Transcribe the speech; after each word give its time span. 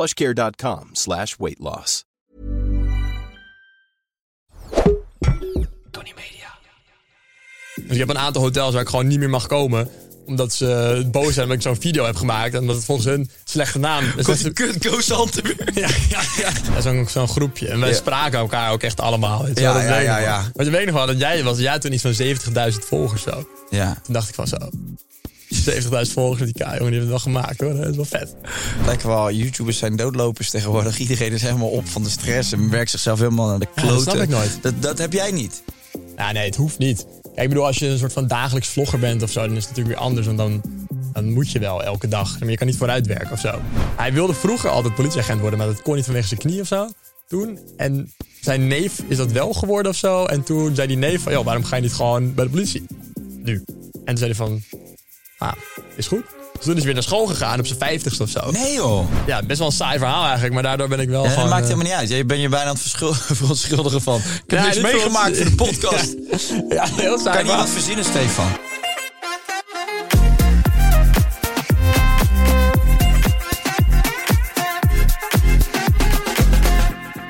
plushcare.com 0.00 0.88
slash 0.92 1.34
weight 1.38 1.58
loss. 1.58 2.04
Tony 5.90 6.12
Media. 6.16 6.50
Dus 7.74 7.84
ik 7.92 7.98
heb 7.98 8.08
een 8.08 8.18
aantal 8.18 8.42
hotels 8.42 8.72
waar 8.72 8.82
ik 8.82 8.88
gewoon 8.88 9.06
niet 9.06 9.18
meer 9.18 9.30
mag 9.30 9.46
komen 9.46 9.88
omdat 10.26 10.52
ze 10.52 11.02
boos 11.12 11.34
zijn 11.34 11.46
dat 11.48 11.56
ik 11.56 11.62
zo'n 11.62 11.80
video 11.80 12.04
heb 12.04 12.16
gemaakt. 12.16 12.54
En 12.54 12.66
dat 12.66 12.76
het 12.76 12.84
volgens 12.84 13.06
hun 13.06 13.30
slechte 13.44 13.78
naam 13.78 14.04
is. 14.16 14.24
Komt 14.24 14.42
die 14.42 14.52
kut 14.52 14.78
Koos 14.88 15.10
Antenburg. 15.20 15.74
Ja, 15.74 15.88
ja, 16.08 16.20
ja. 16.36 16.50
Dat 16.74 16.84
is 16.84 17.00
ook 17.00 17.08
zo'n 17.10 17.28
groepje. 17.28 17.68
En 17.68 17.80
wij 17.80 17.88
Ja. 17.88 17.94
spraken 17.94 18.38
elkaar 18.38 18.72
ook 18.72 18.82
echt 18.82 19.00
allemaal. 19.00 19.44
Weet 19.44 19.58
Ja, 19.58 19.82
ja, 19.82 19.98
ja, 19.98 20.06
nog 20.06 20.14
wel. 20.16 20.20
ja. 20.24 20.50
Maar 20.54 20.64
je 20.64 20.70
weet 20.70 20.86
nog 20.86 20.94
wel 20.94 21.06
dat 21.06 21.18
jij 21.18 21.42
was. 21.44 21.58
Jij 21.58 21.70
had 21.72 21.80
toen 21.80 21.92
iets 21.92 22.02
van 22.02 22.14
70.000 22.72 22.78
volgers 22.86 23.22
zo. 23.22 23.48
Ja, 23.70 23.96
Toen 24.02 24.12
dacht 24.14 24.28
ik 24.28 24.34
van 24.34 24.46
zo. 24.46 24.56
70.000 25.64 26.12
volgers 26.12 26.40
met 26.40 26.54
die 26.54 26.64
Kai, 26.64 26.76
jongen, 26.78 26.92
die 26.92 27.00
hebben 27.00 27.00
het 27.00 27.08
wel 27.24 27.32
gemaakt 27.34 27.60
hoor. 27.60 27.74
Dat 27.74 27.86
is 27.90 27.96
wel 27.96 28.04
vet. 28.04 28.34
lijken 28.86 29.08
wel. 29.08 29.30
YouTubers 29.30 29.78
zijn 29.78 29.96
doodlopers 29.96 30.50
tegenwoordig. 30.50 30.98
Iedereen 30.98 31.32
is 31.32 31.42
helemaal 31.42 31.68
op 31.68 31.86
van 31.88 32.02
de 32.02 32.08
stress 32.10 32.52
en 32.52 32.70
werkt 32.70 32.90
zichzelf 32.90 33.18
helemaal 33.18 33.48
naar 33.48 33.58
de 33.58 33.66
Ja, 33.74 33.82
kloten. 33.82 34.04
dat 34.04 34.14
snap 34.14 34.22
ik 34.24 34.28
nooit. 34.28 34.58
Dat, 34.60 34.82
dat 34.82 34.98
heb 34.98 35.12
jij 35.12 35.30
niet. 35.30 35.62
Ja, 36.16 36.32
nee, 36.32 36.44
het 36.44 36.56
hoeft 36.56 36.78
niet. 36.78 37.06
Kijk, 37.22 37.42
ik 37.42 37.48
bedoel, 37.48 37.66
als 37.66 37.78
je 37.78 37.86
een 37.86 37.98
soort 37.98 38.12
van 38.12 38.26
dagelijks 38.26 38.68
vlogger 38.68 38.98
bent 38.98 39.22
of 39.22 39.30
zo, 39.30 39.40
dan 39.46 39.56
is 39.56 39.64
het 39.66 39.68
natuurlijk 39.68 39.96
weer 39.96 40.06
anders. 40.06 40.26
Want 40.26 40.38
dan, 40.38 40.62
dan 41.12 41.32
moet 41.32 41.50
je 41.50 41.58
wel 41.58 41.82
elke 41.84 42.08
dag. 42.08 42.38
Maar 42.40 42.50
je 42.50 42.56
kan 42.56 42.66
niet 42.66 42.76
vooruitwerken 42.76 43.32
of 43.32 43.40
zo. 43.40 43.60
Hij 43.96 44.12
wilde 44.12 44.34
vroeger 44.34 44.70
altijd 44.70 44.94
politieagent 44.94 45.40
worden, 45.40 45.58
maar 45.58 45.68
dat 45.68 45.82
kon 45.82 45.94
niet 45.94 46.04
vanwege 46.04 46.26
zijn 46.28 46.40
knie 46.40 46.60
of 46.60 46.66
zo. 46.66 46.88
Toen. 47.28 47.58
En 47.76 48.12
zijn 48.40 48.66
neef 48.66 49.02
is 49.08 49.16
dat 49.16 49.32
wel 49.32 49.52
geworden 49.52 49.90
of 49.92 49.96
zo. 49.98 50.24
En 50.24 50.42
toen 50.42 50.74
zei 50.74 50.88
die 50.88 50.96
neef 50.96 51.22
van, 51.22 51.32
joh, 51.32 51.44
waarom 51.44 51.64
ga 51.64 51.76
je 51.76 51.82
niet 51.82 51.92
gewoon 51.92 52.34
bij 52.34 52.44
de 52.44 52.50
politie? 52.50 52.86
Nu. 53.42 53.64
En 53.94 54.04
toen 54.04 54.16
zei 54.16 54.26
hij 54.26 54.34
van, 54.34 54.62
ah, 55.38 55.52
is 55.96 56.06
goed. 56.06 56.22
Dus 56.52 56.64
toen 56.64 56.70
is 56.76 56.82
hij 56.82 56.84
weer 56.84 56.94
naar 56.94 57.02
school 57.02 57.26
gegaan 57.26 57.58
op 57.58 57.66
zijn 57.66 57.78
vijftigste 57.78 58.22
of 58.22 58.30
zo. 58.30 58.50
Nee 58.50 58.74
joh. 58.74 59.06
Ja, 59.26 59.42
best 59.42 59.58
wel 59.58 59.68
een 59.68 59.74
saai 59.74 59.98
verhaal 59.98 60.22
eigenlijk, 60.24 60.54
maar 60.54 60.62
daardoor 60.62 60.88
ben 60.88 61.00
ik 61.00 61.08
wel 61.08 61.22
Ja, 61.22 61.28
gewoon... 61.28 61.44
dat 61.44 61.52
maakt 61.52 61.62
eh, 61.64 61.68
helemaal 61.70 61.90
niet 61.92 62.00
uit. 62.00 62.18
Je 62.18 62.24
bent 62.24 62.40
je 62.40 62.48
bijna 62.48 62.64
aan 62.66 62.72
het 62.72 62.80
verschul- 62.82 63.14
verontschuldigen 63.40 64.02
van. 64.02 64.16
Ik 64.16 64.22
heb 64.46 64.58
Ja, 64.58 64.64
niks 64.64 64.80
meegemaakt 64.80 65.36
voor 65.36 65.44
de 65.44 65.54
podcast. 65.54 66.14
Ja, 66.68 66.86
heel 66.92 67.18
saai 67.18 67.36
Kan 67.36 67.46
je 67.46 67.56
wat 67.56 67.68
verzinnen, 67.70 68.04
Stefan? 68.04 68.50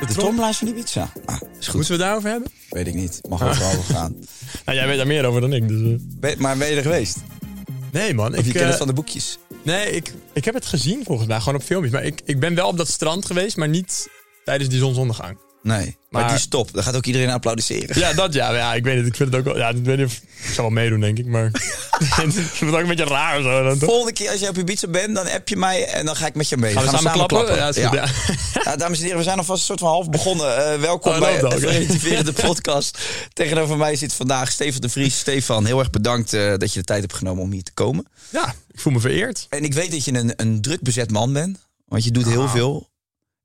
De 0.00 0.06
tromlaars 0.14 0.56
van 0.58 0.68
Ibiza. 0.68 1.08
Ah, 1.24 1.36
is 1.60 1.66
goed. 1.66 1.74
Moeten 1.74 1.86
we 1.86 1.92
het 1.92 1.98
daarover 1.98 2.30
hebben? 2.30 2.50
Weet 2.70 2.86
ik 2.86 2.94
niet. 2.94 3.20
Mag 3.28 3.42
overal 3.42 3.82
gaan. 3.94 4.14
Nou, 4.64 4.78
jij 4.78 4.86
weet 4.86 4.96
daar 4.96 5.06
meer 5.06 5.24
over 5.24 5.40
dan 5.40 5.52
ik, 5.52 5.68
dus... 5.68 5.80
eh. 5.80 5.96
Ben- 6.00 6.34
maar 6.38 6.56
ben 6.56 6.68
je 6.70 6.76
er 6.76 6.82
geweest? 6.82 7.16
Nee, 7.96 8.14
man. 8.14 8.32
Of 8.32 8.38
ik, 8.38 8.44
je 8.44 8.52
kent 8.52 8.64
het 8.64 8.72
eh, 8.72 8.78
van 8.78 8.86
de 8.86 8.92
boekjes? 8.92 9.38
Nee, 9.62 9.90
ik, 9.90 10.12
ik 10.32 10.44
heb 10.44 10.54
het 10.54 10.66
gezien 10.66 11.04
volgens 11.04 11.28
mij, 11.28 11.38
gewoon 11.38 11.54
op 11.54 11.62
filmpjes. 11.62 11.92
Maar 11.92 12.04
ik, 12.04 12.20
ik 12.24 12.40
ben 12.40 12.54
wel 12.54 12.68
op 12.68 12.76
dat 12.76 12.88
strand 12.88 13.26
geweest, 13.26 13.56
maar 13.56 13.68
niet 13.68 14.08
tijdens 14.44 14.70
die 14.70 14.78
zonsondergang. 14.78 15.38
Nee. 15.66 15.96
Maar, 16.10 16.22
Maar- 16.22 16.30
die 16.30 16.40
stop. 16.40 16.72
Daar 16.72 16.82
gaat 16.82 16.96
ook 16.96 17.06
iedereen 17.06 17.30
applaudisseren. 17.30 17.98
Ja, 17.98 18.12
dat 18.12 18.32
ja. 18.32 18.54
ja 18.54 18.74
ik 18.74 18.84
weet 18.84 18.96
het. 18.96 19.06
Ik 19.06 19.16
vind 19.16 19.30
het 19.30 19.38
ook 19.38 19.44
wel... 19.44 19.56
Ja, 19.56 19.68
ik 19.68 19.84
weet 19.84 19.96
niet 19.96 20.06
of... 20.06 20.12
Ik 20.14 20.54
zou 20.54 20.56
wel 20.56 20.70
meedoen, 20.70 21.00
denk 21.00 21.18
ik, 21.18 21.26
maar... 21.26 21.50
het 22.16 22.62
ook 22.62 22.74
een 22.74 22.86
beetje 22.86 23.04
raar 23.04 23.42
zo. 23.42 23.62
Dan, 23.62 23.78
toch? 23.78 23.88
Volgende 23.88 24.12
keer 24.12 24.30
als 24.30 24.40
je 24.40 24.48
op 24.48 24.58
Ibiza 24.58 24.88
bent, 24.88 25.14
dan 25.14 25.28
app 25.28 25.48
je 25.48 25.56
mij 25.56 25.84
en 25.86 26.06
dan 26.06 26.16
ga 26.16 26.26
ik 26.26 26.34
met 26.34 26.48
je 26.48 26.56
mee. 26.56 26.72
Gaan 26.72 26.84
we 26.84 26.90
Dan 26.90 27.00
samen 27.00 27.26
klappen? 27.26 27.56
Ja, 27.56 27.68
is 27.68 27.84
goed, 27.84 27.94
ja. 27.94 28.08
Ja, 28.64 28.76
dames 28.76 28.98
en 28.98 29.02
heren, 29.04 29.18
we 29.18 29.24
zijn 29.24 29.38
alvast 29.38 29.60
een 29.60 29.66
soort 29.66 29.78
van 29.78 29.88
half 29.88 30.10
begonnen. 30.10 30.72
Eh, 30.72 30.80
welkom 30.80 31.12
Oh, 31.12 31.18
bij 31.18 31.40
de. 31.40 31.48
Relativerende 31.48 32.32
Podcast. 32.32 32.98
Tegenover 33.32 33.76
mij 33.76 33.96
zit 33.96 34.12
vandaag 34.12 34.50
Stefan 34.50 34.80
de 34.80 34.88
Vries. 34.88 35.18
Stefan, 35.18 35.64
heel 35.66 35.78
erg 35.78 35.90
bedankt 35.90 36.32
eh, 36.32 36.54
dat 36.56 36.72
je 36.72 36.78
de 36.78 36.84
tijd 36.84 37.00
hebt 37.00 37.14
genomen 37.14 37.42
om 37.42 37.52
hier 37.52 37.62
te 37.62 37.72
komen. 37.74 38.06
Ja, 38.30 38.54
ik 38.70 38.80
voel 38.80 38.92
me 38.92 39.00
vereerd. 39.00 39.46
En 39.48 39.64
ik 39.64 39.74
weet 39.74 39.90
dat 39.90 40.04
je 40.04 40.14
een, 40.14 40.32
een 40.36 40.60
druk 40.60 40.80
bezet 40.82 41.10
man 41.10 41.32
bent. 41.32 41.58
Want 41.86 42.04
je 42.04 42.10
doet 42.10 42.24
Ah. 42.24 42.30
heel 42.30 42.48
veel. 42.48 42.88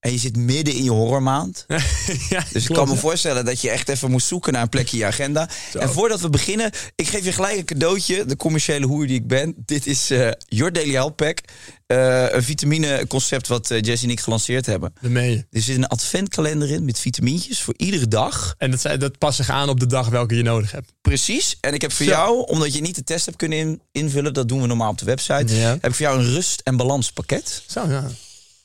En 0.01 0.11
je 0.11 0.17
zit 0.17 0.35
midden 0.37 0.73
in 0.73 0.83
je 0.83 0.89
horrormaand. 0.91 1.65
ja, 2.29 2.43
Dus 2.51 2.67
ik 2.69 2.75
kan 2.75 2.87
me 2.87 2.95
voorstellen 2.95 3.45
dat 3.45 3.61
je 3.61 3.69
echt 3.69 3.89
even 3.89 4.11
moest 4.11 4.27
zoeken 4.27 4.53
naar 4.53 4.61
een 4.61 4.69
plekje 4.69 4.91
in 4.93 4.97
je 5.03 5.05
agenda. 5.05 5.49
En 5.79 5.89
voordat 5.89 6.21
we 6.21 6.29
beginnen, 6.29 6.71
ik 6.95 7.07
geef 7.07 7.23
je 7.25 7.31
gelijk 7.31 7.57
een 7.57 7.65
cadeautje. 7.65 8.25
De 8.25 8.35
commerciële 8.35 8.85
hoer 8.85 9.07
die 9.07 9.15
ik 9.15 9.27
ben. 9.27 9.53
Dit 9.65 9.87
is 9.87 10.09
eh 10.09 10.29
Your 10.47 10.71
Daily 10.73 10.91
Health 10.93 11.15
Pack. 11.15 11.39
Eh, 11.87 12.25
een 12.29 12.43
vitamineconcept 12.43 13.47
wat 13.47 13.67
Jesse 13.81 14.05
en 14.05 14.11
ik 14.11 14.19
gelanceerd 14.19 14.65
hebben. 14.65 14.93
De 15.01 15.09
mee. 15.09 15.45
Er 15.51 15.61
zit 15.61 15.75
een 15.75 15.87
adventkalender 15.87 16.71
in 16.71 16.85
met 16.85 16.99
vitamintjes 16.99 17.61
voor 17.61 17.73
iedere 17.77 18.07
dag. 18.07 18.55
En 18.57 18.71
dat, 18.71 18.99
dat 18.99 19.17
past 19.17 19.35
zich 19.35 19.49
aan 19.49 19.69
op 19.69 19.79
de 19.79 19.85
dag 19.87 20.07
welke 20.09 20.35
je 20.35 20.43
nodig 20.43 20.71
hebt. 20.71 20.91
Precies. 21.01 21.57
En 21.61 21.73
ik 21.73 21.81
heb 21.81 21.91
voor 21.91 22.05
Zo. 22.05 22.11
jou, 22.11 22.45
omdat 22.47 22.73
je 22.73 22.81
niet 22.81 22.95
de 22.95 23.03
test 23.03 23.25
hebt 23.25 23.37
kunnen 23.37 23.57
in- 23.57 23.81
invullen, 23.91 24.33
dat 24.33 24.47
doen 24.47 24.61
we 24.61 24.67
normaal 24.67 24.91
op 24.91 24.97
de 24.97 25.05
website, 25.05 25.55
Ja. 25.55 25.69
heb 25.69 25.85
ik 25.85 25.93
voor 25.95 26.05
jou 26.05 26.19
een 26.19 26.33
rust- 26.33 26.61
en 26.63 26.77
balanspakket. 26.77 27.63
Zo, 27.67 27.89
ja. 27.89 28.07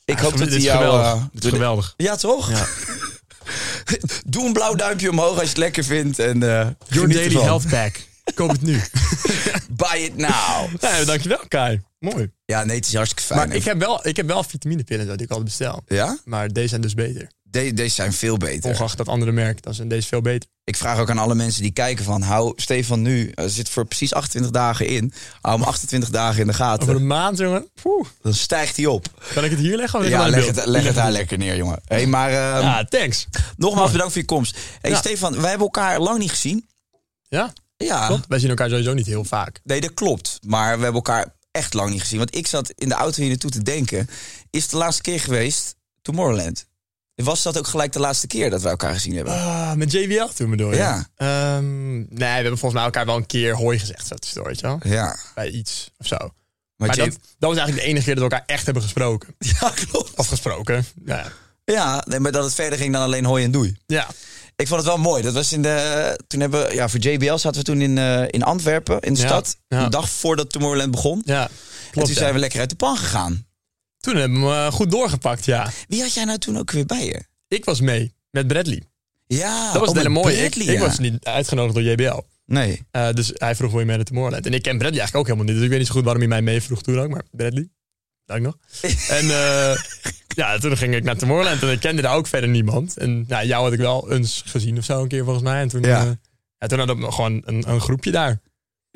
Ik 0.07 0.19
hoop 0.19 0.37
dat 0.37 0.49
die 0.49 0.59
jou... 0.61 0.77
geweldig. 0.77 1.05
eh, 1.13 1.23
Dit 1.33 1.43
is 1.43 1.49
geweldig. 1.49 1.93
Ja, 1.97 2.15
toch? 2.15 2.49
Ja. 2.49 2.65
Doe 4.25 4.45
een 4.45 4.53
blauw 4.53 4.75
duimpje 4.75 5.09
omhoog 5.09 5.31
als 5.33 5.41
je 5.41 5.47
het 5.49 5.57
lekker 5.57 5.83
vindt. 5.83 6.19
En, 6.19 6.43
eh 6.43 6.67
Your 6.87 7.09
Daily 7.09 7.25
ervan. 7.25 7.43
Health 7.43 7.67
Pack. 7.69 7.95
Koop 8.33 8.49
het 8.49 8.61
nu. 8.61 8.81
Buy 9.69 9.97
it 10.01 10.17
now. 10.17 10.67
ja, 10.81 11.03
dankjewel, 11.05 11.39
Kai. 11.47 11.81
Mooi. 11.99 12.31
Ja, 12.45 12.63
nee, 12.63 12.75
het 12.75 12.87
is 12.87 12.93
hartstikke 12.93 13.23
fijn. 13.23 13.47
Maar 13.47 13.57
ik 13.57 13.63
heb 13.63 13.79
wel, 13.79 14.07
ik 14.07 14.15
heb 14.15 14.27
wel 14.27 14.43
vitaminepillen 14.43 15.05
die 15.05 15.15
ik 15.25 15.29
altijd 15.29 15.43
bestel. 15.43 15.81
Ja? 15.87 16.17
Maar 16.25 16.47
deze 16.53 16.67
zijn 16.67 16.81
dus 16.81 16.93
beter. 16.93 17.27
De- 17.63 17.73
deze 17.73 17.95
zijn 17.95 18.13
veel 18.13 18.37
beter. 18.37 18.69
Ongeacht 18.69 18.97
dat 18.97 19.07
andere 19.07 19.31
merk, 19.31 19.61
dan 19.63 19.73
zijn 19.73 19.87
deze 19.87 20.07
veel 20.07 20.21
beter. 20.21 20.49
Ik 20.63 20.75
vraag 20.75 20.99
ook 20.99 21.09
aan 21.09 21.17
alle 21.17 21.35
mensen 21.35 21.61
die 21.61 21.71
kijken 21.71 22.05
van... 22.05 22.21
hou 22.21 22.53
Stefan 22.55 23.01
nu, 23.01 23.31
er 23.35 23.49
zit 23.49 23.69
voor 23.69 23.85
precies 23.85 24.13
28 24.13 24.51
dagen 24.51 24.87
in. 24.87 25.13
Hou 25.41 25.59
hem 25.59 25.67
28 25.67 26.09
dagen 26.09 26.39
in 26.41 26.47
de 26.47 26.53
Over 26.53 26.65
gaten. 26.65 26.89
een 26.95 27.07
maand, 27.07 27.37
jongen. 27.37 27.69
Poeh. 27.81 28.07
Dan 28.21 28.33
stijgt 28.33 28.77
hij 28.77 28.85
op. 28.85 29.07
Kan 29.33 29.43
ik 29.43 29.51
het 29.51 29.59
hier 29.59 29.75
leggen? 29.77 29.99
Of 29.99 30.07
Ja, 30.07 30.27
leg 30.29 30.45
het, 30.45 30.65
leg 30.65 30.83
het 30.83 30.95
daar 30.95 31.11
lekker 31.11 31.37
neer, 31.37 31.55
jongen. 31.55 31.81
Hey, 31.85 32.05
maar 32.07 32.29
ehm, 32.29 32.61
Ja, 32.65 32.83
thanks. 32.85 33.27
nogmaals 33.57 33.91
bedankt 33.91 34.11
voor 34.13 34.21
je 34.21 34.27
komst. 34.27 34.57
Hey, 34.81 34.91
Ja. 34.91 34.97
Stefan, 34.97 35.31
wij 35.31 35.49
hebben 35.49 35.67
elkaar 35.67 35.99
lang 35.99 36.19
niet 36.19 36.29
gezien. 36.29 36.65
Ja, 37.27 37.53
Ja, 37.77 38.07
klopt. 38.07 38.25
Wij 38.27 38.39
zien 38.39 38.49
elkaar 38.49 38.69
sowieso 38.69 38.93
niet 38.93 39.05
heel 39.05 39.23
vaak. 39.23 39.59
nee, 39.63 39.81
dat 39.81 39.93
klopt. 39.93 40.39
Maar 40.45 40.77
we 40.77 40.83
hebben 40.83 40.93
elkaar 41.03 41.35
echt 41.51 41.73
lang 41.73 41.89
niet 41.91 42.01
gezien. 42.01 42.17
Want 42.17 42.35
ik 42.35 42.47
zat 42.47 42.71
in 42.75 42.89
de 42.89 42.95
auto 42.95 43.19
hier 43.21 43.29
naartoe 43.29 43.51
te 43.51 43.63
denken... 43.63 44.09
is 44.49 44.67
de 44.67 44.77
laatste 44.77 45.01
keer 45.01 45.19
geweest 45.19 45.75
Tomorrowland? 46.01 46.65
Was 47.25 47.43
dat 47.43 47.57
ook 47.57 47.67
gelijk 47.67 47.93
de 47.93 47.99
laatste 47.99 48.27
keer 48.27 48.49
dat 48.49 48.61
we 48.61 48.69
elkaar 48.69 48.93
gezien 48.93 49.15
hebben? 49.15 49.33
Ah, 49.33 49.73
met 49.73 49.91
JBL 49.91 50.25
toen 50.35 50.49
bedoel 50.49 50.71
je? 50.71 50.75
Ja. 50.77 51.07
Ehm, 51.15 51.95
nee, 51.97 52.05
we 52.09 52.23
hebben 52.25 52.57
volgens 52.57 52.73
mij 52.73 52.83
elkaar 52.83 53.05
wel 53.05 53.15
een 53.15 53.25
keer 53.25 53.55
hooi 53.55 53.79
gezegd. 53.79 54.07
Zo 54.07 54.15
tussendoor, 54.15 54.47
weet 54.47 54.59
je 54.59 54.67
wel? 54.67 54.79
Ja. 54.83 55.17
Bij 55.35 55.49
iets 55.49 55.91
of 55.97 56.07
zo. 56.07 56.17
Maar, 56.75 56.87
dat, 56.95 56.97
dat 57.07 57.15
was 57.39 57.57
eigenlijk 57.57 57.79
de 57.81 57.87
enige 57.89 58.05
keer 58.05 58.15
dat 58.15 58.23
we 58.23 58.29
elkaar 58.29 58.47
echt 58.47 58.65
hebben 58.65 58.83
gesproken. 58.83 59.35
Ja, 59.59 59.69
klopt. 59.69 60.17
Of 60.17 60.27
gesproken. 60.27 60.85
Ja. 61.05 61.31
Ja, 61.65 62.03
nee, 62.07 62.19
maar 62.19 62.31
dat 62.31 62.43
het 62.43 62.53
verder 62.53 62.79
ging 62.79 62.93
dan 62.93 63.01
alleen 63.01 63.25
hoi 63.25 63.43
en 63.43 63.51
doei. 63.51 63.77
Ja. 63.85 64.07
Ik 64.55 64.67
vond 64.67 64.79
het 64.79 64.89
wel 64.89 64.97
mooi. 64.97 65.23
Dat 65.23 65.33
was 65.33 65.53
in 65.53 65.61
de. 65.61 66.19
Toen 66.27 66.39
hebben 66.39 66.67
we, 66.67 66.73
ja, 66.73 66.89
voor 66.89 66.99
JBL 66.99 67.35
zaten 67.35 67.59
we 67.59 67.63
toen 67.65 67.81
in, 67.81 67.97
eh, 67.97 68.23
in 68.27 68.43
Antwerpen, 68.43 68.99
in 68.99 69.13
de 69.13 69.19
Ja, 69.21 69.27
stad. 69.27 69.57
ja. 69.67 69.83
Een 69.83 69.89
dag 69.89 70.09
voordat 70.09 70.49
Tomorrowland 70.49 70.91
begon. 70.91 71.21
Ja. 71.25 71.49
en 71.93 72.03
toen 72.03 72.13
zijn 72.13 72.33
we 72.33 72.39
lekker 72.39 72.59
uit 72.59 72.69
de 72.69 72.75
pan 72.75 72.97
gegaan. 72.97 73.45
Toen 73.99 74.15
hebben 74.15 74.41
we 74.41 74.47
hem 74.47 74.65
eh, 74.65 74.71
goed 74.71 74.91
doorgepakt, 74.91 75.45
ja. 75.45 75.71
Wie 75.87 76.01
had 76.01 76.13
jij 76.13 76.23
nou 76.23 76.37
toen 76.37 76.57
ook 76.57 76.71
weer 76.71 76.85
bij 76.85 77.05
je? 77.05 77.23
Ik 77.47 77.65
was 77.65 77.81
mee 77.81 78.13
met 78.29 78.47
Bradley. 78.47 78.83
Ja, 79.27 79.71
Dat 79.71 79.79
was 79.79 79.89
oh, 79.89 79.95
het 79.95 79.97
hele 79.97 80.09
mooie. 80.09 80.35
Ik, 80.35 80.49
Bradley, 80.49 80.73
ik 80.73 80.79
ja. 80.79 80.85
was 80.85 80.99
niet 80.99 81.25
uitgenodigd 81.25 81.73
door 81.73 81.83
JBL. 81.83 82.19
Nee. 82.45 82.85
Eh, 82.91 83.11
dus 83.11 83.31
hij 83.33 83.55
vroeg 83.55 83.71
wil 83.71 83.79
je 83.79 83.85
mee 83.85 83.95
naar 83.95 84.05
Tomorrowland. 84.05 84.45
En 84.45 84.53
ik 84.53 84.61
ken 84.61 84.77
Bradley 84.77 84.99
eigenlijk 84.99 85.15
ook 85.15 85.25
helemaal 85.25 85.45
niet. 85.45 85.55
Dus 85.55 85.63
ik 85.63 85.69
weet 85.69 85.79
niet 85.79 85.87
zo 85.87 85.93
goed 85.93 86.03
waarom 86.03 86.21
hij 86.21 86.29
mij 86.29 86.41
mee 86.41 86.61
vroeg 86.61 86.81
toen 86.81 86.99
ook. 86.99 87.09
Maar 87.09 87.23
Bradley. 87.31 87.69
dat 88.25 88.37
ik 88.37 88.43
nog. 88.43 88.57
en 89.17 89.29
eh, 89.29 89.77
ja, 90.27 90.57
toen 90.57 90.77
ging 90.77 90.95
ik 90.95 91.03
naar 91.03 91.17
Tomorrowland 91.17 91.61
en 91.61 91.69
ik 91.69 91.79
kende 91.79 92.01
daar 92.01 92.15
ook 92.15 92.27
verder 92.27 92.49
niemand. 92.49 92.97
En 92.97 93.25
nou, 93.27 93.47
jou 93.47 93.63
had 93.63 93.73
ik 93.73 93.79
wel 93.79 94.11
eens 94.11 94.43
gezien 94.45 94.77
of 94.77 94.83
zo 94.83 95.01
een 95.01 95.07
keer 95.07 95.23
volgens 95.23 95.43
mij. 95.43 95.61
En 95.61 95.67
toen, 95.67 95.81
ja, 95.81 96.17
toen 96.67 96.77
hadden 96.77 96.99
we 96.99 97.11
gewoon 97.11 97.41
een, 97.45 97.69
een 97.69 97.81
groepje 97.81 98.11
daar. 98.11 98.39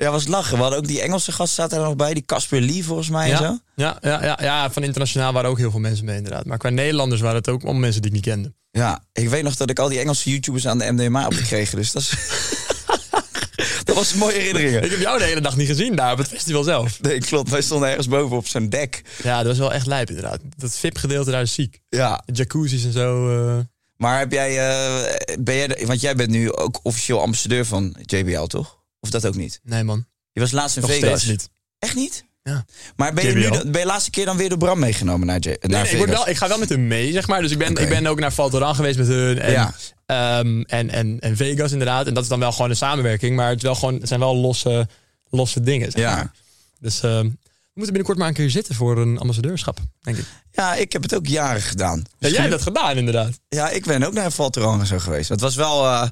Ja, 0.02 0.10
was 0.10 0.26
lachen. 0.26 0.56
We 0.56 0.60
hadden 0.62 0.78
ook 0.78 0.86
die 0.86 1.00
Engelse 1.00 1.32
gast 1.32 1.54
zaten 1.54 1.78
er 1.78 1.84
nog 1.84 1.96
bij. 1.96 2.14
Die 2.14 2.24
Casper 2.24 2.60
Lee 2.60 2.84
volgens 2.84 3.08
mij 3.08 3.30
en 3.30 3.36
zo. 3.36 3.42
Ja, 3.42 3.60
ja, 3.74 3.98
ja, 4.02 4.22
ja, 4.22 4.38
ja, 4.40 4.70
van 4.70 4.82
internationaal 4.82 5.32
waren 5.32 5.50
ook 5.50 5.58
heel 5.58 5.70
veel 5.70 5.80
mensen 5.80 6.04
mee 6.04 6.16
inderdaad. 6.16 6.44
Maar 6.44 6.58
qua 6.58 6.68
Nederlanders 6.68 7.20
waren 7.20 7.36
het 7.36 7.48
ook 7.48 7.62
allemaal 7.62 7.80
mensen 7.80 8.00
die 8.02 8.10
ik 8.10 8.16
niet 8.16 8.26
kende. 8.26 8.52
Ja, 8.70 9.04
ik 9.12 9.28
weet 9.28 9.42
nog 9.42 9.56
dat 9.56 9.70
ik 9.70 9.78
al 9.78 9.88
die 9.88 9.98
Engelse 10.00 10.30
YouTubers 10.30 10.66
aan 10.66 10.78
de 10.78 10.92
MDMA 10.92 11.22
heb 11.22 11.32
gekregen. 11.32 11.76
Dus 11.76 11.92
dat 11.92 12.02
is... 12.02 12.10
dat 13.84 13.96
was 13.96 14.12
een 14.12 14.18
mooie 14.18 14.38
herinneringen. 14.38 14.82
Ik 14.82 14.90
heb 14.90 15.00
jou 15.00 15.18
de 15.18 15.24
hele 15.24 15.40
dag 15.40 15.56
niet 15.56 15.66
gezien 15.68 15.96
daar 15.96 16.12
op 16.12 16.18
het 16.18 16.28
festival 16.28 16.62
zelf. 16.62 17.00
Nee, 17.00 17.18
klopt. 17.18 17.50
Wij 17.50 17.62
stonden 17.62 17.88
ergens 17.88 18.08
boven 18.08 18.36
op 18.36 18.46
zo'n 18.46 18.68
dek. 18.68 19.02
Ja, 19.22 19.36
dat 19.38 19.46
was 19.46 19.58
wel 19.58 19.72
echt 19.72 19.86
lijp 19.86 20.08
inderdaad. 20.08 20.40
Dat 20.56 20.74
VIP-gedeelte 20.76 21.30
daar 21.30 21.42
is 21.42 21.54
ziek. 21.54 21.80
Ja. 21.88 22.22
Jacuzzi's 22.32 22.84
en 22.84 22.92
zo. 22.92 23.30
eh, 23.48 23.58
Maar 23.96 24.18
heb 24.18 24.32
jij, 24.32 24.58
eh, 24.58 25.36
ben 25.40 25.56
jij, 25.56 25.86
want 25.86 26.00
jij 26.00 26.14
bent 26.14 26.30
nu 26.30 26.52
ook 26.52 26.80
officieel 26.82 27.20
ambassadeur 27.20 27.66
van 27.66 27.96
JBL, 28.06 28.44
toch? 28.44 28.80
Of 29.02 29.10
dat 29.10 29.26
ook 29.26 29.34
niet? 29.34 29.60
nee 29.62 29.84
man, 29.84 30.06
Je 30.32 30.40
was 30.40 30.50
laatst 30.50 30.76
in 30.76 30.82
nog 30.82 30.90
Vegas. 30.90 31.24
niet. 31.24 31.50
Echt 31.78 31.94
niet? 31.94 32.24
Ja. 32.42 32.64
Maar 32.96 33.12
ben 33.14 33.26
je, 33.26 33.32
nu, 33.34 33.50
de- 33.50 33.70
ben 33.70 33.80
je 33.80 33.86
laatste 33.86 34.10
keer 34.10 34.24
dan 34.24 34.36
weer 34.36 34.48
door 34.48 34.58
Bram 34.58 34.78
meegenomen 34.78 35.26
naar, 35.26 35.38
J 35.38 35.46
naar 35.48 35.56
Nee, 35.60 35.70
nee, 35.70 35.80
ik, 35.80 35.86
Vegas? 35.86 35.98
word 36.06 36.10
wel, 36.10 36.28
ik 36.28 36.36
ga 36.36 36.48
wel 36.48 36.58
met 36.58 36.68
hun 36.68 36.86
mee, 36.86 37.12
zeg 37.12 37.26
maar. 37.28 37.42
Dus 37.42 37.50
ik 37.50 37.58
ben, 37.58 37.76
ik 37.76 37.88
ben 37.88 38.06
ook 38.06 38.20
naar 38.20 38.32
Valtoran 38.32 38.74
geweest 38.74 38.98
met 38.98 39.06
hun. 39.06 39.38
En, 39.38 39.50
Ja. 39.52 39.74
ehm, 40.06 40.60
en, 40.60 40.90
en, 40.90 41.20
en 41.20 41.36
Vegas 41.36 41.72
inderdaad. 41.72 42.06
En 42.06 42.14
dat 42.14 42.22
is 42.22 42.28
dan 42.28 42.38
wel 42.38 42.52
gewoon 42.52 42.70
een 42.70 42.76
samenwerking. 42.76 43.36
Maar 43.36 43.48
het, 43.48 43.56
is 43.56 43.62
wel 43.62 43.74
gewoon, 43.74 43.94
het 43.94 44.08
zijn 44.08 44.20
wel 44.20 44.36
losse, 44.36 44.88
losse 45.30 45.60
dingen, 45.60 45.90
zeg 45.90 46.00
Ja. 46.00 46.14
maar. 46.14 46.32
Dus 46.80 47.02
ehm, 47.02 47.22
we 47.22 47.78
moeten 47.78 47.94
binnenkort 47.94 48.18
maar 48.18 48.28
een 48.28 48.34
keer 48.34 48.50
zitten 48.50 48.74
voor 48.74 48.98
een 48.98 49.18
ambassadeurschap, 49.18 49.78
denk 50.00 50.16
ik. 50.16 50.24
Ja, 50.52 50.74
ik 50.74 50.92
heb 50.92 51.02
het 51.02 51.14
ook 51.14 51.26
jaren 51.26 51.62
gedaan. 51.62 52.04
Ja, 52.18 52.28
jij 52.28 52.38
hebt 52.38 52.50
dat 52.50 52.62
gedaan, 52.62 52.96
inderdaad. 52.96 53.40
Ja, 53.48 53.68
ik 53.70 53.84
ben 53.84 54.02
ook 54.02 54.12
naar 54.12 54.30
Valteran 54.32 54.80
en 54.80 54.86
zo 54.86 54.98
geweest. 54.98 55.28
Het 55.28 55.40
was 55.40 55.54
wel, 55.54 55.84
eh, 55.84 56.08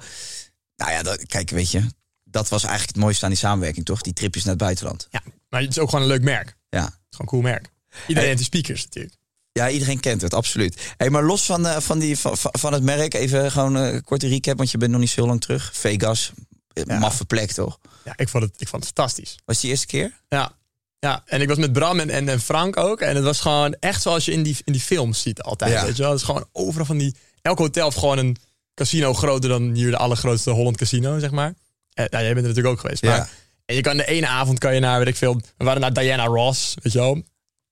nou 0.77 0.91
ja, 0.93 1.03
dat, 1.03 1.27
kijk, 1.27 1.51
weet 1.51 1.71
je, 1.71 1.83
dat 2.31 2.49
was 2.49 2.63
eigenlijk 2.63 2.95
het 2.95 3.05
mooiste 3.05 3.25
aan 3.25 3.31
die 3.31 3.39
samenwerking, 3.41 3.85
toch? 3.87 4.01
Die 4.01 4.13
tripjes 4.13 4.45
naar 4.45 4.53
het 4.55 4.63
buitenland. 4.63 5.09
Ja, 5.11 5.23
maar 5.49 5.61
het 5.61 5.71
is 5.71 5.79
ook 5.79 5.89
gewoon 5.89 6.05
een 6.05 6.11
leuk 6.11 6.23
merk. 6.23 6.47
Het 6.47 6.57
Ja. 6.69 6.85
is 6.87 6.91
gewoon 6.91 7.21
een 7.21 7.27
cool 7.27 7.43
merk. 7.43 7.71
Iedereen 8.07 8.29
heeft 8.29 8.39
die 8.39 8.47
speakers 8.61 8.85
natuurlijk. 8.85 9.15
Ja, 9.53 9.71
iedereen 9.71 10.01
kent 10.01 10.21
het, 10.23 10.35
absoluut. 10.35 10.93
Hey, 10.97 11.11
maar 11.11 11.23
los 11.25 11.43
van, 11.45 11.67
eh, 11.67 11.77
van, 11.81 11.99
die, 11.99 12.19
van, 12.19 12.37
van 12.37 12.73
het 12.73 12.83
merk, 12.83 13.15
even 13.15 13.51
gewoon 13.53 13.77
eh, 13.77 13.93
een 13.93 14.05
korte 14.05 14.29
recap, 14.29 14.57
want 14.57 14.71
je 14.71 14.79
bent 14.79 14.91
nog 14.91 15.01
niet 15.01 15.11
zo 15.11 15.27
lang 15.27 15.41
terug. 15.41 15.71
Vegas, 15.75 16.33
eh, 16.73 16.83
Ja. 16.87 16.99
maffe 16.99 17.25
plek, 17.25 17.53
toch? 17.53 17.79
Ja, 18.05 18.13
ik 18.17 18.29
vond 18.29 18.43
het, 18.45 18.53
ik 18.59 18.69
vond 18.69 18.85
het 18.85 18.93
fantastisch. 18.95 19.31
Was 19.45 19.55
het 19.57 19.61
die 19.61 19.71
eerste 19.71 19.87
keer? 19.87 20.13
Ja. 20.29 20.53
Ja, 20.99 21.23
en 21.27 21.41
ik 21.41 21.49
was 21.49 21.59
met 21.59 21.73
Bram 21.73 22.01
en, 22.01 22.11
en, 22.11 22.29
en 22.29 22.41
Frank 22.41 22.77
ook. 22.77 23.01
En 23.01 23.15
het 23.17 23.25
was 23.25 23.41
gewoon 23.41 23.75
echt 23.75 24.03
zoals 24.03 24.25
je 24.25 24.33
in 24.33 24.43
die, 24.43 24.57
in 24.65 24.73
die 24.73 24.83
films 24.83 25.23
ziet 25.23 25.43
altijd. 25.43 25.73
Ja. 25.73 25.85
Weet 25.85 25.97
je 25.97 26.03
wel? 26.03 26.11
Het 26.11 26.21
is 26.21 26.27
gewoon 26.27 26.47
overal 26.53 26.87
van 26.87 26.99
die... 26.99 27.15
Elk 27.43 27.59
hotel 27.59 27.85
heeft 27.85 27.99
gewoon 27.99 28.19
een 28.19 28.37
casino 28.75 29.15
groter 29.15 29.49
dan 29.51 29.73
hier 29.75 29.91
de 29.91 29.97
allergrootste 29.97 30.51
Holland 30.51 30.77
Casino, 30.77 31.19
zeg 31.19 31.31
maar. 31.31 31.55
En, 32.01 32.09
nou, 32.11 32.25
jij 32.25 32.35
bent 32.35 32.47
er 32.47 32.53
natuurlijk 32.53 32.75
ook 32.75 32.81
geweest. 32.81 33.03
Maar, 33.03 33.17
Ja. 33.17 33.29
En 33.67 33.77
je 33.77 33.83
kan 33.83 33.97
de 33.97 34.07
ene 34.07 34.27
avond 34.27 34.59
kan 34.59 34.75
je 34.75 34.81
naar, 34.81 34.99
weet 34.99 35.09
ik 35.09 35.17
veel... 35.17 35.35
We 35.57 35.65
waren 35.65 35.81
naar 35.81 35.93
Diana 35.93 36.25
Ross, 36.25 36.75
weet 36.83 36.93
je 36.93 36.99
wel. 36.99 37.23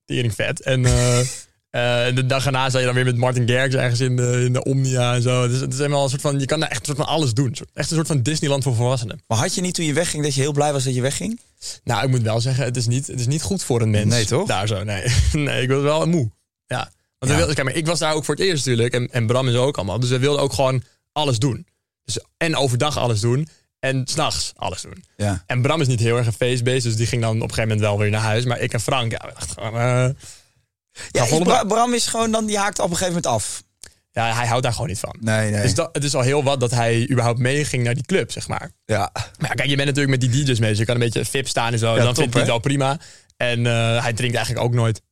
Tering 0.05 0.35
vet. 0.35 0.63
En 0.63 0.85
eh, 0.85 1.21
eh, 1.71 2.15
de 2.15 2.27
dag 2.27 2.47
erna 2.47 2.69
sta 2.69 2.79
je 2.79 2.85
dan 2.85 2.95
weer 2.95 3.05
met 3.05 3.17
Martin 3.17 3.49
Garrix 3.49 3.75
ergens 3.75 4.01
in 4.01 4.17
de, 4.17 4.43
in 4.47 4.53
de 4.53 4.65
Omnia 4.65 5.15
en 5.15 5.23
zo. 5.23 5.49
Dus 5.49 5.61
het 5.61 5.73
is 5.73 5.79
helemaal 5.79 6.03
een 6.03 6.09
soort 6.09 6.21
van... 6.21 6.39
Je 6.41 6.47
kan 6.47 6.61
daar 6.61 6.69
echt 6.69 6.81
een 6.81 6.87
soort 6.87 6.99
van 7.07 7.07
alles 7.07 7.35
doen. 7.35 7.57
Echt 7.75 7.91
een 7.91 7.97
soort 7.97 8.07
van 8.07 8.23
Disneyland 8.23 8.63
voor 8.63 8.75
volwassenen. 8.75 9.21
Maar 9.27 9.39
had 9.39 9.55
je 9.55 9.61
niet 9.61 9.75
toen 9.75 9.85
je 9.85 9.93
wegging 9.93 10.23
dat 10.23 10.35
je 10.35 10.41
heel 10.41 10.53
blij 10.53 10.73
was 10.73 10.85
dat 10.85 10.95
je 10.95 11.01
wegging? 11.01 11.41
Nou, 11.85 12.05
ik 12.05 12.11
moet 12.11 12.23
wel 12.23 12.41
zeggen, 12.41 12.65
het 12.65 12.77
is 12.77 12.87
niet, 12.87 13.07
het 13.07 13.21
is 13.21 13.27
niet 13.27 13.43
goed 13.43 13.63
voor 13.65 13.81
een 13.81 13.91
mens. 13.91 14.11
Nee, 14.15 14.25
toch? 14.25 14.47
Daar 14.47 14.67
zo, 14.67 14.85
nee. 14.85 15.05
nee, 15.33 15.63
ik 15.63 15.69
was 15.69 15.83
wel 15.83 16.07
moe. 16.07 16.31
Ja. 16.67 16.91
Want 17.19 17.33
Ja. 17.33 17.39
wilden, 17.39 17.55
kijk, 17.55 17.67
maar 17.67 17.77
ik 17.77 17.87
was 17.87 17.99
daar 17.99 18.15
ook 18.15 18.25
voor 18.25 18.35
het 18.35 18.45
eerst 18.45 18.67
natuurlijk. 18.67 18.95
En, 18.95 19.09
en 19.13 19.27
Bram 19.27 19.49
is 19.49 19.55
ook 19.55 19.77
allemaal. 19.77 20.01
Dus 20.01 20.11
we 20.11 20.19
wilden 20.19 20.43
ook 20.43 20.53
gewoon 20.53 20.83
alles 21.13 21.39
doen. 21.39 21.67
Dus, 22.05 22.19
en 22.37 22.57
overdag 22.57 22.99
alles 22.99 23.21
doen. 23.21 23.49
En 23.81 24.03
s'nachts 24.05 24.53
alles 24.57 24.83
doen. 24.83 25.05
Ja. 25.17 25.43
En 25.47 25.63
Bram 25.63 25.81
is 25.81 25.87
niet 25.87 26.01
heel 26.01 26.17
erg 26.17 26.27
een 26.27 26.33
feestbeest. 26.33 26.85
Dus 26.85 26.97
die 26.97 27.07
ging 27.07 27.23
dan 27.23 27.31
op 27.37 27.43
een 27.43 27.49
gegeven 27.55 27.69
moment 27.69 27.81
wel 27.81 27.99
weer 27.99 28.11
naar 28.11 28.21
huis. 28.21 28.45
Maar 28.45 28.59
ik 28.59 28.73
en 28.73 28.81
Frank, 28.81 29.13
ja, 29.13 29.19
we 29.27 29.33
dachten 29.35 29.63
gewoon... 29.63 29.81
eh, 29.81 30.09
Ja, 31.11 31.25
Bra- 31.27 31.45
bak. 31.45 31.69
Bram 31.69 31.95
is 31.95 32.07
gewoon 32.07 32.31
dan, 32.31 32.47
die 32.47 32.59
haakt 32.59 32.79
op 32.79 32.85
een 32.91 32.97
gegeven 32.97 33.15
moment 33.23 33.27
af. 33.27 33.63
ja, 34.11 34.35
hij 34.35 34.47
houdt 34.47 34.63
daar 34.63 34.73
gewoon 34.73 34.89
niet 34.89 34.99
van. 34.99 35.17
Nee, 35.21 35.51
nee. 35.51 35.63
Dus 35.63 35.75
dat, 35.75 35.89
het 35.93 36.05
is 36.05 36.15
al 36.15 36.21
heel 36.23 36.43
wat 36.45 36.61
dat 36.61 36.71
hij 36.71 37.11
überhaupt 37.11 37.39
meeging 37.39 37.85
naar 37.85 37.95
die 37.95 38.05
club, 38.07 38.33
zeg 38.33 38.49
maar. 38.49 38.71
ja. 38.85 39.11
Maar 39.39 39.49
ja, 39.49 39.55
kijk, 39.55 39.69
je 39.69 39.77
bent 39.77 39.89
natuurlijk 39.89 40.21
met 40.21 40.33
die 40.33 40.45
DJ's 40.45 40.59
mee. 40.59 40.69
Dus 40.71 40.79
je 40.79 40.85
kan 40.85 40.95
een 40.95 41.01
beetje 41.01 41.25
VIP 41.25 41.49
staan 41.49 41.73
en 41.73 41.79
zo. 41.79 41.91
Ja, 41.97 41.97
dan 41.97 42.07
top, 42.07 42.17
vindt 42.17 42.33
hij 42.33 42.43
het 42.43 42.51
wel 42.51 42.61
prima. 42.61 42.99
En 43.37 43.67
eh, 43.67 44.03
hij 44.03 44.13
drinkt 44.13 44.37
eigenlijk 44.37 44.67
ook 44.67 44.75
nooit. 44.75 45.03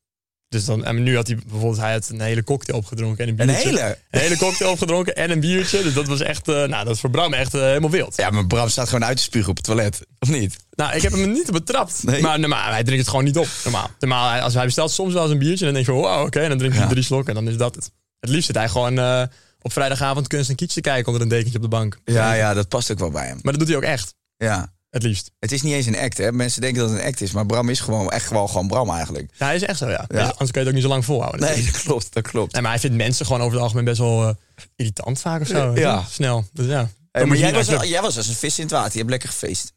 Dus 0.56 0.64
dan, 0.64 0.84
en 0.84 1.02
nu 1.02 1.16
had 1.16 1.26
hij 1.26 1.36
bijvoorbeeld 1.36 1.80
hij 1.80 1.92
had 1.92 2.08
een 2.08 2.20
hele 2.20 2.44
cocktail 2.44 2.78
opgedronken. 2.78 3.26
En 3.26 3.30
een, 3.32 3.40
Een 3.40 3.46
biertje. 3.46 3.68
hele? 3.68 3.98
Een 4.10 4.20
hele 4.20 4.36
cocktail 4.36 4.70
opgedronken 4.70 5.16
en 5.16 5.30
een 5.30 5.40
biertje. 5.40 5.82
Dus 5.82 5.94
dat 5.94 6.06
was 6.06 6.20
echt, 6.20 6.48
eh, 6.48 6.54
nou, 6.54 6.84
dat 6.84 6.94
is 6.94 7.00
voor 7.00 7.10
Bram 7.10 7.32
echt 7.34 7.54
eh, 7.54 7.60
helemaal 7.60 7.90
wild. 7.90 8.16
Ja, 8.16 8.30
maar 8.30 8.46
Bram 8.46 8.68
staat 8.68 8.88
gewoon 8.88 9.04
uit 9.04 9.16
te 9.16 9.22
spugen 9.22 9.50
op 9.50 9.56
het 9.56 9.64
toilet. 9.64 10.00
Of 10.18 10.28
niet? 10.28 10.56
Nou, 10.70 10.94
ik 10.96 11.02
heb 11.02 11.12
hem 11.12 11.32
niet 11.32 11.50
betrapt. 11.52 12.02
Nee? 12.02 12.22
Maar 12.22 12.38
normaal, 12.40 12.70
hij 12.70 12.82
drinkt 12.82 13.00
het 13.00 13.08
gewoon 13.10 13.24
niet 13.24 13.38
op. 13.38 13.48
Normaal. 13.64 13.90
normaal 13.98 14.40
als 14.40 14.54
hij 14.54 14.64
bestelt 14.64 14.90
soms 14.90 15.12
wel 15.12 15.22
eens 15.22 15.32
een 15.32 15.38
biertje, 15.38 15.64
dan 15.64 15.74
denk 15.74 15.86
je 15.86 15.92
van, 15.92 16.00
wow, 16.00 16.26
oké. 16.26 16.40
en 16.40 16.48
dan 16.48 16.58
drinkt 16.58 16.76
hij 16.76 16.84
Ja. 16.86 16.90
drie 16.90 17.04
slokken 17.04 17.36
en 17.36 17.44
dan 17.44 17.52
is 17.52 17.58
dat 17.58 17.74
het. 17.74 17.90
Het 18.20 18.30
liefst 18.30 18.46
zit 18.46 18.56
hij 18.56 18.68
gewoon 18.68 18.98
eh, 18.98 19.22
op 19.60 19.72
vrijdagavond 19.72 20.26
kunst 20.26 20.50
en 20.50 20.56
kietje 20.56 20.80
te 20.82 20.88
kijken 20.88 21.06
onder 21.06 21.22
een 21.22 21.28
dekentje 21.28 21.56
op 21.56 21.62
de 21.62 21.68
bank. 21.68 21.98
Ja, 22.04 22.32
ja, 22.32 22.54
dat 22.54 22.68
past 22.68 22.90
ook 22.90 22.98
wel 22.98 23.10
bij 23.10 23.26
hem. 23.26 23.38
Maar 23.42 23.52
dat 23.52 23.58
doet 23.60 23.68
hij 23.68 23.76
ook 23.76 23.82
echt. 23.82 24.14
Ja. 24.36 24.74
Het 24.96 25.04
liefst. 25.04 25.30
Het 25.38 25.52
is 25.52 25.62
niet 25.62 25.72
eens 25.72 25.86
een 25.86 25.98
act, 25.98 26.18
hè. 26.18 26.32
Mensen 26.32 26.60
denken 26.60 26.80
dat 26.80 26.90
het 26.90 27.00
een 27.00 27.06
act 27.06 27.20
is, 27.20 27.32
maar 27.32 27.46
Bram 27.46 27.68
is 27.68 27.80
gewoon 27.80 28.10
echt 28.10 28.26
gewoon, 28.26 28.48
gewoon 28.48 28.68
Bram 28.68 28.90
eigenlijk. 28.90 29.30
Ja, 29.38 29.46
hij 29.46 29.54
is 29.54 29.62
echt 29.62 29.78
zo, 29.78 29.88
ja. 29.88 30.04
Ja. 30.08 30.24
Anders 30.24 30.50
kun 30.50 30.52
je 30.52 30.58
het 30.58 30.68
ook 30.68 30.74
niet 30.74 30.82
zo 30.82 30.88
lang 30.88 31.04
volhouden. 31.04 31.40
Nee, 31.40 31.64
dat 31.64 31.82
klopt, 31.82 32.12
dat 32.12 32.28
klopt. 32.28 32.52
Nee, 32.52 32.62
maar 32.62 32.70
hij 32.70 32.80
vindt 32.80 32.96
mensen 32.96 33.26
gewoon 33.26 33.40
over 33.40 33.52
het 33.52 33.62
algemeen 33.62 33.84
best 33.84 33.98
wel 33.98 34.28
eh, 34.28 34.34
irritant 34.76 35.20
vaak 35.20 35.40
of 35.40 35.46
zo. 35.46 35.72
Ja. 35.74 36.04
Snel. 36.10 36.44
Dus 36.52 36.66
ja. 36.66 36.88
Hey, 37.12 37.24
maar 37.24 37.36
jij 37.36 37.52
was, 37.52 37.66
jij 37.66 38.00
was 38.00 38.16
als 38.16 38.28
een 38.28 38.34
vis 38.34 38.58
in 38.58 38.64
het 38.64 38.72
water. 38.72 38.92
Je 38.92 38.98
hebt 38.98 39.10
lekker 39.10 39.28
gefeest. 39.28 39.72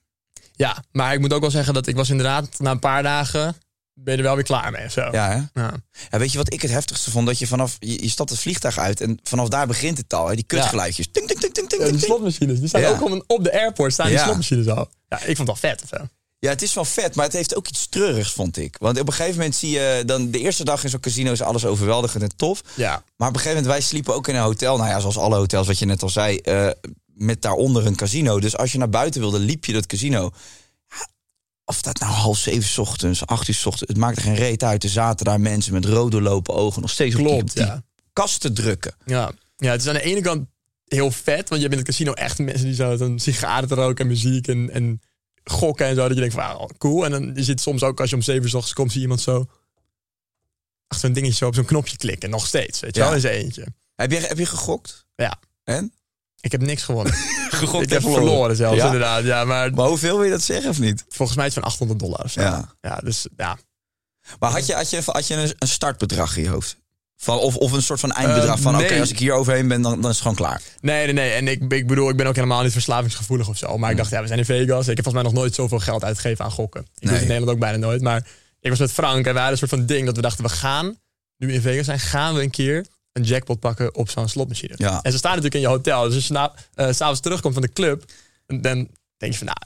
Ja, 0.56 0.84
maar 0.92 1.14
ik 1.14 1.20
moet 1.20 1.34
ook 1.34 1.42
wel 1.42 1.52
zeggen 1.52 1.74
dat 1.74 1.88
ik 1.88 1.96
was 1.96 2.10
inderdaad 2.10 2.60
na 2.60 2.72
een 2.72 2.80
paar 2.80 3.04
dagen 3.04 3.56
ben 4.04 4.14
je 4.14 4.20
er 4.20 4.26
wel 4.26 4.36
weer 4.36 4.44
klaar 4.44 4.72
mee 4.72 4.90
zo. 4.90 5.02
Ja? 5.12 5.50
Ja. 5.54 5.74
Ja, 6.10 6.18
weet 6.18 6.32
je 6.32 6.38
wat 6.38 6.54
ik 6.54 6.62
het 6.62 6.72
heftigste 6.72 7.12
vond? 7.12 7.28
Dat 7.28 7.40
je 7.40 7.48
vanaf, 7.48 7.76
je, 7.80 8.02
je 8.04 8.10
stapt 8.10 8.30
het 8.30 8.40
vliegtuig 8.40 8.78
uit 8.78 9.02
en 9.02 9.20
vanaf 9.24 9.48
daar 9.48 9.68
begint 9.68 9.98
het 9.98 10.14
al. 10.14 10.28
Hè? 10.28 10.36
Die 10.36 10.44
kutgeluidjes. 10.44 11.08
Ting, 11.12 11.28
ting, 11.28 11.40
ting, 11.40 11.54
ting, 11.54 11.70
ting, 11.70 11.82
Ja, 11.84 11.90
die 11.92 12.00
slotmachines, 12.00 12.60
die 12.60 12.68
staan 12.68 12.82
ook 12.86 13.02
op, 13.04 13.12
een- 13.12 13.24
op 13.28 13.44
de 13.44 13.52
airport, 13.54 13.94
staan 13.94 14.08
die 14.08 14.16
slotmachines 14.26 14.68
al. 14.68 14.90
Ja, 15.08 15.18
ik 15.24 15.36
vond 15.38 15.48
het 15.50 15.62
wel 15.62 15.72
vet 15.72 15.84
zo. 15.90 15.98
Ja, 16.40 16.50
het 16.50 16.62
is 16.62 16.74
wel 16.74 16.86
vet, 16.86 17.16
maar 17.16 17.26
het 17.26 17.34
heeft 17.34 17.56
ook 17.56 17.68
iets 17.68 17.88
treurigs, 17.88 18.32
vond 18.32 18.58
ik. 18.58 18.76
Want 18.80 19.00
op 19.00 19.08
een 19.08 19.14
gegeven 19.14 19.38
moment 19.38 19.56
zie 19.56 19.70
je 19.70 20.04
dan 20.06 20.32
de 20.32 20.40
eerste 20.40 20.64
dag 20.64 20.84
in 20.84 20.90
zo'n 20.90 21.00
casino 21.00 21.32
is 21.32 21.42
alles 21.42 21.66
overweldigend 21.66 22.24
en 22.24 22.36
tof. 22.36 22.62
Ja. 22.76 23.04
Maar 23.18 23.28
op 23.28 23.34
een 23.36 23.40
gegeven 23.42 23.62
moment, 23.62 23.66
wij 23.66 23.82
sliepen 23.82 24.14
ook 24.16 24.28
in 24.28 24.36
een 24.36 24.42
hotel. 24.42 24.78
Nou 24.78 24.90
ja, 24.90 25.00
zoals 25.00 25.18
alle 25.18 25.36
hotels, 25.36 25.68
wat 25.68 25.80
je 25.80 25.86
net 25.86 26.04
al 26.04 26.10
zei. 26.10 26.38
eh, 26.38 26.70
met 27.14 27.42
daaronder 27.42 27.86
een 27.86 27.96
casino. 27.96 28.40
Dus 28.40 28.58
als 28.58 28.72
je 28.72 28.78
naar 28.78 28.90
buiten 28.90 29.22
wilde, 29.22 29.40
liep 29.40 29.66
je 29.66 29.74
dat 29.74 29.86
casino. 29.86 30.32
Of 31.70 31.82
dat 31.82 32.00
nou 32.00 32.12
half 32.12 32.38
zeven 32.38 32.64
's 32.70 32.78
ochtends, 32.78 33.26
acht 33.26 33.48
uur 33.48 33.56
's 33.56 33.66
ochtends. 33.66 33.88
Het 33.94 33.98
maakte 34.02 34.22
geen 34.22 34.36
reet 34.36 34.64
uit. 34.64 34.84
Er 34.84 34.90
zaten 34.90 35.26
daar 35.26 35.40
mensen 35.42 35.74
met 35.74 35.86
rode 35.86 36.22
lopen 36.22 36.54
ogen. 36.54 36.82
Nog 36.82 36.90
steeds 36.92 37.16
op 37.16 37.54
die- 37.54 37.64
ja. 37.64 37.84
kasten 38.14 38.54
drukken. 38.54 38.96
Ja. 39.06 39.32
ja, 39.58 39.72
het 39.72 39.82
is 39.82 39.88
aan 39.88 39.94
de 39.94 40.02
ene 40.02 40.22
kant 40.22 40.48
heel 40.88 41.12
vet, 41.12 41.50
want 41.50 41.62
je 41.62 41.68
hebt 41.68 41.72
in 41.72 41.78
het 41.78 41.88
casino 41.88 42.14
echt 42.14 42.40
mensen 42.40 42.66
die 42.66 42.76
zo 42.76 42.98
dan 42.98 43.20
sigaren 43.20 43.68
te 43.68 43.76
roken 43.76 44.04
en 44.04 44.08
muziek 44.08 44.48
en, 44.48 44.70
en 44.72 45.02
gokken 45.44 45.86
en 45.86 45.96
zo. 45.96 46.02
Dat 46.02 46.14
je 46.14 46.20
denkt 46.20 46.34
van, 46.34 46.44
ah, 46.44 46.66
cool. 46.78 47.06
En 47.06 47.12
dan 47.12 47.32
je 47.36 47.44
zit 47.44 47.62
soms 47.62 47.84
ook, 47.84 48.00
als 48.00 48.10
je 48.10 48.16
om 48.16 48.22
zeven 48.22 48.42
uur 48.44 48.54
ochtends 48.56 48.74
komt, 48.74 48.88
zie 48.92 48.98
je 49.00 49.04
iemand 49.06 49.22
zo 49.22 49.46
achter 50.88 51.08
een 51.08 51.14
dingetje 51.14 51.36
zo 51.36 51.48
op 51.48 51.56
zo'n 51.56 51.66
knopje 51.66 51.98
klikken. 51.98 52.30
Nog 52.30 52.48
steeds, 52.48 52.80
weet 52.80 52.96
je 52.96 53.02
Ja. 53.02 53.10
wel, 53.10 53.20
zijn 53.20 53.34
eentje. 53.44 53.66
Heb 53.96 54.12
je, 54.12 54.18
heb 54.20 54.38
je 54.38 54.46
gegokt? 54.46 55.06
Ja. 55.16 55.40
En? 55.64 55.94
Ik 56.42 56.52
heb 56.52 56.62
niks 56.62 56.84
gewonnen. 56.84 57.14
Gegokt 57.50 57.84
ik 57.84 57.90
heb 57.90 58.02
verloren 58.02 58.56
zelfs, 58.56 58.78
Ja? 58.78 58.86
inderdaad. 58.86 59.24
Ja, 59.24 59.44
maar 59.46 59.72
Maar 59.74 59.88
hoeveel 59.88 60.16
wil 60.16 60.26
je 60.26 60.32
dat 60.32 60.42
zeggen 60.42 60.70
of 60.70 60.80
niet? 60.80 61.06
volgens 61.10 61.38
mij 61.38 61.48
is 61.48 61.56
het 61.56 61.64
van 61.64 61.72
800 61.72 62.00
dollar 62.00 62.24
of 62.24 62.32
zo. 62.32 62.42
Ja. 62.42 62.74
ja 62.82 62.96
dus 63.04 63.28
ja. 63.38 63.58
Maar 64.40 64.52
had 64.52 64.66
je, 64.66 64.74
had 64.74 64.90
je, 64.90 65.02
had 65.06 65.28
je 65.28 65.54
een, 65.60 65.68
startbedrag 65.68 66.38
in 66.38 66.44
je 66.44 66.50
hoofd? 66.50 66.78
Van, 67.18 67.38
of, 67.38 67.56
of 67.56 67.72
een 67.72 67.82
soort 67.82 68.00
van 68.00 68.12
eindbedrag 68.12 68.56
Eh, 68.58 68.62
van 68.64 68.76
oké, 68.76 69.00
als 69.00 69.10
ik 69.10 69.20
hier 69.20 69.34
overheen 69.34 69.68
ben, 69.68 69.82
dan, 69.82 69.92
dan 69.94 70.04
is 70.04 70.08
het 70.10 70.18
gewoon 70.22 70.36
klaar. 70.36 70.62
Nee, 70.82 71.06
nee, 71.06 71.14
nee. 71.14 71.32
En 71.32 71.48
ik, 71.48 71.74
ik 71.74 71.88
bedoel, 71.88 72.10
ik 72.10 72.16
ben 72.16 72.28
ook 72.28 72.36
helemaal 72.36 72.64
niet 72.64 72.72
verslavingsgevoelig 72.72 73.48
of 73.48 73.58
zo. 73.58 73.78
Maar 73.78 73.92
ik 73.92 73.98
dacht, 73.98 74.10
ja, 74.12 74.22
we 74.22 74.28
zijn 74.28 74.40
in 74.40 74.46
Vegas. 74.46 74.88
Ik 74.88 74.96
heb 74.96 75.04
volgens 75.04 75.14
mij 75.14 75.24
nog 75.24 75.34
nooit 75.34 75.56
zoveel 75.56 75.80
geld 75.80 76.04
uitgegeven 76.04 76.46
aan 76.46 76.52
gokken. 76.52 76.82
Ik 76.82 76.88
doe 76.92 77.02
Nee. 77.02 77.12
het 77.14 77.22
in 77.22 77.28
Nederland 77.28 77.52
ook 77.56 77.60
bijna 77.64 77.78
nooit. 77.78 78.02
Maar 78.02 78.28
ik 78.60 78.70
was 78.70 78.80
met 78.80 78.92
Frank 78.92 79.18
en 79.26 79.34
wij 79.34 79.44
hadden 79.44 79.52
een 79.52 79.58
soort 79.58 79.72
van 79.72 79.86
ding 79.86 80.06
dat 80.06 80.16
we 80.16 80.22
dachten, 80.22 80.44
we 80.44 80.50
gaan, 80.50 80.86
nu 81.38 81.48
we 81.48 81.54
in 81.54 81.62
Vegas 81.62 81.86
zijn, 81.86 82.00
gaan 82.00 82.34
we 82.34 82.42
een 82.42 82.50
keer 82.50 82.86
een 83.20 83.26
jackpot 83.26 83.60
pakken 83.60 83.96
op 83.96 84.10
zo'n 84.10 84.28
slotmachine. 84.28 84.74
Ja. 84.78 85.02
En 85.02 85.12
ze 85.12 85.18
staan 85.18 85.36
natuurlijk 85.36 85.56
in 85.56 85.70
je 85.70 85.76
hotel. 85.76 86.04
Dus 86.04 86.16
als 86.16 86.28
je 86.28 86.34
na, 86.34 86.54
eh, 86.74 86.92
s'avonds 86.92 87.20
terugkomt 87.20 87.54
van 87.54 87.62
de 87.62 87.72
club, 87.72 88.04
dan 88.46 88.88
denk 89.18 89.32
je 89.32 89.38
van, 89.38 89.46
nou, 89.48 89.60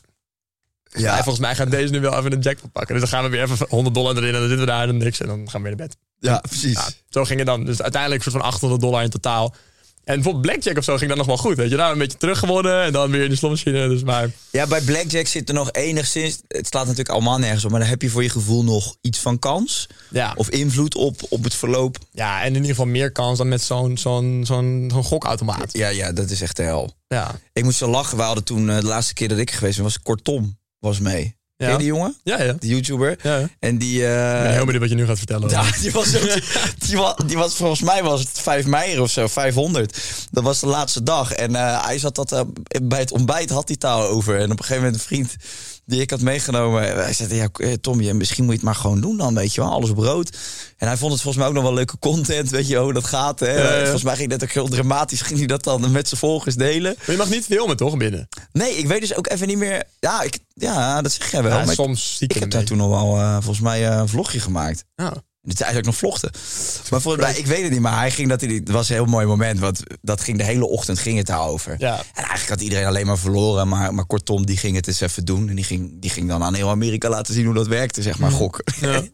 ja. 1.04 1.14
volgens 1.14 1.40
mij 1.40 1.56
gaat 1.56 1.72
deze 1.72 1.94
nu 1.94 2.00
wel 2.00 2.18
even 2.18 2.32
een 2.32 2.40
jackpot 2.40 2.72
pakken. 2.72 3.00
Dus 3.00 3.10
dan 3.10 3.20
gaan 3.20 3.30
we 3.30 3.38
weer 3.38 3.44
even 3.44 3.66
100 3.70 3.96
dollar 3.96 4.16
erin 4.18 4.34
en 4.34 4.40
dan 4.40 4.50
zitten 4.50 4.66
we 4.66 4.72
daar 4.72 4.90
en 4.90 4.98
niks. 4.98 5.20
En 5.20 5.28
dan 5.28 5.50
gaan 5.50 5.62
we 5.62 5.68
weer 5.68 5.78
naar 5.78 5.88
bed. 5.88 5.98
Ja, 6.20 6.38
precies. 6.40 6.74
Ja, 6.74 6.90
zo 7.10 7.24
ging 7.24 7.40
het 7.40 7.48
dan. 7.48 7.66
Dus 7.66 7.82
uiteindelijk 7.82 8.24
soort 8.24 8.36
van 8.36 8.46
800 8.46 8.82
dollar 8.82 9.04
in 9.04 9.10
totaal. 9.10 9.56
En 10.04 10.14
bijvoorbeeld 10.16 10.46
Blackjack 10.46 10.78
of 10.78 10.84
zo 10.84 10.98
ging 10.98 11.10
dan 11.10 11.18
nog 11.18 11.28
wel 11.28 11.38
goed. 11.38 11.56
Weet 11.58 11.70
je, 11.70 11.76
nou 11.76 11.92
een 11.92 11.98
beetje 11.98 12.18
teruggewonnen 12.18 12.84
en 12.84 12.92
dan 12.92 13.12
weer 13.12 13.24
in 13.24 13.30
de 13.30 13.36
slotmachine. 13.36 13.88
Dus 13.88 14.04
maar, 14.04 14.30
Ja, 14.52 14.68
bij 14.68 14.82
Blackjack 14.82 15.28
zit 15.28 15.50
er 15.50 15.56
nog 15.56 15.72
enigszins... 15.72 16.42
Het 16.48 16.68
slaat 16.68 16.84
natuurlijk 16.84 17.10
allemaal 17.10 17.38
nergens 17.38 17.66
op, 17.66 17.72
maar 17.72 17.80
dan 17.80 17.90
heb 17.90 18.02
je 18.02 18.10
voor 18.10 18.24
je 18.24 18.30
gevoel 18.30 18.64
nog 18.64 18.96
iets 19.02 19.20
van 19.20 19.40
kans. 19.40 19.88
ja. 20.10 20.34
Of 20.36 20.50
invloed 20.50 20.96
op, 20.96 21.22
op 21.30 21.44
het 21.44 21.54
verloop. 21.54 21.98
ja, 22.12 22.42
en 22.42 22.48
in 22.48 22.54
ieder 22.54 22.70
geval 22.70 22.86
meer 22.86 23.12
kans 23.12 23.38
dan 23.38 23.48
met 23.48 23.62
zo'n 23.62 23.98
zo'n 23.98 24.44
zo'n 24.46 24.90
zo'n 24.92 25.04
gokautomaat. 25.04 25.74
Ja, 25.74 25.88
ja, 25.88 26.12
dat 26.12 26.30
is 26.30 26.42
echt 26.42 26.56
de 26.56 26.64
hel. 26.64 26.94
Ja. 27.08 27.36
Ik 27.54 27.64
moest 27.64 27.78
zo 27.78 27.90
lachen. 27.90 28.18
We 28.18 28.24
hadden 28.24 28.44
toen, 28.44 28.70
eh, 28.70 28.76
de 28.76 28.86
laatste 28.86 29.14
keer 29.14 29.28
dat 29.28 29.38
ik 29.38 29.52
geweest 29.52 29.76
ben, 29.76 29.84
was 29.84 30.02
Kortom 30.02 30.58
was 30.80 31.00
mee. 31.00 31.36
Ja. 31.64 31.70
Ken 31.70 31.78
je 31.78 31.84
die 31.84 31.94
jongen? 31.94 32.16
Ja, 32.24 32.42
ja. 32.44 32.54
De 32.60 32.68
YouTuber. 32.68 33.18
ja. 33.22 33.50
En 33.60 33.78
die... 33.78 34.06
eh, 34.08 34.36
Ik 34.38 34.44
ben 34.44 34.52
heel 34.52 34.66
benieuwd 34.66 34.82
wat 34.82 34.90
je 34.90 34.96
nu 34.96 35.06
gaat 35.06 35.18
vertellen. 35.18 35.50
Ja, 35.50 35.64
die 35.82 35.92
was, 35.92 36.12
die, 36.88 36.98
was, 36.98 37.16
die 37.26 37.38
was 37.38 37.56
volgens 37.56 37.82
mij 37.82 38.04
was 38.04 38.20
het 38.20 38.30
5 38.34 38.66
mei 38.66 39.00
of 39.00 39.12
zo, 39.12 39.28
500. 39.28 39.98
Dat 40.32 40.44
was 40.44 40.60
de 40.60 40.68
laatste 40.68 41.04
dag. 41.04 41.32
En 41.32 41.56
eh, 41.56 41.86
hij 41.86 42.00
zat 42.00 42.16
dat 42.16 42.32
eh, 42.32 42.42
bij 42.84 43.00
het 43.00 43.12
ontbijt 43.12 43.50
had 43.50 43.68
hij 43.68 43.78
taal 43.78 44.08
over. 44.08 44.36
En 44.40 44.44
op 44.52 44.60
een 44.60 44.66
gegeven 44.66 44.84
moment 44.84 44.96
een 44.96 45.08
vriend 45.08 45.36
die 45.86 46.02
ik 46.02 46.10
had 46.10 46.22
meegenomen. 46.22 46.90
eh, 46.90 47.04
Hij 47.04 47.14
zei, 47.14 47.36
ja, 47.36 47.48
eh, 47.54 47.74
Tom, 47.74 48.18
misschien 48.18 48.44
moet 48.44 48.54
je 48.54 48.60
het 48.60 48.66
maar 48.70 48.76
gewoon 48.76 49.02
doen 49.02 49.18
dan, 49.18 49.36
weet 49.36 49.54
je 49.54 49.62
wel. 49.62 49.70
Alles 49.72 49.90
op 49.90 49.98
rood. 49.98 50.38
En 50.78 50.88
hij 50.88 50.98
vond 50.98 51.12
het 51.12 51.22
volgens 51.22 51.44
mij 51.44 51.48
ook 51.48 51.58
nog 51.58 51.64
wel 51.64 51.74
leuke 51.74 52.00
content, 52.00 52.50
weet 52.50 52.68
je 52.68 52.78
hoe 52.78 52.94
dat 52.94 53.04
gaat. 53.06 53.40
Hè? 53.40 53.52
Ja, 53.52 53.74
ja. 53.74 53.82
Volgens 53.82 54.04
mij 54.04 54.16
ging 54.16 54.30
dat 54.30 54.44
ook 54.44 54.52
heel 54.52 54.68
dramatisch, 54.70 55.22
ging 55.22 55.38
hij 55.38 55.48
dat 55.48 55.64
dan 55.64 55.92
met 55.92 56.08
zijn 56.08 56.20
volgers 56.20 56.56
delen. 56.56 56.96
Maar 56.98 57.12
je 57.12 57.18
mag 57.18 57.30
niet 57.30 57.46
filmen, 57.46 57.78
toch, 57.78 57.98
binnen? 57.98 58.28
Nee, 58.52 58.72
ik 58.78 58.88
weet 58.88 59.02
dus 59.02 59.16
ook 59.16 59.30
even 59.30 59.48
niet 59.48 59.58
meer. 59.58 59.84
Ja, 60.00 60.22
ik, 60.22 60.40
ja 60.54 61.02
dat 61.02 61.12
zeg 61.12 61.32
jij 61.32 61.44
wel. 61.44 61.58
Ja, 61.58 61.66
maar 61.66 61.76
soms 61.76 62.18
zie 62.18 62.28
ik 62.28 62.34
ik 62.36 62.40
heb 62.42 62.52
daar 62.52 62.64
toen 62.64 62.78
nog 62.78 62.90
wel 62.90 63.18
eh, 63.18 63.34
volgens 63.34 63.60
mij 63.60 63.88
een 63.88 64.08
vlogje 64.10 64.40
gemaakt. 64.40 64.84
Ja. 64.96 65.14
Het 65.44 65.54
is 65.54 65.62
eigenlijk 65.62 65.86
nog 65.86 65.96
vlochten. 65.98 66.32
Maar 66.90 67.02
volgens 67.02 67.24
mij, 67.24 67.36
ik 67.38 67.46
weet 67.46 67.62
het 67.64 67.72
niet, 67.72 67.80
maar 67.82 67.98
hij 67.98 68.12
ging 68.12 68.30
dat, 68.30 68.42
het 68.42 68.70
was 68.70 68.90
een 68.90 68.96
heel 68.96 69.06
mooi 69.06 69.26
moment. 69.26 69.60
Want 69.60 69.80
dat 70.02 70.22
ging 70.22 70.38
de 70.38 70.44
hele 70.44 70.66
ochtend 70.68 71.00
ging 71.00 71.18
het 71.18 71.26
daarover. 71.28 71.76
Ja. 71.78 71.96
En 71.98 72.04
eigenlijk 72.24 72.50
had 72.50 72.62
iedereen 72.62 72.86
alleen 72.86 73.06
maar 73.06 73.18
verloren. 73.18 73.68
Maar, 73.68 73.94
maar 73.94 74.06
kortom, 74.06 74.46
die 74.46 74.58
ging 74.58 74.76
het 74.76 74.88
eens 74.88 75.02
even 75.02 75.26
doen. 75.26 75.50
En 75.50 75.56
die 75.56 75.64
ging, 75.66 76.02
die 76.02 76.10
ging 76.10 76.28
dan 76.28 76.44
aan 76.44 76.54
heel 76.54 76.70
Amerika 76.70 77.10
laten 77.10 77.34
zien 77.34 77.46
hoe 77.46 77.54
dat 77.54 77.68
werkte, 77.68 78.02
zeg 78.02 78.20
maar, 78.20 78.32
gokken. 78.32 78.64
Ja. 78.82 79.02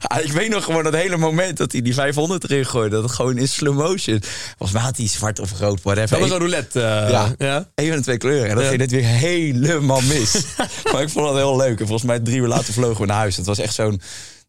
Ah, 0.00 0.24
ik 0.24 0.32
weet 0.32 0.50
nog 0.50 0.64
gewoon 0.64 0.84
dat 0.84 0.92
hele 0.94 1.16
moment 1.16 1.56
dat 1.56 1.72
hij 1.72 1.82
die 1.82 1.94
500 1.94 2.44
erin 2.44 2.66
gooide. 2.66 3.00
Dat 3.00 3.10
gewoon 3.10 3.38
in 3.38 3.48
slow 3.48 3.76
motion. 3.76 4.22
Volgens 4.48 4.72
mij 4.72 4.82
had 4.82 4.96
hij 4.96 5.06
zwart 5.08 5.38
of 5.40 5.58
rood, 5.58 5.82
whatever. 5.82 6.10
Dat 6.10 6.18
was 6.20 6.30
een 6.30 6.38
roulette. 6.38 6.80
eh, 6.82 7.10
Ja. 7.10 7.34
ja. 7.38 7.68
Een 7.74 7.88
van 7.88 7.96
de 7.96 8.02
twee 8.02 8.16
kleuren. 8.16 8.48
En 8.48 8.54
dat 8.54 8.62
Ja. 8.64 8.68
ging 8.68 8.80
net 8.80 8.90
weer 8.90 9.04
helemaal 9.04 10.00
mis. 10.00 10.34
maar 10.92 11.02
ik 11.02 11.08
vond 11.08 11.26
het 11.28 11.36
heel 11.36 11.56
leuk. 11.56 11.80
En 11.80 11.86
volgens 11.86 12.02
mij 12.06 12.20
drie 12.20 12.36
uur 12.36 12.48
later 12.48 12.72
vlogen 12.72 13.00
we 13.00 13.06
naar 13.06 13.16
huis. 13.16 13.36
Het 13.36 13.46
was 13.46 13.58
echt 13.58 13.74
zo'n... 13.74 14.00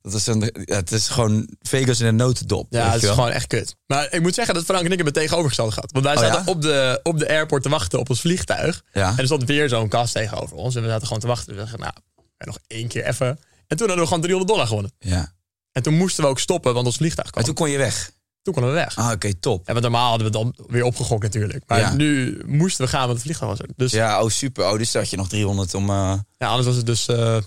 Dat 0.03 0.13
is 0.13 0.27
een, 0.27 0.39
ja, 0.65 0.75
het 0.75 0.91
is 0.91 1.07
gewoon 1.07 1.49
Vegas 1.61 1.99
in 1.99 2.05
een 2.05 2.15
notendop. 2.15 2.67
Ja, 2.69 2.85
het 2.85 2.95
is 2.95 3.01
wel. 3.01 3.13
gewoon 3.13 3.29
echt 3.29 3.47
kut. 3.47 3.75
Maar 3.85 4.13
ik 4.13 4.21
moet 4.21 4.33
zeggen 4.33 4.53
dat 4.53 4.63
Frank 4.63 4.79
en 4.79 4.85
ik 4.91 4.95
hebben 4.95 5.13
het 5.13 5.21
tegenovergestelde 5.23 5.71
gehad. 5.71 5.91
Want 5.91 6.05
wij 6.05 6.15
Oh, 6.15 6.21
zaten 6.21 6.43
ja? 6.45 6.51
op, 6.51 6.61
de, 6.61 6.99
op 7.03 7.19
de 7.19 7.27
airport 7.29 7.63
te 7.63 7.69
wachten 7.69 7.99
op 7.99 8.09
ons 8.09 8.19
vliegtuig. 8.21 8.83
Ja. 8.93 9.09
En 9.11 9.17
er 9.17 9.25
stond 9.25 9.43
weer 9.43 9.69
zo'n 9.69 9.87
kast 9.87 10.13
tegenover 10.13 10.55
ons. 10.57 10.75
En 10.75 10.81
we 10.81 10.87
zaten 10.87 11.07
gewoon 11.07 11.21
te 11.21 11.27
wachten. 11.27 11.53
We 11.53 11.59
dachten, 11.59 11.79
nou, 11.79 11.93
en 12.37 12.47
nog 12.47 12.57
één 12.67 12.87
keer 12.87 13.05
even. 13.05 13.27
En 13.67 13.77
toen 13.77 13.87
hadden 13.87 13.97
we 13.97 14.05
gewoon 14.05 14.21
300 14.21 14.51
dollar 14.51 14.67
gewonnen. 14.67 14.91
Ja. 14.99 15.33
En 15.71 15.83
toen 15.83 15.93
moesten 15.93 16.23
we 16.23 16.29
ook 16.29 16.39
stoppen, 16.39 16.73
want 16.73 16.85
ons 16.85 16.95
vliegtuig 16.95 17.29
kwam. 17.29 17.43
Maar 17.45 17.53
toen 17.53 17.63
kon 17.63 17.71
je 17.73 17.77
weg. 17.77 18.11
Toen 18.41 18.53
konden 18.53 18.71
we 18.73 18.77
weg. 18.77 18.97
Ah, 18.97 19.11
oké, 19.11 19.33
top. 19.33 19.65
Ja, 19.67 19.71
want 19.71 19.83
normaal 19.85 20.09
hadden 20.09 20.27
we 20.27 20.33
dan 20.33 20.55
weer 20.67 20.83
opgegokt 20.83 21.23
natuurlijk. 21.23 21.63
Maar 21.67 21.79
Ja. 21.79 21.93
nu 21.93 22.41
moesten 22.45 22.85
we 22.85 22.91
gaan, 22.91 23.01
want 23.01 23.13
het 23.13 23.21
vliegtuig 23.21 23.51
was 23.51 23.59
er. 23.59 23.67
Dus 23.75 23.91
ja, 23.91 24.07
Ja, 24.07 24.21
oh 24.23 24.29
super. 24.29 24.65
Oh, 24.71 24.77
dus 24.77 24.93
had 24.93 25.09
je 25.09 25.17
nog 25.17 25.29
300 25.29 25.73
om... 25.73 25.89
eh, 25.89 26.13
anders 26.37 26.65
was 26.65 26.75
het 26.75 26.85
dus 26.85 27.07
eh, 27.07 27.37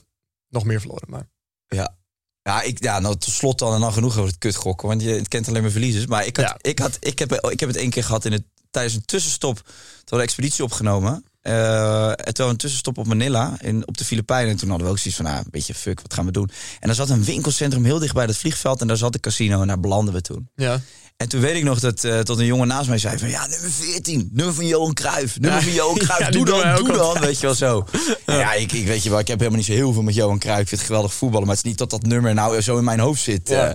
nog 0.48 0.64
meer 0.64 0.80
verloren. 0.80 1.10
Maar 1.10 1.28
ja. 1.66 1.96
Ja, 2.46 2.62
ik, 2.62 2.82
ja, 2.82 2.98
nou, 2.98 3.16
tot 3.16 3.32
slot 3.34 3.58
dan 3.58 3.74
en 3.74 3.80
dan 3.80 3.92
genoeg 3.92 4.16
over 4.16 4.28
het 4.30 4.38
kut 4.38 4.54
gokken. 4.56 4.88
Want 4.88 5.02
je 5.02 5.08
het 5.08 5.28
kent 5.28 5.48
alleen 5.48 5.62
maar 5.62 5.70
verliezers. 5.70 6.06
Maar 6.06 6.26
ik, 6.26 6.36
had, 6.36 6.46
Ja. 6.46 6.56
ik, 6.60 6.78
had, 6.78 6.96
ik, 7.00 7.18
heb, 7.18 7.32
ik 7.32 7.60
heb 7.60 7.68
het 7.68 7.78
één 7.78 7.90
keer 7.90 8.04
gehad 8.04 8.24
in 8.24 8.32
het, 8.32 8.42
tijdens 8.70 8.94
een 8.94 9.04
tussenstop. 9.04 9.56
Toen 9.56 9.74
hadden 9.98 10.18
een 10.18 10.24
expeditie 10.24 10.64
opgenomen. 10.64 11.24
En 11.46 12.34
toen 12.34 12.48
een 12.48 12.56
tussenstop 12.56 12.98
op 12.98 13.06
Manila, 13.06 13.56
in, 13.60 13.88
op 13.88 13.98
de 13.98 14.04
Filipijnen. 14.04 14.50
En 14.50 14.56
toen 14.56 14.68
hadden 14.68 14.86
we 14.86 14.92
ook 14.92 14.98
zoiets 14.98 15.16
van, 15.20 15.24
nou, 15.30 15.38
een 15.38 15.50
beetje 15.50 15.74
fuck, 15.74 16.00
wat 16.02 16.14
gaan 16.14 16.24
we 16.24 16.32
doen? 16.32 16.50
En 16.80 16.88
er 16.88 16.94
zat 16.94 17.10
een 17.10 17.24
winkelcentrum 17.24 17.84
heel 17.84 17.98
dicht 17.98 18.14
bij 18.14 18.24
het 18.24 18.36
vliegveld. 18.36 18.80
En 18.80 18.86
daar 18.86 18.96
zat 18.96 19.14
een 19.14 19.20
casino 19.20 19.60
en 19.60 19.66
daar 19.66 19.80
belanden 19.80 20.14
we 20.14 20.20
toen. 20.20 20.48
ja, 20.54 20.80
En 21.16 21.28
toen 21.28 21.40
weet 21.40 21.56
ik 21.56 21.64
nog 21.64 21.80
dat 21.80 22.04
eh, 22.04 22.18
tot 22.18 22.38
een 22.38 22.44
jongen 22.46 22.66
naast 22.68 22.88
mij 22.88 22.98
zei 22.98 23.18
van... 23.18 23.28
ja, 23.28 23.46
nummer 23.46 23.70
14, 23.70 24.30
nummer 24.32 24.54
van 24.54 24.66
Johan 24.66 24.94
Cruijff. 24.94 25.38
Nummer 25.40 25.58
Ja. 25.60 25.64
van 25.66 25.74
Johan 25.74 25.96
Cruijff, 25.98 26.22
Ja, 26.26 26.30
doe 26.30 26.44
dan, 26.44 26.74
doe 26.76 26.92
dan. 26.96 27.20
Weet 27.20 27.40
je 27.40 27.46
wel 27.46 27.54
zo. 27.54 27.84
Ja, 28.26 28.52
ik, 28.52 28.72
ik 28.72 28.86
weet 28.86 29.02
je 29.02 29.10
wel, 29.10 29.18
ik 29.18 29.28
heb 29.28 29.38
helemaal 29.38 29.58
niet 29.58 29.68
zo 29.68 29.72
heel 29.74 29.92
veel 29.92 30.02
met 30.02 30.14
Johan 30.14 30.38
Cruijff. 30.38 30.60
Ik 30.62 30.68
vind 30.68 30.80
het 30.80 30.90
geweldig 30.90 31.14
voetballen, 31.14 31.46
maar 31.46 31.56
het 31.56 31.64
is 31.64 31.70
niet 31.70 31.78
dat 31.80 31.90
dat 31.90 32.02
nummer 32.02 32.34
nou 32.34 32.60
zo 32.60 32.78
in 32.78 32.84
mijn 32.84 33.00
hoofd 33.00 33.22
zit. 33.22 33.50
eh. 33.50 33.70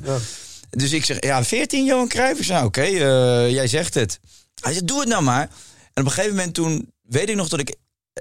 Dus 0.70 0.92
ik 0.92 1.06
zeg, 1.06 1.18
ja, 1.24 1.44
14 1.44 1.86
Johan 1.86 2.08
Cruijff. 2.08 2.40
Ik 2.40 2.46
zei, 2.46 2.56
nou, 2.58 2.68
oké, 2.68 2.84
jij 3.48 3.68
zegt 3.68 3.94
het. 3.94 4.20
Hij 4.62 4.74
zei, 4.74 4.86
doe 4.86 5.00
het 5.00 5.10
nou 5.10 5.24
maar. 5.24 5.50
Op 6.02 6.08
een 6.08 6.14
gegeven 6.14 6.36
moment 6.36 6.54
toen, 6.54 6.92
weet 7.02 7.30
ik 7.30 7.36
nog 7.36 7.50
dat 7.50 7.60
ik 7.60 7.76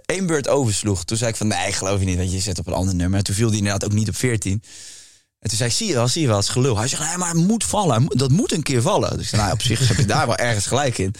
één 0.06 0.26
beurt 0.26 0.48
oversloeg. 0.48 1.04
Toen 1.04 1.16
zei 1.16 1.30
ik 1.30 1.36
van, 1.36 1.46
nee, 1.46 1.72
geloof 1.72 1.98
je 1.98 2.04
niet, 2.04 2.16
want 2.18 2.32
je 2.32 2.40
zet 2.40 2.58
op 2.58 2.66
een 2.66 2.72
ander 2.72 2.94
nummer. 2.94 3.18
En 3.18 3.24
toen 3.24 3.34
viel 3.34 3.48
die 3.48 3.58
inderdaad 3.58 3.84
ook 3.84 3.92
niet 3.92 4.08
op 4.08 4.16
14. 4.16 4.62
En 5.38 5.48
toen 5.48 5.58
zei 5.58 5.70
ik, 5.70 5.76
zie 5.76 5.86
je 5.86 5.94
wel, 5.94 6.08
zie 6.08 6.20
je 6.20 6.26
wel, 6.26 6.36
het 6.36 6.46
is 6.46 6.50
gelul. 6.50 6.78
Hij 6.78 6.88
zegt, 6.88 7.06
nee, 7.08 7.16
maar 7.16 7.28
het 7.28 7.46
moet 7.46 7.64
vallen. 7.64 8.06
Dat 8.06 8.30
moet 8.30 8.52
een 8.52 8.62
keer 8.62 8.82
vallen. 8.82 9.10
Dus 9.10 9.20
ik 9.20 9.28
zei, 9.28 9.42
nou, 9.42 9.52
op 9.52 9.62
zich 9.62 9.88
heb 9.88 9.96
je 9.96 10.04
daar 10.04 10.26
wel 10.26 10.36
ergens 10.36 10.66
gelijk 10.66 10.98
in. 10.98 11.14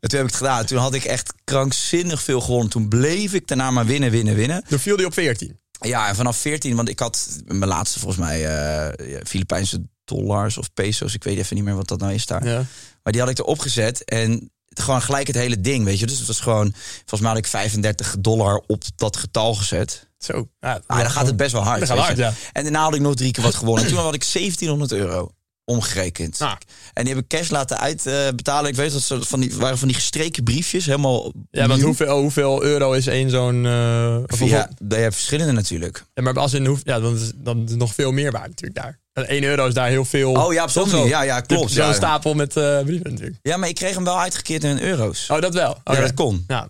En 0.00 0.08
toen 0.08 0.18
heb 0.18 0.28
ik 0.28 0.34
het 0.34 0.42
gedaan. 0.42 0.64
Toen 0.64 0.78
had 0.78 0.94
ik 0.94 1.04
echt 1.04 1.32
krankzinnig 1.44 2.22
veel 2.22 2.40
gewonnen. 2.40 2.68
Toen 2.70 2.88
bleef 2.88 3.34
ik 3.34 3.46
daarna 3.46 3.70
maar 3.70 3.86
winnen, 3.86 4.10
winnen, 4.10 4.34
winnen. 4.34 4.64
Toen 4.68 4.78
viel 4.78 4.96
die 4.96 5.06
op 5.06 5.12
14. 5.12 5.58
Ja, 5.80 6.08
en 6.08 6.14
vanaf 6.14 6.36
14, 6.36 6.76
want 6.76 6.88
ik 6.88 6.98
had 6.98 7.28
mijn 7.44 7.70
laatste 7.70 7.98
volgens 7.98 8.20
mij 8.20 8.46
eh, 8.46 9.20
Filipijnse 9.26 9.82
dollars 10.04 10.58
of 10.58 10.72
peso's. 10.72 11.14
Ik 11.14 11.24
weet 11.24 11.38
even 11.38 11.56
niet 11.56 11.64
meer 11.64 11.74
wat 11.74 11.88
dat 11.88 12.00
nou 12.00 12.12
is 12.12 12.26
daar. 12.26 12.46
Ja. 12.46 12.64
Maar 13.02 13.12
die 13.12 13.20
had 13.20 13.30
ik 13.30 13.38
erop 13.38 13.58
gezet 13.58 14.04
en 14.04 14.50
gewoon 14.80 15.02
gelijk 15.02 15.26
het 15.26 15.36
hele 15.36 15.60
ding, 15.60 15.84
weet 15.84 15.98
je. 15.98 16.06
Dus 16.06 16.18
het 16.18 16.26
was 16.26 16.40
gewoon, 16.40 16.72
volgens 16.98 17.20
mij 17.20 17.28
had 17.30 17.38
ik 17.38 17.46
35 17.46 18.16
dollar 18.18 18.62
op 18.66 18.82
dat 18.96 19.16
getal 19.16 19.54
gezet. 19.54 20.08
Zo. 20.18 20.48
Ja, 20.60 20.80
Ah, 20.86 20.98
dan 20.98 21.10
gaat 21.10 21.26
het 21.26 21.36
best 21.36 21.52
wel 21.52 21.62
hard. 21.62 21.78
Weet 21.88 21.88
hard, 21.88 22.16
ja. 22.16 22.32
En 22.52 22.62
daarna 22.62 22.82
had 22.82 22.94
ik 22.94 23.00
nog 23.00 23.14
drie 23.14 23.30
keer 23.32 23.44
wat 23.44 23.54
gewonnen. 23.62 23.84
En 23.84 23.90
toen 23.90 23.98
had 23.98 24.14
ik 24.14 24.32
1700 24.32 24.92
euro 24.92 25.30
omgerekend. 25.64 26.40
Ah. 26.40 26.52
En 26.92 27.04
die 27.04 27.14
heb 27.14 27.22
ik 27.22 27.28
cash 27.28 27.48
laten 27.48 27.78
uitbetalen. 27.78 28.70
ik 28.70 28.76
weet 28.76 28.92
dat 28.92 29.02
ze 29.02 29.18
van 29.24 29.40
die 29.40 29.54
waren 29.56 29.78
van 29.78 29.88
die 29.88 29.96
gestreken 29.96 30.44
briefjes, 30.44 30.86
helemaal. 30.86 31.32
Ja, 31.50 31.66
want 31.66 31.82
hoeveel, 31.82 32.20
hoeveel 32.20 32.62
euro 32.62 32.92
is 32.92 33.06
één 33.06 33.30
zo'n... 33.30 33.66
eh, 33.66 34.16
of 34.22 34.38
hoeveel- 34.38 34.48
Ja, 34.58 34.70
je 34.88 34.94
hebt 34.94 35.14
verschillende 35.14 35.52
natuurlijk. 35.52 36.04
Ja, 36.14 36.22
maar 36.22 36.38
als 36.38 36.52
in 36.54 36.66
hoe, 36.66 36.78
ja, 36.84 37.00
dan 37.00 37.14
is, 37.16 37.30
dan 37.34 37.64
is 37.68 37.74
nog 37.74 37.94
veel 37.94 38.12
meer 38.12 38.30
waard 38.32 38.48
natuurlijk 38.48 38.80
daar. 38.80 38.98
En 39.18 39.28
1 39.28 39.42
euro 39.42 39.66
is 39.66 39.74
daar 39.74 39.88
heel 39.88 40.04
veel. 40.04 40.32
Oh 40.32 40.52
ja, 40.52 40.68
zo? 40.68 41.06
Ja, 41.06 41.22
ja, 41.22 41.40
klopt. 41.40 41.72
Zo'n 41.72 41.84
Ja. 41.86 41.92
stapel 41.92 42.34
met 42.34 42.56
eh, 42.56 42.80
brieven 42.80 43.10
natuurlijk. 43.10 43.38
ja, 43.42 43.56
maar 43.56 43.68
ik 43.68 43.74
kreeg 43.74 43.94
hem 43.94 44.04
wel 44.04 44.20
uitgekeerd 44.20 44.64
in 44.64 44.78
euro's. 44.80 45.30
Oh, 45.30 45.40
dat 45.40 45.54
wel. 45.54 45.80
Ja, 45.84 46.00
dat 46.00 46.14
kon. 46.14 46.44
Ja. 46.48 46.68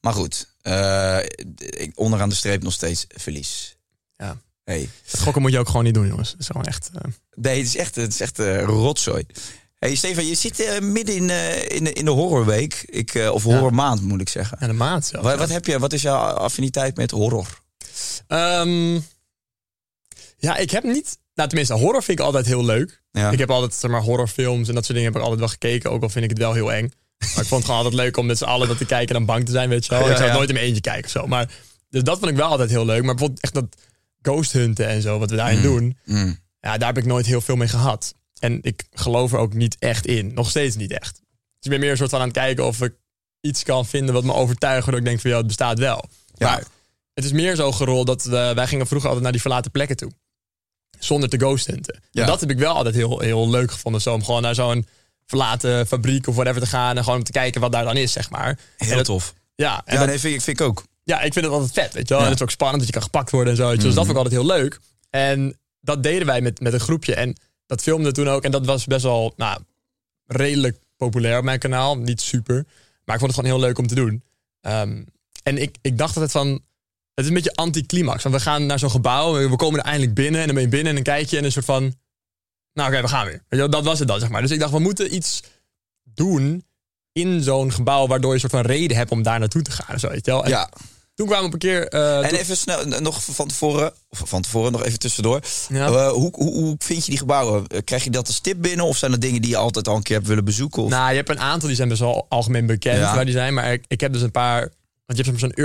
Maar 0.00 0.12
goed, 0.12 0.48
eh, 0.62 1.18
ik, 1.56 1.92
onderaan 1.94 2.28
de 2.28 2.34
streep 2.34 2.62
nog 2.62 2.72
steeds 2.72 3.06
verlies. 3.08 3.76
Ja. 4.16 4.36
Hey. 4.64 4.88
Gokken 5.18 5.42
moet 5.42 5.52
je 5.52 5.58
ook 5.58 5.66
gewoon 5.68 5.84
niet 5.84 5.94
doen, 5.94 6.06
jongens. 6.06 6.30
Het 6.30 6.40
is 6.40 6.46
gewoon 6.46 6.64
echt... 6.64 6.90
eh, 6.94 7.00
Nee, 7.34 7.56
het 7.58 7.66
is 7.66 7.76
echt, 7.76 7.94
het 7.94 8.12
is 8.12 8.20
echt 8.20 8.38
rotzooi. 8.64 9.26
Hey 9.78 9.94
Stefan, 9.94 10.26
je 10.26 10.34
zit 10.34 10.80
midden 10.82 11.14
in, 11.14 11.30
eh, 11.30 11.68
in, 11.76 11.84
de, 11.84 11.92
in 11.92 12.04
de 12.04 12.10
horrorweek. 12.10 12.82
Ik, 12.86 13.14
of 13.32 13.42
horrormaand 13.42 14.02
moet 14.02 14.20
ik 14.20 14.28
zeggen. 14.28 14.56
ja, 14.60 14.66
de 14.66 14.72
maand 14.72 15.06
zelf. 15.06 15.24
Wat, 15.24 15.38
wat 15.38 15.48
heb 15.48 15.66
je, 15.66 15.78
wat 15.78 15.92
is 15.92 16.02
jouw 16.02 16.16
affiniteit 16.18 16.96
met 16.96 17.10
horror? 17.10 17.62
Ehm, 18.26 18.94
ja, 20.38 20.56
ik 20.56 20.70
heb 20.70 20.82
niet... 20.84 21.18
Nou, 21.34 21.48
tenminste, 21.48 21.74
horror 21.74 22.02
vind 22.02 22.18
ik 22.18 22.24
altijd 22.24 22.46
heel 22.46 22.64
leuk. 22.64 23.02
Ja. 23.10 23.30
Ik 23.30 23.38
heb 23.38 23.50
altijd, 23.50 23.74
zeg 23.74 23.90
maar, 23.90 24.00
horrorfilms 24.00 24.68
en 24.68 24.74
dat 24.74 24.84
soort 24.84 24.96
dingen 24.96 25.12
heb 25.12 25.20
ik 25.20 25.22
altijd 25.22 25.40
wel 25.40 25.48
gekeken. 25.48 25.90
Ook 25.90 26.02
al 26.02 26.08
vind 26.08 26.24
ik 26.24 26.30
het 26.30 26.38
wel 26.38 26.52
heel 26.52 26.72
eng. 26.72 26.92
Maar 27.18 27.42
ik 27.42 27.48
vond 27.48 27.50
het 27.50 27.64
gewoon 27.64 27.76
altijd 27.76 27.94
leuk 27.94 28.16
om 28.16 28.26
met 28.26 28.38
z'n 28.38 28.44
allen 28.44 28.68
dat 28.68 28.78
te 28.78 28.84
kijken 28.84 29.08
en 29.08 29.14
dan 29.14 29.34
bang 29.34 29.44
te 29.44 29.52
zijn, 29.52 29.68
weet 29.68 29.84
je 29.84 29.90
wel. 29.90 30.00
Ja, 30.00 30.10
ik 30.10 30.16
zou 30.16 30.28
het 30.28 30.36
nooit 30.36 30.48
in 30.48 30.54
mijn 30.54 30.66
eentje 30.66 30.80
kijken 30.80 31.04
of 31.04 31.10
zo. 31.10 31.26
Maar, 31.26 31.50
dus 31.88 32.02
dat 32.02 32.18
vond 32.18 32.30
ik 32.30 32.36
wel 32.36 32.48
altijd 32.48 32.70
heel 32.70 32.84
leuk. 32.84 33.02
Maar 33.02 33.14
bijvoorbeeld 33.14 33.40
echt 33.40 33.54
dat 33.54 33.76
ghost 34.22 34.52
hunten 34.52 34.86
en 34.86 35.02
zo, 35.02 35.18
wat 35.18 35.30
we 35.30 35.36
daarin 35.36 35.62
doen. 35.62 35.98
Mm. 36.04 36.38
Ja, 36.60 36.78
daar 36.78 36.88
heb 36.88 36.98
ik 36.98 37.04
nooit 37.04 37.26
heel 37.26 37.40
veel 37.40 37.56
mee 37.56 37.68
gehad. 37.68 38.14
En 38.38 38.58
ik 38.62 38.84
geloof 38.92 39.32
er 39.32 39.38
ook 39.38 39.54
niet 39.54 39.76
echt 39.78 40.06
in. 40.06 40.34
Nog 40.34 40.50
steeds 40.50 40.76
niet 40.76 40.92
echt. 40.92 41.12
Dus 41.14 41.22
ik 41.60 41.70
ben 41.70 41.80
meer 41.80 41.90
een 41.90 41.96
soort 41.96 42.10
van 42.10 42.20
aan 42.20 42.26
het 42.26 42.36
kijken 42.36 42.66
of 42.66 42.82
ik 42.82 42.94
iets 43.40 43.62
kan 43.62 43.86
vinden 43.86 44.14
wat 44.14 44.24
me 44.24 44.32
overtuigt. 44.32 44.80
Waardoor 44.80 45.00
ik 45.00 45.06
denk 45.06 45.20
van 45.20 45.30
ja, 45.30 45.36
het 45.36 45.46
bestaat 45.46 45.78
wel. 45.78 46.04
Ja. 46.34 46.46
Maar 46.48 46.64
het 47.14 47.24
is 47.24 47.32
meer 47.32 47.56
zo 47.56 47.72
gerold 47.72 48.06
dat 48.06 48.24
we, 48.24 48.52
wij 48.54 48.66
gingen 48.66 48.86
vroeger 48.86 49.08
altijd 49.08 49.24
naar 49.24 49.32
die 49.32 49.40
verlaten 49.40 49.70
plekken 49.70 49.96
toe. 49.96 50.10
Zonder 50.98 51.28
te 51.28 51.38
ghost 51.38 51.66
hunten. 51.66 52.00
Ja. 52.10 52.20
En 52.22 52.26
dat 52.28 52.40
heb 52.40 52.50
ik 52.50 52.58
wel 52.58 52.74
altijd 52.74 52.94
heel, 52.94 53.18
heel 53.20 53.50
leuk 53.50 53.70
gevonden. 53.70 54.00
Zo, 54.00 54.12
om 54.14 54.24
gewoon 54.24 54.42
naar 54.42 54.54
zo'n 54.54 54.86
verlaten 55.26 55.86
fabriek 55.86 56.26
of 56.26 56.34
whatever 56.34 56.60
te 56.60 56.66
gaan. 56.66 56.96
En 56.96 57.02
gewoon 57.04 57.18
om 57.18 57.24
te 57.24 57.32
kijken 57.32 57.60
wat 57.60 57.72
daar 57.72 57.84
dan 57.84 57.96
is, 57.96 58.12
zeg 58.12 58.30
maar. 58.30 58.58
Heel 58.76 58.96
dat- 58.96 59.04
tof. 59.04 59.34
Ja, 59.54 59.82
en 59.84 59.92
Ja, 59.94 59.98
dat- 59.98 60.08
nee, 60.08 60.18
vind 60.18 60.34
ik, 60.34 60.40
vind 60.40 60.60
ik 60.60 60.66
ook. 60.66 60.84
ja, 61.02 61.20
ik 61.20 61.32
vind 61.32 61.44
het 61.44 61.54
altijd 61.54 61.72
vet, 61.72 61.92
weet 61.92 62.08
je 62.08 62.14
wel. 62.14 62.18
Ja. 62.18 62.24
En 62.24 62.30
het 62.30 62.38
is 62.40 62.46
ook 62.46 62.50
spannend 62.52 62.78
dat 62.78 62.86
je 62.86 62.92
kan 62.94 63.02
gepakt 63.02 63.30
worden 63.30 63.50
en 63.52 63.56
zo. 63.56 63.74
Dus 63.74 63.82
dat 63.84 63.94
vond 63.94 64.08
ik 64.10 64.16
altijd 64.16 64.34
heel 64.34 64.46
leuk. 64.46 64.80
En 65.10 65.58
dat 65.80 66.02
deden 66.02 66.26
wij 66.26 66.40
met, 66.40 66.60
met 66.60 66.72
een 66.72 66.80
groepje. 66.80 67.14
En 67.14 67.36
dat 67.66 67.82
filmde 67.82 68.12
toen 68.12 68.28
ook. 68.28 68.42
En 68.44 68.50
dat 68.50 68.66
was 68.66 68.84
best 68.84 69.02
wel 69.02 69.32
nou, 69.36 69.60
redelijk 70.26 70.78
populair 70.96 71.38
op 71.38 71.44
mijn 71.44 71.58
kanaal. 71.58 71.98
Niet 71.98 72.20
super. 72.20 72.54
Maar 73.04 73.14
ik 73.14 73.20
vond 73.20 73.30
het 73.36 73.40
gewoon 73.40 73.58
heel 73.58 73.66
leuk 73.66 73.78
om 73.78 73.86
te 73.86 73.94
doen. 73.94 74.22
Ehm, 74.60 75.02
en 75.42 75.58
ik, 75.62 75.76
ik 75.82 75.98
dacht 75.98 76.14
altijd 76.14 76.32
van... 76.32 76.62
Het 77.14 77.24
is 77.24 77.26
een 77.30 77.34
beetje 77.34 77.54
anticlimax. 77.54 78.22
Want 78.22 78.34
we 78.34 78.40
gaan 78.40 78.66
naar 78.66 78.78
zo'n 78.78 78.90
gebouw. 78.90 79.48
We 79.48 79.56
komen 79.56 79.80
er 79.80 79.86
eindelijk 79.86 80.14
binnen. 80.14 80.40
En 80.40 80.46
dan 80.46 80.54
ben 80.54 80.64
je 80.64 80.70
binnen 80.70 80.88
en 80.88 80.94
dan 80.94 81.14
kijk 81.14 81.28
je. 81.28 81.36
En 81.38 81.44
een 81.44 81.52
soort 81.52 81.64
van... 81.64 81.94
Nou 82.72 82.92
oké, 82.92 83.00
we 83.02 83.08
gaan 83.08 83.26
weer. 83.26 83.42
Weet 83.48 83.60
je 83.60 83.68
dat 83.68 83.84
was 83.84 83.98
het 83.98 84.08
dan, 84.08 84.20
zeg 84.20 84.28
maar. 84.28 84.42
Dus 84.42 84.50
ik 84.50 84.58
dacht, 84.58 84.72
we 84.72 84.78
moeten 84.78 85.14
iets 85.14 85.42
doen 86.02 86.64
in 87.12 87.42
zo'n 87.42 87.72
gebouw, 87.72 88.06
waardoor 88.06 88.28
je 88.28 88.34
een 88.34 88.40
soort 88.50 88.62
van 88.62 88.72
reden 88.72 88.96
hebt 88.96 89.10
om 89.10 89.22
daar 89.22 89.38
naartoe 89.38 89.62
te 89.62 89.70
gaan. 89.70 89.98
Zo, 89.98 90.08
weet 90.08 90.24
je 90.24 90.30
wel. 90.30 90.44
En 90.44 90.50
Ja. 90.50 90.68
Toen 91.14 91.26
kwamen 91.26 91.50
we 91.50 91.54
op 91.56 91.62
een 91.62 91.68
keer. 91.68 91.88
eh, 91.88 92.22
En 92.22 92.28
toen- 92.28 92.38
even 92.38 92.56
snel, 92.56 92.84
nog 92.84 93.24
van 93.24 93.48
tevoren, 93.48 93.92
of 94.08 94.22
van 94.24 94.42
tevoren 94.42 94.72
nog 94.72 94.84
even 94.84 94.98
tussendoor. 94.98 95.40
Ja. 95.68 95.86
Eh, 95.86 96.08
hoe, 96.10 96.30
hoe, 96.34 96.52
hoe 96.54 96.74
vind 96.78 97.04
je 97.04 97.10
die 97.10 97.18
gebouwen? 97.18 97.66
Eh, 97.66 97.78
Krijg 97.84 98.04
je 98.04 98.10
dat 98.10 98.26
als 98.26 98.40
tip 98.40 98.62
binnen? 98.62 98.84
Of 98.86 98.96
zijn 98.96 99.10
dat 99.10 99.20
dingen 99.20 99.40
die 99.42 99.50
je 99.50 99.56
altijd 99.56 99.88
al 99.88 99.96
een 99.96 100.02
keer 100.02 100.16
hebt 100.16 100.28
willen 100.28 100.44
bezoeken? 100.44 100.82
Of? 100.82 100.90
Nou, 100.90 101.10
je 101.10 101.16
hebt 101.16 101.28
een 101.28 101.40
aantal 101.40 101.66
die 101.68 101.76
zijn 101.76 101.88
best 101.88 102.00
wel 102.00 102.26
algemeen 102.28 102.66
bekend 102.66 102.98
Ja. 102.98 103.14
waar 103.14 103.24
die 103.24 103.34
zijn. 103.34 103.54
Maar 103.54 103.72
ik, 103.72 103.84
ik 103.88 104.00
heb 104.00 104.12
dus 104.12 104.22
een 104.22 104.30
paar. 104.30 104.60
Want 105.06 105.18
je 105.18 105.24
hebt 105.24 105.26
soms 105.26 105.40
zo'n 105.40 105.64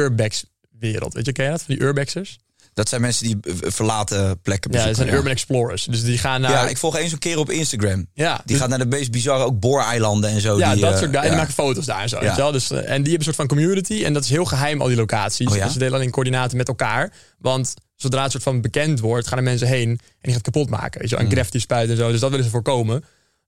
urbex-wereld. 0.79 1.13
Weet 1.13 1.25
je, 1.25 1.31
ken 1.31 1.45
je 1.45 1.51
dat? 1.51 1.63
Van 1.63 1.75
die 1.75 1.83
urbexers? 1.83 2.37
dat 2.73 2.89
zijn 2.89 3.01
mensen 3.01 3.25
die 3.25 3.37
eh, 3.41 3.71
verlaten 3.71 4.41
plekken 4.41 4.71
Ja, 4.71 4.77
dat 4.77 4.87
bezoeken. 4.87 4.95
zijn 4.95 5.17
urban 5.17 5.31
explorers. 5.31 5.83
Dus 5.83 6.03
die 6.03 6.17
gaan 6.17 6.41
naar. 6.41 6.51
Ja, 6.51 6.67
ik 6.67 6.77
volg 6.77 6.97
eens 6.97 7.11
een 7.11 7.19
keer 7.19 7.37
op 7.37 7.49
Instagram. 7.49 8.07
ja, 8.13 8.35
Die 8.35 8.41
dus- 8.45 8.57
gaat 8.57 8.69
naar 8.69 8.77
de 8.79 8.85
meest 8.85 9.11
bizarre, 9.11 9.43
ook 9.43 9.59
booreilanden 9.59 10.29
en 10.29 10.41
zo. 10.41 10.57
ja, 10.57 10.73
die, 10.73 10.81
dat 10.81 10.93
eh, 10.93 10.97
soort 10.99 11.09
guys. 11.11 11.23
ja. 11.23 11.29
Die 11.29 11.37
maken 11.37 11.53
foto's 11.53 11.85
daar 11.85 12.01
en 12.01 12.09
zo. 12.09 12.23
Ja. 12.23 12.35
Wel? 12.35 12.51
Dus, 12.51 12.71
eh, 12.71 12.77
en 12.77 12.83
die 12.85 12.93
hebben 12.95 13.13
een 13.13 13.23
soort 13.23 13.35
van 13.35 13.47
community. 13.47 14.03
En 14.03 14.13
dat 14.13 14.23
is 14.23 14.29
heel 14.29 14.45
geheim, 14.45 14.81
al 14.81 14.87
die 14.87 14.95
locaties. 14.95 15.47
Oh 15.47 15.55
ja? 15.55 15.63
Dus 15.63 15.73
ze 15.73 15.79
delen 15.79 15.93
alleen 15.93 16.11
coördinaten 16.11 16.57
met 16.57 16.67
elkaar. 16.67 17.13
Want 17.39 17.73
zodra 17.95 18.23
het 18.23 18.31
soort 18.31 18.43
van 18.43 18.61
bekend 18.61 18.99
wordt, 18.99 19.27
gaan 19.27 19.37
er 19.37 19.43
mensen 19.43 19.67
heen. 19.67 19.89
En 19.89 19.97
die 20.21 20.33
gaat 20.33 20.45
het 20.45 20.53
kapot 20.53 20.69
maken. 20.69 20.99
Weet 20.99 21.09
je 21.09 21.15
wel? 21.15 21.23
Mm. 21.25 21.31
En 21.31 21.35
graffiti 21.37 21.59
spuiten 21.59 21.95
en 21.95 22.01
zo. 22.01 22.11
Dus 22.11 22.19
dat 22.19 22.29
willen 22.29 22.45
ze 22.45 22.51
voorkomen. 22.51 23.03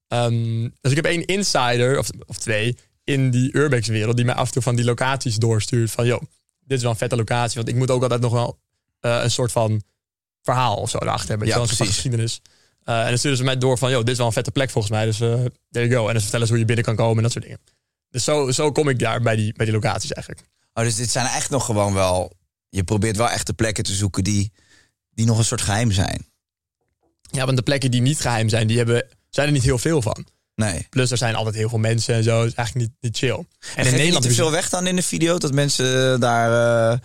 Ehm, 0.08 0.68
dus 0.80 0.90
ik 0.90 0.96
heb 0.96 1.04
één 1.04 1.24
insider, 1.24 1.98
of, 1.98 2.08
of 2.26 2.38
twee, 2.38 2.76
in 3.04 3.30
die 3.30 3.56
urbex-wereld. 3.56 4.16
Die 4.16 4.24
mij 4.24 4.34
af 4.34 4.46
en 4.46 4.52
toe 4.52 4.62
van 4.62 4.76
die 4.76 4.84
locaties 4.84 5.36
doorstuurt. 5.36 5.90
Van, 5.90 6.06
joh, 6.06 6.22
dit 6.64 6.76
is 6.76 6.82
wel 6.82 6.92
een 6.92 6.98
vette 6.98 7.16
locatie. 7.16 7.56
Want 7.56 7.68
ik 7.68 7.74
moet 7.74 7.90
ook 7.90 8.02
altijd 8.02 8.20
nog 8.20 8.32
wel 8.32 8.58
eh, 9.00 9.20
een 9.22 9.30
soort 9.30 9.52
van 9.52 9.82
verhaal 10.42 10.76
of 10.76 10.90
zo 10.90 10.98
erachter 10.98 11.28
hebben. 11.28 11.46
Ja, 11.46 11.54
wel, 11.54 11.62
een 11.62 11.68
precies. 11.68 11.94
geschiedenis. 11.94 12.40
Eh, 12.82 13.00
en 13.00 13.08
dan 13.08 13.18
sturen 13.18 13.36
ze 13.36 13.44
mij 13.44 13.58
door 13.58 13.78
van, 13.78 13.90
joh, 13.90 14.00
dit 14.00 14.08
is 14.08 14.16
wel 14.16 14.26
een 14.26 14.32
vette 14.32 14.50
plek 14.50 14.70
volgens 14.70 14.92
mij. 14.92 15.04
Dus 15.04 15.20
eh 15.20 15.44
there 15.70 15.86
you 15.86 15.90
go. 15.90 16.06
En 16.06 16.12
dan 16.12 16.22
vertellen 16.22 16.46
ze 16.46 16.52
hoe 16.52 16.60
je 16.60 16.66
binnen 16.66 16.84
kan 16.84 16.96
komen 16.96 17.16
en 17.16 17.22
dat 17.22 17.32
soort 17.32 17.44
dingen. 17.44 17.60
Dus 18.10 18.24
zo, 18.24 18.50
zo 18.50 18.72
kom 18.72 18.88
ik 18.88 18.98
daar 18.98 19.20
bij 19.20 19.36
die, 19.36 19.52
bij 19.52 19.64
die 19.66 19.74
locaties 19.74 20.12
eigenlijk. 20.12 20.46
Oh, 20.74 20.84
dus 20.84 20.94
dit 20.94 21.10
zijn 21.10 21.26
echt 21.26 21.50
nog 21.50 21.64
gewoon 21.64 21.94
wel... 21.94 22.32
Je 22.68 22.84
probeert 22.84 23.16
wel 23.16 23.28
echt 23.30 23.46
de 23.46 23.52
plekken 23.52 23.84
te 23.84 23.94
zoeken 23.94 24.24
die, 24.24 24.52
die 25.10 25.26
nog 25.26 25.38
een 25.38 25.44
soort 25.44 25.60
geheim 25.60 25.90
zijn. 25.90 26.26
Ja, 27.30 27.44
want 27.44 27.56
de 27.56 27.62
plekken 27.62 27.90
die 27.90 28.00
niet 28.00 28.20
geheim 28.20 28.48
zijn, 28.48 28.66
die 28.66 28.76
hebben, 28.76 29.06
zijn 29.28 29.46
er 29.46 29.52
niet 29.52 29.62
heel 29.62 29.78
veel 29.78 30.02
van. 30.02 30.26
Nee. 30.54 30.86
Plus 30.90 31.10
er 31.10 31.16
zijn 31.16 31.34
altijd 31.34 31.54
heel 31.54 31.68
veel 31.68 31.78
mensen 31.78 32.14
en 32.14 32.22
zo. 32.22 32.40
Het 32.40 32.48
is 32.50 32.54
eigenlijk 32.54 32.88
niet, 32.88 32.96
niet 33.00 33.16
chill. 33.16 33.30
En, 33.36 33.46
En 33.74 33.86
in 33.86 33.92
Nederland 33.96 34.24
je- 34.24 34.30
veel 34.30 34.50
weg 34.50 34.68
dan 34.68 34.86
in 34.86 34.96
de 34.96 35.02
video? 35.02 35.38
Dat 35.38 35.52
mensen 35.52 36.20
daar... 36.20 36.92
eh, 36.92 36.98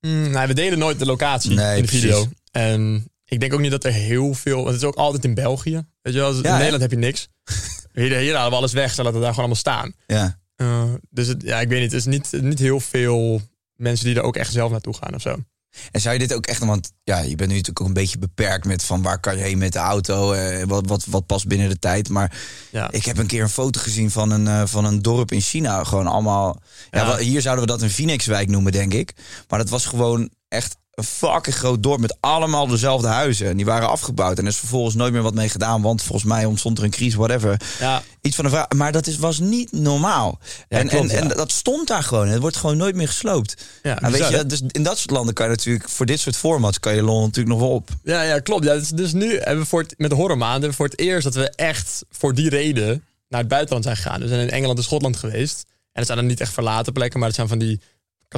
Mm, 0.00 0.30
nou, 0.30 0.46
we 0.46 0.54
delen 0.54 0.78
nooit 0.78 0.98
de 0.98 1.06
locatie 1.06 1.50
Nee, 1.50 1.76
in 1.76 1.82
de 1.82 1.88
video. 1.88 2.28
En 2.50 3.06
ik 3.24 3.40
denk 3.40 3.52
ook 3.54 3.60
niet 3.60 3.70
dat 3.70 3.84
er 3.84 3.92
heel 3.92 4.34
veel... 4.34 4.56
Want 4.56 4.66
het 4.68 4.76
is 4.76 4.84
ook 4.84 4.94
altijd 4.94 5.24
in 5.24 5.34
België. 5.34 5.86
Weet 6.02 6.14
je 6.14 6.20
wel, 6.20 6.30
in 6.36 6.44
hè? 6.44 6.52
Nederland 6.56 6.82
heb 6.82 6.90
je 6.90 6.96
niks. 6.96 7.28
Hier, 7.92 8.16
hier 8.18 8.34
halen 8.34 8.50
we 8.50 8.56
alles 8.56 8.72
weg, 8.72 8.94
zodat 8.94 9.12
het 9.12 9.22
daar 9.22 9.34
gewoon 9.34 9.36
allemaal 9.54 9.56
staan. 9.56 9.94
ja. 10.06 10.42
Uh, 10.56 10.92
dus 11.10 11.26
het, 11.26 11.42
ja, 11.42 11.60
ik 11.60 11.68
weet 11.68 11.80
niet. 11.80 11.90
Het 11.92 12.00
is 12.00 12.06
niet, 12.06 12.42
niet 12.42 12.58
heel 12.58 12.80
veel 12.80 13.40
mensen 13.76 14.06
die 14.06 14.14
er 14.16 14.22
ook 14.22 14.36
echt 14.36 14.52
zelf 14.52 14.70
naartoe 14.70 14.94
gaan 14.94 15.14
of 15.14 15.20
zo. 15.20 15.36
En 15.90 16.00
zou 16.00 16.12
je 16.14 16.20
dit 16.20 16.34
ook 16.34 16.46
echt... 16.46 16.64
Want 16.64 16.92
ja, 17.04 17.18
je 17.18 17.36
bent 17.36 17.48
nu 17.50 17.54
natuurlijk 17.56 17.80
ook 17.80 17.86
een 17.86 17.92
beetje 17.92 18.18
beperkt 18.18 18.64
met 18.66 18.82
van 18.82 19.02
waar 19.02 19.20
kan 19.20 19.36
je 19.36 19.42
heen 19.42 19.58
met 19.58 19.72
de 19.72 19.78
auto. 19.78 20.32
eh, 20.32 20.64
wat, 20.66 20.86
wat, 20.86 21.04
wat 21.08 21.26
past 21.26 21.46
binnen 21.46 21.68
de 21.68 21.78
tijd. 21.78 22.08
Maar 22.08 22.36
Ja. 22.70 22.90
ik 22.90 23.04
heb 23.04 23.18
een 23.18 23.26
keer 23.26 23.42
een 23.42 23.48
foto 23.48 23.80
gezien 23.80 24.10
van 24.10 24.30
een, 24.30 24.46
eh, 24.48 24.62
van 24.66 24.84
een 24.84 25.02
dorp 25.02 25.32
in 25.32 25.40
China. 25.40 25.84
Gewoon 25.84 26.06
allemaal... 26.06 26.60
Ja. 26.90 27.06
Ja. 27.06 27.16
hier 27.18 27.40
zouden 27.42 27.64
we 27.64 27.70
dat 27.70 27.82
een 27.82 27.90
Phoenixwijk 27.90 28.48
noemen, 28.48 28.72
denk 28.72 28.92
ik. 28.94 29.12
Maar 29.48 29.58
dat 29.58 29.68
was 29.68 29.86
gewoon 29.86 30.30
echt 30.48 30.76
een 30.94 31.04
fucking 31.04 31.56
groot 31.56 31.82
dorp 31.82 32.00
met 32.00 32.16
allemaal 32.20 32.66
dezelfde 32.66 33.08
huizen. 33.08 33.48
En 33.48 33.56
die 33.56 33.66
waren 33.66 33.88
afgebouwd. 33.88 34.38
En 34.38 34.44
er 34.44 34.50
is 34.50 34.56
vervolgens 34.56 34.94
nooit 34.94 35.12
meer 35.12 35.22
wat 35.22 35.34
mee 35.34 35.48
gedaan. 35.48 35.82
Want 35.82 36.02
volgens 36.02 36.24
mij 36.24 36.44
ontstond 36.44 36.78
er 36.78 36.84
een 36.84 36.90
crisis, 36.90 37.14
whatever. 37.14 37.60
Ja, 37.78 38.02
Iets 38.20 38.36
van 38.36 38.44
een 38.44 38.50
vraag. 38.50 38.68
Maar 38.68 38.92
dat 38.92 39.06
is, 39.06 39.16
was 39.16 39.38
niet 39.38 39.72
normaal. 39.72 40.38
Ja, 40.68 40.78
en, 40.78 40.88
klopt, 40.88 41.12
en, 41.12 41.28
dat 41.28 41.52
stond 41.52 41.88
daar 41.88 42.02
gewoon. 42.02 42.28
Het 42.28 42.40
wordt 42.40 42.56
gewoon 42.56 42.76
nooit 42.76 42.94
meer 42.94 43.08
gesloopt. 43.08 43.56
Ja, 43.82 44.00
en 44.00 44.10
weet 44.10 44.20
bizar, 44.20 44.38
je, 44.38 44.46
dus 44.46 44.62
in 44.68 44.82
dat 44.82 44.98
soort 44.98 45.10
landen 45.10 45.34
kan 45.34 45.44
je 45.46 45.50
natuurlijk... 45.50 45.88
Voor 45.88 46.06
dit 46.06 46.20
soort 46.20 46.36
formats 46.36 46.80
kan 46.80 46.94
je 46.94 47.02
lol 47.02 47.20
natuurlijk 47.20 47.48
nog 47.48 47.58
wel 47.58 47.74
op. 47.74 47.88
ja, 48.02 48.22
ja 48.22 48.38
klopt. 48.38 48.64
Ja, 48.64 48.74
dus, 48.74 48.88
dus 48.88 49.12
nu 49.12 49.38
hebben 49.38 49.62
we 49.62 49.68
voor 49.68 49.82
het, 49.82 49.94
met 49.96 50.10
de 50.10 50.16
horrormaanden 50.16 50.52
hebben 50.52 50.70
we 50.70 50.76
voor 50.76 50.88
het 50.88 50.98
eerst 50.98 51.24
dat 51.24 51.34
we 51.34 51.50
echt 51.50 52.04
voor 52.10 52.34
die 52.34 52.48
reden 52.48 53.04
naar 53.28 53.40
het 53.40 53.48
buitenland 53.48 53.84
zijn 53.84 53.96
gegaan. 53.96 54.20
We 54.20 54.28
zijn 54.28 54.40
in 54.40 54.50
Engeland 54.50 54.78
en 54.78 54.84
Schotland 54.84 55.16
geweest. 55.16 55.64
En 55.66 56.00
het 56.00 56.06
zijn 56.06 56.18
dan 56.18 56.26
niet 56.26 56.40
echt 56.40 56.52
verlaten 56.52 56.92
plekken, 56.92 57.18
maar 57.18 57.28
het 57.28 57.36
zijn 57.36 57.48
van 57.48 57.58
die 57.58 57.80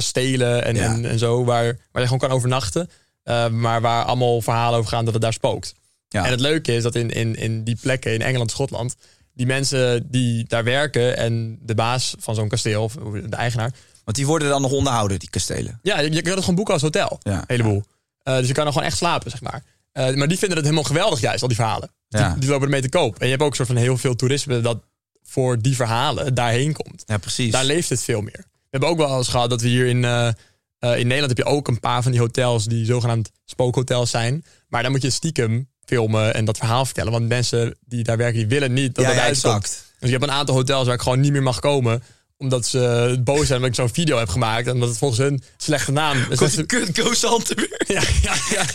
kastelen 0.01 0.63
en, 0.65 0.75
Ja. 0.75 0.93
en, 0.93 1.05
en 1.05 1.19
zo 1.19 1.43
waar, 1.43 1.63
waar 1.91 2.01
je 2.01 2.07
gewoon 2.07 2.19
kan 2.19 2.31
overnachten. 2.37 2.89
Uh, 3.23 3.47
maar 3.49 3.81
waar 3.81 4.03
allemaal 4.03 4.41
verhalen 4.41 4.79
over 4.79 4.91
gaan 4.91 5.05
dat 5.05 5.13
het 5.13 5.23
daar 5.23 5.33
spookt. 5.33 5.73
Ja. 6.07 6.25
En 6.25 6.31
het 6.31 6.39
leuke 6.39 6.73
is 6.75 6.83
dat 6.83 6.95
in, 6.95 7.09
in, 7.11 7.35
in 7.35 7.63
die 7.63 7.75
plekken 7.81 8.13
in 8.13 8.21
Engeland 8.21 8.49
en 8.49 8.55
Schotland, 8.55 8.95
die 9.33 9.45
mensen 9.45 10.07
die 10.11 10.45
daar 10.47 10.63
werken 10.63 11.17
en 11.17 11.59
de 11.61 11.75
baas 11.75 12.15
van 12.19 12.35
zo'n 12.35 12.47
kasteel, 12.47 12.83
of 12.83 12.93
de 12.93 13.35
eigenaar, 13.35 13.71
Want 14.03 14.17
die 14.17 14.25
worden 14.25 14.49
dan 14.49 14.61
nog 14.61 14.71
onderhouden, 14.71 15.19
die 15.19 15.29
kastelen. 15.29 15.79
ja, 15.81 15.99
je, 15.99 16.11
je 16.11 16.21
kan 16.21 16.31
het 16.31 16.39
gewoon 16.39 16.55
boeken 16.55 16.73
als 16.73 16.83
hotel. 16.83 17.19
Ja. 17.23 17.37
Een 17.37 17.43
heleboel. 17.47 17.83
Eh, 18.23 18.37
dus 18.37 18.47
je 18.47 18.53
kan 18.53 18.65
er 18.65 18.71
gewoon 18.71 18.87
echt 18.87 18.97
slapen, 18.97 19.31
zeg 19.31 19.41
maar. 19.41 19.63
Eh, 19.91 20.13
maar 20.15 20.27
die 20.27 20.37
vinden 20.37 20.57
het 20.57 20.65
helemaal 20.65 20.87
geweldig, 20.89 21.19
juist, 21.19 21.41
al 21.41 21.47
die 21.47 21.57
verhalen. 21.57 21.89
Ja. 22.07 22.29
Die, 22.29 22.39
die 22.39 22.49
lopen 22.49 22.63
ermee 22.65 22.81
te 22.81 22.89
koop. 22.89 23.17
En 23.19 23.25
je 23.25 23.31
hebt 23.31 23.43
ook 23.43 23.49
een 23.49 23.55
soort 23.55 23.67
van 23.67 23.77
heel 23.77 23.97
veel 23.97 24.15
toerisme 24.15 24.61
dat 24.61 24.79
voor 25.23 25.61
die 25.61 25.75
verhalen 25.75 26.33
daarheen 26.35 26.73
komt. 26.73 27.03
Ja, 27.05 27.17
precies. 27.17 27.51
Daar 27.51 27.65
leeft 27.65 27.89
het 27.89 28.03
veel 28.03 28.21
meer. 28.21 28.45
We 28.79 28.85
hebben 28.85 29.03
ook 29.03 29.09
wel 29.09 29.17
eens 29.17 29.27
gehad 29.27 29.49
dat 29.49 29.61
we 29.61 29.67
hier 29.67 29.85
in, 29.85 30.05
eh, 30.05 30.27
eh, 30.27 30.33
in 30.79 31.07
Nederland 31.07 31.37
heb 31.37 31.37
je 31.37 31.53
ook 31.53 31.67
een 31.67 31.79
paar 31.79 32.03
van 32.03 32.11
die 32.11 32.21
hotels 32.21 32.65
die 32.65 32.85
zogenaamd 32.85 33.31
spookhotels 33.45 34.09
zijn. 34.09 34.45
Maar 34.67 34.83
dan 34.83 34.91
moet 34.91 35.01
je 35.01 35.09
stiekem 35.09 35.69
filmen 35.85 36.33
en 36.33 36.45
dat 36.45 36.57
verhaal 36.57 36.85
vertellen. 36.85 37.11
Want 37.11 37.27
mensen 37.27 37.77
die 37.85 38.03
daar 38.03 38.17
werken, 38.17 38.37
die 38.37 38.47
willen 38.47 38.73
niet 38.73 38.95
dat 38.95 39.03
Ja, 39.03 39.09
dat 39.09 39.19
ja, 39.19 39.25
uitkomt. 39.25 39.53
exact. 39.55 39.85
Dus 39.99 40.09
je 40.09 40.15
hebt 40.17 40.29
een 40.29 40.35
aantal 40.37 40.55
hotels 40.55 40.85
waar 40.85 40.95
ik 40.95 41.01
gewoon 41.01 41.19
niet 41.19 41.31
meer 41.31 41.43
mag 41.43 41.59
komen 41.59 42.03
omdat 42.37 42.65
ze 42.65 43.15
boos 43.23 43.47
zijn 43.47 43.53
omdat 43.53 43.69
ik 43.69 43.75
zo'n 43.75 43.93
video 43.93 44.17
heb 44.17 44.29
gemaakt. 44.29 44.67
En 44.67 44.73
omdat 44.73 44.89
het 44.89 44.97
volgens 44.97 45.19
hun 45.19 45.43
slechte 45.57 45.91
naam 45.91 46.17
is. 46.29 46.37
Komt 46.37 46.55
die 46.55 46.65
kut. 46.65 46.95
Ja, 47.87 48.01
ja, 48.21 48.35
ja. 48.49 48.65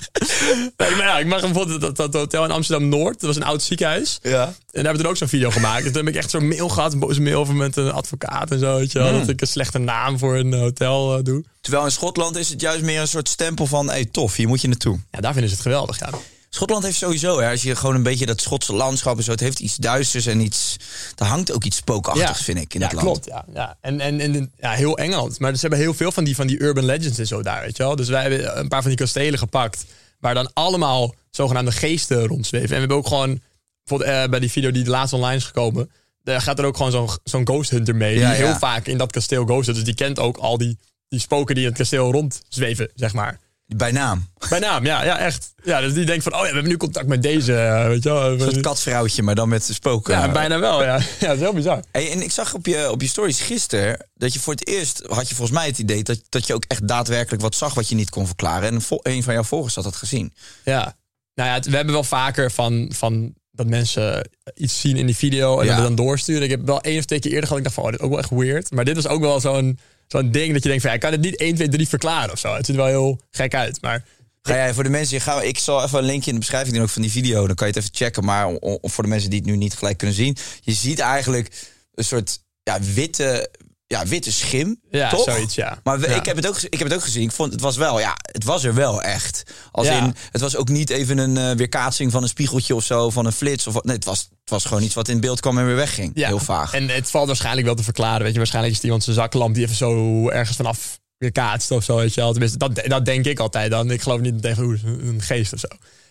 Nee, 0.77 0.91
maar 0.91 1.07
ja, 1.07 1.19
ik 1.19 1.27
mag 1.27 1.41
bijvoorbeeld 1.41 1.81
dat, 1.81 1.97
dat 1.97 2.15
hotel 2.15 2.45
in 2.45 2.51
Amsterdam-Noord. 2.51 3.21
Dat 3.21 3.23
was 3.23 3.37
een 3.37 3.43
oud 3.43 3.63
ziekenhuis. 3.63 4.19
Ja. 4.23 4.45
En 4.45 4.53
daar 4.73 4.85
hebben 4.85 5.03
we 5.03 5.09
ook 5.09 5.17
zo'n 5.17 5.29
video 5.29 5.51
gemaakt. 5.51 5.83
Dus 5.83 5.93
toen 5.93 6.05
heb 6.05 6.15
ik 6.15 6.21
echt 6.21 6.31
zo'n 6.31 6.49
mail 6.49 6.69
gehad, 6.69 6.93
een 6.93 6.99
boze 6.99 7.21
mail 7.21 7.41
over 7.41 7.55
met 7.55 7.77
een 7.77 7.93
advocaat 7.93 8.51
en 8.51 8.59
zo. 8.59 8.77
Weet 8.77 8.93
je 8.93 8.99
wel, 8.99 9.09
Hmm. 9.09 9.19
Dat 9.19 9.29
ik 9.29 9.41
een 9.41 9.47
slechte 9.47 9.79
naam 9.79 10.19
voor 10.19 10.37
een 10.37 10.53
hotel 10.53 11.17
eh, 11.17 11.25
doe. 11.25 11.45
Terwijl 11.61 11.85
in 11.85 11.91
Schotland 11.91 12.37
is 12.37 12.49
het 12.49 12.61
juist 12.61 12.83
meer 12.83 13.01
een 13.01 13.09
soort 13.09 13.29
stempel 13.29 13.67
van... 13.67 13.89
hey, 13.89 14.05
tof, 14.05 14.37
hier 14.37 14.49
moet 14.49 14.61
je 14.61 14.69
naartoe. 14.69 14.99
Ja, 15.11 15.21
daar 15.21 15.33
vinden 15.33 15.51
ze 15.51 15.57
het 15.57 15.65
geweldig. 15.65 15.99
Ja. 15.99 16.11
Schotland 16.55 16.85
heeft 16.85 16.97
sowieso, 16.97 17.41
hè, 17.41 17.51
als 17.51 17.63
je 17.63 17.77
gewoon 17.77 17.95
een 17.95 18.03
beetje 18.03 18.27
dat 18.27 18.41
Schotse 18.41 18.73
landschap 18.73 19.17
en 19.17 19.23
zo... 19.23 19.31
het 19.31 19.41
heeft 19.41 19.61
iets 19.61 19.77
duisters 19.77 20.27
en 20.27 20.41
iets... 20.41 20.77
er 21.17 21.27
hangt 21.27 21.53
ook 21.53 21.65
iets 21.65 21.77
spookachtigs, 21.77 22.43
vind 22.43 22.59
ik, 22.59 22.75
in 22.75 22.81
ja, 22.81 22.87
het 22.87 22.95
land. 22.95 23.07
klopt. 23.07 23.27
Ja, 23.27 23.45
ja. 23.55 23.77
En, 23.81 24.01
en, 24.01 24.21
en 24.21 24.53
ja, 24.59 24.71
heel 24.71 24.99
Engeland. 24.99 25.39
Maar 25.39 25.55
ze 25.55 25.61
hebben 25.61 25.79
heel 25.79 25.95
veel 25.95 26.13
van 26.13 26.25
die, 26.25 26.35
van 26.35 26.47
die 26.47 26.63
urban 26.63 26.85
legends 26.85 27.19
en 27.19 27.27
zo 27.27 27.43
daar, 27.43 27.63
weet 27.63 27.77
je 27.77 27.83
wel. 27.83 27.97
Dus 27.97 28.09
wij 28.09 28.21
hebben 28.21 28.59
een 28.59 28.69
paar 28.69 28.81
van 28.81 28.91
die 28.91 28.99
kastelen 28.99 29.39
gepakt... 29.39 29.85
waar 30.21 30.35
dan 30.35 30.51
allemaal 30.53 31.15
zogenaamde 31.31 31.73
geesten 31.73 32.27
rondzweven. 32.27 32.69
En 32.69 32.73
we 32.73 32.79
hebben 32.79 32.97
ook 32.97 33.07
gewoon... 33.07 33.41
bijvoorbeeld 33.85 34.17
eh, 34.17 34.31
bij 34.31 34.41
die 34.41 34.51
video 34.51 34.71
die 34.71 34.87
laatst 34.87 35.15
online 35.15 35.37
is 35.37 35.45
gekomen... 35.45 35.91
daar 36.23 36.41
gaat 36.41 36.59
er 36.59 36.65
ook 36.65 36.77
gewoon 36.77 36.93
zo'n 36.93 37.09
zo'n 37.25 37.47
ghost 37.47 37.71
hunter 37.71 37.97
mee... 37.97 38.15
Die 38.15 38.27
heel 38.27 38.55
vaak 38.55 38.87
in 38.87 38.99
dat 38.99 39.13
kasteel 39.13 39.45
ghost. 39.45 39.75
Dus 39.75 39.85
die 39.85 39.95
kent 39.95 40.19
ook 40.19 40.37
al 40.37 40.59
die, 40.59 40.79
die 41.09 41.21
spoken 41.21 41.55
die 41.55 41.65
in 41.65 41.71
het 41.71 41.79
kasteel 41.79 42.13
rondzweven, 42.13 42.91
zeg 42.95 43.13
maar. 43.13 43.41
Bij 43.77 43.93
naam. 43.93 44.27
Bij 44.49 44.59
naam, 44.59 44.85
ja, 44.85 45.05
ja, 45.05 45.19
echt. 45.19 45.55
Ja, 45.65 45.81
dus 45.81 45.93
die 45.93 46.05
denkt 46.05 46.23
van, 46.23 46.33
oh 46.33 46.39
ja, 46.39 46.47
we 46.47 46.53
hebben 46.53 46.71
nu 46.71 46.77
contact 46.77 47.07
met 47.07 47.23
deze, 47.23 47.55
eh, 47.55 47.87
weet 47.87 48.03
je 48.03 48.09
wel. 48.09 48.33
Een 48.33 48.41
soort 48.41 48.61
katvrouwtje, 48.61 49.23
maar 49.23 49.35
dan 49.35 49.49
met 49.49 49.65
spoken. 49.65 50.15
Ja, 50.15 50.33
bijna 50.33 50.59
wel, 50.59 50.83
ja. 50.83 50.95
Ja, 51.21 51.27
dat 51.27 51.35
is 51.37 51.41
heel 51.43 51.53
bizar. 51.53 51.81
Hey, 51.93 52.11
en 52.11 52.23
ik 52.23 52.31
zag 52.31 52.55
op 52.55 52.67
je, 52.67 52.91
op 52.91 53.01
je 53.01 53.09
stories 53.09 53.41
gisteren 53.41 54.07
dat 54.15 54.33
je 54.33 54.41
voor 54.41 54.53
het 54.53 54.67
eerst 54.69 55.03
had 55.09 55.29
je 55.29 55.35
volgens 55.35 55.59
mij 55.59 55.67
het 55.67 55.79
idee 55.79 56.03
dat, 56.03 56.21
dat 56.29 56.47
je 56.47 56.55
ook 56.55 56.65
echt 56.69 56.89
daadwerkelijk 56.89 57.43
wat 57.43 57.55
zag 57.55 57.75
wat 57.75 57.89
je 57.89 57.95
niet 57.95 58.11
kon 58.11 58.27
verklaren. 58.27 58.69
En 58.69 58.81
een 59.03 59.23
van 59.23 59.35
jouw 59.35 59.43
volgers 59.43 59.75
had 59.75 59.85
dat 59.85 59.97
gezien. 59.97 60.33
Ja. 60.65 60.97
Nou 61.35 61.49
ja, 61.49 61.55
het- 61.55 61.67
we 61.67 61.77
hebben 61.77 61.95
wel 61.95 62.05
vaker 62.05 62.51
van, 62.51 62.91
van 62.95 63.35
dat 63.51 63.67
mensen 63.67 64.29
iets 64.55 64.81
zien 64.81 64.97
in 64.97 65.07
die 65.07 65.17
video 65.17 65.59
en 65.61 65.65
Ja. 65.67 65.71
dat 65.71 65.81
we 65.81 65.87
dan 65.87 66.05
doorsturen. 66.07 66.43
Ik 66.43 66.51
heb 66.51 66.67
wel 66.67 66.81
één 66.81 66.99
of 66.99 67.05
twee 67.05 67.19
keer 67.19 67.31
eerder 67.31 67.47
gehad, 67.49 67.59
ik 67.59 67.65
dacht 67.65 67.75
van, 67.77 67.85
oh, 67.85 67.91
dit 67.91 68.01
is 68.01 68.05
ook 68.07 68.11
wel 68.13 68.21
echt 68.23 68.31
weird. 68.31 68.71
Maar 68.71 68.85
dit 68.85 68.95
was 68.95 69.07
ook 69.07 69.21
wel 69.21 69.41
zo'n 69.41 69.79
zo'n 70.13 70.31
ding 70.31 70.53
dat 70.53 70.63
je 70.63 70.69
denkt 70.69 70.83
van, 70.83 70.91
ja, 70.91 70.97
ik 70.97 71.03
kan 71.03 71.13
het 71.13 71.21
niet 71.21 71.37
1, 71.37 71.55
2, 71.55 71.69
3 71.69 71.89
verklaren 71.89 72.33
of 72.33 72.39
zo. 72.39 72.55
Het 72.55 72.67
ziet 72.67 72.75
er 72.77 72.83
wel 72.83 72.91
heel 72.91 73.21
gek 73.31 73.55
uit, 73.55 73.81
maar... 73.83 74.05
Ga 74.43 74.55
jij 74.55 74.75
voor 74.75 74.83
de 74.83 74.89
mensen, 74.91 75.21
ga, 75.21 75.43
ik 75.43 75.59
zal 75.59 75.83
even 75.85 75.99
een 75.99 76.05
linkje 76.05 76.27
in 76.27 76.33
de 76.33 76.41
beschrijving 76.41 76.75
doen 76.75 76.83
ook 76.85 76.89
van 76.91 77.03
die 77.03 77.11
video. 77.11 77.47
Dan 77.47 77.55
kan 77.57 77.67
je 77.67 77.73
het 77.73 77.83
even 77.83 77.97
checken. 77.97 78.25
Maar 78.25 78.47
om- 78.47 78.79
voor 78.83 79.03
de 79.05 79.09
mensen 79.11 79.31
die 79.31 79.39
het 79.39 79.49
nu 79.49 79.57
niet 79.57 79.75
gelijk 79.75 79.99
kunnen 79.99 80.17
zien. 80.17 80.37
Je 80.61 80.73
ziet 80.73 80.99
eigenlijk 80.99 81.69
een 81.95 82.05
soort 82.05 82.39
ja, 82.63 82.79
witte, 82.95 83.51
ja, 83.93 84.07
witte 84.07 84.33
schim. 84.33 84.81
Ja, 84.91 85.11
toch? 85.11 85.25
zoiets, 85.25 85.55
ja. 85.55 85.79
Maar 85.85 86.01
we- 86.01 86.09
Ja. 86.09 86.15
ik, 86.17 86.25
heb 86.25 86.37
het 86.37 86.47
ook, 86.49 86.61
ik 86.61 86.79
heb 86.79 86.89
het 86.89 86.95
ook 86.97 87.03
gezien. 87.03 87.23
Ik 87.23 87.33
vond 87.33 87.53
het 87.53 87.61
was 87.61 87.77
wel, 87.77 88.01
ja, 88.01 88.15
het 88.33 88.45
was 88.45 88.65
er 88.65 88.75
wel 88.75 89.03
echt. 89.03 89.43
Als 89.71 89.87
Ja. 89.87 90.05
in, 90.05 90.15
het 90.31 90.41
was 90.41 90.57
ook 90.57 90.69
niet 90.69 90.91
even 90.91 91.19
een 91.19 91.37
eh, 91.37 91.57
weerkaatsing 91.57 92.13
van 92.13 92.23
een 92.23 92.29
spiegeltje 92.29 92.75
of 92.75 92.85
zo, 92.85 93.11
van 93.11 93.27
een 93.27 93.33
flits. 93.33 93.67
Of, 93.67 93.83
nee, 93.83 93.95
het 93.97 94.05
was, 94.05 94.19
het 94.41 94.51
was 94.51 94.65
gewoon 94.65 94.83
iets 94.83 94.95
wat 94.95 95.09
in 95.09 95.21
beeld 95.21 95.41
kwam 95.41 95.59
en 95.59 95.67
weer 95.67 95.77
wegging. 95.77 96.11
Ja. 96.15 96.27
Heel 96.27 96.39
vaag. 96.39 96.75
En 96.75 96.89
het 96.89 97.11
valt 97.11 97.27
waarschijnlijk 97.27 97.67
wel 97.67 97.75
te 97.75 97.83
verklaren. 97.83 98.23
Weet 98.23 98.33
je, 98.33 98.39
waarschijnlijk 98.39 98.73
is 98.75 98.79
het 98.79 98.87
iemand 98.91 99.05
zijn 99.05 99.17
zaklamp 99.17 99.55
die 99.55 99.65
even 99.65 99.77
zo 99.77 100.29
ergens 100.29 100.57
vanaf 100.57 101.01
weer 101.19 101.33
kaatst 101.33 101.71
of 101.71 101.85
zo. 101.85 101.97
Weet 101.97 102.15
je 102.15 102.21
wel. 102.21 102.31
Tenminste, 102.31 102.59
dat, 102.59 102.81
dat 102.85 103.05
denk 103.05 103.25
ik 103.27 103.39
altijd 103.39 103.71
dan. 103.71 103.91
Ik 103.91 104.03
geloof 104.03 104.21
niet 104.21 104.43
tegen 104.43 104.63
hoe 104.65 104.79
een 104.85 105.23
geest 105.23 105.53
of 105.53 105.59
zo. 105.59 105.69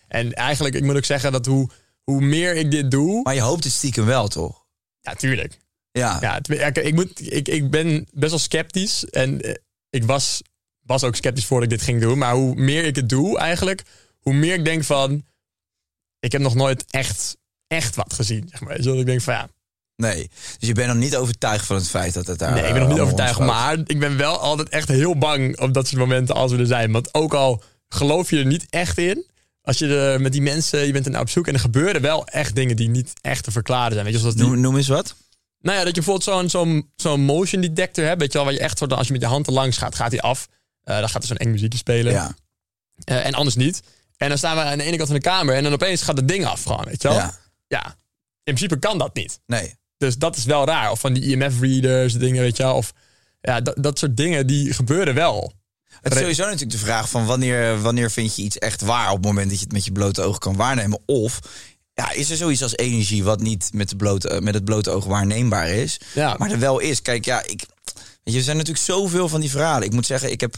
En 0.08 0.34
eigenlijk, 0.34 0.76
ik 0.76 0.84
moet 0.84 0.96
ook 0.96 1.06
zeggen 1.06 1.32
dat 1.32 1.46
hoe, 1.46 1.70
hoe 2.04 2.22
meer 2.22 2.56
ik 2.56 2.72
dit 2.72 2.92
doe. 2.92 3.22
Maar 3.22 3.36
je 3.36 3.42
hoopt 3.42 3.64
het 3.64 3.74
stiekem 3.74 4.06
wel, 4.06 4.28
toch? 4.28 4.66
Ja, 5.02 5.14
tuurlijk. 5.14 5.60
Ja. 5.92 6.18
Ja, 6.22 6.40
kijk, 6.40 6.78
ik, 6.78 6.94
moet, 6.94 7.32
ik, 7.34 7.48
ik 7.48 7.70
ben 7.70 8.08
best 8.14 8.32
wel 8.32 8.40
sceptisch. 8.40 9.06
En 9.06 9.42
eh, 9.42 9.56
ik 9.90 10.04
was, 10.04 10.42
was 10.86 11.04
ook 11.04 11.16
sceptisch 11.16 11.46
voordat 11.46 11.72
ik 11.72 11.78
dit 11.78 11.88
ging 11.88 12.02
doen. 12.02 12.18
Maar 12.18 12.34
hoe 12.34 12.56
meer 12.56 12.86
ik 12.86 12.96
het 12.96 13.10
doe 13.10 13.38
eigenlijk, 13.38 13.84
hoe 14.20 14.34
meer 14.34 14.54
ik 14.54 14.66
denk 14.66 14.84
van... 14.84 15.26
Ik 16.20 16.32
heb 16.32 16.42
nog 16.42 16.56
nooit 16.56 16.86
echt, 16.90 17.38
echt 17.68 17.96
wat 17.96 18.14
gezien. 18.14 18.48
Zeg 18.50 18.62
maar. 18.62 18.78
Dus 18.78 18.86
ik 18.86 19.06
denk 19.06 19.22
van 19.22 19.34
ja, 19.34 19.50
Nee. 20.02 20.30
Dus 20.60 20.68
je 20.68 20.74
bent 20.74 20.88
nog 20.88 20.98
niet 20.98 21.16
overtuigd 21.16 21.66
van 21.66 21.76
het 21.76 21.88
feit 21.90 22.14
dat 22.14 22.28
het 22.28 22.40
daar. 22.40 22.54
nee, 22.54 22.64
ik 22.64 22.72
ben 22.72 22.80
nog 22.82 22.90
niet 22.90 22.98
eh, 22.98 23.04
overtuigd. 23.04 23.40
Maar 23.40 23.78
ik 23.86 24.00
ben 24.00 24.18
wel 24.18 24.40
altijd 24.40 24.70
echt 24.70 24.88
heel 24.88 25.18
bang 25.18 25.60
op 25.60 25.74
dat 25.74 25.88
soort 25.88 26.00
momenten 26.00 26.36
als 26.36 26.52
we 26.52 26.58
er 26.58 26.66
zijn. 26.66 26.92
Want 26.92 27.14
ook 27.14 27.34
al 27.34 27.64
geloof 27.90 28.30
je 28.30 28.38
er 28.38 28.46
niet 28.46 28.66
echt 28.70 28.98
in... 28.98 29.30
Als 29.64 29.78
je 29.78 29.96
er 29.96 30.22
met 30.22 30.32
die 30.32 30.42
mensen, 30.42 30.86
je 30.86 30.92
bent 30.92 31.06
er 31.06 31.12
nou 31.12 31.24
op 31.24 31.30
zoek... 31.30 31.48
en 31.48 31.54
er 31.54 31.60
gebeuren 31.60 32.02
wel 32.02 32.26
echt 32.28 32.56
dingen 32.56 32.76
die 32.76 32.90
niet 32.90 33.14
echt 33.22 33.44
te 33.44 33.52
verklaren 33.52 33.92
zijn. 33.92 34.06
Weet 34.06 34.14
je, 34.14 34.20
zoals 34.20 34.36
die, 34.36 34.46
Noem, 34.46 34.60
noem 34.60 34.78
eens 34.78 34.88
wat. 34.88 35.16
Nou 35.62 35.78
ja, 35.78 35.84
dat 35.84 35.96
je 35.96 36.02
bijvoorbeeld 36.02 36.24
zo'n 36.24 36.50
zo'n 36.50 36.92
zo'n 36.96 37.22
motion 37.22 37.62
detector 37.62 38.06
hebt. 38.06 38.20
Weet 38.20 38.32
je 38.32 38.38
wel, 38.38 38.48
waar 38.48 38.56
je 38.56 38.62
echt 38.62 38.78
soort, 38.78 38.94
als 38.94 39.08
je 39.08 39.14
met 39.14 39.22
je 39.22 39.28
hand 39.28 39.48
er 39.48 39.54
langs 39.54 39.78
gaat, 39.78 39.96
gaat 39.96 40.12
hij 40.12 40.22
af. 40.22 40.48
Eh, 40.84 41.00
dan 41.00 41.10
gaat 41.10 41.22
er 41.22 41.28
zo'n 41.28 41.38
eng 41.38 41.52
muziekje 41.52 41.78
spelen. 41.78 42.12
Ja. 42.14 42.36
Eh, 43.04 43.26
en 43.26 43.34
anders 43.34 43.56
niet. 43.56 43.82
En 44.18 44.30
dan 44.30 44.38
staan 44.38 44.56
we 44.56 44.62
aan 44.62 44.78
de 44.78 44.84
ene 44.84 44.98
kant 44.98 45.10
van 45.10 45.18
de 45.18 45.24
kamer 45.24 45.56
en 45.56 45.64
dan 45.64 45.74
opeens 45.74 46.02
gaat 46.02 46.18
het 46.18 46.28
ding 46.28 46.46
af 46.46 46.64
gewoon, 46.64 46.86
weet 46.86 47.02
je 47.02 47.08
wel? 47.08 47.18
Ja. 47.18 47.38
Ja. 47.68 47.86
In 48.44 48.54
principe 48.56 48.80
kan 48.80 48.98
dat 48.98 49.16
niet. 49.16 49.40
Nee. 49.46 49.76
Dus 49.98 50.18
dat 50.18 50.36
is 50.36 50.44
wel 50.44 50.66
raar. 50.66 50.92
Of 50.92 51.00
van 51.00 51.14
die 51.14 51.24
IMF-readers, 51.24 52.14
dingen, 52.14 52.42
weet 52.42 52.58
je 52.58 52.64
wel? 52.64 52.76
Of 52.76 52.94
ja, 53.42 53.62
dat, 53.62 53.76
dat 53.84 54.00
soort 54.00 54.18
dingen, 54.18 54.48
die 54.48 54.74
gebeuren 54.74 55.14
wel. 55.14 55.54
Het 56.02 56.14
is 56.14 56.20
sowieso 56.20 56.44
natuurlijk 56.44 56.72
de 56.72 56.78
vraag 56.78 57.10
van 57.10 57.26
wanneer, 57.26 57.82
wanneer 57.82 58.12
vind 58.12 58.36
je 58.36 58.42
iets 58.42 58.58
echt 58.58 58.82
waar 58.82 59.10
op 59.10 59.16
het 59.16 59.26
moment 59.26 59.50
dat 59.50 59.58
je 59.58 59.64
het 59.64 59.74
met 59.74 59.86
je 59.86 59.92
blote 59.92 60.22
ogen 60.22 60.40
kan 60.40 60.56
waarnemen. 60.56 61.00
Of 61.06 61.40
ja, 61.94 62.12
is 62.12 62.30
er 62.30 62.38
zoiets 62.38 62.64
als 62.64 62.76
energie 62.78 63.24
wat 63.24 63.42
niet 63.42 63.70
met, 63.74 63.90
de 63.90 63.96
blote, 63.96 64.40
met 64.44 64.54
het 64.54 64.66
blote 64.66 64.90
oog 64.90 65.06
waarneembaar 65.06 65.70
is, 65.70 66.00
Ja. 66.14 66.36
maar 66.38 66.52
er 66.52 66.60
wel 66.60 66.80
is. 66.80 67.02
Kijk, 67.02 67.26
ja, 67.26 67.40
ik, 67.44 67.64
weet 68.24 68.34
je, 68.34 68.38
er 68.38 68.44
zijn 68.44 68.58
natuurlijk 68.58 68.86
zoveel 68.86 69.30
van 69.30 69.42
die 69.42 69.50
verhalen. 69.50 69.84
Ik 69.88 69.94
moet 69.94 70.06
zeggen, 70.06 70.32
ik 70.32 70.42
heb 70.42 70.56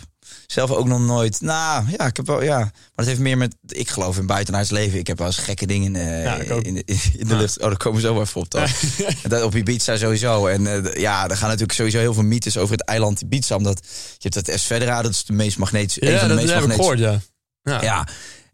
zelf 0.48 0.72
ook 0.72 0.88
nog 0.88 1.00
nooit. 1.00 1.42
Nou 1.42 1.86
ja, 1.98 2.06
ik 2.06 2.18
heb 2.18 2.28
wel, 2.28 2.44
ja. 2.44 2.58
Maar 2.58 2.72
dat 2.96 3.06
heeft 3.06 3.20
meer 3.20 3.38
met. 3.38 3.56
Ik 3.68 3.90
geloof 3.90 4.18
in 4.18 4.26
buitenaards 4.26 4.70
leven. 4.70 5.00
Ik 5.00 5.08
heb 5.08 5.18
wel 5.18 5.28
eens 5.28 5.38
gekke 5.38 5.66
dingen 5.66 5.96
eh, 5.96 6.24
Ja, 6.24 6.36
in, 6.62 6.74
de, 6.74 6.84
in 7.18 7.28
de 7.28 7.36
lucht. 7.36 7.60
Oh, 7.62 7.68
daar 7.68 7.78
komen 7.78 8.02
we 8.02 8.08
zo 8.08 8.22
even 8.22 8.42
op. 8.42 8.50
Dan. 8.52 8.68
Dat 9.28 9.44
op 9.44 9.56
Ibiza 9.56 9.98
sowieso. 9.98 10.48
En 10.48 10.68
eh, 10.68 11.02
ja, 11.02 11.28
er 11.30 11.38
gaan 11.38 11.48
natuurlijk 11.48 11.74
sowieso 11.78 11.98
heel 12.00 12.14
veel 12.14 12.24
mythes 12.24 12.58
over 12.58 12.72
het 12.78 12.86
eiland 12.86 13.22
Ibiza. 13.22 13.56
Omdat 13.56 13.80
je 14.18 14.18
hebt 14.30 14.36
het 14.36 14.48
Esvedra, 14.48 15.02
dat 15.02 15.12
is 15.12 15.26
de 15.26 15.34
meest 15.34 15.58
magnetische. 15.58 16.06
een 16.06 16.12
Ja, 16.12 16.20
van 16.20 16.28
de 16.28 16.34
dat 16.36 16.44
meest 16.44 16.56
magnetische 16.56 16.92
gehoord, 16.98 17.22
ja. 17.64 17.82
Ja. 17.82 18.08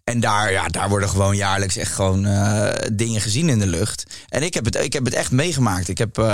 En 0.09 0.19
daar, 0.19 0.51
ja, 0.51 0.67
daar 0.67 0.89
worden 0.89 1.09
gewoon 1.09 1.35
jaarlijks 1.35 1.77
echt 1.77 1.91
gewoon 1.91 2.25
eh, 2.25 2.71
dingen 2.93 3.21
gezien 3.21 3.49
in 3.49 3.59
de 3.59 3.67
lucht. 3.67 4.03
En 4.29 4.43
ik 4.43 4.53
heb 4.53 4.65
het, 4.65 4.75
ik 4.75 4.93
heb 4.93 5.05
het 5.05 5.13
echt 5.13 5.31
meegemaakt. 5.31 5.87
Ik 5.87 5.97
heb, 5.97 6.17
eh, 6.17 6.25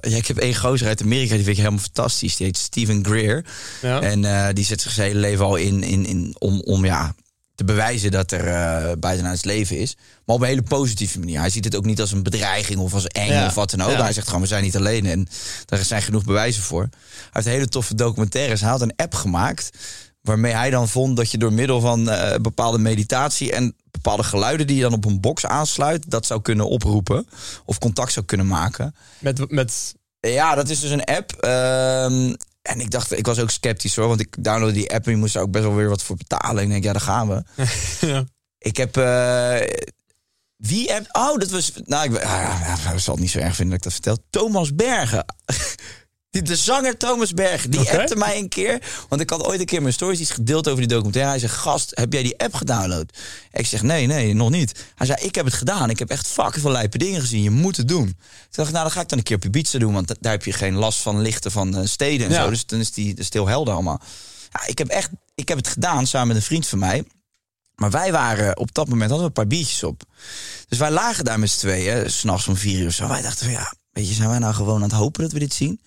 ja, 0.00 0.16
ik 0.16 0.26
heb 0.26 0.38
één 0.38 0.54
gozer 0.56 0.86
uit 0.88 1.02
Amerika, 1.02 1.34
die 1.34 1.44
vind 1.44 1.56
ik 1.56 1.62
helemaal 1.62 1.84
fantastisch. 1.84 2.36
Die 2.36 2.46
heet 2.46 2.56
Steven 2.56 3.04
Greer. 3.04 3.44
Ja. 3.82 4.00
En 4.00 4.24
eh, 4.24 4.46
die 4.52 4.64
zet 4.64 4.80
zich 4.80 4.92
zijn 4.92 5.08
hele 5.08 5.20
leven 5.20 5.44
al 5.44 5.56
in, 5.56 5.82
in, 5.82 6.06
in 6.06 6.36
om, 6.38 6.60
om 6.60 6.84
ja, 6.84 7.14
te 7.54 7.64
bewijzen 7.64 8.10
dat 8.10 8.32
er 8.32 8.46
uh, 8.46 8.92
buitenaans 8.98 9.44
leven 9.44 9.78
is. 9.78 9.96
Maar 10.24 10.36
op 10.36 10.40
een 10.42 10.48
hele 10.48 10.62
positieve 10.62 11.18
manier. 11.18 11.40
Hij 11.40 11.50
ziet 11.50 11.64
het 11.64 11.76
ook 11.76 11.84
niet 11.84 12.00
als 12.00 12.12
een 12.12 12.22
bedreiging 12.22 12.78
of 12.78 12.94
als 12.94 13.06
eng 13.06 13.32
Ja. 13.32 13.46
of 13.46 13.54
wat 13.54 13.70
dan 13.70 13.82
ook. 13.82 13.90
Ja. 13.90 14.02
Hij 14.02 14.12
zegt 14.12 14.26
gewoon, 14.26 14.42
we 14.42 14.46
zijn 14.48 14.62
niet 14.62 14.76
alleen. 14.76 15.06
En 15.06 15.28
daar 15.64 15.84
zijn 15.84 16.02
genoeg 16.02 16.24
bewijzen 16.24 16.62
voor. 16.62 16.80
Hij 16.82 17.30
heeft 17.32 17.46
hele 17.46 17.68
toffe 17.68 17.94
documentaires. 17.94 18.60
Hij 18.60 18.70
had 18.70 18.80
een 18.80 18.96
app 18.96 19.14
gemaakt 19.14 19.70
waarmee 20.26 20.52
hij 20.52 20.70
dan 20.70 20.88
vond 20.88 21.16
dat 21.16 21.30
je 21.30 21.38
door 21.38 21.52
middel 21.52 21.80
van 21.80 22.08
eh, 22.10 22.34
bepaalde 22.40 22.78
meditatie 22.78 23.52
en 23.52 23.76
bepaalde 23.90 24.22
geluiden 24.22 24.66
die 24.66 24.76
je 24.76 24.82
dan 24.82 24.92
op 24.92 25.04
een 25.04 25.20
box 25.20 25.46
aansluit, 25.46 26.10
dat 26.10 26.26
zou 26.26 26.42
kunnen 26.42 26.68
oproepen 26.68 27.28
of 27.64 27.78
contact 27.78 28.12
zou 28.12 28.26
kunnen 28.26 28.46
maken. 28.46 28.94
Met, 29.18 29.50
met, 29.50 29.94
Ja, 30.20 30.54
dat 30.54 30.68
is 30.68 30.80
dus 30.80 30.90
een 30.90 31.04
app. 31.04 31.32
ehm, 31.32 32.34
en 32.62 32.80
ik 32.80 32.90
dacht, 32.90 33.18
ik 33.18 33.26
was 33.26 33.38
ook 33.38 33.50
sceptisch 33.50 33.96
hoor, 33.96 34.08
want 34.08 34.20
ik 34.20 34.36
downloadde 34.44 34.74
die 34.74 34.94
app 34.94 35.04
en 35.06 35.10
je 35.12 35.16
moest 35.18 35.34
daar 35.34 35.42
ook 35.42 35.50
best 35.50 35.64
wel 35.64 35.74
weer 35.74 35.88
wat 35.88 36.02
voor 36.02 36.16
betalen. 36.16 36.62
Ik 36.62 36.68
denk, 36.68 36.84
ja, 36.84 36.92
daar 36.92 37.00
gaan 37.00 37.28
we. 37.28 37.42
ja. 38.06 38.24
Ik 38.58 38.76
heb. 38.76 38.96
eh, 38.96 39.56
wie 40.56 40.94
app? 40.94 41.06
Oh, 41.12 41.38
dat 41.38 41.50
was. 41.50 41.72
Nou, 41.84 42.04
ik, 42.14 42.22
ah, 42.22 42.60
ja, 42.84 42.92
ik 42.92 42.98
zal 42.98 43.14
het 43.14 43.22
niet 43.22 43.32
zo 43.32 43.38
erg 43.38 43.54
vinden 43.56 43.78
dat 43.80 43.92
ik 43.92 43.92
dat 43.92 43.92
vertel. 43.92 44.24
Thomas 44.30 44.74
Bergen. 44.74 45.24
Die- 46.36 46.44
De 46.44 46.56
zanger 46.56 46.96
Thomas 46.96 47.34
Bergen, 47.34 47.70
die 47.70 47.80
Oké. 47.80 47.98
appte 47.98 48.16
mij 48.16 48.38
een 48.38 48.48
keer. 48.48 48.82
Want 49.08 49.20
ik 49.20 49.30
had 49.30 49.44
ooit 49.44 49.60
een 49.60 49.66
keer 49.66 49.80
mijn 49.82 49.92
stories 49.94 50.20
iets 50.20 50.30
gedeeld 50.30 50.66
over 50.68 50.80
die 50.80 50.88
documentaire. 50.88 51.30
Hij 51.30 51.40
zegt, 51.40 51.54
gast, 51.54 51.90
heb 51.94 52.12
jij 52.12 52.22
die 52.22 52.38
app 52.38 52.54
gedownload? 52.54 53.16
Ik 53.52 53.66
zeg, 53.66 53.82
nee, 53.82 54.06
nee, 54.06 54.34
nog 54.34 54.50
niet. 54.50 54.84
Hij 54.94 55.06
zei, 55.06 55.18
ik 55.22 55.34
heb 55.34 55.44
het 55.44 55.54
gedaan. 55.54 55.90
Ik 55.90 55.98
heb 55.98 56.10
echt 56.10 56.26
fucking 56.26 56.60
veel 56.62 56.70
lijpe 56.70 56.98
dingen 56.98 57.20
gezien. 57.20 57.42
Je 57.42 57.50
moet 57.50 57.76
het 57.76 57.88
doen. 57.88 58.04
Toen 58.06 58.16
dacht 58.50 58.68
ik, 58.68 58.74
nou, 58.74 58.84
dan 58.84 58.92
ga 58.94 59.00
ik 59.00 59.08
dan 59.08 59.18
een 59.18 59.24
keer 59.24 59.36
op 59.36 59.44
Ibiza 59.44 59.78
doen. 59.78 59.92
Want 59.92 60.08
da- 60.08 60.14
daar 60.20 60.32
heb 60.32 60.44
je 60.44 60.52
geen 60.52 60.74
last 60.74 60.98
van 61.00 61.20
lichten 61.20 61.50
van 61.50 61.76
eh, 61.76 61.86
steden 61.86 62.26
en 62.26 62.32
Ja. 62.32 62.42
zo. 62.44 62.50
Dus 62.50 62.66
dan 62.66 62.80
is 62.80 62.92
die 62.92 63.14
is 63.16 63.32
heel 63.32 63.46
helder 63.46 63.74
allemaal. 63.74 64.00
Ja, 64.52 64.66
ik 64.66 64.78
heb 64.78 64.88
echt, 64.88 65.10
ik 65.34 65.48
heb 65.48 65.56
het 65.58 65.68
gedaan 65.68 66.06
samen 66.06 66.28
met 66.28 66.36
een 66.36 66.42
vriend 66.42 66.66
van 66.66 66.78
mij. 66.78 67.04
Maar 67.74 67.90
wij 67.90 68.12
waren 68.12 68.56
op 68.58 68.74
dat 68.74 68.88
moment 68.88 69.10
hadden 69.10 69.18
we 69.20 69.26
een 69.26 69.32
paar 69.46 69.46
biertjes 69.56 69.82
op. 69.82 70.02
Dus 70.68 70.78
wij 70.78 70.90
lagen 70.90 71.24
daar 71.24 71.38
met 71.38 71.50
z'n 71.50 71.58
tweeën, 71.58 72.10
s'nachts 72.10 72.48
om 72.48 72.56
vier 72.56 72.80
uur 72.80 72.86
of 72.86 72.92
zo. 72.94 73.08
Wij 73.08 73.22
dachten 73.22 73.44
van 73.44 73.54
ja, 73.54 73.74
weet 73.92 74.08
je, 74.08 74.14
zijn 74.14 74.28
wij 74.28 74.38
nou 74.38 74.54
gewoon 74.54 74.76
aan 74.76 74.82
het 74.82 74.92
hopen 74.92 75.22
dat 75.22 75.32
we 75.32 75.38
dit 75.38 75.54
zien? 75.54 75.80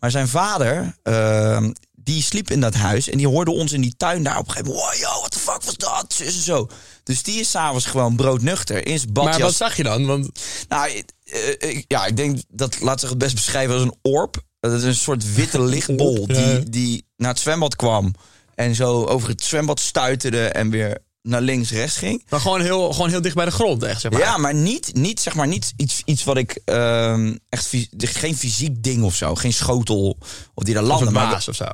Maar 0.00 0.10
zijn 0.10 0.28
vader, 0.28 0.96
ehm, 1.02 1.72
die 1.94 2.22
sliep 2.22 2.50
in 2.50 2.60
dat 2.60 2.74
huis 2.74 3.08
en 3.08 3.18
die 3.18 3.28
hoorde 3.28 3.50
ons 3.50 3.72
in 3.72 3.80
die 3.80 3.94
tuin 3.96 4.22
daar 4.22 4.38
op 4.38 4.46
een 4.46 4.52
gegeven 4.52 4.72
moment. 4.74 4.90
Wow, 4.92 5.00
yo, 5.00 5.18
what 5.18 5.30
the 5.30 5.38
fuck 5.38 5.62
was 5.62 5.76
dat? 5.76 6.12
Zus 6.12 6.34
en 6.36 6.42
zo. 6.42 6.68
Dus 7.04 7.22
die 7.22 7.40
is 7.40 7.50
s'avonds 7.50 7.86
gewoon 7.86 8.16
broodnuchter 8.16 8.86
in 8.86 8.98
zijn 8.98 9.12
Maar 9.12 9.24
badjas. 9.24 9.42
wat 9.42 9.54
zag 9.54 9.76
je 9.76 9.82
dan? 9.82 10.06
Want 10.06 10.30
Nou, 10.68 10.90
eh, 11.24 11.48
ik- 11.70 11.84
ja, 11.88 12.06
ik 12.06 12.16
denk 12.16 12.38
dat, 12.48 12.80
laat 12.80 13.00
zich 13.00 13.08
het 13.08 13.18
best 13.18 13.34
beschrijven 13.34 13.74
als 13.74 13.82
een 13.82 13.94
orb. 14.02 14.42
Dat 14.60 14.72
is 14.72 14.82
een 14.82 14.94
soort 14.94 15.34
witte 15.34 15.60
lichtbol 15.74 16.26
die, 16.26 16.70
die 16.70 17.06
naar 17.16 17.30
het 17.30 17.38
zwembad 17.40 17.76
kwam. 17.76 18.14
En 18.54 18.74
zo 18.74 19.04
over 19.04 19.28
het 19.28 19.42
zwembad 19.42 19.80
stuiterde 19.80 20.46
en 20.48 20.70
weer 20.70 20.98
naar 21.22 21.40
links, 21.40 21.70
rechts 21.70 21.96
ging. 21.96 22.24
maar 22.28 22.40
gewoon 22.40 22.60
heel, 22.60 22.92
gewoon 22.92 23.08
heel 23.10 23.20
dicht 23.22 23.34
bij 23.34 23.44
de 23.44 23.50
grond, 23.50 23.82
echt, 23.82 24.00
zeg 24.00 24.12
maar. 24.12 24.20
Ja, 24.20 24.36
maar 24.36 24.54
niet, 24.54 24.94
niet, 24.94 25.20
zeg 25.20 25.34
maar, 25.34 25.46
niet 25.46 25.72
iets, 25.76 26.02
iets 26.04 26.24
wat 26.24 26.36
ik 26.36 26.60
ehm, 26.64 27.36
echt... 27.48 27.66
fys- 27.66 27.88
Geen 27.98 28.36
fysiek 28.36 28.82
ding 28.82 29.02
of 29.02 29.14
zo. 29.14 29.34
Geen 29.34 29.52
schotel 29.52 30.18
of 30.54 30.64
die 30.64 30.74
daar 30.74 30.82
Of 30.90 31.00
een 31.00 31.12
Maar 31.12 31.30
baas 31.30 31.48
of 31.48 31.54
zo. 31.56 31.64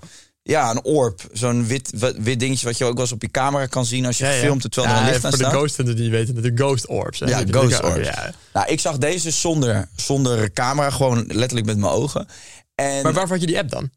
ja, 0.42 0.70
een 0.70 0.84
orb. 0.84 1.20
Zo'n 1.32 1.66
wit, 1.66 1.90
wit, 2.18 2.40
dingetje 2.40 2.66
wat 2.66 2.78
je 2.78 2.84
ook 2.84 2.92
wel 2.92 3.02
eens 3.02 3.12
op 3.12 3.22
je 3.22 3.30
camera 3.30 3.66
kan 3.66 3.84
zien... 3.84 4.06
als 4.06 4.18
je 4.18 4.24
filmt 4.26 4.72
terwijl 4.72 4.94
er 4.94 5.00
een 5.00 5.04
licht 5.08 5.14
aan 5.24 5.30
Voor 5.30 5.30
de 5.30 5.36
staat. 5.36 5.52
ghost 5.52 5.76
hunters 5.76 5.98
die 5.98 6.10
weten 6.10 6.34
natuurlijk 6.34 6.60
ghost 6.62 6.88
orbs. 6.88 7.20
hè. 7.20 7.26
Ja, 7.26 7.42
ghost 7.50 7.82
ook, 7.82 7.94
orbs. 7.94 8.06
ja. 8.08 8.32
Nou, 8.52 8.66
ik 8.68 8.80
zag 8.80 8.98
deze 8.98 9.30
zonder, 9.30 9.88
zonder 9.96 10.52
camera, 10.52 10.90
gewoon 10.90 11.24
letterlijk 11.26 11.66
met 11.66 11.76
mijn 11.78 11.92
ogen. 11.92 12.26
En 12.74 13.02
Maar 13.02 13.12
waarvoor 13.12 13.30
had 13.32 13.40
je 13.40 13.46
die 13.46 13.58
app 13.58 13.70
dan? 13.70 13.90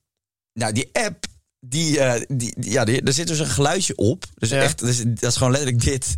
nou, 0.53 0.73
die 0.73 0.89
app, 0.93 1.25
die, 1.59 1.99
eh, 1.99 2.21
die, 2.27 2.53
die- 2.59 2.71
ja, 2.71 2.83
die, 2.85 3.01
er 3.01 3.13
zit 3.13 3.27
dus 3.27 3.39
een 3.39 3.47
geluidje 3.47 3.95
op. 3.95 4.23
Dus 4.33 4.49
Ja. 4.49 4.61
echt, 4.61 4.79
dus, 4.79 5.03
dat 5.05 5.29
is 5.31 5.35
gewoon 5.37 5.51
letterlijk 5.51 5.83
dit. 5.83 6.17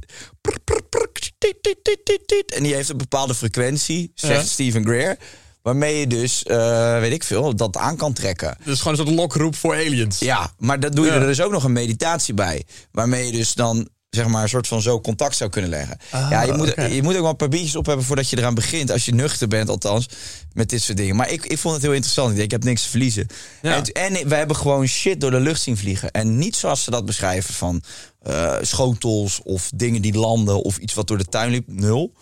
En 2.55 2.63
die 2.63 2.73
heeft 2.73 2.89
een 2.89 2.97
bepaalde 2.97 3.35
frequentie, 3.35 4.11
zegt 4.15 4.41
Ja. 4.41 4.47
Stephen 4.47 4.83
Greer. 4.85 5.17
Waarmee 5.61 5.99
je 5.99 6.07
dus, 6.07 6.43
eh, 6.43 6.99
weet 6.99 7.11
ik 7.11 7.23
veel, 7.23 7.55
dat 7.55 7.77
aan 7.77 7.97
kan 7.97 8.13
trekken. 8.13 8.57
Dus 8.63 8.77
gewoon 8.81 8.99
een 8.99 9.05
soort 9.05 9.15
lokroep 9.17 9.55
voor 9.55 9.73
aliens. 9.75 10.19
Ja, 10.19 10.53
maar 10.57 10.79
dat 10.79 10.95
doe 10.95 11.05
je 11.05 11.11
Ja. 11.11 11.17
er 11.19 11.25
dus 11.27 11.41
ook 11.41 11.51
nog 11.51 11.63
een 11.63 11.71
meditatie 11.71 12.33
bij. 12.33 12.63
Waarmee 12.91 13.25
je 13.25 13.31
dus 13.31 13.53
dan 13.53 13.89
zeg 14.15 14.27
maar 14.27 14.43
een 14.43 14.49
soort 14.49 14.67
van 14.67 14.81
zo 14.81 15.01
contact 15.01 15.35
zou 15.35 15.49
kunnen 15.49 15.69
leggen. 15.69 15.97
Ah, 16.09 16.29
ja, 16.29 16.41
je 16.41 16.53
moet, 16.53 16.73
je 16.75 17.03
moet 17.03 17.15
ook 17.15 17.21
wel 17.21 17.29
een 17.29 17.35
paar 17.35 17.49
biertjes 17.49 17.75
op 17.75 17.85
hebben 17.85 18.05
voordat 18.05 18.29
je 18.29 18.37
eraan 18.37 18.53
begint. 18.53 18.91
Als 18.91 19.05
je 19.05 19.13
nuchter 19.13 19.47
bent 19.47 19.69
althans, 19.69 20.09
met 20.53 20.69
dit 20.69 20.81
soort 20.81 20.97
dingen. 20.97 21.15
Maar 21.15 21.29
ik, 21.29 21.45
ik 21.45 21.57
vond 21.57 21.73
het 21.73 21.83
heel 21.83 21.93
interessant. 21.93 22.29
Ik 22.29 22.35
denk, 22.35 22.45
ik 22.45 22.51
heb 22.51 22.63
niks 22.63 22.83
te 22.83 22.89
verliezen. 22.89 23.27
Ja. 23.61 23.75
En, 23.75 23.83
en 23.83 24.27
we 24.27 24.35
hebben 24.35 24.55
gewoon 24.55 24.87
shit 24.87 25.21
door 25.21 25.31
de 25.31 25.39
lucht 25.39 25.61
zien 25.61 25.77
vliegen. 25.77 26.11
En 26.11 26.37
niet 26.37 26.55
zoals 26.55 26.83
ze 26.83 26.91
dat 26.91 27.05
beschrijven 27.05 27.53
van 27.53 27.83
schotels 28.61 29.41
of 29.43 29.71
dingen 29.75 30.01
die 30.01 30.13
landen 30.13 30.61
of 30.61 30.77
iets 30.77 30.93
wat 30.93 31.07
door 31.07 31.17
de 31.17 31.25
tuin 31.25 31.51
liep. 31.51 31.67
Nul. 31.67 32.13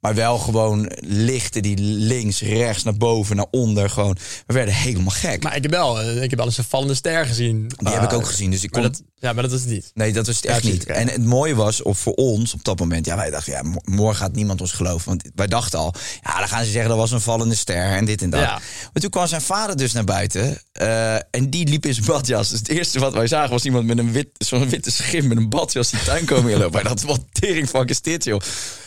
Maar 0.00 0.14
wel 0.14 0.38
gewoon 0.38 0.92
lichten 1.00 1.62
die 1.62 1.78
links, 1.80 2.40
rechts, 2.40 2.82
naar 2.82 2.96
boven, 2.96 3.36
naar 3.36 3.46
onder. 3.50 3.90
Gewoon, 3.90 4.16
we 4.46 4.54
werden 4.54 4.74
helemaal 4.74 5.10
gek. 5.10 5.42
Maar 5.42 5.56
ik 5.56 5.62
heb 5.62 5.70
wel, 5.70 6.00
eh, 6.00 6.22
ik 6.22 6.30
heb 6.30 6.38
wel 6.38 6.46
eens 6.48 6.58
een 6.58 6.64
vallende 6.64 6.94
ster 6.94 7.26
gezien. 7.26 7.66
die 7.76 7.88
heb 7.92 8.02
ik 8.02 8.12
ook 8.12 8.26
gezien. 8.26 8.50
Dus 8.50 8.62
ik 8.64 8.72
Maar 8.72 8.82
kon, 8.82 8.90
dat, 8.92 9.02
ja, 9.14 9.32
maar 9.32 9.42
dat 9.42 9.52
is 9.52 9.60
het 9.60 9.70
niet. 9.70 9.90
Nee, 9.94 10.12
dat 10.12 10.26
was 10.26 10.36
het 10.36 10.44
echt 10.44 10.62
niet. 10.62 10.84
En 10.86 11.08
het 11.08 11.24
mooie 11.24 11.54
was, 11.54 11.82
of 11.82 11.98
voor 11.98 12.12
ons 12.14 12.54
op 12.54 12.64
dat 12.64 12.78
moment, 12.78 13.06
ja, 13.06 13.16
wij 13.16 13.30
dachten, 13.30 13.52
ja, 13.52 13.62
mo- 13.62 13.80
morgen 13.84 14.16
gaat 14.16 14.32
niemand 14.34 14.60
ons 14.60 14.72
geloven. 14.72 15.08
Want 15.08 15.22
wij 15.34 15.46
dachten 15.46 15.78
al, 15.78 15.94
ja, 16.22 16.38
dan 16.38 16.48
gaan 16.48 16.64
ze 16.64 16.70
zeggen 16.70 16.88
dat 16.90 16.98
was 16.98 17.10
een 17.10 17.20
vallende 17.20 17.54
ster 17.54 17.84
en 17.90 18.04
dit 18.04 18.22
en 18.22 18.30
dat. 18.30 18.40
Ja. 18.40 18.52
Maar 18.92 19.02
toen 19.02 19.10
kwam 19.10 19.26
zijn 19.26 19.40
vader 19.40 19.76
dus 19.76 19.92
naar 19.92 20.04
buiten 20.04 20.58
eh, 20.72 21.14
en 21.14 21.50
die 21.50 21.68
liep 21.68 21.86
in 21.86 21.94
zijn 21.94 22.06
badjas. 22.06 22.48
Dus 22.48 22.58
het 22.58 22.68
eerste 22.68 22.98
wat 22.98 23.12
wij 23.12 23.26
zagen 23.26 23.50
was 23.50 23.64
iemand 23.64 23.86
met 23.86 23.98
een 23.98 24.12
wit, 24.12 24.28
zo'n 24.38 24.68
witte 24.68 24.90
schim 24.90 25.26
met 25.26 25.36
een 25.36 25.48
badjas 25.48 25.90
die 25.90 26.02
tuin 26.04 26.24
komen 26.24 26.50
inlopen. 26.52 26.72
Wij 26.82 26.82
dachten, 26.82 27.06
wat 27.06 27.20
tering 27.32 27.68
fuck 27.68 27.90
is 27.90 28.00
dit, 28.00 28.24
joh. 28.24 28.40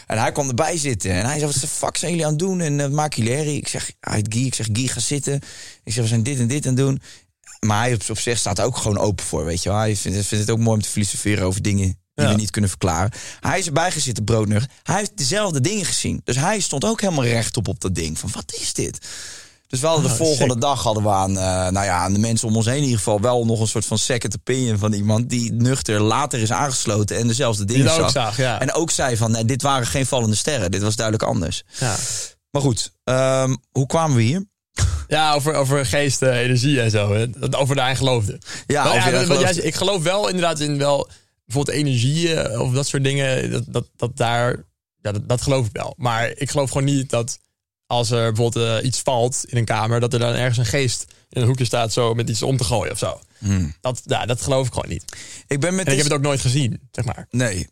En 0.09 0.17
hij 0.17 0.31
kwam 0.31 0.47
erbij 0.47 0.77
zitten 0.77 1.11
en 1.11 1.25
hij 1.25 1.39
zei, 1.39 1.51
wat 1.51 1.61
de 1.61 1.67
fuck 1.67 1.97
zijn 1.97 2.11
jullie 2.11 2.25
aan 2.25 2.31
het 2.31 2.39
doen? 2.41 2.61
En 2.61 2.79
uh, 2.79 2.87
maken 2.87 3.23
jullie? 3.23 3.57
Ik 3.57 3.67
zeg, 3.67 3.91
heet 3.99 4.33
Guy. 4.33 4.45
Ik 4.45 4.55
zeg, 4.55 4.67
Guy, 4.73 4.87
ga 4.87 4.99
zitten. 4.99 5.33
Ik 5.83 5.93
zeg, 5.93 6.03
we 6.03 6.09
zijn 6.09 6.23
dit 6.23 6.39
en 6.39 6.47
dit 6.47 6.65
aan 6.65 6.73
het 6.75 6.81
doen. 6.85 7.01
Maar 7.59 7.79
hij 7.79 7.93
op, 7.93 8.01
op 8.09 8.19
zich 8.19 8.37
staat 8.37 8.59
er 8.59 8.65
ook 8.65 8.77
gewoon 8.77 8.97
open 8.97 9.25
voor, 9.25 9.45
weet 9.45 9.63
je 9.63 9.69
wel. 9.69 9.77
Hij 9.77 9.95
vindt, 9.95 10.25
vindt 10.27 10.47
het 10.47 10.49
ook 10.49 10.63
mooi 10.63 10.77
om 10.77 10.81
te 10.83 10.89
filosoferen 10.89 11.45
over 11.45 11.61
dingen 11.61 11.85
die 12.13 12.25
Ja. 12.25 12.31
we 12.31 12.39
niet 12.39 12.49
kunnen 12.51 12.69
verklaren. 12.69 13.11
Hij 13.39 13.59
is 13.59 13.65
erbij 13.65 13.91
gezitten, 13.91 14.23
broodnug. 14.23 14.67
Hij 14.83 14.97
heeft 14.97 15.17
dezelfde 15.17 15.61
dingen 15.61 15.85
gezien. 15.85 16.21
Dus 16.23 16.35
hij 16.35 16.59
stond 16.59 16.85
ook 16.85 17.01
helemaal 17.01 17.25
rechtop 17.25 17.67
op 17.67 17.79
dat 17.79 17.95
ding. 17.95 18.19
Van, 18.19 18.29
wat 18.33 18.53
is 18.59 18.73
dit? 18.73 18.97
Dus 19.69 19.79
we 19.79 19.87
hadden 19.87 20.05
de 20.05 20.11
Oh, 20.11 20.17
volgende 20.17 20.51
sick. 20.53 20.61
dag 20.61 20.83
hadden 20.83 21.03
we 21.03 21.09
aan, 21.09 21.37
eh, 21.37 21.43
nou 21.71 21.85
ja, 21.85 21.97
aan 21.97 22.13
de 22.13 22.19
mensen 22.19 22.47
om 22.47 22.55
ons 22.55 22.65
heen 22.65 22.75
in 22.75 22.81
ieder 22.83 22.97
geval 22.97 23.21
wel 23.21 23.45
nog 23.45 23.59
een 23.59 23.67
soort 23.67 23.85
van 23.85 23.97
second 23.97 24.35
opinion 24.35 24.77
van 24.77 24.93
iemand 24.93 25.29
die 25.29 25.51
nuchter 25.53 26.01
later 26.01 26.39
is 26.39 26.51
aangesloten 26.51 27.17
en 27.17 27.27
dezelfde 27.27 27.65
dingen 27.65 27.93
zag. 27.93 28.11
zag, 28.11 28.37
ja. 28.37 28.59
En 28.61 28.73
ook 28.73 28.91
zei 28.91 29.17
van, 29.17 29.31
nee, 29.31 29.45
dit 29.45 29.61
waren 29.61 29.87
geen 29.87 30.05
vallende 30.05 30.35
sterren. 30.35 30.71
Dit 30.71 30.81
was 30.81 30.95
duidelijk 30.95 31.25
anders. 31.29 31.63
Ja, 31.79 31.95
Maar 32.51 32.61
goed, 32.61 32.91
ehm, 33.03 33.55
hoe 33.71 33.85
kwamen 33.87 34.15
we 34.17 34.21
hier? 34.23 34.45
ja 35.07 35.33
over, 35.33 35.53
over 35.53 35.85
geest, 35.85 36.21
eh, 36.21 36.39
energie 36.39 36.81
en 36.81 36.91
zo. 36.91 37.13
hè. 37.13 37.29
Dat- 37.29 37.55
Over 37.55 37.75
daarin 37.75 37.95
geloofde. 37.97 38.39
Ja, 38.67 38.83
Wel, 38.83 38.93
daar 38.93 39.39
jij 39.53 39.53
ik 39.63 39.75
geloof 39.75 40.03
wel 40.03 40.27
inderdaad 40.27 40.59
in 40.59 40.77
wel 40.77 41.07
bijvoorbeeld 41.45 41.77
energieën 41.77 42.59
of 42.59 42.73
dat 42.73 42.87
soort 42.87 43.03
dingen. 43.03 43.51
Dat, 43.51 43.63
dat, 43.67 43.85
dat 43.95 44.17
daar, 44.17 44.49
ja, 45.01 45.11
dat, 45.11 45.29
dat 45.29 45.41
geloof 45.41 45.65
ik 45.65 45.71
wel. 45.73 45.93
Maar 45.97 46.31
ik 46.35 46.49
geloof 46.49 46.71
gewoon 46.71 46.83
niet 46.87 47.09
dat 47.09 47.39
als 47.89 48.11
er 48.11 48.33
bijvoorbeeld 48.33 48.65
eh, 48.65 48.85
iets 48.85 48.99
valt 48.99 49.45
in 49.47 49.57
een 49.57 49.65
kamer, 49.65 49.99
dat 49.99 50.13
er 50.13 50.19
dan 50.19 50.33
ergens 50.33 50.57
een 50.57 50.65
geest 50.65 51.05
in 51.29 51.41
een 51.41 51.47
hoekje 51.47 51.65
staat 51.65 51.93
zo 51.93 52.13
met 52.13 52.29
iets 52.29 52.43
om 52.43 52.57
te 52.57 52.63
gooien 52.63 52.91
of 52.91 52.97
zo. 52.97 53.19
Hmm. 53.37 53.73
Dat, 53.81 54.01
ja, 54.05 54.25
dat 54.25 54.41
geloof 54.41 54.67
ik 54.67 54.73
gewoon 54.73 54.89
niet. 54.89 55.03
Ik 55.47 55.59
ben 55.59 55.75
met 55.75 55.85
En 55.85 55.91
ik 55.91 55.97
heb 55.97 56.07
het 56.07 56.15
ook 56.17 56.21
nooit 56.21 56.41
gezien, 56.41 56.79
zeg 56.91 57.05
maar. 57.05 57.25
Nee. 57.29 57.67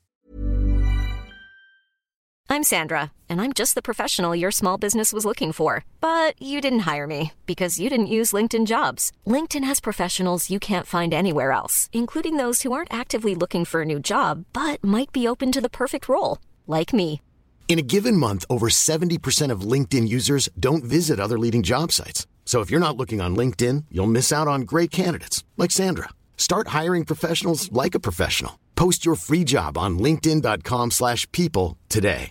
I'm 2.49 2.63
Sandra, 2.63 3.12
and 3.30 3.41
I'm 3.41 3.51
just 3.51 3.73
the 3.73 3.82
professional 3.82 4.36
your 4.36 4.51
small 4.51 4.77
business 4.77 5.12
was 5.12 5.23
looking 5.23 5.53
for. 5.53 5.84
But 5.99 6.34
you 6.41 6.62
didn't 6.62 6.88
hire 6.91 7.08
me 7.08 7.32
because 7.45 7.82
you 7.82 7.89
didn't 7.89 8.15
use 8.19 8.36
LinkedIn 8.36 8.65
jobs. 8.65 9.12
LinkedIn 9.25 9.67
has 9.67 9.80
professionals 9.80 10.49
you 10.49 10.60
can't 10.60 10.88
find 10.88 11.13
anywhere 11.13 11.51
else, 11.51 11.89
including 11.91 12.38
those 12.38 12.63
who 12.63 12.71
aren't 12.71 12.93
actively 12.93 13.36
looking 13.36 13.65
for 13.65 13.82
a 13.82 13.86
new 13.86 13.99
job 13.99 14.45
but 14.53 14.84
might 14.84 15.12
be 15.12 15.27
open 15.27 15.51
to 15.51 15.62
the 15.62 15.69
perfect 15.69 16.08
role, 16.08 16.38
like 16.65 16.93
me. 16.93 17.21
In 17.67 17.80
a 17.80 17.86
given 17.86 18.15
month, 18.15 18.45
over 18.49 18.69
70% 18.69 19.51
of 19.51 19.71
LinkedIn 19.71 20.08
users 20.08 20.47
don't 20.58 20.86
visit 20.86 21.19
other 21.19 21.38
leading 21.38 21.63
job 21.63 21.91
sites. 21.91 22.25
So 22.45 22.62
if 22.62 22.71
you're 22.71 22.80
not 22.80 22.95
looking 22.95 23.21
on 23.21 23.36
LinkedIn, 23.36 23.84
you'll 23.91 24.08
miss 24.10 24.32
out 24.32 24.47
on 24.47 24.62
great 24.62 24.89
candidates 24.89 25.43
like 25.58 25.71
Sandra. 25.71 26.08
Start 26.38 26.69
hiring 26.69 27.03
professionals 27.06 27.69
like 27.71 27.93
a 27.93 27.99
professional. 27.99 28.58
Post 28.73 29.03
your 29.03 29.17
free 29.17 29.43
job 29.43 29.77
on 29.77 29.99
linkedin.com/people 29.99 31.75
today. 31.88 32.30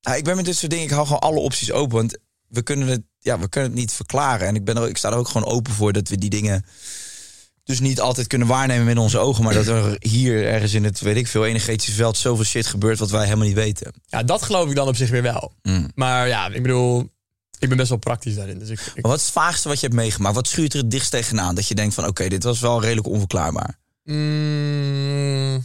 Ja, 0.00 0.14
ik 0.14 0.24
ben 0.24 0.36
met 0.36 0.44
dit 0.44 0.56
soort 0.56 0.70
dingen, 0.70 0.86
ik 0.86 0.92
hou 0.92 1.06
gewoon 1.06 1.20
alle 1.20 1.38
opties 1.38 1.72
open. 1.72 1.96
Want 1.96 2.18
we 2.48 2.62
kunnen 2.62 2.88
het, 2.88 3.02
ja, 3.18 3.38
we 3.38 3.48
kunnen 3.48 3.70
het 3.70 3.78
niet 3.78 3.92
verklaren. 3.92 4.46
En 4.46 4.54
ik, 4.54 4.64
ben 4.64 4.76
er, 4.76 4.88
ik 4.88 4.96
sta 4.96 5.10
er 5.10 5.16
ook 5.16 5.28
gewoon 5.28 5.52
open 5.52 5.72
voor 5.72 5.92
dat 5.92 6.08
we 6.08 6.18
die 6.18 6.30
dingen 6.30 6.64
dus 7.64 7.80
niet 7.80 8.00
altijd 8.00 8.26
kunnen 8.26 8.48
waarnemen 8.48 8.84
met 8.84 8.98
onze 8.98 9.18
ogen. 9.18 9.44
Maar 9.44 9.54
dat 9.54 9.66
er 9.66 9.96
hier 9.98 10.46
ergens 10.46 10.74
in 10.74 10.84
het, 10.84 11.00
weet 11.00 11.16
ik 11.16 11.26
veel, 11.26 11.46
energetische 11.46 11.92
veld 11.92 12.16
zoveel 12.16 12.44
shit 12.44 12.66
gebeurt 12.66 12.98
wat 12.98 13.10
wij 13.10 13.24
helemaal 13.24 13.46
niet 13.46 13.54
weten. 13.54 13.92
Ja, 14.06 14.22
dat 14.22 14.42
geloof 14.42 14.68
ik 14.68 14.74
dan 14.74 14.88
op 14.88 14.96
zich 14.96 15.10
weer 15.10 15.22
wel. 15.22 15.52
Mm. 15.62 15.90
Maar 15.94 16.28
ja, 16.28 16.48
ik 16.48 16.62
bedoel, 16.62 17.10
ik 17.58 17.68
ben 17.68 17.76
best 17.76 17.88
wel 17.88 17.98
praktisch 17.98 18.34
daarin. 18.34 18.58
Dus 18.58 18.68
ik, 18.68 18.92
wat 19.00 19.16
is 19.18 19.22
het 19.22 19.32
vaagste 19.32 19.68
wat 19.68 19.80
je 19.80 19.86
hebt 19.86 19.98
meegemaakt? 19.98 20.34
Wat 20.34 20.48
schuurt 20.48 20.72
er 20.72 20.80
het 20.80 20.90
dichtst 20.90 21.10
tegenaan? 21.10 21.54
Dat 21.54 21.68
je 21.68 21.74
denkt 21.74 21.94
van, 21.94 22.06
oké, 22.06 22.28
dit 22.28 22.42
was 22.42 22.60
wel 22.60 22.80
redelijk 22.80 23.06
onverklaarbaar. 23.06 23.78
Mm, 24.04 25.64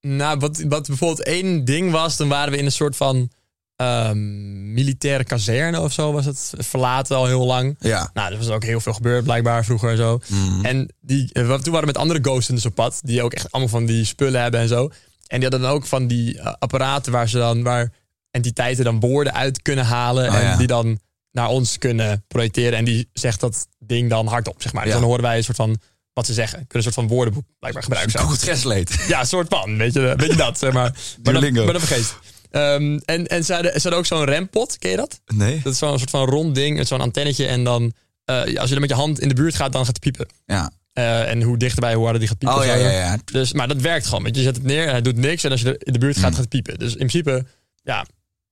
nou, 0.00 0.38
wat, 0.38 0.62
wat 0.68 0.86
bijvoorbeeld 0.86 1.22
één 1.22 1.64
ding 1.64 1.90
was, 1.90 2.16
dan 2.16 2.28
waren 2.28 2.52
we 2.52 2.58
in 2.58 2.64
een 2.64 2.72
soort 2.72 2.96
van 2.96 3.30
ehm, 3.76 4.72
militaire 4.72 5.24
kazerne 5.24 5.80
of 5.80 5.92
zo 5.92 6.12
was 6.12 6.24
het. 6.24 6.52
Verlaten 6.58 7.16
al 7.16 7.26
heel 7.26 7.46
lang. 7.46 7.76
Ja. 7.80 8.10
Nou, 8.14 8.32
er 8.32 8.38
was 8.38 8.48
ook 8.48 8.64
heel 8.64 8.80
veel 8.80 8.92
gebeurd 8.92 9.24
blijkbaar 9.24 9.64
vroeger 9.64 9.90
en 9.90 9.96
zo. 9.96 10.20
En 10.62 10.88
die, 11.00 11.32
eh, 11.32 11.42
toen 11.42 11.48
waren 11.72 11.80
we 11.80 11.86
met 11.86 11.96
andere 11.96 12.20
ghosts 12.22 12.50
dus 12.50 12.66
op 12.66 12.74
pad, 12.74 13.00
die 13.02 13.22
ook 13.22 13.32
echt 13.32 13.52
allemaal 13.52 13.70
van 13.70 13.86
die 13.86 14.04
spullen 14.04 14.40
hebben 14.42 14.60
en 14.60 14.68
zo. 14.68 14.90
En 15.26 15.40
die 15.40 15.48
hadden 15.48 15.60
dan 15.60 15.70
ook 15.70 15.86
van 15.86 16.06
die 16.06 16.38
eh, 16.38 16.52
apparaten 16.58 17.12
waar 17.12 17.28
ze 17.28 17.38
dan, 17.38 17.62
waar 17.62 17.92
entiteiten 18.30 18.84
dan 18.84 19.00
woorden 19.00 19.34
uit 19.34 19.62
kunnen 19.62 19.84
halen 19.84 20.28
Oh, 20.28 20.34
en 20.36 20.42
ja. 20.42 20.56
die 20.56 20.66
dan 20.66 20.98
naar 21.30 21.48
ons 21.48 21.78
kunnen 21.78 22.24
projecteren. 22.28 22.78
En 22.78 22.84
die 22.84 23.08
zegt 23.12 23.40
dat 23.40 23.66
ding 23.78 24.10
dan 24.10 24.26
hardop, 24.26 24.62
zeg 24.62 24.72
maar. 24.72 24.84
Dus 24.84 24.92
Ja. 24.92 24.98
dan 24.98 25.08
horen 25.08 25.22
wij 25.24 25.36
een 25.36 25.44
soort 25.44 25.56
van 25.56 25.78
wat 26.12 26.26
ze 26.26 26.32
zeggen. 26.32 26.58
Kunnen 26.58 26.76
een 26.76 26.82
soort 26.82 26.94
van 26.94 27.08
woordenboek 27.08 27.44
blijkbaar 27.58 27.82
gebruiken. 27.82 28.20
Google 28.20 28.36
Translate. 28.36 28.92
Ja, 29.08 29.20
een 29.20 29.26
soort 29.26 29.48
van. 29.48 29.76
Weet 29.76 29.92
je, 29.92 30.14
weet 30.16 30.30
je 30.30 30.36
dat, 30.36 30.58
zeg 30.58 30.72
maar. 30.72 30.92
Maar 31.22 31.32
dat, 31.32 31.50
maar 31.50 31.72
dat 31.72 31.82
vergeet. 31.82 32.14
Ehm, 32.52 32.98
en 33.04 33.26
en 33.26 33.44
ze, 33.44 33.52
hadden, 33.54 33.72
ze 33.72 33.80
hadden 33.80 33.98
ook 33.98 34.06
zo'n 34.06 34.24
rempot, 34.24 34.78
ken 34.78 34.90
je 34.90 34.96
dat? 34.96 35.20
Nee. 35.34 35.60
Dat 35.62 35.72
is 35.72 35.78
zo'n 35.78 35.98
soort 35.98 36.10
van 36.10 36.24
rond 36.28 36.54
ding, 36.54 36.76
met 36.76 36.88
zo'n 36.88 37.00
antennetje. 37.00 37.46
En 37.46 37.64
dan, 37.64 37.92
eh, 38.24 38.36
als 38.56 38.68
je 38.68 38.74
er 38.74 38.80
met 38.80 38.90
je 38.90 38.96
hand 38.96 39.20
in 39.20 39.28
de 39.28 39.34
buurt 39.34 39.54
gaat, 39.54 39.72
dan 39.72 39.84
gaat 39.84 39.94
het 39.94 40.00
piepen. 40.12 40.26
Ja. 40.46 40.70
Eh, 40.92 41.30
en 41.30 41.42
hoe 41.42 41.56
dichterbij, 41.56 41.94
hoe 41.94 42.02
harder 42.02 42.20
die 42.20 42.28
gaat 42.28 42.38
piepen. 42.38 42.58
Oh 42.58 42.64
ja, 42.64 42.74
ja, 42.74 42.90
ja. 42.90 43.18
Dus, 43.24 43.52
maar 43.52 43.68
dat 43.68 43.80
werkt 43.80 44.06
gewoon. 44.06 44.22
Want 44.22 44.36
je 44.36 44.42
zet 44.42 44.56
het 44.56 44.64
neer, 44.64 44.90
hij 44.90 45.02
doet 45.02 45.16
niks. 45.16 45.44
En 45.44 45.50
als 45.50 45.60
je 45.60 45.68
er 45.68 45.86
in 45.86 45.92
de 45.92 45.98
buurt 45.98 46.14
gaat, 46.16 46.22
Hmm. 46.24 46.32
gaat 46.32 46.40
het 46.40 46.48
piepen. 46.48 46.78
Dus 46.78 46.90
in 46.90 46.96
principe, 46.96 47.44
ja, 47.82 48.06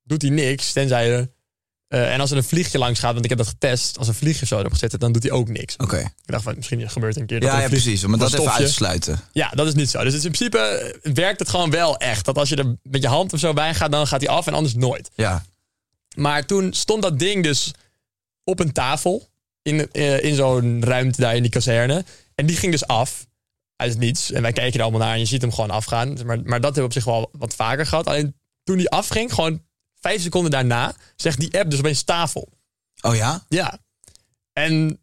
doet 0.04 0.22
hij 0.22 0.30
niks. 0.30 0.72
Tenzij 0.72 1.06
je... 1.08 1.28
eh, 1.90 2.12
en 2.12 2.20
als 2.20 2.30
er 2.30 2.36
een 2.36 2.44
vliegje 2.44 2.78
langs 2.78 3.00
gaat, 3.00 3.12
want 3.12 3.24
ik 3.24 3.30
heb 3.30 3.38
dat 3.38 3.48
getest. 3.48 3.98
Als 3.98 4.08
een 4.08 4.14
vliegje 4.14 4.46
zo 4.46 4.58
erop 4.58 4.76
zet, 4.76 5.00
dan 5.00 5.12
doet 5.12 5.22
hij 5.22 5.32
ook 5.32 5.48
niks. 5.48 5.76
Oké. 5.76 5.98
Ik 5.98 6.12
dacht 6.24 6.42
van, 6.42 6.54
misschien 6.56 6.90
gebeurt 6.90 7.16
een 7.16 7.26
keer 7.26 7.40
dat 7.40 7.50
Ja, 7.50 7.60
ja, 7.60 7.68
precies. 7.68 8.06
Maar 8.06 8.18
dat 8.18 8.28
een 8.32 8.34
even 8.34 8.42
stofje- 8.44 8.62
uitsluiten. 8.64 9.20
ja, 9.32 9.48
dat 9.48 9.66
is 9.66 9.74
niet 9.74 9.90
zo. 9.90 10.04
Dus 10.04 10.12
in 10.14 10.20
principe 10.20 10.58
eh, 10.58 11.12
werkt 11.12 11.38
het 11.38 11.48
gewoon 11.48 11.70
wel 11.70 11.96
echt. 11.98 12.24
Dat 12.24 12.38
als 12.38 12.48
je 12.48 12.56
er 12.56 12.76
met 12.82 13.02
je 13.02 13.08
hand 13.08 13.32
of 13.32 13.38
zo 13.40 13.52
bij 13.52 13.74
gaat, 13.74 13.92
dan 13.92 14.06
gaat 14.06 14.20
hij 14.20 14.30
af 14.30 14.46
en 14.46 14.54
anders 14.54 14.74
nooit. 14.74 15.10
Ja. 15.14 15.44
Maar 16.16 16.46
toen 16.46 16.72
stond 16.72 17.02
dat 17.02 17.18
ding 17.18 17.42
dus 17.42 17.70
op 18.44 18.60
een 18.60 18.72
tafel 18.72 19.28
in, 19.62 19.92
eh, 19.92 20.24
in 20.24 20.34
zo'n 20.34 20.84
ruimte 20.84 21.20
daar 21.20 21.36
in 21.36 21.42
die 21.42 21.50
kazerne. 21.50 22.04
En 22.34 22.46
die 22.46 22.56
ging 22.56 22.72
dus 22.72 22.86
af 22.86 23.26
uit 23.76 23.90
het 23.90 23.98
niets. 23.98 24.32
En 24.32 24.42
wij 24.42 24.52
kijken 24.52 24.78
er 24.78 24.82
allemaal 24.82 25.00
naar 25.00 25.12
en 25.14 25.18
je 25.20 25.24
ziet 25.26 25.40
hem 25.42 25.52
gewoon 25.52 25.70
afgaan. 25.70 26.08
Maar, 26.26 26.40
maar 26.44 26.60
dat 26.60 26.74
hebben 26.74 26.74
we 26.74 26.82
op 26.82 26.92
zich 26.92 27.04
wel 27.04 27.30
wat 27.32 27.54
vaker 27.54 27.86
gehad. 27.86 28.06
Alleen 28.06 28.34
toen 28.64 28.76
die 28.76 28.90
afging, 28.90 29.34
gewoon 29.34 29.62
vijf 30.00 30.22
seconden 30.22 30.50
daarna, 30.50 30.94
zegt 31.16 31.40
die 31.40 31.58
app 31.58 31.70
dus 31.70 31.78
opeens 31.78 32.02
tafel. 32.02 32.48
Oh 33.00 33.16
ja? 33.16 33.44
Ja. 33.48 33.78
En 34.52 34.98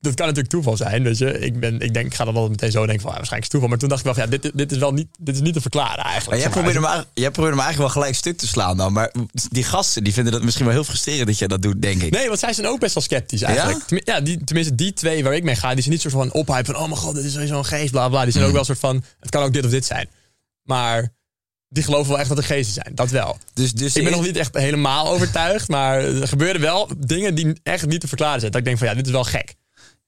dat 0.00 0.14
kan 0.14 0.26
natuurlijk 0.26 0.54
toeval 0.54 0.76
zijn. 0.76 1.02
Weet 1.02 1.18
je. 1.18 1.38
Ik, 1.38 1.60
ben, 1.60 1.80
ik 1.80 1.94
denk, 1.94 2.06
ik 2.06 2.14
ga 2.14 2.24
dan 2.24 2.34
wel 2.34 2.48
meteen 2.48 2.70
zo 2.70 2.86
denken 2.86 3.02
van 3.02 3.10
ja, 3.10 3.16
waarschijnlijk 3.16 3.30
is 3.30 3.42
het 3.42 3.50
toeval. 3.50 3.68
Maar 3.68 3.78
toen 3.78 3.88
dacht 3.88 4.00
ik 4.00 4.06
wel 4.06 4.14
van 4.14 4.24
ja, 4.24 4.38
dit, 4.38 4.58
dit 4.58 4.72
is 4.72 4.78
wel 4.78 4.92
niet, 4.92 5.08
dit 5.18 5.34
is 5.34 5.40
niet 5.40 5.54
te 5.54 5.60
verklaren 5.60 5.96
Maar 5.96 6.04
eigenlijk. 6.04 6.42
jij, 6.42 6.52
zeg 6.52 6.62
maar. 6.62 6.72
hem, 6.72 6.84
eigenlijk- 6.84 7.10
jij 7.18 7.30
probeerde 7.30 7.56
hem 7.56 7.64
eigenlijk 7.64 7.94
wel 7.94 8.02
gelijk 8.02 8.18
stuk 8.20 8.36
te 8.38 8.46
slaan 8.46 8.76
dan. 8.76 8.92
Maar 8.92 9.12
die 9.50 9.64
gasten 9.64 10.04
die 10.04 10.12
vinden 10.12 10.32
dat 10.32 10.42
misschien 10.42 10.64
wel 10.64 10.74
heel 10.74 10.84
frustrerend 10.84 11.26
dat 11.26 11.38
jij 11.38 11.48
dat 11.48 11.62
doet, 11.62 11.82
denk 11.82 12.02
ik. 12.02 12.12
Nee, 12.12 12.26
want 12.26 12.38
zij 12.38 12.52
zijn 12.52 12.66
ook 12.66 12.80
best 12.80 12.94
wel 12.94 13.02
sceptisch 13.02 13.42
eigenlijk. 13.42 13.90
Ja? 13.90 14.14
Ja, 14.14 14.20
die, 14.20 14.44
tenminste 14.44 14.74
die 14.74 14.92
twee 14.92 15.24
waar 15.24 15.34
ik 15.34 15.42
mee 15.42 15.56
ga, 15.56 15.68
die 15.72 15.78
zijn 15.78 15.90
niet 15.90 16.00
soort 16.00 16.14
van 16.14 16.32
ophype 16.32 16.64
van... 16.64 16.76
oh 16.76 16.86
mijn 16.86 16.96
god, 16.96 17.14
dit 17.14 17.24
is 17.24 17.32
sowieso 17.32 17.58
een 17.58 17.64
geest, 17.64 17.90
bla 17.90 18.08
bla. 18.08 18.22
Die 18.22 18.32
zijn 18.32 18.44
ook 18.44 18.50
wel 18.50 18.60
een 18.60 18.66
soort 18.66 18.78
van, 18.78 19.04
het 19.20 19.30
kan 19.30 19.42
ook 19.42 19.52
dit 19.52 19.64
of 19.64 19.70
dit 19.70 19.84
zijn. 19.84 20.08
Maar 20.62 21.16
die 21.68 21.82
geloven 21.82 22.10
wel 22.10 22.18
echt 22.20 22.28
dat 22.28 22.38
er 22.38 22.44
geesten 22.44 22.74
zijn, 22.82 22.94
dat 22.94 23.10
wel. 23.10 23.38
Dus, 23.54 23.72
dus 23.72 23.96
Ik 23.96 24.02
ben 24.02 24.12
nog 24.12 24.22
niet 24.24 24.36
echt 24.36 24.54
helemaal 24.56 25.08
overtuigd, 25.08 25.68
maar 25.68 26.00
er 26.00 26.28
gebeuren 26.28 26.60
wel 26.60 26.90
dingen 26.98 27.34
die 27.34 27.60
echt 27.62 27.86
niet 27.86 28.00
te 28.00 28.08
verklaren 28.08 28.40
zijn. 28.40 28.52
Dat 28.52 28.60
ik 28.60 28.66
denk 28.66 28.78
van 28.78 28.86
ja, 28.88 28.94
dit 28.94 29.06
is 29.06 29.12
wel 29.12 29.24
gek. 29.24 29.54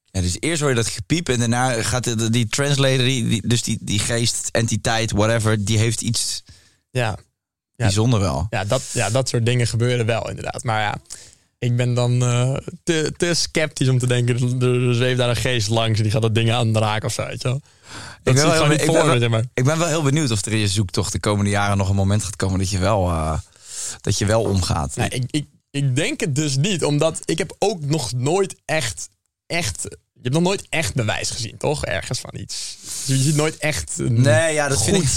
Ja, 0.04 0.20
dus 0.20 0.36
eerst 0.40 0.60
hoor 0.60 0.68
je 0.70 0.76
dat 0.76 0.86
gepiep 0.88 1.28
en 1.28 1.38
daarna 1.38 1.82
gaat 1.82 2.04
de, 2.04 2.30
die 2.30 2.48
translator, 2.48 3.04
die, 3.04 3.28
die- 3.28 3.48
dus 3.48 3.62
die, 3.62 3.78
die 3.80 3.98
geest, 3.98 4.48
entiteit, 4.52 5.10
whatever, 5.10 5.64
die 5.64 5.78
heeft 5.78 6.00
iets 6.00 6.42
Ja, 6.90 7.08
Ja. 7.08 7.16
bijzonder 7.76 8.20
wel. 8.20 8.46
ja, 8.50 8.64
dat, 8.64 8.82
ja, 8.92 9.10
dat 9.10 9.28
soort 9.28 9.46
dingen 9.46 9.66
gebeuren 9.66 10.06
wel 10.06 10.28
inderdaad. 10.28 10.64
Maar 10.64 10.80
ja, 10.80 10.96
ik 11.60 11.76
ben 11.76 11.94
dan 11.94 12.22
eh, 12.22 12.56
te, 12.82 13.12
te 13.16 13.34
sceptisch 13.34 13.88
om 13.88 13.98
te 13.98 14.06
denken... 14.06 14.60
er 14.62 14.94
zweeft 14.94 15.18
daar 15.18 15.28
een 15.28 15.36
geest 15.36 15.68
langs 15.68 15.96
en 15.96 16.02
die 16.02 16.12
gaat 16.12 16.22
dat 16.22 16.34
ding 16.34 16.52
aanraken 16.52 17.06
of 17.06 17.12
zo, 17.12 17.26
weet 17.26 17.42
je 17.42 17.48
wel. 17.48 17.60
Dat 18.22 18.34
ben 18.34 18.36
zie 18.36 18.42
ik 18.42 18.50
wel 18.50 18.66
voor 18.78 18.94
ben 18.94 19.06
wel- 19.06 19.18
zeg 19.18 19.28
maar. 19.28 19.44
Ik 19.54 19.64
ben 19.64 19.78
wel 19.78 19.88
heel 19.88 20.02
benieuwd 20.02 20.30
of 20.30 20.44
er 20.44 20.52
in 20.52 20.58
je 20.58 20.68
zoektocht 20.68 21.12
de 21.12 21.20
komende 21.20 21.50
jaren 21.50 21.76
nog 21.76 21.88
een 21.88 21.94
moment 21.94 22.24
gaat 22.24 22.36
komen 22.36 22.58
dat 22.58 22.70
je 22.70 22.78
wel, 22.78 23.08
eh, 23.08 23.38
dat 24.00 24.18
je 24.18 24.26
wel 24.26 24.42
omgaat. 24.42 24.96
Nee, 24.96 25.08
ik, 25.08 25.24
ik, 25.30 25.46
ik 25.70 25.96
denk 25.96 26.20
het 26.20 26.34
dus 26.34 26.56
niet, 26.56 26.84
omdat 26.84 27.20
ik 27.24 27.38
heb 27.38 27.56
ook 27.58 27.84
nog 27.84 28.12
nooit 28.12 28.56
echt, 28.64 29.08
echt... 29.46 29.82
Je 30.12 30.20
hebt 30.22 30.34
nog 30.34 30.42
nooit 30.42 30.66
echt 30.68 30.94
bewijs 30.94 31.30
gezien, 31.30 31.56
toch? 31.58 31.84
Ergens 31.84 32.20
van 32.20 32.30
iets. 32.36 32.76
Je 33.04 33.16
ziet 33.16 33.36
nooit 33.36 33.56
echt... 33.56 33.92
Nee, 33.98 34.54
ja, 34.54 34.68
dat 34.68 34.82
vind 34.84 34.96
Goed. 34.96 35.04
ik. 35.04 35.10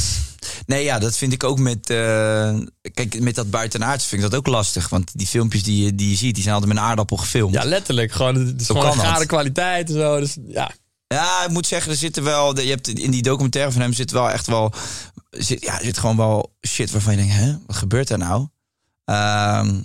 Nee, 0.65 0.83
ja, 0.83 0.99
dat 0.99 1.17
vind 1.17 1.33
ik 1.33 1.43
ook 1.43 1.59
met. 1.59 1.89
eh, 1.89 2.57
kijk, 2.93 3.19
met 3.19 3.35
dat 3.35 3.49
buitenaards 3.49 4.05
vind 4.05 4.23
ik 4.23 4.29
dat 4.29 4.39
ook 4.39 4.47
lastig. 4.47 4.89
Want 4.89 5.11
die 5.13 5.27
filmpjes 5.27 5.63
die 5.63 5.83
je, 5.85 5.95
die 5.95 6.09
je 6.09 6.15
ziet, 6.15 6.33
die 6.33 6.43
zijn 6.43 6.55
altijd 6.55 6.73
met 6.73 6.81
een 6.83 6.89
aardappel 6.89 7.17
gefilmd. 7.17 7.53
Ja, 7.53 7.63
letterlijk. 7.63 8.11
Gewoon, 8.11 8.35
het 8.35 8.61
is 8.61 8.67
Zo 8.67 8.73
gewoon 8.73 8.91
een 8.91 8.99
gare 9.05 9.25
kwaliteit 9.25 9.89
en 9.89 9.95
zo. 9.95 10.19
Dus 10.19 10.37
ja, 10.47 10.71
Ja, 11.07 11.43
ik 11.43 11.49
moet 11.49 11.67
zeggen, 11.67 11.91
er 11.91 11.97
zitten 11.97 12.23
wel. 12.23 12.59
Je 12.59 12.69
hebt 12.69 12.87
in 12.87 13.11
die 13.11 13.21
documentaire 13.21 13.71
van 13.71 13.81
hem 13.81 13.93
zit 13.93 14.11
wel 14.11 14.29
echt 14.29 14.47
wel. 14.47 14.73
Zit, 15.29 15.61
ja, 15.63 15.77
er 15.79 15.85
zit 15.85 15.97
gewoon 15.97 16.17
wel 16.17 16.55
shit 16.67 16.91
waarvan 16.91 17.11
je 17.13 17.19
denkt, 17.19 17.33
hè, 17.35 17.55
wat 17.67 17.75
gebeurt 17.75 18.09
er 18.09 18.17
nou? 18.17 18.47
Ehm, 19.05 19.81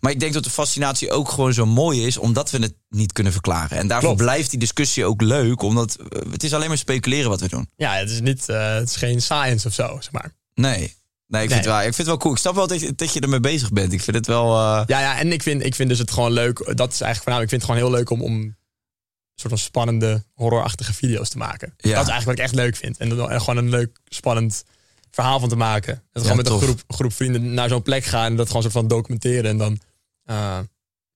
maar 0.00 0.12
ik 0.12 0.20
denk 0.20 0.32
dat 0.32 0.44
de 0.44 0.50
fascinatie 0.50 1.10
ook 1.10 1.28
gewoon 1.28 1.52
zo 1.52 1.66
mooi 1.66 2.06
is, 2.06 2.16
omdat 2.18 2.50
we 2.50 2.58
het 2.58 2.74
niet 2.88 3.12
kunnen 3.12 3.32
verklaren. 3.32 3.78
En 3.78 3.86
daarvoor 3.86 4.08
Klopt. 4.08 4.22
blijft 4.24 4.50
die 4.50 4.58
discussie 4.58 5.04
ook 5.04 5.20
leuk, 5.20 5.62
omdat 5.62 5.96
eh, 5.96 6.32
het 6.32 6.42
is 6.42 6.54
alleen 6.54 6.68
maar 6.68 6.78
speculeren 6.78 7.30
wat 7.30 7.40
we 7.40 7.48
doen. 7.48 7.68
ja 7.76 7.92
het 7.94 8.10
is 8.10 8.20
niet... 8.20 8.48
eh, 8.48 8.74
het 8.74 8.88
is 8.88 8.96
geen 8.96 9.22
science 9.22 9.66
of 9.68 9.74
zo, 9.74 9.96
zeg 10.00 10.12
maar. 10.12 10.32
Nee. 10.54 10.94
Nee, 11.28 11.42
ik 11.42 11.48
vind, 11.50 11.64
Het, 11.64 11.70
wel, 11.72 11.76
ik 11.78 11.82
vind 11.82 11.96
het 11.96 12.06
wel 12.06 12.16
cool. 12.16 12.34
Ik 12.34 12.40
snap 12.40 12.54
wel 12.54 12.66
dat 12.66 12.80
je, 12.80 12.94
dat 12.94 13.12
je 13.12 13.20
ermee 13.20 13.40
bezig 13.40 13.70
bent. 13.72 13.92
Ik 13.92 14.02
vind 14.02 14.16
het 14.16 14.26
wel. 14.26 14.46
eh, 14.46 14.82
Ja, 14.86 15.00
ja, 15.00 15.18
en 15.18 15.32
ik 15.32 15.42
vind, 15.42 15.64
ik 15.64 15.74
vind 15.74 15.88
dus 15.88 15.98
het 15.98 16.10
gewoon 16.10 16.32
leuk. 16.32 16.56
Dat 16.76 16.92
is 16.92 17.00
eigenlijk 17.00 17.16
voornamelijk. 17.22 17.42
Ik 17.42 17.48
vind 17.48 17.62
het 17.62 17.70
gewoon 17.70 17.80
heel 17.88 17.90
leuk 17.98 18.10
om, 18.10 18.22
om 18.22 18.56
soort 19.34 19.52
van 19.52 19.58
spannende, 19.62 20.24
horrorachtige 20.34 20.94
video's 20.94 21.28
te 21.28 21.38
maken. 21.38 21.74
Ja. 21.76 21.94
Dat 21.94 22.02
is 22.06 22.10
eigenlijk 22.10 22.24
wat 22.24 22.34
ik 22.34 22.44
echt 22.44 22.54
leuk 22.54 22.76
vind. 22.76 22.96
En 22.98 23.40
gewoon 23.40 23.56
een 23.56 23.68
leuk, 23.70 23.98
spannend 24.04 24.64
verhaal 25.16 25.40
van 25.40 25.48
te 25.48 25.56
maken. 25.56 25.94
En 25.94 26.00
Ja, 26.12 26.20
gewoon 26.20 26.36
met 26.36 26.46
tof. 26.46 26.60
een 26.60 26.66
groep, 26.66 26.82
groep 26.88 27.12
vrienden 27.12 27.54
naar 27.54 27.68
zo'n 27.68 27.82
plek 27.82 28.04
gaan 28.04 28.30
en 28.30 28.36
dat 28.36 28.46
gewoon 28.46 28.62
soort 28.62 28.74
van 28.74 28.88
documenteren. 28.88 29.50
En 29.50 29.58
dan 29.58 29.78
eh, 30.24 30.58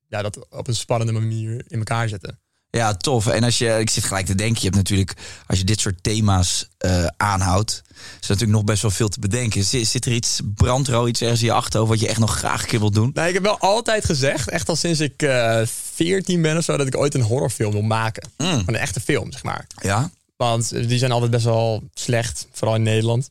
ja, 0.09 0.23
dat 0.23 0.49
op 0.51 0.69
een 0.69 0.75
spannende 0.75 1.13
manier 1.13 1.65
in 1.69 1.79
elkaar 1.79 2.09
zetten. 2.09 2.41
Ja, 2.71 2.95
tof. 2.95 3.27
En 3.27 3.45
als 3.45 3.59
je, 3.59 3.79
ik 3.79 3.91
zit 3.91 4.05
gelijk 4.05 4.27
te 4.27 4.35
denken, 4.35 4.57
je 4.57 4.65
hebt 4.65 4.77
natuurlijk, 4.77 5.15
als 5.47 5.59
je 5.59 5.65
dit 5.65 5.81
soort 5.81 6.03
thema's 6.03 6.69
uh, 6.87 7.07
aanhoudt, 7.17 7.83
is 7.91 7.99
er 8.01 8.19
natuurlijk 8.21 8.51
nog 8.51 8.65
best 8.65 8.83
wel 8.83 8.91
veel 8.91 9.09
te 9.09 9.21
bedenken. 9.21 9.65
Zit, 9.65 9.87
zit 9.87 10.07
er 10.07 10.13
iets, 10.13 10.41
brandt 10.55 10.89
al 10.89 11.09
iets 11.09 11.21
ergens 11.21 11.41
in 11.41 11.47
je 11.47 11.53
achterhoofd 11.53 11.91
wat 11.91 12.01
je 12.01 12.09
echt 12.09 12.19
nog 12.19 12.37
graag 12.37 12.63
een 12.63 12.69
keer 12.69 12.79
wilt 12.79 12.95
doen? 12.95 13.11
Nee, 13.15 13.29
ik 13.29 13.35
heb 13.35 13.43
wel 13.43 13.59
altijd 13.59 14.05
gezegd, 14.05 14.49
echt 14.49 14.69
al 14.69 14.77
sinds 14.77 15.01
ik 15.01 15.23
uh, 15.23 15.61
14 15.67 16.43
ben 16.43 16.57
of 16.57 16.65
zo, 16.65 16.77
dat 16.77 16.87
ik 16.87 16.97
ooit 16.97 17.15
een 17.15 17.23
horrorfilm 17.23 17.73
wil 17.73 17.83
maken. 17.83 18.31
Mm. 18.37 18.65
Van 18.65 18.75
een 18.75 18.81
echte 18.81 19.01
film, 19.01 19.33
zeg 19.33 19.43
maar. 19.43 19.67
Ja? 19.83 20.11
Want 20.37 20.71
die 20.71 20.99
zijn 20.99 21.13
altijd 21.13 21.31
best 21.31 21.45
wel 21.45 21.83
slecht, 21.95 22.47
vooral 22.53 22.77
in 22.77 22.83
Nederland. 22.83 23.31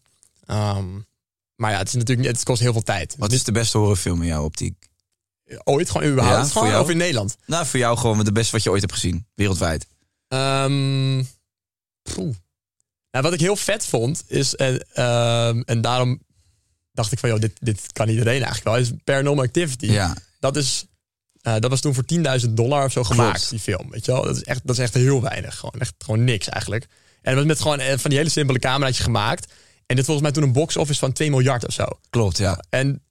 Um, 0.51 1.07
maar 1.55 1.71
ja, 1.71 1.77
het 1.77 1.87
is 1.87 1.93
natuurlijk 1.93 2.27
het 2.27 2.43
kost 2.43 2.61
heel 2.61 2.71
veel 2.71 2.81
tijd. 2.81 3.15
Wat 3.17 3.31
is 3.31 3.43
de 3.43 3.51
beste 3.51 3.77
horrorfilm 3.77 4.21
in 4.21 4.27
jouw 4.27 4.43
optiek? 4.43 4.87
Ooit 5.63 5.89
gewoon 5.89 6.07
überhaupt? 6.07 6.51
Gewoon, 6.51 6.67
jou? 6.69 6.83
of 6.83 6.89
in 6.89 6.97
Nederland? 6.97 7.37
Nou, 7.45 7.65
voor 7.65 7.79
jou 7.79 7.97
gewoon 7.97 8.23
de 8.23 8.31
beste 8.31 8.51
wat 8.51 8.63
je 8.63 8.69
ooit 8.69 8.81
hebt 8.81 8.93
gezien, 8.93 9.25
wereldwijd. 9.35 9.87
Um, 10.27 11.27
nou, 13.11 13.23
wat 13.23 13.33
ik 13.33 13.39
heel 13.39 13.55
vet 13.55 13.85
vond, 13.85 14.23
is, 14.27 14.55
en, 14.55 14.73
um, 14.73 15.63
en 15.63 15.81
daarom 15.81 16.19
dacht 16.91 17.11
ik 17.11 17.19
van, 17.19 17.29
joh, 17.29 17.39
dit, 17.39 17.51
dit 17.59 17.93
kan 17.93 18.09
iedereen 18.09 18.43
eigenlijk 18.43 18.63
wel, 18.63 18.77
is 18.77 18.91
Paranormal 19.03 19.43
Activity. 19.43 19.85
Ja. 19.85 20.15
Dat, 20.39 20.55
is, 20.55 20.85
uh, 21.41 21.53
dat 21.59 21.69
was 21.69 21.81
toen 21.81 21.93
voor 21.93 22.05
10.000 22.41 22.49
dollar 22.49 22.85
of 22.85 22.91
zo 22.91 23.03
gemaakt, 23.03 23.49
die 23.49 23.59
film. 23.59 23.89
Weet 23.89 24.05
je 24.05 24.11
wel? 24.11 24.23
Dat, 24.23 24.35
is 24.35 24.43
echt, 24.43 24.61
dat 24.63 24.75
is 24.75 24.81
echt 24.81 24.93
heel 24.93 25.21
weinig. 25.21 25.57
Gewoon, 25.57 25.79
echt, 25.79 25.93
gewoon 25.97 26.23
niks 26.23 26.49
eigenlijk. 26.49 26.87
En 27.21 27.29
het 27.29 27.35
was 27.35 27.45
met 27.45 27.61
gewoon 27.61 27.99
van 27.99 28.09
die 28.09 28.19
hele 28.19 28.29
simpele 28.29 28.59
cameraatje 28.59 29.03
gemaakt. 29.03 29.53
En 29.89 29.95
dit 29.95 30.05
volgens 30.05 30.25
mij 30.25 30.31
toen 30.31 30.43
een 30.43 30.53
box 30.53 30.77
office 30.77 30.99
van 30.99 31.11
2 31.11 31.29
miljard 31.29 31.67
of 31.67 31.73
zo. 31.73 31.85
Klopt, 32.09 32.37
ja. 32.37 32.63
En 32.69 33.03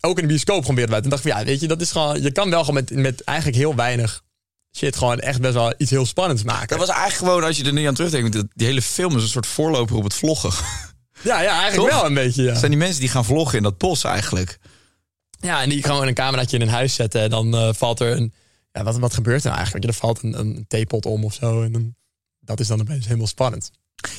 ook 0.00 0.16
in 0.16 0.22
de 0.22 0.28
bioscoop 0.28 0.60
gewoon 0.60 0.74
wereldwijd. 0.74 1.04
En 1.04 1.10
dacht 1.10 1.24
ik 1.24 1.30
van, 1.30 1.40
ja, 1.40 1.46
weet 1.46 1.60
je, 1.60 1.68
dat 1.68 1.80
is 1.80 1.90
gewoon, 1.90 2.22
je 2.22 2.32
kan 2.32 2.50
wel 2.50 2.64
gewoon 2.64 2.74
met, 2.74 2.90
met 2.90 3.24
eigenlijk 3.24 3.58
heel 3.58 3.74
weinig 3.74 4.22
shit 4.76 4.96
gewoon 4.96 5.18
echt 5.18 5.40
best 5.40 5.54
wel 5.54 5.74
iets 5.76 5.90
heel 5.90 6.06
spannends 6.06 6.42
maken. 6.42 6.68
Dat 6.68 6.78
was 6.78 6.96
eigenlijk 6.96 7.18
gewoon, 7.18 7.44
als 7.44 7.56
je 7.56 7.64
er 7.64 7.72
nu 7.72 7.84
aan 7.84 7.94
terugdenkt, 7.94 8.32
die 8.32 8.66
hele 8.66 8.82
film 8.82 9.16
is 9.16 9.22
een 9.22 9.28
soort 9.28 9.46
voorloper 9.46 9.96
op 9.96 10.04
het 10.04 10.14
vloggen. 10.14 10.52
Ja, 11.22 11.40
ja 11.40 11.60
eigenlijk 11.60 11.90
Toch? 11.90 12.00
wel 12.00 12.08
een 12.08 12.14
beetje, 12.14 12.42
ja. 12.42 12.50
Het 12.50 12.58
zijn 12.58 12.70
die 12.70 12.80
mensen 12.80 13.00
die 13.00 13.08
gaan 13.08 13.24
vloggen 13.24 13.56
in 13.56 13.62
dat 13.62 13.78
bos 13.78 14.04
eigenlijk. 14.04 14.58
Ja, 15.40 15.62
en 15.62 15.68
die 15.68 15.82
gewoon 15.82 16.06
een 16.06 16.14
cameraatje 16.14 16.56
in 16.56 16.62
een 16.62 16.68
huis 16.68 16.94
zetten 16.94 17.20
en 17.20 17.30
dan 17.30 17.54
uh, 17.54 17.72
valt 17.72 18.00
er 18.00 18.16
een... 18.16 18.34
Ja, 18.72 18.82
wat, 18.82 18.98
wat 18.98 19.14
gebeurt 19.14 19.40
er 19.40 19.44
nou 19.44 19.56
eigenlijk? 19.56 19.86
Er 19.86 19.94
valt 19.94 20.22
een, 20.22 20.38
een 20.38 20.64
theepot 20.68 21.06
om 21.06 21.24
of 21.24 21.34
zo 21.34 21.62
en 21.62 21.72
dan, 21.72 21.94
dat 22.40 22.60
is 22.60 22.66
dan 22.66 22.80
opeens 22.80 23.04
helemaal 23.04 23.26
spannend. 23.26 23.70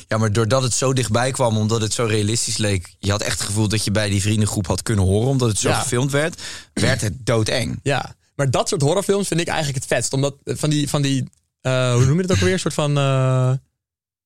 Ja, 0.08 0.18
maar 0.18 0.32
doordat 0.32 0.62
het 0.62 0.74
zo 0.74 0.92
dichtbij 0.92 1.30
kwam, 1.30 1.56
omdat 1.56 1.80
het 1.80 1.92
zo 1.92 2.04
realistisch 2.04 2.56
leek... 2.56 2.94
je 2.98 3.10
had 3.10 3.22
echt 3.22 3.38
het 3.38 3.46
gevoel 3.46 3.68
dat 3.68 3.84
je 3.84 3.90
bij 3.90 4.08
die 4.08 4.20
vriendengroep 4.20 4.66
had 4.66 4.82
kunnen 4.82 5.04
horen... 5.04 5.28
omdat 5.28 5.48
het 5.48 5.58
zo 5.58 5.68
Ja. 5.68 5.80
gefilmd 5.80 6.10
werd, 6.10 6.42
werd 6.72 7.00
het 7.00 7.26
doodeng. 7.26 7.80
Ja, 7.82 8.14
maar 8.36 8.50
dat 8.50 8.68
soort 8.68 8.82
horrorfilms 8.82 9.28
vind 9.28 9.40
ik 9.40 9.48
eigenlijk 9.48 9.78
het 9.78 9.86
vetst. 9.86 10.12
Omdat 10.12 10.34
van 10.44 10.70
die, 10.70 10.88
van 10.88 11.02
die 11.02 11.28
uh, 11.62 11.94
hoe 11.94 12.04
noem 12.04 12.16
je 12.16 12.22
dat 12.22 12.30
ook 12.30 12.38
alweer? 12.38 12.52
Een 12.52 12.60
soort 12.60 12.74
van, 12.74 12.98
uh, 12.98 13.52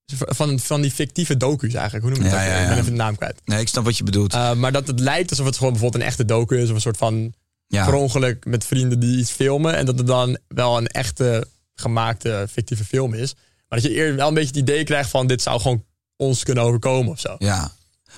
van, 0.09 0.61
van 0.61 0.81
die 0.81 0.91
fictieve 0.91 1.37
docu's 1.37 1.75
eigenlijk. 1.75 2.05
Hoe 2.05 2.15
noem 2.15 2.25
je 2.25 2.31
dat? 2.31 2.41
Ja? 2.41 2.61
Ik 2.61 2.69
ben 2.69 2.79
even 2.79 2.91
de 2.91 2.97
naam 2.97 3.17
kwijt. 3.17 3.41
Nee, 3.45 3.61
ik 3.61 3.69
snap 3.69 3.85
wat 3.85 3.97
je 3.97 4.05
bedoelt. 4.05 4.35
Uh, 4.35 4.53
maar 4.53 4.73
dat 4.73 4.87
het 4.87 5.01
lijkt 5.01 5.31
alsof 5.31 5.47
het 5.47 5.57
gewoon 5.57 5.73
bijvoorbeeld 5.73 6.03
een 6.03 6.09
echte 6.09 6.25
docu 6.25 6.59
is. 6.59 6.69
Of 6.69 6.75
een 6.75 6.81
soort 6.81 6.97
van 6.97 7.35
ja. 7.67 7.85
per 7.85 7.95
ongeluk 7.95 8.45
met 8.45 8.65
vrienden 8.65 9.01
die 9.01 9.19
iets 9.19 9.31
filmen. 9.31 9.77
En 9.77 9.87
dat 9.87 9.99
het 9.99 10.07
dan 10.07 10.39
wel 10.49 10.77
een 10.77 10.87
echte 10.87 11.49
gemaakte 11.75 12.47
fictieve 12.51 12.85
film 12.85 13.15
is. 13.15 13.35
Maar 13.69 13.81
dat 13.81 13.91
je 13.91 13.97
eerder 13.97 14.17
wel 14.17 14.29
een 14.29 14.35
beetje 14.35 14.49
het 14.49 14.59
idee 14.59 14.85
krijgt 14.85 15.11
van 15.11 15.27
dit 15.27 15.43
zou 15.43 15.61
gewoon 15.61 15.85
ons 16.17 16.43
kunnen 16.45 16.65
overkomen 16.65 17.13
of 17.13 17.21
zo. 17.21 17.35
ja. 17.39 17.75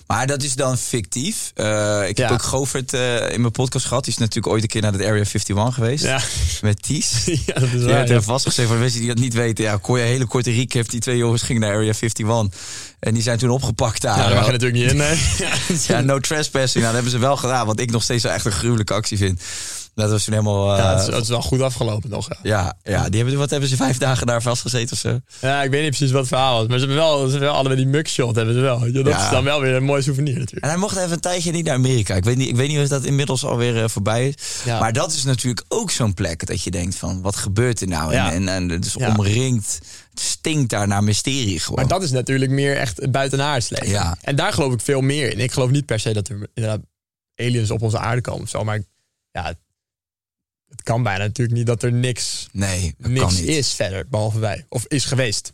Maar 0.07 0.27
dat 0.27 0.43
is 0.43 0.55
dan 0.55 0.79
fictief. 0.79 1.53
Uh, 1.57 2.09
ik 2.09 2.17
heb 2.17 2.29
Ja. 2.29 2.33
ook 2.35 2.43
Govert 2.43 2.93
uh, 2.95 3.31
in 3.33 3.41
mijn 3.41 3.53
podcast 3.53 3.87
gehad. 3.87 4.05
Die 4.05 4.13
is 4.13 4.19
natuurlijk 4.19 4.47
ooit 4.55 4.63
een 4.63 4.69
keer 4.69 4.83
naar 4.83 4.93
het 4.93 5.01
Area 5.01 5.15
51 5.25 5.75
geweest. 5.75 6.05
Ja, 6.05 6.21
Met 6.61 6.83
Ties. 6.83 7.25
ja 7.47 7.55
dat 7.55 7.63
is 7.63 7.71
Die 7.71 7.81
waar. 7.81 7.97
heeft 7.99 8.09
ja. 8.11 8.21
vastgezegd 8.23 8.67
voor 8.69 8.77
de 8.77 8.83
mensen 8.83 9.01
die 9.01 9.09
dat 9.09 9.19
niet 9.19 9.35
weten. 9.35 9.65
Ja, 9.65 9.77
kon 9.77 9.97
je 9.99 10.03
een 10.05 10.11
hele 10.11 10.27
korte 10.27 10.51
recap. 10.51 10.91
Die 10.91 11.01
twee 11.01 11.17
jongens 11.17 11.43
gingen 11.43 11.63
naar 11.63 11.71
Area 11.75 11.93
51. 12.01 12.61
En 13.01 13.15
die 13.15 13.23
zijn 13.23 13.39
toen 13.39 13.51
opgepakt 13.51 14.03
daar. 14.03 14.19
Ja, 14.19 14.27
daar 14.27 14.35
mag 14.35 14.47
je 14.47 14.53
natuurlijk 14.53 14.81
niet 14.83 14.91
in. 14.91 14.97
Nee. 14.97 15.19
Ja, 15.89 16.01
no 16.01 16.19
trespassing. 16.21 16.85
Nou, 16.85 16.95
dat 16.95 17.03
hebben 17.03 17.11
ze 17.11 17.19
wel 17.19 17.37
gedaan. 17.37 17.67
Wat 17.67 17.81
ik 17.81 17.91
nog 17.91 18.03
steeds 18.03 18.23
wel 18.23 18.33
echt 18.33 18.45
een 18.45 18.53
gruwelijke 18.53 18.95
actie 18.95 19.19
vind. 19.19 19.41
Dat 19.99 20.11
was 20.11 20.25
toen 20.25 20.33
helemaal... 20.35 20.77
Ja, 20.77 20.91
het, 20.91 21.01
is, 21.09 21.15
het 21.15 21.23
is 21.23 21.29
wel 21.29 21.43
goed 21.43 21.61
afgelopen 21.61 22.11
nog. 22.11 22.29
Ja. 22.29 22.39
ja, 22.43 22.77
ja, 22.83 23.09
die 23.09 23.21
hebben, 23.21 23.39
wat 23.39 23.51
hebben 23.51 23.69
ze 23.69 23.77
vijf 23.77 23.99
dagen 23.99 24.27
daar 24.27 24.43
vastgezeten 24.43 24.93
of 24.93 24.99
zo? 24.99 25.21
ja, 25.41 25.63
ik 25.63 25.71
weet 25.71 25.81
niet 25.83 25.91
precies 25.91 26.11
wat 26.11 26.21
het 26.21 26.29
verhaal 26.29 26.59
was. 26.59 26.67
Maar 26.69 26.79
ze 26.79 26.85
hebben 26.87 27.03
wel, 27.05 27.17
ze 27.25 27.31
hebben 27.31 27.41
wel 27.49 27.53
allebei 27.59 27.77
die 27.81 27.87
mugshot. 27.91 28.37
Hebben 28.37 28.55
ze 28.55 28.61
wel. 28.61 28.87
Ja, 28.87 28.93
dat 28.93 29.07
Ja. 29.07 29.25
is 29.25 29.31
dan 29.31 29.45
wel 29.45 29.61
weer 29.61 29.75
een 29.75 29.85
mooi 29.85 30.03
souvenir 30.03 30.35
natuurlijk. 30.39 30.63
En 30.65 30.69
hij 30.69 30.79
mocht 30.79 30.97
even 30.97 31.13
een 31.13 31.21
tijdje 31.21 31.53
niet 31.53 31.65
naar 31.65 31.75
Amerika. 31.75 32.15
Ik 32.15 32.25
weet 32.25 32.37
niet, 32.37 32.49
ik 32.49 32.57
weet 32.57 32.69
niet 32.69 32.79
of 32.79 32.89
dat 32.89 33.05
inmiddels 33.05 33.45
alweer 33.45 33.77
uh, 33.77 33.89
voorbij 33.89 34.29
is. 34.29 34.35
Ja. 34.65 34.81
Maar 34.81 34.93
dat 34.93 35.13
is 35.13 35.25
natuurlijk 35.25 35.65
ook 35.69 35.91
zo'n 35.91 36.15
plek 36.15 36.47
dat 36.47 36.63
je 36.63 36.71
denkt 36.71 36.95
van... 36.97 37.23
wat 37.23 37.37
gebeurt 37.37 37.81
er 37.81 37.89
nou? 37.89 38.13
Ja. 38.13 38.33
En, 38.33 38.49
en, 38.49 38.71
en 38.71 38.83
Ja. 38.97 39.09
omringd. 39.09 39.79
Het 40.11 40.21
stinkt 40.21 40.71
daar 40.71 40.87
naar 40.89 41.05
mysterie 41.05 41.61
gewoon. 41.61 41.79
Maar 41.79 41.89
dat 41.89 42.03
is 42.03 42.11
natuurlijk 42.11 42.51
meer 42.51 42.77
echt 42.77 43.11
buitenaards 43.11 43.69
leven. 43.69 43.89
Ja. 43.89 44.17
En 44.21 44.37
daar 44.37 44.53
geloof 44.53 44.73
ik 44.73 44.81
veel 44.81 45.01
meer 45.01 45.33
in. 45.33 45.39
Ik 45.41 45.53
geloof 45.53 45.71
niet 45.71 45.87
per 45.87 46.01
se 46.01 46.13
dat 46.13 46.29
er 46.29 46.49
inderdaad 46.55 46.81
aliens 47.37 47.71
op 47.71 47.83
onze 47.83 47.99
aarde 47.99 48.21
komen 48.21 48.43
of 48.43 48.49
zo. 48.49 48.65
Maar 48.65 48.83
ja, 49.31 49.55
het, 50.69 50.83
kan 50.83 51.03
bijna 51.03 51.25
natuurlijk 51.25 51.57
niet 51.57 51.67
dat 51.67 51.83
er 51.83 51.93
niks, 51.93 52.49
nee, 52.53 52.95
niks 52.99 53.41
is 53.41 53.73
verder, 53.73 54.09
behalve 54.09 54.39
wij. 54.39 54.67
Of 54.69 54.85
is 54.87 55.05
geweest. 55.05 55.53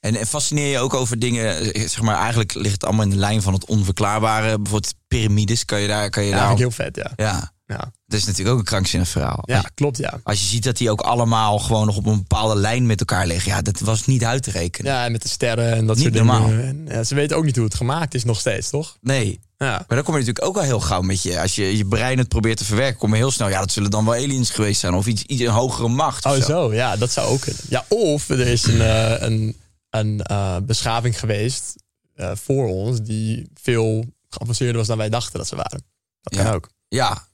En, 0.00 0.16
en 0.16 0.26
fascineer 0.26 0.70
je 0.70 0.78
ook 0.78 0.94
over 0.94 1.18
dingen, 1.18 1.64
zeg 1.88 2.00
maar, 2.00 2.16
eigenlijk 2.16 2.54
ligt 2.54 2.72
het 2.72 2.84
allemaal 2.84 3.04
in 3.04 3.10
de 3.10 3.16
lijn 3.16 3.42
van 3.42 3.52
het 3.52 3.66
onverklaarbare. 3.66 4.58
Bijvoorbeeld 4.58 4.94
piramides, 5.08 5.64
kan 5.64 5.80
je 5.80 5.88
daar, 5.88 6.10
kan 6.10 6.22
je 6.22 6.30
Ja, 6.30 6.36
daar... 6.36 6.46
vind 6.46 6.58
ik 6.58 6.64
heel 6.64 6.84
vet, 6.84 6.96
ja. 6.96 7.12
Ja, 7.16 7.51
Ja, 7.66 7.92
dat 8.06 8.18
is 8.18 8.24
natuurlijk 8.24 8.50
ook 8.54 8.58
een 8.58 8.64
krankzinnig 8.66 9.08
verhaal. 9.08 9.42
ja 9.46 9.64
klopt, 9.74 9.96
ja. 9.96 10.20
Als 10.22 10.40
je 10.40 10.46
ziet 10.46 10.64
dat 10.64 10.76
die 10.76 10.90
ook 10.90 11.00
allemaal 11.00 11.58
gewoon 11.58 11.86
nog 11.86 11.96
op 11.96 12.06
een 12.06 12.16
bepaalde 12.18 12.56
lijn 12.60 12.86
met 12.86 13.00
elkaar 13.00 13.26
liggen. 13.26 13.50
Ja, 13.52 13.62
dat 13.62 13.80
was 13.80 14.06
niet 14.06 14.24
uit 14.24 14.42
te 14.42 14.50
rekenen. 14.50 14.92
Ja, 14.92 15.04
en 15.04 15.12
met 15.12 15.22
de 15.22 15.28
sterren 15.28 15.72
en 15.72 15.86
dat 15.86 15.96
Niet 15.96 16.04
soort 16.04 16.16
normaal. 16.16 16.46
dingen. 16.46 16.64
En, 16.64 16.86
ja, 16.96 17.04
ze 17.04 17.14
weten 17.14 17.36
ook 17.36 17.44
niet 17.44 17.56
hoe 17.56 17.64
het 17.64 17.74
gemaakt 17.74 18.14
is 18.14 18.24
nog 18.24 18.40
steeds, 18.40 18.70
toch? 18.70 18.96
Nee. 19.00 19.40
Ja. 19.58 19.68
Maar 19.68 19.84
dan 19.88 20.02
kom 20.02 20.14
je 20.14 20.20
natuurlijk 20.20 20.44
ook 20.46 20.56
al 20.56 20.62
heel 20.62 20.80
gauw 20.80 21.00
met 21.00 21.22
je. 21.22 21.40
Als 21.40 21.54
je 21.54 21.76
je 21.76 21.86
brein 21.86 22.18
het 22.18 22.28
probeert 22.28 22.56
te 22.58 22.64
verwerken, 22.64 22.98
kom 22.98 23.10
je 23.10 23.16
heel 23.16 23.30
snel. 23.30 23.48
Ja, 23.48 23.58
dat 23.60 23.72
zullen 23.72 23.90
dan 23.90 24.04
wel 24.04 24.14
aliens 24.14 24.50
geweest 24.50 24.80
zijn. 24.80 24.94
Of 24.94 25.06
iets, 25.06 25.22
iets 25.22 25.40
een 25.42 25.48
hogere 25.48 25.88
macht. 25.88 26.24
Oh, 26.26 26.32
zo. 26.32 26.40
zo, 26.40 26.74
ja, 26.74 26.96
dat 26.96 27.10
zou 27.12 27.28
ook 27.28 27.40
kunnen. 27.40 27.62
Ja, 27.68 27.84
of 27.88 28.28
er 28.28 28.40
is 28.40 28.64
een, 28.66 28.80
eh, 28.80 29.14
een, 29.20 29.56
een 29.90 30.20
eh, 30.22 30.56
beschaving 30.62 31.18
geweest 31.18 31.74
eh, 32.14 32.30
voor 32.34 32.68
ons 32.68 33.00
die 33.00 33.50
veel 33.54 34.04
geavanceerder 34.28 34.76
was 34.76 34.86
dan 34.86 34.98
wij 34.98 35.08
dachten 35.08 35.38
dat 35.38 35.48
ze 35.48 35.56
waren. 35.56 35.84
Dat 36.22 36.34
Ja. 36.34 36.42
kan 36.44 36.52
ook. 36.54 36.68
Ja, 36.88 37.26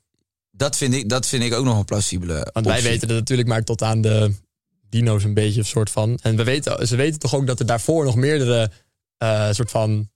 dat 0.59 0.77
vind, 0.77 0.94
ik, 0.94 1.09
dat 1.09 1.27
vind 1.27 1.42
ik 1.42 1.55
ook 1.55 1.64
nog 1.64 1.79
een 1.79 1.85
plausibele 1.85 2.49
Want 2.53 2.66
wij 2.66 2.83
weten 2.83 3.09
het 3.09 3.18
natuurlijk 3.18 3.49
maar 3.49 3.64
tot 3.64 3.83
aan 3.83 4.01
de 4.01 4.35
dino's 4.88 5.25
een 5.25 5.35
beetje, 5.35 5.61
een 5.61 5.66
soort 5.66 5.90
van. 5.90 6.18
En 6.23 6.37
we 6.37 6.44
weten, 6.44 6.87
ze 6.87 6.97
weten 6.97 7.18
toch 7.18 7.35
ook 7.35 7.47
dat 7.47 7.61
er 7.61 7.66
daarvoor 7.66 8.05
nog 8.05 8.14
meerdere 8.16 8.71
eh, 9.16 9.53
soort 9.53 9.71
van 9.71 10.11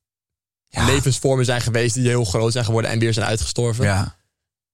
Ja. 0.68 0.86
levensvormen 0.86 1.44
zijn 1.44 1.60
geweest 1.60 1.94
die 1.94 2.08
heel 2.08 2.24
groot 2.24 2.52
zijn 2.52 2.64
geworden 2.64 2.90
en 2.90 2.98
weer 2.98 3.12
zijn 3.12 3.26
uitgestorven. 3.26 3.84
Ja. 3.84 4.16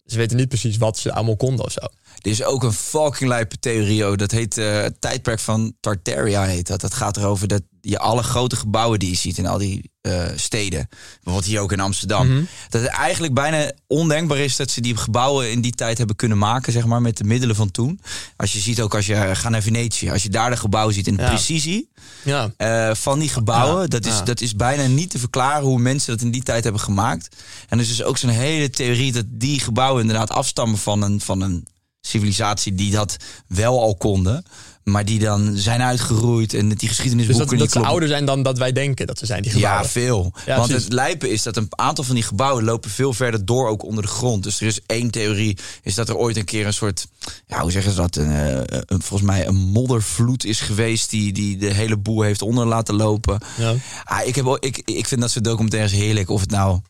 Ze 0.05 0.17
weten 0.17 0.37
niet 0.37 0.49
precies 0.49 0.77
wat 0.77 0.99
ze 0.99 1.13
allemaal 1.13 1.37
konden 1.37 1.65
of 1.65 1.73
zo. 1.73 1.81
Er 1.81 2.31
is 2.31 2.43
ook 2.43 2.63
een 2.63 2.73
fucking 2.73 3.29
lijpe 3.29 3.59
theorie. 3.59 4.07
oh, 4.11 4.17
Dat 4.17 4.31
heet 4.31 4.59
eh, 4.59 4.81
het 4.81 5.01
tijdperk 5.01 5.39
van 5.39 5.77
Tartaria. 5.81 6.45
Heet 6.45 6.67
dat. 6.67 6.81
dat 6.81 6.95
gaat 6.95 7.17
erover 7.17 7.49
dat 7.49 7.63
je 7.89 7.99
alle 7.99 8.23
grote 8.23 8.57
gebouwen 8.57 8.99
die 8.99 9.11
je 9.11 9.17
ziet 9.17 9.39
in 9.39 9.47
al 9.47 9.59
die 9.59 9.91
eh, 10.01 10.27
steden. 10.37 10.89
Bijvoorbeeld 11.15 11.45
hier 11.45 11.61
ook 11.61 11.73
in 11.73 11.81
Amsterdam. 11.81 12.29
Mhm. 12.29 12.45
Dat 12.69 12.81
het 12.83 12.91
eigenlijk 12.91 13.35
bijna 13.35 13.73
ondenkbaar 13.87 14.39
is 14.39 14.57
dat 14.57 14.71
ze 14.71 14.81
die 14.81 14.97
gebouwen 14.97 15.51
in 15.51 15.61
die 15.61 15.73
tijd 15.73 15.99
hebben 15.99 16.17
kunnen 16.17 16.39
maken. 16.39 16.73
Zeg 16.73 16.87
maar, 16.87 17.03
met 17.03 17.17
de 17.17 17.25
middelen 17.25 17.57
van 17.57 17.71
toen. 17.71 18.01
Als 18.37 18.53
je 18.53 18.59
ziet 18.59 18.81
ook 18.81 18.95
als 18.95 19.07
je 19.07 19.15
eh, 19.15 19.37
gaat 19.37 19.51
naar 19.51 19.63
Venetië. 19.63 20.11
Als 20.11 20.23
je 20.23 20.29
daar 20.29 20.51
de 20.51 20.57
gebouwen 20.57 20.95
ziet 20.95 21.07
in 21.07 21.17
de 21.17 21.23
Ja. 21.23 21.29
precisie. 21.29 21.91
Ja, 22.23 22.53
eh, 22.57 22.95
van 22.95 23.19
die 23.19 23.29
gebouwen. 23.29 23.81
Ja, 23.83 23.87
Dat, 23.87 24.07
is, 24.07 24.21
dat 24.25 24.41
is 24.41 24.57
bijna 24.57 24.87
niet 24.87 25.11
te 25.11 25.19
verklaren 25.19 25.65
hoe 25.65 25.79
mensen 25.79 26.13
dat 26.13 26.25
in 26.25 26.31
die 26.31 26.43
tijd 26.43 26.63
hebben 26.65 26.83
gemaakt. 26.83 27.37
En 27.69 27.79
er 27.79 27.85
is 27.85 27.89
dus 27.97 28.03
ook 28.03 28.19
zo'n 28.19 28.31
hele 28.31 28.71
theorie 28.71 29.13
dat 29.13 29.25
die 29.29 29.61
gebouwen 29.61 30.01
inderdaad 30.01 30.31
afstammen 30.31 30.79
van 30.79 31.03
een, 31.03 31.21
van 31.21 31.41
een 31.41 31.67
civilisatie 32.01 32.75
die 32.75 32.91
dat 32.91 33.17
wel 33.47 33.81
al 33.81 33.97
konden. 33.97 34.45
Maar 34.91 35.05
die 35.05 35.19
dan 35.19 35.57
zijn 35.57 35.83
uitgeroeid 35.83 36.55
en 36.55 36.69
die 36.69 36.77
dus 36.79 36.89
geschiedenisboeken 36.89 37.49
dat, 37.49 37.59
dat 37.59 37.73
die 37.73 37.83
ze 37.83 37.89
ouder 37.89 38.09
zijn 38.09 38.25
dan 38.25 38.43
dat 38.43 38.59
wij 38.59 38.73
denken 38.73 39.07
dat 39.07 39.19
ze 39.19 39.27
zijn, 39.27 39.43
die 39.43 39.51
Ja, 39.53 39.59
gebouwen. 39.59 39.89
veel. 39.91 40.33
Ja, 40.47 40.57
Want 40.57 40.67
precies. 40.69 40.85
het 40.85 40.93
lijpen 40.93 41.31
is 41.31 41.43
dat 41.43 41.57
een 41.57 41.67
aantal 41.71 42.05
van 42.05 42.15
die 42.15 42.25
gebouwen 42.25 42.65
lopen 42.65 42.91
veel 42.91 43.13
verder 43.13 43.45
door 43.45 43.69
ook 43.69 43.83
onder 43.85 44.03
de 44.03 44.09
grond. 44.09 44.43
Dus 44.43 44.61
er 44.61 44.67
is 44.67 44.81
één 44.87 45.11
theorie, 45.11 45.59
is 45.83 45.95
dat 45.95 46.09
er 46.09 46.17
ooit 46.17 46.37
een 46.37 46.45
keer 46.45 46.67
een 46.67 46.73
soort, 46.75 47.07
ja, 47.47 47.61
hoe 47.61 47.71
zeggen 47.71 47.93
ze 47.93 47.97
dat? 48.01 48.17
Een, 48.17 48.31
eh, 48.33 48.61
een- 48.87 49.03
volgens 49.03 49.31
mij 49.31 49.47
een 49.47 49.57
moddervloed 49.57 50.45
is 50.45 50.61
geweest 50.61 51.11
die, 51.11 51.33
die 51.33 51.57
de 51.57 51.73
hele 51.73 51.97
boel 51.97 52.23
heeft 52.23 52.43
onder 52.43 52.67
laten 52.67 52.95
lopen. 52.95 53.39
Ja. 53.59 53.75
Ah, 54.05 54.27
ik, 54.27 54.35
heb, 54.35 54.57
ik, 54.61 54.83
ik 54.85 55.07
vind 55.09 55.21
dat 55.21 55.31
soort 55.31 55.45
documentaires 55.45 55.93
heerlijk. 55.93 56.31
Of 56.31 56.41
het 56.41 56.51
nou 56.51 56.81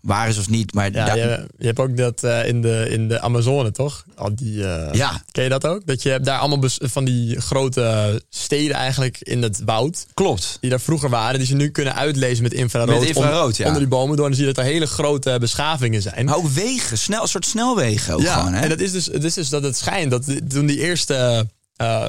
waar 0.00 0.28
is 0.28 0.38
of 0.38 0.48
niet. 0.48 0.74
Maar 0.74 0.92
Ja, 0.92 1.14
je, 1.14 1.46
je 1.58 1.66
hebt 1.66 1.78
ook 1.78 1.96
dat 1.96 2.22
eh, 2.24 2.46
in, 2.46 2.62
de, 2.62 2.86
in 2.90 3.08
de 3.08 3.20
Amazone, 3.20 3.70
toch? 3.70 4.04
Al 4.14 4.34
die, 4.34 4.66
eh, 4.66 4.94
Ja. 4.94 5.22
Ken 5.32 5.42
je 5.42 5.48
dat 5.48 5.66
ook? 5.66 5.86
Dat 5.86 6.02
je 6.02 6.08
hebt 6.10 6.24
daar 6.24 6.38
allemaal 6.38 6.68
van 6.78 7.04
die 7.04 7.40
grote 7.40 8.22
steden 8.28 8.76
eigenlijk 8.76 9.18
in 9.20 9.42
het 9.42 9.60
woud. 9.64 10.06
klopt. 10.14 10.58
Die 10.60 10.70
daar 10.70 10.80
vroeger 10.80 11.10
waren, 11.10 11.38
die 11.38 11.48
ze 11.48 11.54
nu 11.54 11.70
kunnen 11.70 11.94
uitlezen 11.94 12.42
met 12.42 12.52
infrarood. 12.52 12.98
Met 12.98 13.08
infrarood, 13.08 13.50
on- 13.50 13.54
ja. 13.56 13.64
Onder 13.64 13.80
die 13.80 13.88
bomen 13.90 14.16
door. 14.16 14.24
En 14.24 14.30
dan 14.30 14.40
zie 14.40 14.48
je 14.48 14.54
dat 14.54 14.64
er 14.64 14.70
hele 14.70 14.86
grote 14.86 15.36
beschavingen 15.40 16.02
zijn. 16.02 16.24
Maar 16.24 16.36
ook 16.36 16.48
wegen, 16.48 16.98
snel, 16.98 17.22
een 17.22 17.28
soort 17.28 17.46
snelwegen 17.46 18.14
ook 18.14 18.20
ja, 18.22 18.34
gewoon. 18.34 18.52
Hè? 18.52 18.60
en 18.60 18.68
dat 18.68 18.80
is, 18.80 18.92
dus, 18.92 19.06
het 19.06 19.24
is 19.24 19.34
dus 19.34 19.48
dat 19.48 19.62
het 19.62 19.76
schijnt 19.76 20.10
dat 20.10 20.24
toen 20.50 20.66
die 20.66 20.78
eerste 20.80 21.46
eh, 21.76 22.08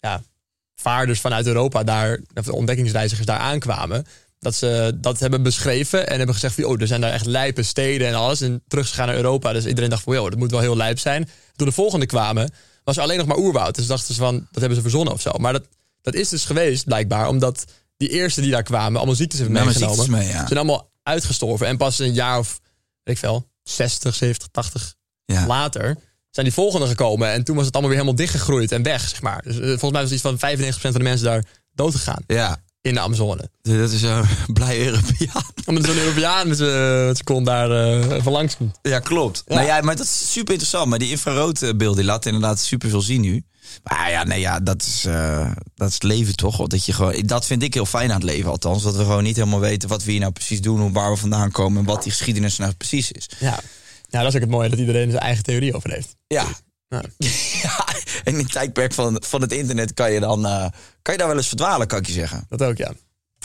ja, 0.00 0.22
vaarders 0.76 1.20
vanuit 1.20 1.46
Europa 1.46 1.84
daar, 1.84 2.20
of 2.34 2.44
de 2.44 2.52
ontdekkingsreizigers 2.54 3.26
daar 3.26 3.38
aankwamen, 3.38 4.06
dat 4.38 4.54
ze 4.54 4.92
dat 5.00 5.20
hebben 5.20 5.42
beschreven 5.42 6.08
en 6.08 6.16
hebben 6.16 6.34
gezegd 6.34 6.54
van, 6.54 6.64
oh, 6.64 6.80
er 6.80 6.86
zijn 6.86 7.00
daar 7.00 7.12
echt 7.12 7.26
lijpe 7.26 7.62
steden 7.62 8.08
en 8.08 8.14
alles. 8.14 8.40
En 8.40 8.62
terug 8.68 8.94
gaan 8.94 9.06
naar 9.06 9.16
Europa. 9.16 9.52
Dus 9.52 9.66
iedereen 9.66 9.90
dacht 9.90 10.02
van, 10.02 10.14
joh, 10.14 10.30
dat 10.30 10.38
moet 10.38 10.50
wel 10.50 10.60
heel 10.60 10.76
lijp 10.76 10.98
zijn. 10.98 11.28
Toen 11.56 11.66
de 11.66 11.72
volgende 11.72 12.06
kwamen, 12.06 12.50
was 12.84 12.96
er 12.96 13.02
alleen 13.02 13.18
nog 13.18 13.26
maar 13.26 13.36
oerwoud. 13.38 13.74
Dus 13.74 13.86
dachten 13.86 14.14
ze 14.14 14.20
van, 14.20 14.34
dat 14.34 14.60
hebben 14.60 14.74
ze 14.76 14.80
verzonnen 14.82 15.12
of 15.12 15.20
zo. 15.20 15.30
Maar 15.38 15.52
dat, 15.52 15.64
dat 16.02 16.14
is 16.14 16.28
dus 16.28 16.44
geweest, 16.44 16.84
blijkbaar, 16.84 17.28
omdat 17.28 17.64
die 17.96 18.08
eerste 18.08 18.40
die 18.40 18.50
daar 18.50 18.62
kwamen 18.62 18.96
allemaal 18.96 19.14
ziektes 19.14 19.38
hebben 19.40 19.56
Ja, 19.58 19.64
meegenomen. 19.64 20.10
mee, 20.10 20.28
ja. 20.28 20.46
Zijn 20.46 20.58
allemaal 20.58 20.90
uitgestorven. 21.02 21.66
En 21.66 21.76
pas 21.76 21.98
een 21.98 22.12
jaar 22.14 22.38
of, 22.38 22.60
weet 23.02 23.14
ik 23.14 23.20
veel, 23.20 23.48
60, 23.62 24.14
70, 24.14 24.48
80 24.50 24.94
Ja. 25.24 25.46
later 25.46 25.96
zijn 26.30 26.46
die 26.46 26.54
volgende 26.54 26.86
gekomen. 26.86 27.30
En 27.32 27.44
toen 27.44 27.56
was 27.56 27.64
het 27.64 27.74
allemaal 27.74 27.92
weer 27.92 28.00
helemaal 28.02 28.24
dichtgegroeid 28.24 28.72
en 28.72 28.82
weg, 28.82 29.08
zeg 29.08 29.22
maar. 29.22 29.42
Dus 29.42 29.58
eh, 29.58 29.66
volgens 29.66 29.90
mij 29.90 30.02
was 30.02 30.12
iets 30.12 30.22
van 30.22 30.36
95% 30.36 30.38
van 30.80 30.92
de 30.92 30.98
mensen 30.98 31.26
daar 31.26 31.44
dood 31.72 31.94
gegaan 31.94 32.22
Ja, 32.26 32.62
in 32.86 32.94
de 32.94 33.00
Amazone. 33.00 33.50
dat 33.62 33.90
is 33.90 34.02
een 34.02 34.24
blij 34.52 34.86
Europeaan. 34.86 35.44
Omdat 35.64 35.84
zo'n 35.84 35.98
Europeaan 35.98 36.48
met 36.48 36.56
zijn 36.56 37.24
kont 37.24 37.46
daar 37.46 37.70
eh 37.70 38.16
even 38.16 38.32
langs 38.32 38.56
komt. 38.56 38.78
Ja, 38.82 38.98
klopt. 38.98 39.42
Ja. 39.46 39.54
Nou 39.54 39.66
ja, 39.66 39.80
maar 39.80 39.96
dat 39.96 40.04
is 40.04 40.32
super 40.32 40.52
interessant. 40.52 40.88
Maar 40.88 40.98
die 40.98 41.10
infraroodbeelden 41.10 41.96
die 41.96 42.04
laten 42.04 42.32
inderdaad 42.32 42.60
super 42.60 42.88
veel 42.88 43.00
zien 43.00 43.20
nu. 43.20 43.44
Maar 43.82 44.10
ja, 44.10 44.24
nee, 44.24 44.40
ja, 44.40 44.60
dat 44.60 44.82
is, 44.82 45.04
eh, 45.04 45.50
dat 45.74 45.88
is 45.88 45.94
het 45.94 46.02
leven 46.02 46.36
toch? 46.36 46.66
Dat, 46.66 46.84
je 46.84 46.92
gewoon, 46.92 47.22
dat 47.26 47.46
vind 47.46 47.62
ik 47.62 47.74
heel 47.74 47.86
fijn 47.86 48.10
aan 48.10 48.20
het 48.20 48.30
leven 48.30 48.50
althans. 48.50 48.82
Dat 48.82 48.96
we 48.96 49.02
gewoon 49.02 49.22
niet 49.22 49.36
helemaal 49.36 49.60
weten 49.60 49.88
wat 49.88 50.04
we 50.04 50.10
hier 50.10 50.20
nou 50.20 50.32
precies 50.32 50.60
doen... 50.60 50.80
hoe 50.80 50.92
waar 50.92 51.10
we 51.10 51.16
vandaan 51.16 51.50
komen 51.50 51.78
en 51.78 51.84
wat 51.84 52.02
die 52.02 52.12
geschiedenis 52.12 52.56
nou 52.56 52.72
precies 52.72 53.12
is. 53.12 53.28
Ja. 53.38 53.60
ja, 54.08 54.18
dat 54.20 54.28
is 54.28 54.34
ook 54.34 54.40
het 54.40 54.50
mooie 54.50 54.68
dat 54.68 54.78
iedereen 54.78 55.10
zijn 55.10 55.22
eigen 55.22 55.44
theorie 55.44 55.74
over 55.74 55.90
heeft. 55.90 56.16
Ja. 56.26 56.46
Ja. 57.62 57.86
in 58.24 58.34
het 58.34 58.52
tijdperk 58.52 58.92
van, 58.92 59.22
van 59.26 59.40
het 59.40 59.52
internet 59.52 59.94
kan 59.94 60.12
je 60.12 60.20
dan 60.20 60.46
eh, 60.46 60.66
kan 61.02 61.14
je 61.14 61.18
daar 61.20 61.28
wel 61.28 61.36
eens 61.36 61.48
verdwalen, 61.48 61.86
kan 61.86 61.98
ik 61.98 62.06
je 62.06 62.12
zeggen. 62.12 62.46
Dat 62.48 62.62
ook, 62.62 62.76
ja. 62.76 62.92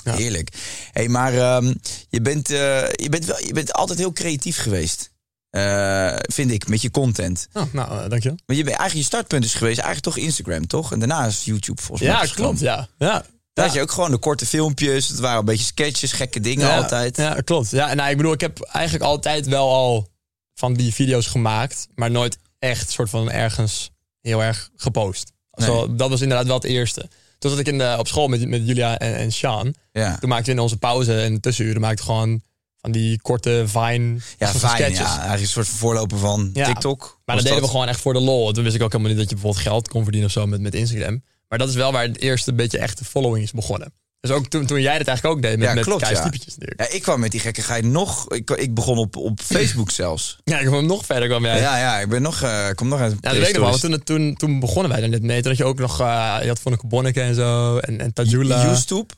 Ja. 0.03 0.15
Heerlijk. 0.15 0.49
Hey, 0.91 1.07
maar 1.07 1.33
ehm, 1.33 1.73
je, 2.09 2.21
bent, 2.21 2.49
eh, 2.49 2.89
je, 2.91 3.07
bent 3.09 3.25
wel, 3.25 3.39
je 3.39 3.53
bent 3.53 3.73
altijd 3.73 3.99
heel 3.99 4.13
creatief 4.13 4.57
geweest. 4.57 5.11
Eh, 5.49 6.15
vind 6.19 6.51
ik, 6.51 6.67
met 6.67 6.81
je 6.81 6.91
content. 6.91 7.47
Oh, 7.53 7.73
nou, 7.73 8.09
dankjewel. 8.09 8.37
Maar 8.45 8.55
je 8.55 8.63
bent 8.63 8.77
eigenlijk 8.77 8.93
je 8.93 9.15
startpunt 9.15 9.45
is 9.45 9.53
geweest, 9.53 9.79
eigenlijk 9.79 10.15
toch 10.15 10.25
Instagram, 10.25 10.67
toch? 10.67 10.91
En 10.91 10.99
daarna 10.99 11.25
is 11.25 11.45
YouTube 11.45 11.81
volgens 11.81 12.07
mij. 12.09 12.17
Ja, 12.17 12.33
klopt, 12.33 12.59
ja. 12.59 12.87
ja. 12.97 13.25
Daar 13.53 13.65
had 13.65 13.73
je 13.73 13.81
ook 13.81 13.91
gewoon 13.91 14.11
de 14.11 14.17
korte 14.17 14.45
filmpjes. 14.45 15.07
Het 15.07 15.19
waren 15.19 15.39
een 15.39 15.45
beetje 15.45 15.65
sketches, 15.65 16.11
gekke 16.11 16.39
dingen 16.39 16.67
ja, 16.67 16.77
altijd. 16.77 17.17
Ja, 17.17 17.33
klopt. 17.43 17.69
Ja, 17.69 17.89
en 17.89 17.97
nou, 17.97 18.09
ik 18.09 18.17
bedoel, 18.17 18.33
ik 18.33 18.41
heb 18.41 18.61
eigenlijk 18.61 19.03
altijd 19.03 19.45
wel 19.45 19.69
al 19.69 20.11
van 20.53 20.73
die 20.73 20.93
video's 20.93 21.27
gemaakt, 21.27 21.87
maar 21.95 22.11
nooit 22.11 22.37
echt 22.61 22.89
soort 22.91 23.09
van 23.09 23.31
ergens 23.31 23.91
heel 24.21 24.43
erg 24.43 24.69
gepost. 24.75 25.31
Zo, 25.51 25.95
dat 25.95 26.09
was 26.09 26.21
inderdaad 26.21 26.45
wel 26.45 26.55
het 26.55 26.63
eerste. 26.63 27.09
Toen 27.39 27.51
zat 27.51 27.59
ik 27.59 27.67
in 27.67 27.77
de, 27.77 27.95
op 27.97 28.07
school 28.07 28.27
met, 28.27 28.47
met 28.47 28.67
Julia 28.67 28.97
en, 28.97 29.15
en 29.15 29.31
Sean. 29.31 29.73
Ja, 29.91 30.17
Toen 30.17 30.29
maakten 30.29 30.45
we 30.45 30.51
in 30.51 30.59
onze 30.59 30.77
pauze 30.77 31.21
en 31.21 31.39
tussenuren 31.39 31.81
maakten 31.81 32.05
we 32.05 32.11
gewoon 32.11 32.41
van 32.77 32.91
die 32.91 33.21
korte 33.21 33.63
Vine 33.65 34.19
ja 34.37 34.47
sketches. 34.53 34.97
Ja, 34.97 35.05
eigenlijk 35.09 35.41
een 35.41 35.47
soort 35.47 35.67
voorloper 35.67 36.17
van 36.17 36.49
Ja. 36.53 36.65
TikTok. 36.65 37.19
Maar 37.25 37.35
dat 37.35 37.45
deden 37.45 37.61
we 37.61 37.67
gewoon 37.67 37.87
echt 37.87 38.01
voor 38.01 38.13
de 38.13 38.19
lol. 38.19 38.51
Toen 38.51 38.63
wist 38.63 38.75
ik 38.75 38.81
ook 38.81 38.91
helemaal 38.91 39.11
niet 39.11 39.21
dat 39.21 39.29
je 39.29 39.35
bijvoorbeeld 39.35 39.65
geld 39.65 39.87
kon 39.87 40.03
verdienen 40.03 40.29
of 40.29 40.35
zo 40.35 40.47
met, 40.47 40.61
met 40.61 40.75
Instagram. 40.75 41.23
Maar 41.47 41.59
dat 41.59 41.69
is 41.69 41.75
wel 41.75 41.91
waar 41.91 42.03
het 42.03 42.19
eerste 42.19 42.53
beetje 42.53 42.77
echte 42.77 43.05
following 43.05 43.43
is 43.43 43.51
begonnen. 43.51 43.93
Dus 44.21 44.31
ook 44.31 44.47
toen, 44.47 44.65
toen 44.65 44.81
jij 44.81 44.97
dat 44.97 45.07
eigenlijk 45.07 45.37
ook 45.37 45.41
deed 45.43 45.57
met, 45.57 45.67
Ja, 45.67 45.73
met 45.73 45.83
klopt, 45.83 46.07
ja. 46.07 46.23
natuurlijk. 46.23 46.73
Ja, 46.75 46.89
ik 46.89 47.01
kwam 47.01 47.19
met 47.19 47.31
die 47.31 47.39
gekkigheid 47.39 47.83
nog. 47.85 48.29
Ik, 48.33 48.49
ik 48.49 48.73
begon 48.73 48.97
op, 48.97 49.15
op 49.15 49.39
Facebook 49.41 49.91
zelfs. 50.01 50.37
Ja, 50.43 50.59
ik 50.59 50.65
kwam 50.65 50.85
nog 50.85 51.05
verder 51.05 51.27
kwam 51.27 51.45
jij. 51.45 51.59
Ja, 51.59 51.77
ja, 51.77 51.99
ik 51.99 52.09
ben 52.09 52.21
nog, 52.21 52.41
eh, 52.41 52.69
kom 52.75 52.87
nog 52.87 52.99
uit. 52.99 53.11
Ja, 53.11 53.17
dat 53.21 53.31
weet 53.31 53.47
ik 53.47 53.53
nog 53.53 53.61
wel. 53.61 53.69
Want 53.79 53.81
toen, 53.81 54.03
toen, 54.03 54.35
toen 54.35 54.59
begonnen 54.59 54.91
wij 54.91 54.99
daar 55.01 55.09
net 55.09 55.21
mee. 55.23 55.41
Toen 55.41 55.49
had 55.49 55.57
je 55.57 55.65
ook 55.65 55.79
nog, 55.79 55.99
eh, 55.99 56.37
je 56.41 56.47
had 56.47 56.59
Vonneke 56.59 56.87
Bonneke 56.87 57.21
en 57.21 57.35
zo. 57.35 57.77
En, 57.77 57.99
en 58.01 58.13
Tajula. 58.13 58.61
YouTube. 58.65 59.13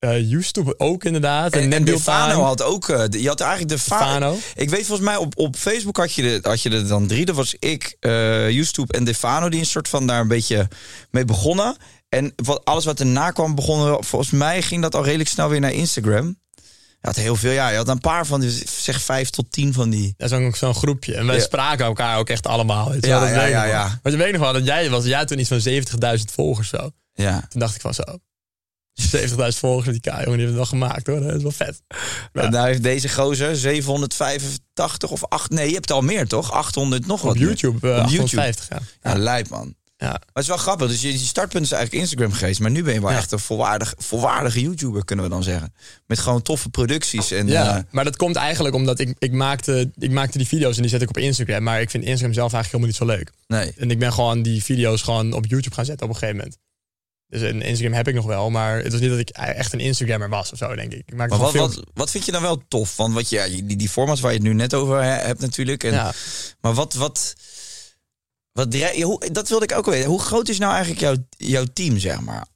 Uh, 0.00 0.30
YouTube 0.30 0.74
ook 0.78 1.04
inderdaad. 1.04 1.52
En, 1.52 1.72
En, 1.72 1.84
Defano 1.84 2.42
had 2.42 2.62
ook. 2.62 2.88
eh, 2.88 3.04
de- 3.08 3.22
je 3.22 3.28
had 3.28 3.40
eigenlijk 3.40 3.70
de 3.70 3.78
Fa- 3.78 3.98
Defano. 3.98 4.38
Ik 4.54 4.70
weet 4.70 4.86
volgens 4.86 5.08
mij 5.08 5.16
op, 5.16 5.38
op 5.38 5.56
Facebook 5.56 5.96
had 5.96 6.12
je, 6.12 6.22
de, 6.22 6.38
had 6.48 6.62
je 6.62 6.70
er 6.70 6.86
dan 6.88 7.06
drie. 7.06 7.24
Dat 7.24 7.36
was 7.36 7.54
ik, 7.58 7.96
eh 8.00 8.50
YouTube 8.50 8.92
en 8.92 9.04
Defano 9.04 9.48
die 9.48 9.60
een 9.60 9.66
soort 9.66 9.88
van 9.88 10.06
daar 10.06 10.20
een 10.20 10.28
beetje 10.28 10.68
mee 11.10 11.24
begonnen. 11.24 11.76
En 12.16 12.32
wat, 12.36 12.64
alles 12.64 12.84
wat 12.84 13.00
erna 13.00 13.30
kwam 13.30 13.54
begonnen, 13.54 14.04
volgens 14.04 14.30
mij 14.30 14.62
ging 14.62 14.82
dat 14.82 14.94
al 14.94 15.04
redelijk 15.04 15.28
snel 15.28 15.48
weer 15.48 15.60
naar 15.60 15.72
Instagram. 15.72 16.38
Je 17.00 17.10
had 17.10 17.16
heel 17.16 17.36
veel, 17.36 17.52
ja. 17.52 17.68
Je 17.68 17.76
had 17.76 17.88
een 17.88 18.00
paar 18.00 18.26
van 18.26 18.40
die, 18.40 18.62
zeg 18.80 19.02
vijf 19.02 19.30
tot 19.30 19.52
tien 19.52 19.72
van 19.72 19.90
die. 19.90 20.14
Ja, 20.16 20.28
zo'n 20.28 20.54
zo'n 20.56 20.74
groepje. 20.74 21.14
En 21.14 21.26
wij 21.26 21.36
Ja. 21.36 21.42
spraken 21.42 21.84
elkaar 21.84 22.18
ook 22.18 22.28
echt 22.28 22.46
allemaal. 22.46 22.90
Weet 22.90 23.00
je 23.04 23.10
Ja, 23.10 23.20
dat 23.20 23.28
ja, 23.28 23.44
ja, 23.44 23.64
ja. 23.64 23.98
Maar 24.02 24.12
je 24.12 24.18
weet 24.18 24.32
nog 24.32 24.40
wel 24.40 24.52
dat 24.52 24.64
jij 24.64 24.90
was. 24.90 25.04
Jij 25.04 25.18
had 25.18 25.28
toen 25.28 25.38
iets 25.38 25.48
van 25.48 25.60
70.000 25.60 26.32
volgers 26.32 26.68
zo. 26.68 26.90
Ja. 27.14 27.46
Toen 27.48 27.60
dacht 27.60 27.74
ik 27.74 27.80
van 27.80 27.94
zo. 27.94 28.02
70.000 28.92 29.58
volgers 29.58 29.90
die 29.90 30.00
K, 30.00 30.04
jongen, 30.04 30.20
die 30.24 30.28
hebben 30.30 30.46
het 30.46 30.54
wel 30.54 30.64
gemaakt 30.66 31.06
hoor. 31.06 31.20
Dat 31.20 31.34
is 31.34 31.42
wel 31.42 31.50
vet. 31.50 31.82
Ja. 32.32 32.42
En 32.42 32.50
daar 32.50 32.66
heeft 32.66 32.82
deze 32.82 33.08
gozer 33.08 33.56
785 33.56 35.10
of 35.10 35.24
8. 35.28 35.50
Nee, 35.50 35.68
je 35.68 35.74
hebt 35.74 35.90
al 35.90 36.00
meer 36.00 36.26
toch? 36.26 36.52
800 36.52 37.06
nog 37.06 37.22
wat. 37.22 37.32
Op 37.32 37.38
nu. 37.38 37.46
YouTube, 37.46 37.88
eh 37.92 38.02
Op 38.02 38.08
YouTube. 38.10 38.22
850. 38.22 38.68
Ja. 38.68 38.78
Ja, 39.12 39.18
lijp 39.18 39.48
man. 39.48 39.74
Ja. 39.96 40.08
Maar 40.08 40.20
het 40.32 40.42
is 40.42 40.48
wel 40.48 40.56
grappig. 40.56 40.88
Dus 40.88 41.00
je, 41.02 41.12
je 41.12 41.18
startpunt 41.18 41.64
is 41.64 41.72
eigenlijk 41.72 42.02
Instagram 42.02 42.32
geweest. 42.32 42.60
Maar 42.60 42.70
nu 42.70 42.82
ben 42.82 42.94
je 42.94 43.00
wel 43.00 43.10
Ja. 43.10 43.16
echt 43.16 43.32
een 43.32 43.38
volwaardig, 43.38 43.94
volwaardige 43.98 44.60
YouTuber, 44.60 45.04
kunnen 45.04 45.24
we 45.24 45.30
dan 45.30 45.42
zeggen. 45.42 45.74
Met 46.06 46.18
gewoon 46.18 46.42
toffe 46.42 46.68
producties. 46.68 47.30
En, 47.30 47.46
Ja, 47.46 47.76
eh, 47.76 47.82
maar 47.90 48.04
dat 48.04 48.16
komt 48.16 48.36
eigenlijk 48.36 48.74
omdat 48.74 48.98
ik, 48.98 49.14
ik, 49.18 49.32
maakte, 49.32 49.90
ik 49.98 50.10
maakte 50.10 50.38
die 50.38 50.46
video's 50.46 50.76
en 50.76 50.82
die 50.82 50.90
zet 50.90 51.02
ik 51.02 51.08
op 51.08 51.18
Instagram. 51.18 51.62
Maar 51.62 51.80
ik 51.80 51.90
vind 51.90 52.04
Instagram 52.04 52.34
zelf 52.34 52.52
eigenlijk 52.52 52.84
helemaal 52.84 53.08
niet 53.10 53.20
zo 53.26 53.32
leuk. 53.32 53.60
nee. 53.60 53.72
En 53.82 53.90
ik 53.90 53.98
ben 53.98 54.12
gewoon 54.12 54.42
die 54.42 54.64
video's 54.64 55.02
gewoon 55.02 55.32
op 55.32 55.46
YouTube 55.46 55.74
gaan 55.74 55.84
zetten 55.84 56.06
op 56.06 56.12
een 56.12 56.18
gegeven 56.18 56.36
moment. 56.40 56.58
Dus 57.28 57.40
een 57.42 57.62
Instagram 57.62 57.94
heb 57.96 58.08
ik 58.08 58.14
nog 58.14 58.26
wel, 58.26 58.50
maar 58.50 58.82
het 58.82 58.92
was 58.92 59.00
niet 59.00 59.10
dat 59.10 59.18
ik 59.18 59.28
echt 59.30 59.72
een 59.72 59.80
Instagrammer 59.80 60.28
was 60.28 60.52
of 60.52 60.58
zo, 60.58 60.74
denk 60.74 60.92
ik. 60.92 61.02
Ik 61.06 61.14
Maar 61.14 61.28
wat, 61.28 61.52
wat, 61.52 61.80
wat 61.94 62.10
vind 62.10 62.24
je 62.26 62.32
dan 62.32 62.42
wel 62.42 62.62
tof? 62.68 62.96
Want 62.96 63.14
wat 63.14 63.28
je, 63.28 63.36
ja, 63.36 63.46
die, 63.46 63.76
die 63.76 63.88
formats 63.88 64.20
waar 64.20 64.30
je 64.32 64.38
het 64.38 64.46
nu 64.46 64.54
net 64.54 64.74
over 64.74 65.02
he- 65.02 65.08
hebt 65.26 65.40
natuurlijk. 65.40 65.84
En, 65.84 65.92
Ja. 65.92 66.12
Maar 66.60 66.74
wat... 66.74 66.94
wat 66.94 67.34
wat 68.54 68.74
hoe, 69.02 69.30
dat 69.32 69.48
wilde 69.48 69.64
ik 69.64 69.72
ook 69.76 69.86
weten. 69.86 70.08
Hoe 70.10 70.20
groot 70.20 70.48
is 70.48 70.58
nou 70.58 70.72
eigenlijk 70.72 71.00
jouw, 71.00 71.14
jouw 71.36 71.64
team, 71.72 71.98
zeg 71.98 72.20
maar? 72.20 72.46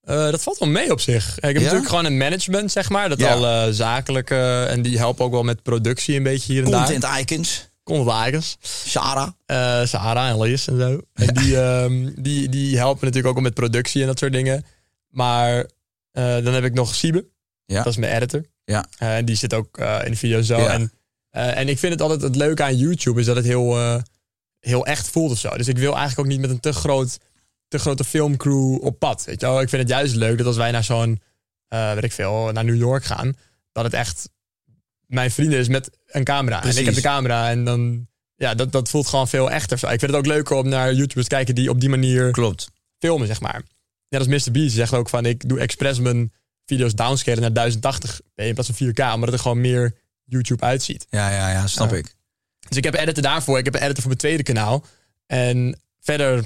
Eh, 0.00 0.30
dat 0.30 0.42
valt 0.42 0.58
wel 0.58 0.68
mee 0.68 0.90
op 0.90 1.00
zich. 1.00 1.36
Ik 1.36 1.42
heb 1.42 1.62
natuurlijk 1.62 1.88
gewoon 1.88 2.04
een 2.04 2.16
management, 2.16 2.72
zeg 2.72 2.88
maar. 2.90 3.08
Dat 3.08 3.18
Ja. 3.18 3.32
al 3.34 3.46
eh, 3.46 3.72
zakelijke, 3.72 4.66
en 4.68 4.82
die 4.82 4.98
helpen 4.98 5.24
ook 5.24 5.32
wel 5.32 5.42
met 5.42 5.62
productie 5.62 6.16
een 6.16 6.22
beetje 6.22 6.52
hier 6.52 6.64
en 6.64 6.70
daar. 6.70 6.90
Content 6.90 7.20
icons. 7.20 7.68
Content 7.82 8.26
icons. 8.28 8.56
Sarah. 8.86 9.28
Eh 9.46 9.84
Sarah 9.84 10.28
en 10.28 10.40
Lies 10.40 10.68
en 10.68 10.78
zo. 10.78 11.00
En 11.26 11.34
die, 11.34 11.60
ehm, 11.60 12.10
die, 12.16 12.48
die 12.48 12.76
helpen 12.76 13.06
natuurlijk 13.06 13.36
ook 13.36 13.42
met 13.42 13.54
productie 13.54 14.00
en 14.00 14.06
dat 14.06 14.18
soort 14.18 14.32
dingen. 14.32 14.64
Maar 15.08 15.56
eh, 16.12 16.44
dan 16.44 16.54
heb 16.54 16.64
ik 16.64 16.74
nog 16.74 16.94
Siebe. 16.94 17.26
Ja. 17.66 17.76
Dat 17.82 17.86
is 17.92 17.96
mijn 17.96 18.12
editor. 18.16 18.44
Ja. 18.64 18.84
Eh, 18.98 19.16
en 19.16 19.24
die 19.24 19.36
zit 19.36 19.54
ook 19.54 19.78
eh, 19.78 19.98
in 20.04 20.10
de 20.10 20.16
video 20.16 20.42
zo. 20.42 20.58
Ja. 20.58 20.68
En, 20.72 20.92
eh, 21.30 21.56
en 21.58 21.68
ik 21.68 21.78
vind 21.78 21.92
het 21.92 22.02
altijd 22.02 22.22
het 22.22 22.36
leuke 22.36 22.62
aan 22.62 22.76
YouTube 22.76 23.20
is 23.20 23.26
dat 23.26 23.36
het 23.36 23.44
heel, 23.44 23.76
eh, 23.78 23.96
heel 24.64 24.86
echt 24.86 25.08
voelt 25.10 25.30
of 25.30 25.38
zo. 25.38 25.56
Dus 25.56 25.68
ik 25.68 25.78
wil 25.78 25.96
eigenlijk 25.96 26.18
ook 26.20 26.26
niet 26.34 26.40
met 26.40 26.50
een 26.50 26.60
te, 26.60 26.72
groot, 26.72 27.18
te 27.68 27.78
grote 27.78 28.04
filmcrew 28.04 28.84
op 28.84 28.98
pad. 28.98 29.24
Weet 29.24 29.40
je 29.40 29.46
wel? 29.46 29.60
Ik 29.60 29.68
vind 29.68 29.82
het 29.82 29.90
juist 29.90 30.14
leuk 30.14 30.38
dat 30.38 30.46
als 30.46 30.56
wij 30.56 30.70
naar 30.70 30.84
zo'n, 30.84 31.20
eh 31.68 31.92
weet 31.94 32.04
ik 32.04 32.12
veel, 32.12 32.50
naar 32.52 32.64
New 32.64 32.76
York 32.76 33.04
gaan, 33.04 33.36
dat 33.72 33.84
het 33.84 33.92
echt 33.92 34.28
mijn 35.06 35.30
vrienden 35.30 35.58
is 35.58 35.68
met 35.68 35.90
een 36.06 36.24
camera. 36.24 36.62
En 36.62 36.76
ik 36.76 36.84
heb 36.84 36.94
de 36.94 37.00
camera 37.00 37.50
en 37.50 37.64
dan, 37.64 38.06
ja, 38.36 38.54
dat, 38.54 38.72
dat 38.72 38.88
voelt 38.88 39.06
gewoon 39.06 39.28
veel 39.28 39.50
echter. 39.50 39.78
Zo. 39.78 39.86
Ik 39.86 39.98
vind 39.98 40.10
het 40.10 40.20
ook 40.20 40.26
leuker 40.26 40.56
om 40.56 40.68
naar 40.68 40.92
YouTubers 40.92 41.28
te 41.28 41.34
kijken 41.34 41.54
die 41.54 41.70
op 41.70 41.80
die 41.80 41.88
manier 41.88 42.30
Klopt. 42.30 42.70
filmen, 42.98 43.26
zeg 43.26 43.40
maar. 43.40 43.62
Net 44.08 44.28
als 44.28 44.46
Mr. 44.46 44.52
Beast 44.52 44.74
zegt 44.74 44.92
ook 44.94 45.08
van, 45.08 45.26
ik 45.26 45.48
doe 45.48 45.58
expres 45.60 45.98
mijn 45.98 46.32
video's 46.66 46.94
downscalen 46.94 47.40
naar 47.40 47.52
1080 47.52 48.20
in 48.34 48.54
plaats 48.54 48.70
van 48.72 48.88
4K, 48.88 48.98
omdat 49.14 49.20
het 49.20 49.32
er 49.32 49.38
gewoon 49.38 49.60
meer 49.60 49.94
YouTube 50.24 50.64
uitziet. 50.64 51.06
Ja, 51.10 51.30
ja, 51.30 51.50
ja, 51.50 51.66
snap 51.66 51.90
Ja. 51.90 51.96
ik. 51.96 52.14
Dus 52.68 52.76
ik 52.76 52.84
heb 52.84 52.94
editor 52.94 53.22
daarvoor, 53.22 53.58
ik 53.58 53.64
heb 53.64 53.74
een 53.74 53.80
editor 53.80 53.98
voor 54.02 54.06
mijn 54.06 54.18
tweede 54.18 54.42
kanaal. 54.42 54.84
En 55.26 55.80
verder... 56.00 56.36
Het 56.36 56.42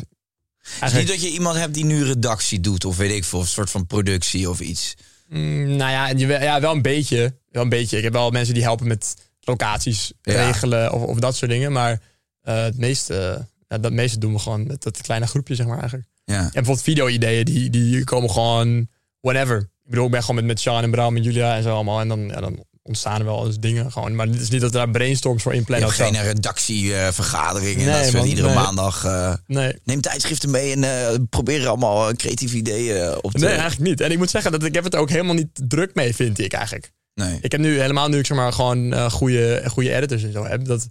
is 0.68 0.72
niet 0.72 0.82
Eigenlijk, 0.82 1.08
dat 1.08 1.22
je 1.22 1.30
iemand 1.38 1.56
hebt 1.56 1.74
die 1.74 1.84
nu 1.84 2.04
redactie 2.04 2.60
doet 2.60 2.84
of 2.84 2.96
weet 2.96 3.10
ik 3.10 3.24
veel, 3.24 3.40
een 3.40 3.46
soort 3.46 3.70
van 3.70 3.86
productie 3.86 4.50
of 4.50 4.60
iets. 4.60 4.94
mm, 5.28 5.76
nou 5.76 5.90
ja, 5.90 6.08
je, 6.08 6.26
ja, 6.26 6.60
wel 6.60 6.72
een 6.72 6.82
beetje. 6.82 7.34
Wel 7.50 7.62
een 7.62 7.68
beetje. 7.68 7.96
Ik 7.96 8.02
heb 8.02 8.12
wel 8.12 8.30
mensen 8.30 8.54
die 8.54 8.62
helpen 8.62 8.86
met 8.86 9.14
locaties 9.40 10.12
Ja. 10.22 10.46
regelen 10.46 10.92
of, 10.92 11.02
of 11.02 11.18
dat 11.18 11.36
soort 11.36 11.50
dingen. 11.50 11.72
Maar 11.72 12.00
eh, 12.42 12.62
het 12.62 12.76
meeste, 12.78 13.46
ja, 13.68 13.78
dat 13.78 13.92
meeste 13.92 14.18
doen 14.18 14.32
we 14.32 14.38
gewoon 14.38 14.66
met 14.66 14.82
dat 14.82 15.00
kleine 15.00 15.26
groepje, 15.26 15.54
zeg 15.54 15.66
maar 15.66 15.78
eigenlijk. 15.78 16.08
Ja. 16.24 16.34
En 16.38 16.50
bijvoorbeeld 16.52 16.82
video-ideeën, 16.82 17.44
die, 17.44 17.70
die 17.70 18.04
komen 18.04 18.30
gewoon 18.30 18.88
whenever. 19.20 19.58
Ik 19.58 19.90
bedoel, 19.90 20.04
ik 20.04 20.10
ben 20.10 20.20
gewoon 20.20 20.36
met, 20.36 20.44
met 20.44 20.60
Sean 20.60 20.82
en 20.82 20.90
Bram 20.90 21.16
en 21.16 21.22
Julia 21.22 21.56
en 21.56 21.62
zo 21.62 21.74
allemaal. 21.74 22.00
En 22.00 22.08
dan, 22.08 22.20
ja, 22.20 22.40
dan 22.40 22.64
ontstaan 22.88 23.18
er 23.18 23.24
wel 23.24 23.46
eens 23.46 23.58
dingen 23.58 23.92
gewoon. 23.92 24.14
Maar 24.14 24.26
het 24.26 24.40
is 24.40 24.48
niet 24.50 24.60
dat 24.60 24.70
er 24.70 24.76
daar 24.76 24.90
brainstorms 24.90 25.42
voor 25.42 25.52
Je 25.52 25.58
inplannen 25.58 25.90
geen 25.90 26.22
redactievergaderingen. 26.22 27.86
Nee, 27.86 27.86
en 27.86 27.92
dat 27.92 28.04
soort 28.04 28.16
man, 28.16 28.26
iedere 28.26 28.46
nee. 28.46 28.56
maandag. 28.56 29.04
eh, 29.04 29.34
Nee. 29.46 29.72
neem 29.84 30.00
tijdschriften 30.00 30.50
mee 30.50 30.72
en 30.72 30.84
eh 30.84 31.14
probeer 31.30 31.68
allemaal 31.68 32.14
creatieve 32.14 32.56
ideeën 32.56 33.22
op 33.22 33.32
te... 33.32 33.38
nee, 33.38 33.48
eigenlijk 33.48 33.90
niet. 33.90 34.00
En 34.00 34.10
ik 34.10 34.18
moet 34.18 34.30
zeggen 34.30 34.52
dat 34.52 34.64
ik 34.64 34.74
heb 34.74 34.84
het 34.84 34.96
ook 34.96 35.10
helemaal 35.10 35.34
niet 35.34 35.48
druk 35.52 35.94
mee, 35.94 36.14
vind 36.14 36.38
ik 36.38 36.52
eigenlijk. 36.52 36.92
Nee. 37.14 37.38
Ik 37.40 37.52
heb 37.52 37.60
nu 37.60 37.80
helemaal 37.80 38.08
nu 38.08 38.18
ik 38.18 38.26
zeg 38.26 38.36
maar 38.36 38.52
gewoon 38.52 38.92
eh 38.92 39.10
goede, 39.10 39.62
goede 39.66 39.94
editors 39.94 40.22
en 40.22 40.32
zo 40.32 40.44
heb. 40.44 40.64
Dat, 40.64 40.88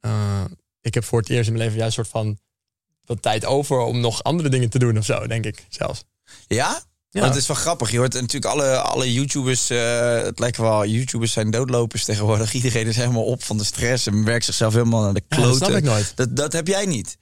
eh, 0.00 0.44
ik 0.80 0.94
heb 0.94 1.04
voor 1.04 1.18
het 1.18 1.28
eerst 1.28 1.46
in 1.48 1.52
mijn 1.52 1.64
leven 1.64 1.80
juist 1.80 1.98
een 1.98 2.04
soort 2.04 2.24
van 2.24 2.38
wat 3.04 3.22
tijd 3.22 3.44
over 3.44 3.78
om 3.78 4.00
nog 4.00 4.22
andere 4.22 4.48
dingen 4.48 4.70
te 4.70 4.78
doen 4.78 4.98
of 4.98 5.04
zo, 5.04 5.26
denk 5.26 5.44
ik 5.44 5.64
zelfs. 5.68 6.04
Ja? 6.46 6.80
Ja. 7.16 7.24
Het 7.26 7.36
is 7.36 7.46
wel 7.46 7.56
grappig. 7.56 7.90
Je 7.90 7.98
hoort 7.98 8.12
natuurlijk 8.12 8.44
alle, 8.52 8.76
alle 8.78 9.12
YouTubers. 9.12 9.70
eh, 9.70 10.22
het 10.22 10.38
lijkt 10.38 10.56
wel, 10.56 10.86
YouTubers 10.86 11.32
zijn 11.32 11.50
doodlopers 11.50 12.04
tegenwoordig. 12.04 12.52
Iedereen 12.54 12.86
is 12.86 12.96
helemaal 12.96 13.24
op 13.24 13.42
van 13.44 13.58
de 13.58 13.64
stress 13.64 14.06
en 14.06 14.24
werkt 14.24 14.44
zichzelf 14.44 14.72
helemaal 14.72 15.02
naar 15.02 15.14
de 15.14 15.22
Ja, 15.28 15.36
dat 15.36 15.44
kloten. 15.44 15.66
snap 15.66 15.78
ik 15.78 15.84
nooit. 15.84 16.12
Dat, 16.16 16.36
dat 16.36 16.52
heb 16.52 16.66
jij 16.66 16.86
niet. 16.86 17.16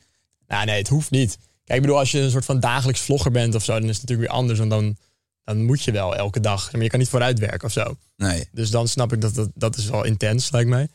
Nou, 0.47 0.64
nee, 0.66 0.78
het 0.78 0.88
hoeft 0.88 1.11
niet. 1.11 1.38
Kijk, 1.64 1.78
ik 1.78 1.80
bedoel, 1.80 1.99
als 1.99 2.11
je 2.11 2.18
een 2.20 2.30
soort 2.30 2.45
van 2.45 2.61
dagelijks 2.61 3.01
vlogger 3.01 3.30
bent 3.30 3.55
of 3.55 3.64
zo, 3.64 3.72
dan 3.72 3.88
is 3.88 3.97
het 3.97 4.01
natuurlijk 4.01 4.28
weer 4.28 4.38
anders. 4.38 4.59
Want 4.59 4.70
dan, 4.70 4.97
dan 5.45 5.64
moet 5.64 5.82
je 5.82 5.92
wel 5.92 6.16
elke 6.16 6.40
dag. 6.40 6.72
Maar 6.72 6.82
je 6.82 6.88
kan 6.88 6.99
niet 6.99 7.09
vooruit 7.09 7.38
werken 7.38 7.66
of 7.66 7.72
zo. 7.72 7.97
Nee. 8.16 8.49
Dus 8.53 8.70
dan 8.70 8.88
snap 8.88 9.12
ik 9.12 9.20
dat 9.20 9.34
dat, 9.34 9.49
dat 9.55 9.76
is 9.76 9.86
wel 9.88 10.05
intens, 10.05 10.51
lijkt 10.51 10.68
mij. 10.70 10.88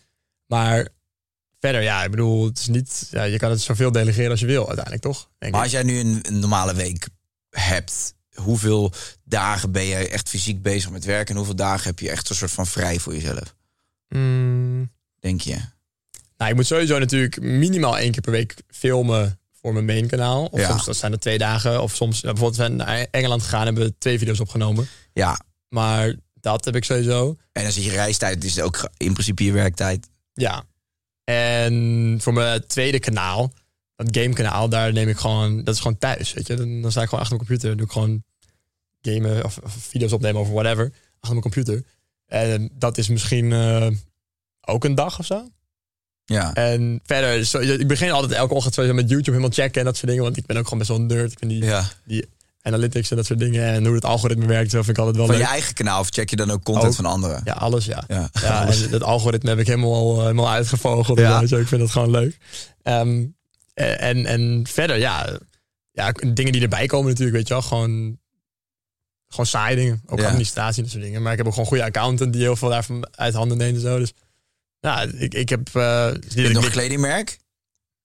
Maar 0.46 0.88
verder, 1.60 1.82
ja, 1.82 2.04
ik 2.04 2.12
bedoel, 2.12 2.46
het 2.46 2.60
is 2.60 2.68
niet. 2.68 3.08
Ja, 3.12 3.24
je 3.24 3.38
kan 3.38 3.50
het 3.50 3.62
zoveel 3.62 3.92
delegeren 3.92 4.32
als 4.32 4.40
je 4.40 4.46
wil, 4.46 4.66
uiteindelijk, 4.68 5.04
toch? 5.04 5.30
Denk 5.38 5.52
Maar 5.54 5.62
ik. 5.66 5.68
als 5.68 5.74
jij 5.82 5.84
nu 5.84 6.00
een, 6.00 6.20
een 6.22 6.40
normale 6.40 6.74
week 6.74 7.08
hebt, 7.50 8.14
hoeveel 8.42 8.92
dagen 9.24 9.72
ben 9.72 9.84
je 9.86 9.96
echt 9.96 10.30
fysiek 10.30 10.62
bezig 10.62 10.90
met 10.92 11.06
werk 11.06 11.30
en 11.30 11.36
hoeveel 11.36 11.56
dagen 11.56 11.88
heb 11.88 12.00
je 12.00 12.10
echt 12.10 12.30
een 12.30 12.36
soort 12.36 12.52
van 12.52 12.68
vrij 12.68 13.00
voor 13.00 13.14
jezelf? 13.14 13.56
Mm, 14.08 14.92
Denk 15.20 15.42
je? 15.42 15.56
nou, 16.38 16.50
ik 16.52 16.56
moet 16.56 16.68
sowieso 16.68 17.00
natuurlijk 17.00 17.42
minimaal 17.42 17.98
één 17.98 18.12
keer 18.12 18.22
per 18.22 18.32
week 18.32 18.56
filmen 18.68 19.40
voor 19.62 19.74
mijn 19.74 19.86
main 19.86 20.08
kanaal. 20.08 20.46
Of 20.46 20.60
Ja. 20.60 20.70
soms 20.70 20.86
dat 20.86 20.96
zijn 20.98 21.12
er 21.12 21.20
twee 21.20 21.38
dagen. 21.38 21.82
Of 21.82 21.96
soms, 21.96 22.22
bijvoorbeeld, 22.22 22.56
we 22.56 22.62
zijn 22.62 22.76
naar 22.76 23.08
Engeland 23.12 23.42
gegaan 23.44 23.60
en 23.60 23.66
hebben 23.66 23.84
we 23.86 23.98
twee 23.98 24.18
video's 24.18 24.40
opgenomen. 24.40 24.88
Ja. 25.14 25.40
Maar 25.70 26.16
dat 26.34 26.66
heb 26.66 26.76
ik 26.76 26.84
sowieso. 26.84 27.36
En 27.52 27.64
dan 27.64 27.72
zit 27.72 27.84
je 27.84 27.90
reistijd, 27.90 28.44
is 28.44 28.56
het 28.56 28.66
ook 28.66 28.90
in 28.98 29.14
principe 29.14 29.44
je 29.44 29.52
werktijd. 29.52 30.10
Ja. 30.34 30.64
En 31.24 32.18
voor 32.22 32.34
mijn 32.34 32.68
tweede 32.68 33.00
kanaal, 33.00 33.54
dat 33.96 34.08
gamekanaal, 34.18 34.70
daar 34.70 34.94
neem 34.94 35.08
ik 35.08 35.18
gewoon, 35.18 35.64
dat 35.64 35.74
is 35.76 35.82
gewoon 35.82 35.98
thuis, 35.98 36.34
weet 36.34 36.48
je. 36.48 36.56
Dan, 36.56 36.82
dan 36.82 36.92
sta 36.92 37.02
ik 37.02 37.10
gewoon 37.10 37.24
achter 37.24 37.38
mijn 37.38 37.48
computer, 37.48 37.78
doe 37.78 37.86
ik 37.86 37.92
gewoon 37.92 38.24
gamen 39.02 39.44
of, 39.44 39.58
of 39.58 39.74
video's 39.74 40.12
opnemen 40.12 40.42
of 40.42 40.50
whatever, 40.50 40.92
achter 41.20 41.30
mijn 41.30 41.42
computer. 41.42 41.84
En 42.26 42.70
dat 42.74 42.98
is 42.98 43.08
misschien 43.08 43.54
eh, 43.54 43.88
ook 44.62 44.84
een 44.84 44.96
dag 44.96 45.20
of 45.20 45.26
zo. 45.26 45.48
Ja. 46.26 46.54
En 46.54 47.00
verder, 47.04 47.46
zo, 47.46 47.60
ik 47.60 47.88
begin 47.88 48.12
altijd 48.12 48.32
elke 48.32 48.54
ochtend 48.54 48.74
sowieso 48.74 48.96
met 48.96 49.10
YouTube 49.10 49.32
helemaal 49.32 49.56
checken 49.56 49.80
en 49.80 49.86
dat 49.86 49.96
soort 49.96 50.08
dingen, 50.08 50.24
want 50.24 50.38
ik 50.38 50.46
ben 50.46 50.58
ook 50.58 50.64
gewoon 50.64 50.80
best 50.80 50.92
wel 50.92 51.00
een 51.00 51.06
nerd. 51.06 51.32
Ik 51.32 51.40
vind 51.40 51.52
die, 51.52 51.64
ja. 51.64 51.90
die 52.06 52.26
analytics 52.62 53.10
en 53.10 53.16
dat 53.16 53.26
soort 53.26 53.40
dingen 53.40 53.64
en 53.64 53.86
hoe 53.86 53.96
het 53.96 54.06
algoritme 54.06 54.46
werkt, 54.46 54.72
zo 54.72 54.78
vind 54.78 54.98
ik 54.98 54.98
altijd 54.98 55.18
wel 55.18 55.26
Van 55.26 55.38
je 55.38 55.44
eigen 55.44 55.74
kanaal 55.74 56.00
of 56.00 56.10
check 56.10 56.30
je 56.30 56.36
dan 56.36 56.52
ook 56.52 56.64
content 56.64 56.88
Ook. 56.88 56.94
van 56.94 57.06
anderen? 57.06 57.42
Ja, 57.44 57.54
alles 57.54 57.86
ja. 57.86 58.04
Ja. 58.08 58.30
Ja, 58.42 58.62
Alles. 58.62 58.84
en 58.84 58.92
dat 58.92 59.04
algoritme 59.04 59.50
heb 59.50 59.60
ik 59.60 59.68
helemaal, 59.68 60.16
eh, 60.16 60.22
helemaal 60.22 60.50
uitgevogeld. 60.50 61.20
Ja. 61.20 61.46
Zo, 61.46 61.58
ik 61.58 61.68
vind 61.68 61.82
dat 61.82 61.92
gewoon 61.92 62.12
leuk. 62.12 62.38
Ehm, 62.84 63.26
eh, 63.74 64.02
en, 64.02 64.26
en 64.26 64.66
verder, 64.70 64.98
ja, 64.98 65.40
ja, 65.92 66.12
dingen 66.12 66.52
die 66.52 66.62
erbij 66.62 66.86
komen 66.86 67.10
natuurlijk, 67.10 67.38
weet 67.38 67.48
je 67.48 67.54
wel. 67.54 67.64
Gewoon, 67.64 68.18
gewoon 69.30 69.46
saaie 69.46 69.76
dingen. 69.76 70.02
Ook 70.06 70.20
Ja. 70.20 70.26
administratie 70.28 70.78
en 70.78 70.84
dat 70.84 70.92
soort 70.92 71.04
dingen. 71.04 71.22
Maar 71.22 71.32
ik 71.32 71.38
heb 71.38 71.48
ook 71.48 71.54
gewoon 71.54 71.68
goede 71.68 71.84
accountant 71.84 72.34
die 72.34 72.42
heel 72.42 72.56
veel 72.56 72.70
daarvan 72.70 73.08
uit 73.12 73.34
handen 73.34 73.58
neemt 73.58 73.76
en 73.76 73.82
zo. 73.82 73.98
Dus 74.00 74.14
ja, 74.80 75.02
ik, 75.02 75.34
ik 75.34 75.50
heb... 75.50 75.68
ik 75.68 75.74
hebt 76.34 76.54
nog 76.54 76.66
een 76.66 76.72
kledingmerk? 76.72 77.38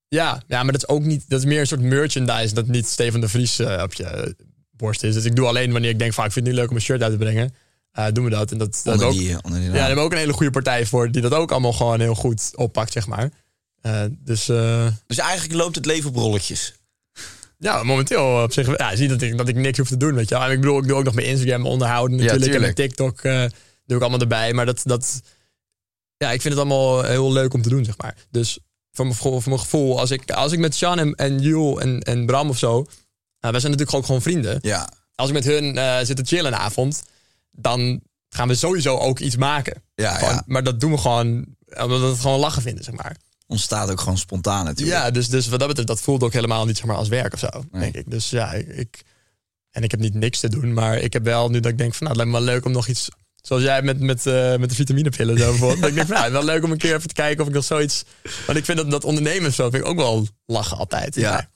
ja, 0.08 0.42
ja, 0.46 0.62
maar 0.62 0.72
dat 0.72 0.82
is 0.82 0.88
ook 0.88 1.02
niet... 1.02 1.24
Dat 1.28 1.38
is 1.38 1.44
meer 1.46 1.60
een 1.60 1.66
soort 1.66 1.80
merchandise 1.80 2.54
dat 2.54 2.66
niet 2.66 2.86
Stefan 2.88 3.20
de 3.20 3.28
Vries 3.28 3.58
eh, 3.58 3.82
op 3.82 3.94
je 3.94 4.36
borst 4.70 5.02
is. 5.02 5.14
Dus 5.14 5.24
ik 5.24 5.36
doe 5.36 5.46
alleen 5.46 5.72
wanneer 5.72 5.90
ik 5.90 5.98
denk 5.98 6.12
van, 6.12 6.24
ik 6.24 6.32
vind 6.32 6.46
het 6.46 6.54
nu 6.54 6.60
leuk 6.60 6.70
om 6.70 6.76
een 6.76 6.82
shirt 6.82 7.02
uit 7.02 7.12
te 7.12 7.18
brengen. 7.18 7.54
eh, 7.92 8.06
doen 8.12 8.24
we 8.24 8.30
dat. 8.30 8.52
En 8.52 8.58
dat, 8.58 8.80
dat 8.84 9.02
ook, 9.02 9.12
die, 9.12 9.42
onder 9.42 9.60
die 9.60 9.68
ja, 9.68 9.74
daar 9.74 9.86
hebben 9.86 9.96
we 9.96 10.02
ook 10.04 10.12
een 10.12 10.18
hele 10.18 10.32
goede 10.32 10.50
partij 10.52 10.86
voor 10.86 11.10
die 11.10 11.22
dat 11.22 11.32
ook 11.32 11.50
allemaal 11.50 11.72
gewoon 11.72 12.00
heel 12.00 12.14
goed 12.14 12.50
oppakt, 12.54 12.92
zeg 12.92 13.06
maar. 13.06 13.30
Dus 14.10 14.44
Dus 15.06 15.18
eigenlijk 15.18 15.54
loopt 15.54 15.74
het 15.76 15.86
leven 15.86 16.10
op 16.10 16.16
rolletjes. 16.16 16.74
Ja, 17.64 17.82
momenteel 17.82 18.42
op 18.42 18.52
zich, 18.52 18.78
ja, 18.78 18.96
zie 18.96 19.08
dat 19.08 19.22
ik, 19.22 19.38
dat 19.38 19.48
ik 19.48 19.56
niks 19.56 19.78
hoef 19.78 19.88
te 19.88 19.96
doen, 19.96 20.14
weet 20.14 20.28
je 20.28 20.34
wel. 20.34 20.44
En 20.44 20.50
ik 20.50 20.60
bedoel, 20.60 20.78
ik 20.78 20.86
doe 20.86 20.96
ook 20.96 21.04
nog 21.04 21.14
mijn 21.14 21.26
Instagram 21.26 21.66
onderhouden 21.66 22.16
natuurlijk. 22.16 22.44
en 22.44 22.50
tuurlijk. 22.50 22.76
mijn 22.76 22.88
TikTok 22.88 23.20
eh, 23.20 23.58
doe 23.86 23.96
ik 23.96 24.00
allemaal 24.00 24.20
erbij. 24.20 24.52
Maar 24.52 24.66
dat, 24.66 24.80
dat, 24.84 25.22
ja, 26.16 26.32
ik 26.32 26.40
vind 26.40 26.54
het 26.54 26.62
allemaal 26.62 27.02
heel 27.02 27.32
leuk 27.32 27.54
om 27.54 27.62
te 27.62 27.68
doen, 27.68 27.84
zeg 27.84 27.96
maar. 27.96 28.16
Dus 28.30 28.58
voor 28.92 29.04
mijn, 29.04 29.16
voor 29.16 29.42
mijn 29.44 29.58
gevoel, 29.58 30.00
als 30.00 30.10
ik, 30.10 30.30
als 30.30 30.52
ik 30.52 30.58
met 30.58 30.74
Sean 30.74 30.98
en, 30.98 31.14
en 31.14 31.38
Jules 31.38 31.82
en, 31.82 32.00
en 32.00 32.26
Bram 32.26 32.48
of 32.48 32.58
zo, 32.58 32.72
nou, 33.40 33.52
wij 33.52 33.60
zijn 33.60 33.72
natuurlijk 33.72 33.96
ook 33.96 34.06
gewoon 34.06 34.22
vrienden. 34.22 34.58
Ja. 34.62 34.88
Als 35.14 35.28
ik 35.28 35.34
met 35.34 35.44
hun 35.44 35.78
eh, 35.78 35.98
zit 36.02 36.16
te 36.16 36.24
chillen 36.24 36.52
een 36.52 36.58
avond, 36.58 37.02
dan 37.50 38.00
gaan 38.28 38.48
we 38.48 38.54
sowieso 38.54 38.98
ook 38.98 39.18
iets 39.18 39.36
maken. 39.36 39.82
Ja, 39.94 40.14
Gewoon, 40.14 40.34
ja. 40.34 40.42
Maar 40.46 40.62
dat 40.62 40.80
doen 40.80 40.90
we 40.90 40.98
gewoon 40.98 41.44
omdat 41.82 42.00
we 42.00 42.06
het 42.06 42.20
gewoon 42.20 42.40
lachen 42.40 42.62
vinden, 42.62 42.84
zeg 42.84 42.94
maar. 42.94 43.16
Ontstaat 43.46 43.90
ook 43.90 44.00
gewoon 44.00 44.18
spontaan 44.18 44.64
natuurlijk. 44.64 44.96
Ja, 44.96 45.10
dus, 45.10 45.28
dus 45.28 45.48
wat 45.48 45.58
dat 45.58 45.68
betreft, 45.68 45.88
dat 45.88 46.00
voelt 46.00 46.22
ook 46.22 46.32
helemaal 46.32 46.66
niet 46.66 46.76
zeg 46.76 46.86
maar, 46.86 46.96
als 46.96 47.08
werk 47.08 47.32
of 47.32 47.38
zo, 47.38 47.48
Nee. 47.52 47.80
denk 47.80 47.94
ik. 47.94 48.10
Dus 48.10 48.30
ja, 48.30 48.52
ik, 48.52 49.02
en 49.70 49.82
ik 49.82 49.90
heb 49.90 50.00
niet 50.00 50.14
niks 50.14 50.40
te 50.40 50.48
doen, 50.48 50.72
maar 50.72 50.98
ik 50.98 51.12
heb 51.12 51.24
wel 51.24 51.50
nu 51.50 51.60
dat 51.60 51.72
ik 51.72 51.78
denk 51.78 51.94
van, 51.94 52.06
nou, 52.06 52.18
het 52.18 52.26
lijkt 52.26 52.32
me 52.32 52.44
wel 52.46 52.54
leuk 52.54 52.64
om 52.64 52.72
nog 52.72 52.88
iets, 52.88 53.08
zoals 53.42 53.62
jij 53.62 53.82
met, 53.82 54.00
met, 54.00 54.26
eh, 54.26 54.56
met 54.56 54.68
de 54.68 54.74
vitaminepillen 54.74 55.38
zo 55.38 55.48
bijvoorbeeld. 55.48 55.80
dat 55.80 55.88
ik 55.88 55.94
denk 55.94 56.06
van, 56.06 56.16
nou, 56.16 56.32
wel 56.32 56.44
leuk 56.44 56.64
om 56.64 56.70
een 56.70 56.78
keer 56.78 56.94
even 56.94 57.08
te 57.08 57.14
kijken 57.14 57.40
of 57.42 57.48
ik 57.48 57.54
nog 57.54 57.64
zoiets, 57.64 58.04
want 58.46 58.58
ik 58.58 58.64
vind 58.64 58.78
dat, 58.78 58.90
dat 58.90 59.04
ondernemen 59.04 59.52
zo, 59.52 59.70
vind 59.70 59.82
ik 59.82 59.88
ook 59.88 59.96
wel 59.96 60.26
lachen 60.46 60.76
altijd. 60.76 61.14
Ja. 61.14 61.48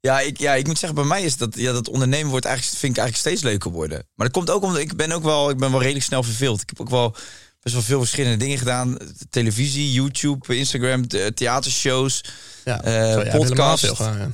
Ja 0.00 0.20
ik, 0.20 0.38
ja, 0.38 0.54
ik 0.54 0.66
moet 0.66 0.78
zeggen, 0.78 0.98
bij 0.98 1.08
mij 1.08 1.22
is 1.22 1.36
dat, 1.36 1.56
ja, 1.56 1.72
dat 1.72 1.88
ondernemen 1.88 2.30
wordt 2.30 2.44
eigenlijk, 2.46 2.78
vind 2.78 2.92
ik 2.96 2.98
eigenlijk 3.02 3.28
steeds 3.28 3.50
leuker 3.50 3.70
worden. 3.70 4.06
Maar 4.14 4.26
dat 4.26 4.36
komt 4.36 4.50
ook 4.50 4.62
omdat 4.62 4.80
ik 4.80 4.96
ben 4.96 5.12
ook 5.12 5.22
wel, 5.22 5.50
ik 5.50 5.56
ben 5.58 5.70
wel 5.70 5.80
redelijk 5.80 6.04
snel 6.04 6.22
verveeld. 6.22 6.60
Ik 6.60 6.68
heb 6.68 6.80
ook 6.80 6.90
wel 6.90 7.16
best 7.64 7.76
wel 7.76 7.84
veel 7.84 7.98
verschillende 7.98 8.36
dingen 8.36 8.58
gedaan. 8.58 8.96
Televisie, 9.30 9.92
YouTube, 9.92 10.56
Instagram, 10.56 11.08
the- 11.08 11.32
theatershows, 11.34 12.24
ja. 12.64 12.82
eh, 12.82 13.36
podcast. 13.36 13.98
ja. 13.98 14.30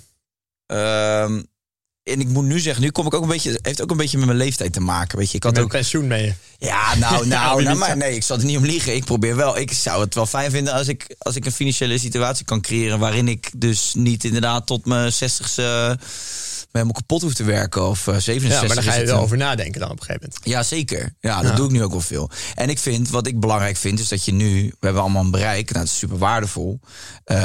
Ehm, 0.67 1.43
en 2.03 2.21
ik 2.21 2.29
moet 2.29 2.45
nu 2.45 2.61
zeggen, 2.61 2.83
nu 2.83 2.91
kom 2.91 3.07
ik 3.07 3.15
ook 3.15 3.23
een 3.23 3.29
beetje, 3.29 3.59
heeft 3.63 3.83
ook 3.83 3.91
een 3.91 3.97
beetje 3.97 4.17
met 4.19 4.27
mijn 4.27 4.39
leeftijd 4.39 4.73
te 4.73 4.81
maken. 4.81 5.19
Weet 5.19 5.31
je, 5.31 5.37
ik 5.37 5.43
had 5.43 5.59
ook 5.59 5.69
pensioen 5.71 6.07
mee. 6.07 6.35
Ja, 6.59 6.95
nou, 6.95 7.27
nou, 7.27 7.63
nou 7.63 7.77
maar 7.79 7.97
nee, 7.97 8.15
ik 8.15 8.23
zal 8.23 8.39
er 8.39 8.45
niet 8.45 8.57
om 8.57 8.65
liegen. 8.65 8.95
Ik 8.95 9.05
probeer 9.05 9.37
wel. 9.37 9.59
Ik 9.59 9.73
zou 9.73 10.01
het 10.01 10.15
wel 10.15 10.27
fijn 10.27 10.51
vinden 10.51 10.73
als 10.75 10.89
ik, 10.89 11.15
als 11.19 11.37
ik 11.37 11.45
een 11.45 11.53
financiële 11.53 11.99
situatie 11.99 12.45
kan 12.45 12.61
creëren. 12.61 12.99
waarin 12.99 13.29
ik 13.29 13.51
dus 13.57 13.95
niet 13.95 14.25
inderdaad 14.25 14.67
tot 14.67 14.87
mijn 14.87 15.13
60ste 15.13 15.55
me 15.57 15.97
helemaal 16.73 16.95
kapot 16.95 17.23
hoef 17.23 17.35
te 17.35 17.45
werken. 17.45 17.89
Of 17.89 18.07
eh, 18.07 18.17
67. 18.17 18.61
Ja, 18.61 18.67
maar 18.67 18.75
dan 18.75 18.85
ga 18.85 18.93
je 18.93 19.01
het, 19.01 19.11
wel 19.11 19.21
over 19.21 19.37
nadenken 19.37 19.81
dan 19.81 19.91
op 19.91 20.01
een 20.01 20.05
gegeven 20.05 20.29
moment. 20.29 20.49
Ja, 20.49 20.63
zeker. 20.63 21.15
Ja, 21.21 21.43
dat 21.43 21.57
doe 21.57 21.67
ik 21.67 21.73
nu 21.73 21.83
ook 21.83 21.91
wel 21.91 22.01
veel. 22.01 22.31
En 22.55 22.69
ik 22.69 22.79
vind, 22.79 23.11
wat 23.11 23.27
ik 23.27 23.41
belangrijk 23.41 23.77
vind, 23.77 23.99
is 23.99 24.09
dat 24.09 24.25
je 24.25 24.33
nu... 24.33 24.63
We 24.63 24.77
hebben 24.87 25.03
allemaal 25.03 25.25
een 25.25 25.31
bereik, 25.31 25.71
nou, 25.71 25.85
dat 25.85 25.93
is 25.93 25.99
super 25.99 26.19
waardevol. 26.19 26.81
Eh, 27.25 27.39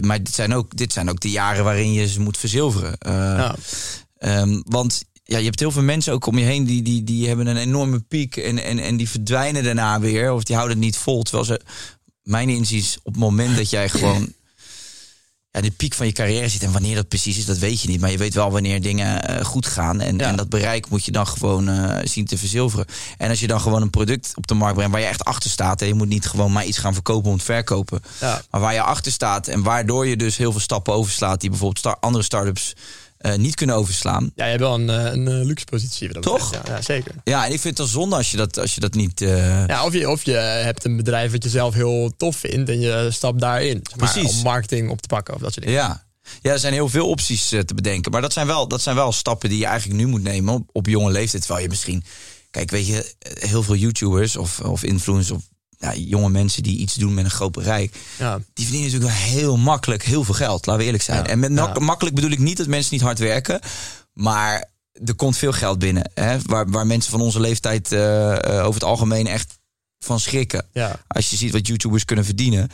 maar 0.00 0.22
dit 0.22 0.34
zijn, 0.34 0.54
ook, 0.54 0.76
dit 0.76 0.92
zijn 0.92 1.10
ook 1.10 1.20
de 1.20 1.30
jaren 1.30 1.64
waarin 1.64 1.92
je 1.92 2.08
ze 2.08 2.20
moet 2.20 2.38
verzilveren. 2.38 2.96
Ja. 2.98 3.54
Ehm, 4.18 4.60
want 4.64 5.04
ja, 5.24 5.38
je 5.38 5.44
hebt 5.44 5.60
heel 5.60 5.70
veel 5.70 5.82
mensen 5.82 6.12
ook 6.12 6.26
om 6.26 6.38
je 6.38 6.44
heen 6.44 6.64
die, 6.64 6.82
die, 6.82 7.04
die 7.04 7.28
hebben 7.28 7.46
een 7.46 7.56
enorme 7.56 8.00
piek 8.00 8.36
en, 8.36 8.64
en, 8.64 8.78
en 8.78 8.96
die 8.96 9.08
verdwijnen 9.08 9.64
daarna 9.64 10.00
weer. 10.00 10.32
Of 10.32 10.44
die 10.44 10.56
houden 10.56 10.76
het 10.76 10.86
niet 10.86 10.96
vol. 10.96 11.22
Terwijl 11.22 11.44
ze, 11.44 11.60
mijn 12.22 12.48
inziens, 12.48 12.98
op 13.02 13.12
het 13.12 13.22
moment 13.22 13.56
dat 13.56 13.70
jij 13.70 13.88
gewoon 13.98 14.32
ja, 15.52 15.60
de 15.60 15.70
piek 15.70 15.94
van 15.94 16.06
je 16.06 16.12
carrière 16.12 16.48
zit. 16.48 16.62
En 16.62 16.72
wanneer 16.72 16.94
dat 16.94 17.08
precies 17.08 17.38
is, 17.38 17.44
dat 17.44 17.58
weet 17.58 17.80
je 17.80 17.88
niet. 17.88 18.00
Maar 18.00 18.10
je 18.10 18.18
weet 18.18 18.34
wel 18.34 18.50
wanneer 18.50 18.82
dingen 18.82 19.22
eh, 19.28 19.44
goed 19.44 19.66
gaan. 19.66 20.00
En, 20.00 20.18
Ja. 20.18 20.26
en 20.28 20.36
dat 20.36 20.48
bereik 20.48 20.88
moet 20.88 21.04
je 21.04 21.12
dan 21.12 21.26
gewoon 21.26 21.68
eh, 21.68 21.98
zien 22.04 22.24
te 22.26 22.38
verzilveren. 22.38 22.86
En 23.18 23.30
als 23.30 23.40
je 23.40 23.46
dan 23.46 23.60
gewoon 23.60 23.82
een 23.82 23.90
product 23.90 24.32
op 24.34 24.46
de 24.46 24.54
markt 24.54 24.74
brengt 24.74 24.92
waar 24.92 25.00
je 25.00 25.06
echt 25.06 25.24
achter 25.24 25.50
staat. 25.50 25.80
En 25.82 25.86
je 25.86 25.94
moet 25.94 26.08
niet 26.08 26.26
gewoon 26.26 26.52
maar 26.52 26.64
iets 26.64 26.78
gaan 26.78 26.94
verkopen 26.94 27.30
om 27.30 27.36
het 27.36 27.44
verkopen. 27.44 28.02
Ja. 28.20 28.42
Maar 28.50 28.60
waar 28.60 28.72
je 28.74 28.82
achter 28.82 29.12
staat 29.12 29.48
en 29.48 29.62
waardoor 29.62 30.06
je 30.06 30.16
dus 30.16 30.36
heel 30.36 30.50
veel 30.50 30.60
stappen 30.60 30.92
overslaat. 30.94 31.40
Die 31.40 31.50
bijvoorbeeld 31.50 31.78
star- 31.78 31.96
andere 32.00 32.24
start-ups 32.24 32.72
eh, 33.20 33.34
niet 33.34 33.54
kunnen 33.54 33.76
overslaan. 33.76 34.32
Ja, 34.34 34.44
je 34.44 34.50
hebt 34.50 34.62
wel 34.62 34.74
een, 34.74 34.90
eh, 34.90 35.12
een 35.12 35.28
eh, 35.28 35.44
luxe 35.44 35.64
positie. 35.64 36.12
dat 36.12 36.22
Toch? 36.22 36.52
Ja, 36.52 36.62
ja, 36.66 36.82
zeker. 36.82 37.14
Ja, 37.24 37.46
en 37.46 37.52
ik 37.52 37.60
vind 37.60 37.64
het 37.64 37.76
dan 37.76 37.86
zonde 37.86 38.16
als 38.16 38.30
je 38.30 38.36
dat, 38.36 38.58
als 38.58 38.74
je 38.74 38.80
dat 38.80 38.94
niet... 38.94 39.20
Ja, 39.20 39.84
of 39.84 39.92
je, 39.92 40.10
of 40.10 40.22
je 40.22 40.32
hebt 40.32 40.84
een 40.84 40.96
bedrijf 40.96 41.32
wat 41.32 41.42
je 41.42 41.48
zelf 41.48 41.74
heel 41.74 42.12
tof 42.16 42.36
vindt 42.36 42.70
en 42.70 42.80
je 42.80 43.08
stapt 43.10 43.40
daarin. 43.40 43.80
zeg 43.82 43.98
maar, 43.98 44.12
Precies. 44.12 44.36
Om 44.36 44.42
marketing 44.42 44.90
op 44.90 45.00
te 45.00 45.08
pakken 45.08 45.34
of 45.34 45.40
dat 45.40 45.52
soort 45.52 45.66
dingen. 45.66 45.80
Ja. 45.80 46.04
ja, 46.42 46.52
er 46.52 46.58
zijn 46.58 46.72
heel 46.72 46.88
veel 46.88 47.08
opties 47.08 47.48
te 47.48 47.74
bedenken. 47.74 48.12
Maar 48.12 48.20
dat 48.20 48.32
zijn, 48.32 48.46
wel, 48.46 48.68
dat 48.68 48.82
zijn 48.82 48.96
wel 48.96 49.12
stappen 49.12 49.48
die 49.48 49.58
je 49.58 49.66
eigenlijk 49.66 50.00
nu 50.00 50.06
moet 50.06 50.22
nemen 50.22 50.54
op, 50.54 50.68
op 50.72 50.86
jonge 50.86 51.10
leeftijd. 51.10 51.42
Terwijl 51.42 51.64
je 51.64 51.70
misschien... 51.70 52.04
Kijk, 52.50 52.70
weet 52.70 52.86
je, 52.86 53.14
heel 53.38 53.62
veel 53.62 53.76
YouTubers 53.76 54.36
of, 54.36 54.60
of 54.60 54.82
influencers... 54.82 55.38
of 55.38 55.42
ja, 55.80 55.94
jonge 55.94 56.28
mensen 56.30 56.62
die 56.62 56.78
iets 56.78 56.94
doen 56.94 57.14
met 57.14 57.24
een 57.24 57.30
groot 57.30 57.52
bereik... 57.52 57.94
Ja. 58.18 58.36
die 58.52 58.64
verdienen 58.66 58.92
natuurlijk 58.92 59.18
wel 59.20 59.30
heel 59.30 59.56
makkelijk 59.56 60.02
heel 60.02 60.24
veel 60.24 60.34
geld. 60.34 60.66
Laten 60.66 60.76
we 60.80 60.84
eerlijk 60.84 61.02
zijn. 61.04 61.22
Ja, 61.22 61.26
En 61.30 61.38
met 61.38 61.50
mak- 61.50 61.78
makkelijk 61.78 62.14
bedoel 62.14 62.30
ik 62.30 62.38
niet 62.38 62.56
dat 62.56 62.66
mensen 62.66 62.94
niet 62.94 63.02
hard 63.02 63.18
werken... 63.18 63.60
maar 64.12 64.64
er 65.04 65.14
komt 65.14 65.36
veel 65.36 65.52
geld 65.52 65.78
binnen. 65.78 66.10
Hè, 66.14 66.38
waar, 66.42 66.70
waar 66.70 66.86
mensen 66.86 67.10
van 67.10 67.20
onze 67.20 67.40
leeftijd 67.40 67.92
eh, 67.92 68.32
eh, 68.44 68.58
over 68.66 68.74
het 68.74 68.84
algemeen 68.84 69.26
echt 69.26 69.58
van 69.98 70.20
schrikken. 70.20 70.66
Als 71.06 71.30
je 71.30 71.36
ziet 71.36 71.52
wat 71.52 71.66
YouTubers 71.66 72.04
kunnen 72.04 72.24
verdienen. 72.24 72.68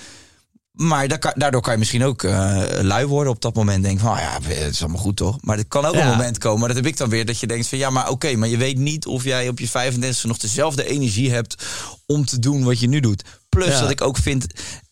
Maar 0.77 1.09
da- 1.09 1.33
daardoor 1.37 1.61
kan 1.61 1.73
je 1.73 1.79
misschien 1.79 2.05
ook 2.05 2.23
eh, 2.23 2.63
lui 2.81 3.07
worden 3.07 3.33
op 3.33 3.41
dat 3.41 3.55
moment. 3.55 3.83
Denk 3.85 4.01
van, 4.01 4.11
oh 4.11 4.19
ja, 4.19 4.39
het 4.55 4.73
is 4.75 4.81
allemaal 4.83 5.01
goed 5.01 5.17
toch? 5.17 5.39
Maar 5.43 5.59
er 5.59 5.67
kan 5.67 5.85
ook 5.85 5.95
Ja. 5.95 6.03
een 6.05 6.11
moment 6.17 6.39
komen, 6.39 6.67
dat 6.69 6.77
heb 6.77 6.87
ik 6.87 6.97
dan 6.97 7.09
weer, 7.09 7.27
dat 7.27 7.41
je 7.41 7.47
denkt 7.47 7.67
van, 7.67 7.79
ja, 7.79 7.91
maar 7.91 8.09
oké, 8.11 8.37
maar 8.37 8.49
je 8.49 8.57
weet 8.57 8.79
niet 8.79 9.07
of 9.07 9.25
jij 9.25 9.49
op 9.49 9.59
je 9.59 9.69
35 9.69 10.25
nog 10.25 10.39
dezelfde 10.39 10.85
energie 10.87 11.31
hebt 11.33 11.65
om 12.07 12.25
te 12.25 12.39
doen 12.39 12.65
wat 12.65 12.81
je 12.81 12.89
nu 12.89 13.01
doet. 13.01 13.23
Plus 13.49 13.67
Ja. 13.69 13.81
dat 13.81 13.91
ik 13.91 14.01
ook 14.01 14.17
vind, 14.19 14.47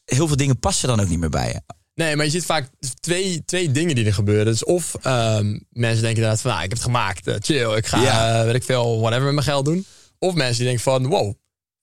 heel 0.05 0.27
veel 0.27 0.37
dingen 0.37 0.59
passen 0.59 0.89
dan 0.89 1.01
ook 1.01 1.09
niet 1.09 1.19
meer 1.19 1.31
bij 1.31 1.49
je. 1.53 1.61
Nee, 1.95 2.17
maar 2.17 2.25
je 2.25 2.31
ziet 2.31 2.45
vaak 2.45 2.69
twee, 3.01 3.43
twee 3.45 3.71
dingen 3.71 3.95
die 3.95 4.07
er 4.07 4.15
gebeuren. 4.15 4.45
Dus 4.45 4.65
of 4.65 4.95
ehm, 5.03 5.47
mensen 5.71 6.03
denken 6.03 6.09
inderdaad 6.23 6.41
van, 6.41 6.51
nou, 6.51 6.63
ik 6.63 6.69
heb 6.69 6.79
het 6.79 6.87
gemaakt, 6.87 7.27
eh, 7.27 7.35
chill, 7.41 7.77
ik 7.77 7.87
ga, 7.87 8.01
Ja. 8.03 8.39
eh, 8.39 8.45
weet 8.45 8.55
ik 8.55 8.65
veel, 8.65 8.99
whatever 9.01 9.25
met 9.25 9.35
mijn 9.35 9.47
geld 9.47 9.65
doen. 9.65 9.87
Of 10.19 10.35
mensen 10.35 10.57
die 10.57 10.65
denken 10.65 10.83
van, 10.85 11.07
wow, 11.07 11.35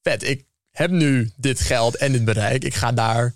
vet, 0.02 0.22
ik 0.22 0.44
heb 0.70 0.90
nu 0.90 1.30
dit 1.36 1.60
geld 1.60 1.96
en 1.96 2.12
dit 2.12 2.24
bereik, 2.24 2.64
ik 2.64 2.74
ga 2.74 2.92
daar 2.92 3.34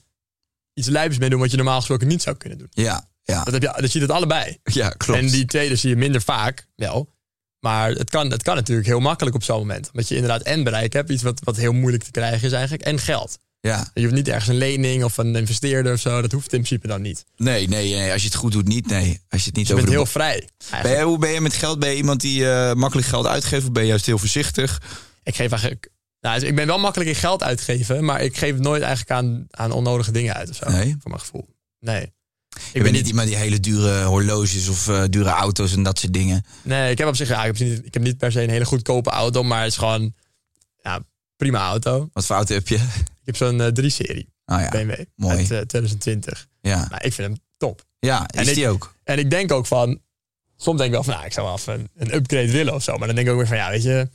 iets 0.77 0.89
lijps 0.89 1.18
mee 1.18 1.31
doen 1.31 1.41
wat 1.41 1.51
je 1.51 1.57
normaal 1.57 1.77
gesproken 1.79 2.07
niet 2.07 2.22
zou 2.22 2.37
kunnen 2.37 2.59
doen. 2.59 2.68
Ja, 2.70 3.09
ja, 3.22 3.45
Dat, 3.45 3.53
heb 3.53 3.62
je, 3.62 3.72
dat 3.81 3.91
zie 3.91 4.01
je 4.01 4.07
het 4.07 4.16
allebei. 4.16 4.59
ja 4.81 4.89
klopt. 4.89 5.20
En 5.20 5.27
die 5.27 5.45
tweede 5.45 5.77
zie 5.77 5.91
je 5.91 5.97
minder 5.97 6.22
vaak, 6.22 6.66
wel. 6.77 7.14
Maar 7.61 7.91
het 7.91 8.11
kan, 8.11 8.31
het 8.31 8.43
kan 8.43 8.55
natuurlijk 8.55 8.87
heel 8.87 9.01
makkelijk 9.01 9.37
op 9.37 9.43
zo'n 9.43 9.59
moment. 9.59 9.87
Omdat 9.93 10.09
je 10.09 10.14
inderdaad 10.14 10.43
en 10.43 10.64
bereik 10.64 10.93
hebt, 10.93 11.11
iets 11.11 11.22
wat, 11.22 11.41
wat 11.45 11.57
heel 11.57 11.72
moeilijk 11.72 12.05
te 12.05 12.11
krijgen 12.11 12.47
is 12.47 12.53
eigenlijk, 12.53 12.83
en 12.83 12.99
geld. 12.99 13.39
ja. 13.61 13.91
Je 13.95 14.03
hoeft 14.03 14.14
niet 14.14 14.29
ergens 14.29 14.49
een 14.49 14.57
lening 14.57 15.05
of 15.05 15.16
een 15.16 15.37
investeerder 15.37 15.93
of 15.93 16.01
zo, 16.01 16.20
dat 16.20 16.33
hoeft 16.33 16.53
in 16.53 16.59
principe 16.62 16.87
dan 16.87 17.03
niet. 17.03 17.24
Nee, 17.37 17.68
nee, 17.68 17.95
nee, 17.95 18.12
als 18.12 18.20
je 18.22 18.29
het 18.29 18.37
goed 18.37 18.53
doet, 18.53 18.68
niet. 18.68 18.87
Nee, 18.87 19.20
als 19.29 19.41
je 19.41 19.47
het 19.47 19.57
niet 19.57 19.66
Je 19.66 19.72
over 19.72 19.85
bent 19.85 19.97
de 19.97 20.03
heel 20.03 20.12
vrij. 20.12 20.49
Ben 20.83 21.03
hoe 21.03 21.18
ben 21.18 21.31
je 21.31 21.41
met 21.41 21.55
geld? 21.55 21.79
Ben 21.79 21.91
je 21.91 21.97
iemand 21.97 22.20
die 22.20 22.51
eh, 22.51 22.74
makkelijk 22.74 23.09
geld 23.09 23.27
uitgeeft 23.27 23.64
of 23.66 23.72
ben 23.72 23.83
je 23.83 23.89
juist 23.89 24.07
heel 24.07 24.18
voorzichtig? 24.18 24.83
Ik 25.22 25.35
geef 25.35 25.51
eigenlijk. 25.51 25.89
Nou, 26.27 26.41
dus 26.41 26.49
ik 26.49 26.55
ben 26.55 26.66
wel 26.66 26.79
makkelijk 26.79 27.11
in 27.11 27.16
geld 27.16 27.43
uitgeven, 27.43 28.05
maar 28.05 28.20
ik 28.20 28.37
geef 28.37 28.53
het 28.53 28.62
nooit 28.62 28.83
eigenlijk 28.83 29.11
aan, 29.11 29.47
aan 29.51 29.72
onnodige 29.72 30.11
dingen 30.12 30.35
uit 30.35 30.51
of 30.51 30.57
zo. 30.57 30.70
Nee? 30.70 30.97
Voor 31.01 31.11
mijn 31.11 31.20
gevoel. 31.20 31.49
Nee. 31.81 32.03
Ik 32.03 32.62
Ik 32.72 32.83
ben 32.83 32.93
niet 32.93 33.07
iemand 33.09 33.29
die 33.29 33.37
hele 33.37 33.61
dure 33.61 34.03
horloges 34.05 34.68
of 34.68 34.89
eh, 34.89 35.03
dure 35.11 35.29
auto's 35.29 35.72
en 35.72 35.83
dat 35.83 35.99
soort 35.99 36.12
dingen. 36.12 36.45
Nee, 36.62 36.91
ik 36.91 36.99
heb 36.99 37.09
op 37.09 37.16
zich. 37.16 37.29
Ja, 37.29 37.45
ik, 37.45 37.59
heb 37.59 37.68
niet, 37.68 37.85
ik 37.87 37.95
heb 37.95 38.03
niet 38.03 38.18
per 38.18 38.33
se 38.33 38.43
een 38.43 38.51
hele 38.51 38.64
goedkope 38.64 39.11
auto, 39.11 39.43
maar 39.43 39.62
het 39.62 39.70
is 39.70 39.77
gewoon. 39.79 40.14
Ja, 40.83 41.01
prima 41.37 41.66
auto. 41.68 42.09
Wat 42.12 42.27
voor 42.27 42.37
auto 42.37 42.55
heb 42.55 42.68
je? 42.68 42.74
Ik 42.74 43.24
heb 43.24 43.37
zo'n 43.37 43.61
eh 43.61 43.66
3-serie 43.85 44.29
Oh 44.47 44.61
ja, 44.61 44.68
BMW 44.68 45.05
mooi. 45.14 45.37
uit 45.37 45.51
eh, 45.51 45.61
2020. 45.61 46.47
ja. 46.61 46.77
Nou, 46.77 47.01
ik 47.05 47.12
vind 47.12 47.29
hem 47.29 47.37
top. 47.57 47.85
ja 47.99 48.27
En 48.27 48.41
is 48.43 48.49
ik- 48.49 48.55
die 48.55 48.68
ook? 48.68 48.95
En 49.05 49.18
ik 49.18 49.31
denk 49.31 49.53
ook 49.53 49.66
van. 49.66 50.01
Soms 50.57 50.77
denk 50.79 50.89
ik 50.89 50.95
wel 50.95 51.05
van, 51.05 51.14
nou, 51.14 51.27
ik 51.27 51.33
zou 51.33 51.47
wel 51.47 51.57
even 51.57 51.74
een, 51.74 51.89
een 51.95 52.14
upgrade 52.14 52.51
willen 52.51 52.74
of 52.74 52.83
zo. 52.83 52.97
Maar 52.97 53.07
dan 53.07 53.16
denk 53.16 53.27
ik 53.27 53.33
ook 53.33 53.39
weer 53.39 53.49
van, 53.49 53.57
ja, 53.57 53.70
weet 53.70 53.83
je. 53.83 54.09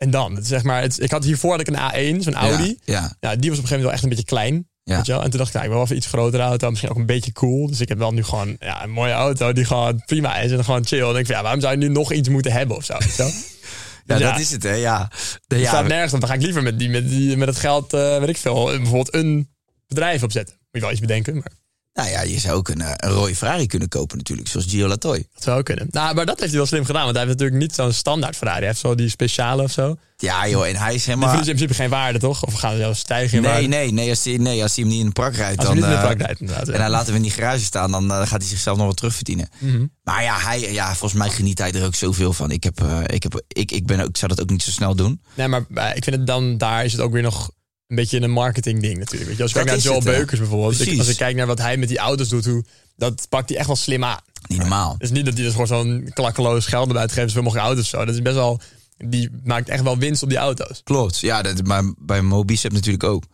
En 0.00 0.10
dan, 0.10 0.34
het 0.34 0.46
zeg 0.46 0.62
maar, 0.62 0.82
het, 0.82 1.02
ik 1.02 1.10
had 1.10 1.24
hiervoor 1.24 1.50
had 1.50 1.60
ik 1.60 1.68
een 1.68 2.16
A1, 2.16 2.22
zo'n 2.22 2.34
Audi. 2.34 2.78
Ja, 2.84 3.16
Ja, 3.20 3.36
die 3.36 3.50
was 3.50 3.58
op 3.58 3.64
een 3.64 3.68
gegeven 3.68 3.68
moment 3.68 3.82
wel 3.82 3.92
echt 3.92 4.02
een 4.02 4.08
beetje 4.08 4.24
klein. 4.24 4.68
Ja. 4.82 4.96
Weet 4.96 5.06
je 5.06 5.12
wel? 5.12 5.22
En 5.22 5.30
toen 5.30 5.38
dacht 5.38 5.48
ik, 5.48 5.54
nou, 5.54 5.66
ik 5.66 5.70
wil 5.70 5.80
wel 5.80 5.84
even 5.84 5.96
iets 5.96 6.06
grotere 6.06 6.42
auto. 6.42 6.68
Misschien 6.68 6.90
ook 6.90 6.96
een 6.96 7.06
beetje 7.06 7.32
cool. 7.32 7.66
Dus 7.66 7.80
ik 7.80 7.88
heb 7.88 7.98
wel 7.98 8.12
nu 8.12 8.22
gewoon 8.22 8.56
ja, 8.60 8.84
een 8.84 8.90
mooie 8.90 9.12
auto 9.12 9.52
die 9.52 9.64
gewoon 9.64 10.02
prima 10.04 10.38
is. 10.38 10.52
En 10.52 10.64
gewoon 10.64 10.86
chill. 10.86 11.02
En 11.02 11.08
ik 11.08 11.14
denk 11.14 11.26
van, 11.26 11.34
ja, 11.34 11.42
waarom 11.42 11.60
zou 11.60 11.72
je 11.72 11.78
nu 11.78 11.88
nog 11.88 12.12
iets 12.12 12.28
moeten 12.28 12.52
hebben 12.52 12.76
of 12.76 12.84
zo? 12.84 12.96
Wel? 13.16 13.26
ja, 14.06 14.16
Dus 14.16 14.20
dat 14.20 14.38
is 14.38 14.50
het 14.50 14.62
hè, 14.62 14.74
ja. 14.74 15.10
De, 15.46 15.56
Het 15.56 15.66
staat 15.66 15.82
ja 15.82 15.88
nergens 15.88 16.12
op. 16.12 16.20
Dan 16.20 16.28
ga 16.28 16.34
ik 16.34 16.42
liever 16.42 16.62
met, 16.62 16.78
die, 16.78 16.88
met, 16.88 17.08
die, 17.08 17.36
met 17.36 17.48
het 17.48 17.58
geld, 17.58 17.92
eh, 17.92 18.18
weet 18.18 18.28
ik 18.28 18.36
veel, 18.36 18.64
bijvoorbeeld 18.64 19.14
een 19.14 19.48
bedrijf 19.86 20.22
opzetten. 20.22 20.54
Moet 20.54 20.68
je 20.70 20.80
wel 20.80 20.90
iets 20.90 21.00
bedenken, 21.00 21.34
maar 21.34 21.52
nou 21.92 22.08
ja, 22.10 22.20
je 22.22 22.38
zou 22.38 22.56
ook 22.56 22.68
een, 22.68 22.80
eh, 22.80 22.90
een 22.96 23.10
rode 23.10 23.36
Ferrari 23.36 23.66
kunnen 23.66 23.88
kopen 23.88 24.16
natuurlijk, 24.16 24.48
zoals 24.48 24.66
Gio 24.66 24.86
Latoy. 24.88 25.26
dat 25.34 25.42
zou 25.42 25.58
ook 25.58 25.64
kunnen. 25.64 25.86
Nou, 25.90 26.14
maar 26.14 26.26
dat 26.26 26.38
heeft 26.38 26.50
hij 26.50 26.58
wel 26.58 26.66
slim 26.68 26.84
gedaan. 26.84 27.02
Want 27.04 27.16
hij 27.16 27.26
heeft 27.26 27.38
natuurlijk 27.38 27.62
niet 27.66 27.74
zo'n 27.74 27.92
standaard 27.92 28.36
Ferrari. 28.36 28.58
Hij 28.58 28.66
heeft 28.68 28.80
zo 28.80 28.94
die 28.94 29.08
speciale 29.08 29.62
of 29.62 29.70
zo. 29.72 29.96
Ja 30.16 30.48
joh, 30.48 30.66
en 30.66 30.76
hij 30.76 30.94
is 30.94 31.04
Die 31.04 31.04
helemaal... 31.14 31.28
verliezen 31.28 31.52
in 31.52 31.58
principe 31.58 31.82
geen 31.82 31.90
waarde, 31.90 32.18
toch? 32.18 32.44
Of 32.44 32.54
gaan 32.54 32.70
ze 32.72 32.76
zelfs 32.78 33.00
stijgen 33.00 33.36
in 33.36 33.42
Nee, 33.42 33.52
waarde? 33.52 33.66
nee, 33.66 33.92
nee 33.92 34.10
als, 34.10 34.24
hij, 34.24 34.36
nee, 34.36 34.62
als 34.62 34.74
hij 34.74 34.84
hem 34.84 34.92
niet 34.92 35.00
in 35.00 35.06
de 35.06 35.12
prak 35.12 35.34
rijdt, 35.34 35.58
Als 35.58 35.66
hij 35.68 35.76
dan... 35.76 35.76
niet 35.76 35.84
in 35.84 35.90
de 35.90 35.96
eh, 35.96 36.02
prak 36.14 36.20
rijdt, 36.26 36.40
inderdaad. 36.40 36.66
ja. 36.66 36.72
En 36.72 36.80
hij 36.80 36.90
laat 36.90 37.06
hem 37.06 37.14
in 37.16 37.22
die 37.22 37.30
garage 37.30 37.64
staan, 37.64 37.90
dan 37.90 38.10
eh, 38.10 38.18
gaat 38.18 38.40
hij 38.40 38.48
zichzelf 38.48 38.76
nog 38.76 38.86
wat 38.86 38.96
terugverdienen. 38.96 39.48
Mhm. 39.58 39.86
Maar 40.02 40.22
ja, 40.22 40.38
hij, 40.38 40.72
ja, 40.72 40.94
volgens 40.94 41.20
mij 41.20 41.30
geniet 41.30 41.58
hij 41.58 41.72
er 41.72 41.84
ook 41.84 41.94
zoveel 41.94 42.32
van. 42.32 42.50
Ik, 42.50 42.64
heb, 42.64 42.80
ik, 43.06 43.22
heb, 43.22 43.42
ik, 43.48 43.70
ik, 43.72 43.86
ben 43.86 44.00
ook, 44.00 44.08
ik 44.08 44.16
zou 44.16 44.34
dat 44.34 44.40
ook 44.42 44.50
niet 44.50 44.62
zo 44.62 44.70
snel 44.70 44.94
doen. 44.94 45.20
Nee, 45.34 45.48
maar 45.48 45.60
ik 45.94 46.04
vind 46.04 46.16
het 46.16 46.26
dan, 46.26 46.58
daar 46.58 46.84
is 46.84 46.92
het 46.92 47.00
ook 47.00 47.12
weer 47.12 47.22
nog 47.22 47.50
een 47.90 47.96
beetje 47.96 48.20
een 48.22 48.30
marketing 48.30 48.80
ding 48.82 48.98
natuurlijk. 48.98 49.28
Weet 49.28 49.36
je, 49.36 49.42
als 49.42 49.52
ik 49.52 49.56
Dat 49.58 49.66
kijk 49.66 49.76
naar 49.76 49.86
Joel 49.92 50.04
het. 50.04 50.04
Beukers 50.16 50.38
bijvoorbeeld. 50.40 50.86
Ik- 50.86 50.98
als 50.98 51.08
ik 51.08 51.16
kijk 51.16 51.36
naar 51.36 51.46
wat 51.46 51.58
hij 51.58 51.76
met 51.76 51.88
die 51.88 51.98
auto's 51.98 52.28
doet, 52.28 52.44
hoe, 52.44 52.64
dat 52.96 53.26
pakt 53.28 53.48
hij 53.48 53.58
echt 53.58 53.66
wel 53.66 53.76
slim 53.76 54.04
aan. 54.04 54.18
Niet 54.48 54.58
normaal. 54.58 54.92
Het 54.92 55.02
is 55.02 55.10
niet 55.10 55.24
dat 55.24 55.34
hij 55.34 55.42
dus 55.42 55.52
gewoon 55.52 55.66
zo'n 55.66 56.10
klakkeloos 56.14 56.66
geld 56.66 56.86
erbij 56.86 57.00
uitgeeft 57.02 57.32
voor 57.32 57.42
mogelijke 57.42 57.68
auto's 57.68 57.88
zo. 57.88 58.04
Dat 58.04 58.14
is 58.14 58.22
best 58.22 58.34
wel, 58.34 58.60
die 58.96 59.30
maakt 59.44 59.68
echt 59.68 59.82
wel 59.82 59.98
winst 59.98 60.22
op 60.22 60.28
die 60.28 60.38
auto's. 60.38 60.80
Klopt, 60.84 61.18
ja, 61.20 61.42
dat, 61.42 61.66
maar 61.66 61.92
bij 61.98 62.22
Mobicep 62.22 62.72
natuurlijk 62.72 63.04
ook. 63.04 63.24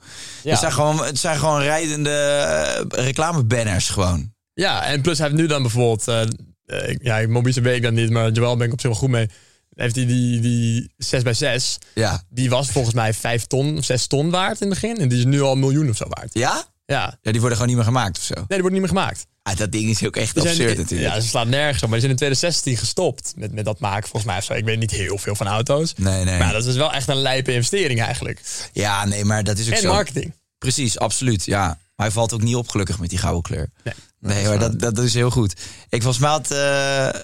Ja. 0.42 0.50
Het, 0.50 0.59
zijn 0.59 0.72
gewoon, 0.72 1.04
het 1.04 1.18
zijn 1.18 1.38
gewoon 1.38 1.61
rijdende 1.61 2.11
eh, 2.11 3.04
reclamebanners 3.04 3.88
gewoon. 3.88 4.32
Ja, 4.54 4.84
en 4.86 5.00
plus 5.00 5.18
hij 5.18 5.26
heeft 5.26 5.40
nu 5.40 5.46
dan 5.46 5.62
bijvoorbeeld, 5.62 6.09
eh, 6.09 6.22
eh, 6.66 6.96
ja, 7.02 7.28
Mobise 7.28 7.61
weet 7.61 7.76
ik 7.76 7.82
dan 7.82 7.94
niet, 7.94 8.11
maar 8.11 8.30
Joel 8.30 8.57
ben 8.57 8.66
ik 8.66 8.72
op 8.72 8.80
zich 8.80 8.90
wel 8.90 8.98
goed 8.98 9.09
mee. 9.11 9.28
Heeft 9.77 9.97
hij 9.97 10.07
die, 10.07 10.41
die 10.41 10.91
6x6, 10.99 11.79
Ja. 11.95 12.22
die 12.29 12.51
was 12.51 12.70
volgens 12.70 12.95
mij 12.95 13.14
5 13.14 13.45
ton 13.47 13.79
of 13.79 13.85
6 13.85 14.07
ton 14.07 14.31
waard 14.31 14.61
in 14.61 14.70
het 14.70 14.81
begin. 14.81 14.99
En 14.99 15.09
die 15.09 15.18
is 15.18 15.24
nu 15.24 15.41
al 15.43 15.53
een 15.53 15.59
miljoen 15.59 15.89
of 15.89 15.97
zo 15.97 16.05
waard. 16.09 16.35
Ja? 16.35 16.64
Ja, 16.87 17.18
Ja, 17.22 17.31
die 17.33 17.41
worden 17.41 17.51
gewoon 17.59 17.66
niet 17.66 17.77
meer 17.77 17.85
gemaakt 17.93 18.18
of 18.18 18.24
zo. 18.24 18.35
nee, 18.35 18.45
die 18.49 18.57
wordt 18.61 18.72
niet 18.72 18.81
meer 18.81 18.89
gemaakt. 18.89 19.27
Ah, 19.43 19.57
dat 19.57 19.72
ding 19.72 19.91
is 19.91 20.05
ook 20.07 20.16
echt 20.16 20.33
zijn- 20.35 20.47
absurd 20.49 20.77
natuurlijk. 20.79 21.14
Ja, 21.14 21.20
ze 21.20 21.29
slaat 21.29 21.47
nergens 21.47 21.83
op. 21.83 21.89
Maar 21.89 21.99
die 21.99 22.09
zijn 22.09 22.11
in 22.11 22.16
2016 22.16 22.77
gestopt 22.77 23.33
met, 23.37 23.53
met 23.53 23.64
dat 23.64 23.81
maken, 23.81 24.03
volgens 24.09 24.24
mij. 24.24 24.37
Of 24.37 24.45
zo. 24.45 24.53
Ik 24.53 24.64
weet 24.64 24.79
niet 24.79 24.91
heel 24.91 25.18
veel 25.18 25.35
van 25.35 25.47
auto's. 25.47 25.93
Nee, 25.97 26.24
nee. 26.24 26.39
Maar 26.39 26.53
dat 26.53 26.66
is 26.66 26.74
wel 26.77 26.93
echt 26.93 27.09
een 27.09 27.16
lijpe 27.16 27.53
investering 27.53 28.01
eigenlijk. 28.03 28.41
Ja, 28.72 29.05
nee, 29.05 29.24
maar 29.24 29.45
dat 29.45 29.59
is 29.59 29.66
ook 29.66 29.72
En 29.74 29.81
zo. 29.81 29.93
marketing. 29.93 30.33
Precies, 30.59 30.99
absoluut, 30.99 31.45
ja. 31.45 31.66
Maar 31.66 32.07
hij 32.07 32.11
valt 32.11 32.33
ook 32.33 32.43
niet 32.43 32.55
op 32.57 32.68
gelukkig 32.68 32.99
met 32.99 33.11
die 33.11 33.18
gouden 33.18 33.43
kleur. 33.43 33.70
Nee, 33.85 33.95
Nee, 34.20 34.47
maar 34.47 34.59
dat, 34.59 34.81
dat 34.81 34.99
is 34.99 35.14
heel 35.14 35.31
goed. 35.31 35.53
Ik 35.89 36.03
volgens 36.03 36.18
mij 36.18 36.31
had... 36.31 36.51
eh 36.51 37.20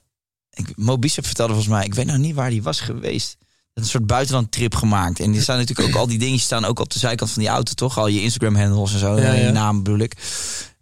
ik, 0.55 0.76
Mo 0.76 0.98
Bicep 0.98 1.26
vertelde 1.26 1.53
volgens 1.53 1.74
mij... 1.74 1.84
Ik 1.84 1.94
weet 1.94 2.07
nou 2.07 2.18
niet 2.18 2.34
waar 2.34 2.50
die 2.50 2.62
was 2.62 2.80
geweest. 2.80 3.36
Een 3.74 3.84
soort 3.84 4.07
buitenlandtrip 4.07 4.74
gemaakt. 4.74 5.20
En 5.20 5.32
die 5.32 5.40
staan 5.40 5.59
natuurlijk 5.59 5.88
ook... 5.88 5.94
Al 5.94 6.07
die 6.07 6.18
dingetjes 6.18 6.44
staan 6.44 6.64
ook 6.64 6.78
op 6.78 6.90
de 6.90 6.98
zijkant 6.98 7.30
van 7.30 7.42
die 7.42 7.50
auto, 7.50 7.72
toch? 7.72 7.98
Al 7.98 8.07
je 8.07 8.22
Instagram-handles 8.22 8.92
en 8.92 8.98
zo. 8.98 9.16
Ja, 9.16 9.22
en 9.22 9.36
je 9.36 9.42
ja. 9.42 9.50
naam 9.50 9.82
bedoel 9.82 9.98
ik. 9.98 10.16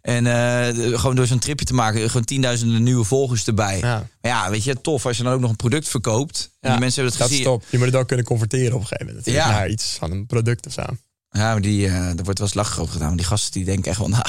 En 0.01 0.27
eh, 0.27 0.99
gewoon 0.99 1.15
door 1.15 1.27
zo'n 1.27 1.39
tripje 1.39 1.65
te 1.65 1.73
maken... 1.73 2.07
Gewoon 2.09 2.25
tienduizenden 2.25 2.83
nieuwe 2.83 3.03
volgers 3.03 3.47
erbij. 3.47 3.77
Ja. 3.77 4.07
Maar 4.21 4.31
ja, 4.31 4.49
weet 4.49 4.63
je, 4.63 4.81
tof 4.81 5.05
als 5.05 5.17
je 5.17 5.23
dan 5.23 5.33
ook 5.33 5.39
nog 5.39 5.49
een 5.49 5.55
product 5.55 5.87
verkoopt. 5.87 6.51
En 6.59 6.71
die 6.71 6.79
mensen 6.79 7.03
hebben 7.03 7.19
het 7.19 7.29
dat 7.29 7.39
gezien. 7.39 7.45
is 7.45 7.51
top. 7.51 7.63
Je 7.69 7.77
moet 7.77 7.87
het 7.87 7.95
ook 7.95 8.07
kunnen 8.07 8.25
converteren 8.25 8.73
op 8.73 8.81
een 8.81 8.87
gegeven 8.87 9.07
moment. 9.07 9.25
Ja. 9.25 9.49
Naar 9.49 9.69
iets 9.69 9.95
van 9.99 10.11
een 10.11 10.25
product 10.25 10.67
of 10.67 10.73
zo. 10.73 10.83
Ja, 11.31 11.51
maar 11.51 11.61
die, 11.61 11.87
eh 11.87 11.93
er 11.95 12.23
wordt 12.23 12.39
wel 12.39 12.47
eens 12.47 12.53
lachen 12.53 12.81
over 12.81 12.93
gedaan. 12.93 13.07
Maar 13.07 13.17
die 13.17 13.25
gasten 13.25 13.51
die 13.51 13.63
denken 13.65 13.89
echt 13.91 13.99
wel 13.99 14.09
na. 14.09 14.25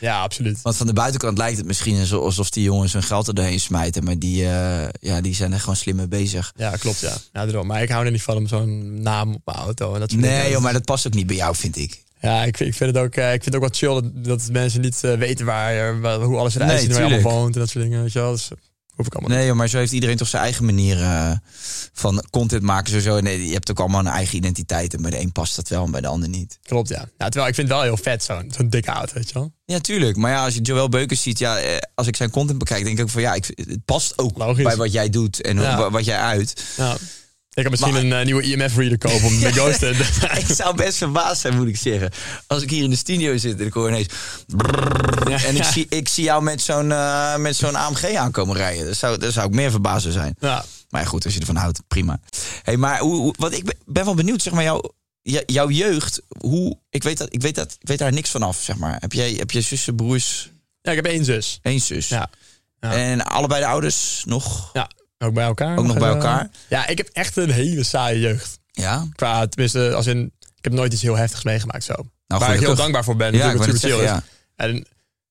Ja, 0.00 0.20
absoluut. 0.22 0.62
Want 0.62 0.76
van 0.76 0.86
de 0.86 0.92
buitenkant 0.92 1.38
lijkt 1.38 1.56
het 1.56 1.66
misschien 1.66 2.12
alsof 2.12 2.50
die 2.50 2.62
jongens 2.64 2.92
hun 2.92 3.02
geld 3.02 3.28
er 3.28 3.34
doorheen 3.34 3.60
smijten. 3.60 4.04
Maar 4.04 4.18
die, 4.18 4.44
eh, 4.48 4.88
ja, 5.00 5.20
die 5.20 5.34
zijn 5.34 5.52
er 5.52 5.60
gewoon 5.60 5.76
slim 5.76 5.96
mee 5.96 6.08
bezig. 6.08 6.52
Ja, 6.56 6.70
klopt. 6.70 6.98
Ja. 7.00 7.16
Ja, 7.32 7.44
daarom. 7.46 7.66
Maar 7.66 7.82
ik 7.82 7.88
hou 7.88 8.04
er 8.04 8.10
niet 8.10 8.22
van 8.22 8.36
om 8.36 8.46
zo'n 8.46 9.02
naam 9.02 9.34
op 9.34 9.40
mijn 9.44 9.56
auto. 9.58 9.94
En 9.94 10.00
dat 10.00 10.10
soort 10.10 10.22
Nee, 10.22 10.50
joh, 10.50 10.62
maar 10.62 10.72
dat 10.72 10.84
past 10.84 11.06
ook 11.06 11.14
niet 11.14 11.26
bij 11.26 11.36
jou, 11.36 11.56
vind 11.56 11.76
ik. 11.76 12.02
Ja, 12.20 12.42
ik 12.44 12.56
vind, 12.56 12.70
ik 12.70 12.76
vind 12.76 12.94
het 12.94 13.04
ook, 13.04 13.14
eh, 13.14 13.24
ik 13.32 13.42
vind 13.42 13.44
het 13.44 13.54
ook 13.54 13.60
wat 13.62 13.76
chill 13.76 13.94
dat, 13.94 14.24
dat 14.24 14.48
mensen 14.52 14.80
niet 14.80 15.00
weten 15.00 15.46
waar, 15.46 16.00
waar- 16.00 16.20
hoe 16.20 16.36
alles 16.38 16.54
eruit 16.54 16.70
Nee, 16.70 16.80
ziet. 16.80 16.90
Waar 16.92 16.98
je 17.08 17.12
allemaal 17.14 17.32
woont 17.32 17.54
en 17.54 17.60
dat 17.60 17.70
soort 17.70 17.84
dingen. 17.84 18.02
Weet 18.02 18.12
je 18.12 18.18
wel. 18.18 18.32
Dus, 18.32 18.48
hoef 18.94 19.06
ik 19.06 19.14
allemaal 19.14 19.36
Nee, 19.38 19.46
joh, 19.46 19.56
maar 19.56 19.68
zo 19.68 19.78
heeft 19.78 19.92
iedereen 19.92 20.16
toch 20.16 20.28
zijn 20.28 20.42
eigen 20.42 20.64
manier 20.64 21.02
eh, 21.02 21.30
van 21.92 22.24
content 22.30 22.62
maken. 22.62 22.88
Sowieso. 22.88 23.20
Nee, 23.20 23.46
je 23.46 23.52
hebt 23.52 23.70
ook 23.70 23.80
allemaal 23.80 24.00
een 24.00 24.06
eigen 24.06 24.36
identiteit. 24.36 24.94
En 24.94 25.02
bij 25.02 25.10
de 25.10 25.20
een 25.20 25.32
past 25.32 25.56
dat 25.56 25.68
wel 25.68 25.84
en 25.84 25.90
bij 25.90 26.00
de 26.00 26.06
ander 26.06 26.28
niet. 26.28 26.58
Klopt, 26.62 26.88
ja. 26.88 27.08
ja. 27.18 27.24
Terwijl 27.28 27.46
ik 27.48 27.54
vind 27.54 27.68
het 27.68 27.76
wel 27.76 27.86
heel 27.86 27.96
vet, 27.96 28.24
zo'n 28.24 28.52
zo'n 28.56 28.68
dikke 28.68 28.90
auto, 28.90 29.14
weet 29.14 29.28
je 29.28 29.34
wel. 29.34 29.52
Ja, 29.64 29.78
tuurlijk. 29.78 30.16
Maar 30.16 30.30
ja, 30.30 30.44
als 30.44 30.54
je 30.54 30.60
Joel 30.60 30.88
Beukers 30.88 31.22
ziet, 31.22 31.38
ja, 31.38 31.58
eh, 31.58 31.76
als 31.94 32.06
ik 32.06 32.16
zijn 32.16 32.30
content 32.30 32.58
bekijk, 32.58 32.84
denk 32.84 32.96
ik 32.98 33.04
ook 33.04 33.10
van 33.10 33.22
ja, 33.22 33.34
ik, 33.34 33.46
het 33.54 33.84
past 33.84 34.18
ook 34.18 34.38
Logisch. 34.38 34.64
bij 34.64 34.76
wat 34.76 34.92
jij 34.92 35.08
doet 35.10 35.40
en 35.42 35.60
Ja. 35.60 35.90
wat 35.90 36.04
jij 36.04 36.18
uit. 36.18 36.64
Ja. 36.76 36.96
Ik 37.54 37.62
kan 37.62 37.70
misschien 37.70 37.92
Maar- 37.92 38.02
een 38.02 38.12
eh, 38.12 38.24
nieuwe 38.24 38.42
IMF-reader 38.42 38.98
kopen 38.98 39.26
om 39.26 39.40
de 39.40 39.52
ghost 39.52 39.78
te... 39.78 39.88
ik 40.48 40.54
zou 40.54 40.76
best 40.76 40.98
verbaasd 40.98 41.40
zijn, 41.40 41.56
moet 41.56 41.68
ik 41.68 41.76
zeggen. 41.76 42.10
Als 42.46 42.62
ik 42.62 42.70
hier 42.70 42.82
in 42.84 42.90
de 42.90 42.96
studio 42.96 43.36
zit 43.36 43.60
en 43.60 43.66
ik 43.66 43.72
hoor 43.72 43.88
ineens... 43.88 44.06
En 45.44 45.56
ik 45.56 45.64
zie, 45.64 45.86
ik 45.88 46.08
zie 46.08 46.24
jou 46.24 46.42
met 46.42 46.60
zo'n 46.62 46.92
eh, 46.92 47.36
met 47.36 47.56
zo'n 47.56 47.76
AMG 47.76 48.14
aankomen 48.14 48.56
rijden. 48.56 48.84
Dat 48.86 48.96
zou, 48.96 49.18
dat 49.18 49.32
zou 49.32 49.46
ik 49.46 49.54
meer 49.54 49.70
verbazen 49.70 50.12
zijn. 50.12 50.36
Ja. 50.40 50.64
Maar 50.90 51.02
ja, 51.02 51.08
goed, 51.08 51.24
als 51.24 51.34
je 51.34 51.40
ervan 51.40 51.56
houdt, 51.56 51.80
prima. 51.88 52.20
Hey, 52.62 52.76
maar 52.76 52.98
hoe, 52.98 53.14
hoe- 53.14 53.34
wat 53.38 53.52
ik 53.52 53.64
ben, 53.64 53.76
ben 53.86 54.04
wel 54.04 54.14
benieuwd, 54.14 54.42
zeg 54.42 54.52
maar, 54.52 54.62
jouw, 54.62 54.82
jou- 55.22 55.44
jouw 55.46 55.70
jeugd. 55.70 56.20
Hoe, 56.38 56.78
ik, 56.90 57.02
weet 57.02 57.18
dat, 57.18 57.28
ik, 57.32 57.40
weet 57.42 57.54
dat, 57.54 57.76
ik 57.80 57.88
weet 57.88 57.98
daar 57.98 58.12
niks 58.12 58.30
van 58.30 58.42
af, 58.42 58.58
zeg 58.62 58.76
maar. 58.76 58.96
Heb 59.00 59.12
jij, 59.12 59.32
heb 59.32 59.50
je 59.50 59.60
zussen, 59.60 59.94
broers, 59.96 60.50
ja, 60.82 60.90
ik 60.90 60.96
heb 60.96 61.06
één 61.06 61.24
zus. 61.24 61.58
één 61.62 61.80
zus? 61.80 62.08
Ja. 62.08 62.30
Ja. 62.80 62.92
En 62.94 63.24
allebei 63.24 63.60
de 63.60 63.66
ouders 63.66 64.22
nog? 64.26 64.70
Ja, 64.72 64.90
ook 65.24 65.34
bij 65.34 65.44
elkaar. 65.44 65.78
Ook 65.78 65.86
nog 65.86 65.98
bij 65.98 66.08
eh, 66.08 66.14
elkaar? 66.14 66.50
Ja, 66.68 66.86
ik 66.86 66.98
heb 66.98 67.08
echt 67.12 67.36
een 67.36 67.50
hele 67.50 67.82
saaie 67.82 68.20
jeugd. 68.20 68.58
Ja? 68.66 69.06
Qua, 69.12 69.46
tenminste, 69.46 69.94
als 69.94 70.06
in... 70.06 70.32
Ik 70.38 70.70
heb 70.70 70.72
nooit 70.72 70.92
iets 70.92 71.02
heel 71.02 71.16
heftigs 71.16 71.44
meegemaakt 71.44 71.84
zo. 71.84 71.94
Waar 72.26 72.54
ik 72.54 72.60
heel 72.60 72.74
dankbaar 72.74 73.04
voor 73.04 73.16
ben. 73.16 73.34
Ja, 73.34 73.52
ik 73.52 73.62
zeggen, 73.62 74.02
ja. 74.02 74.22
En 74.56 74.86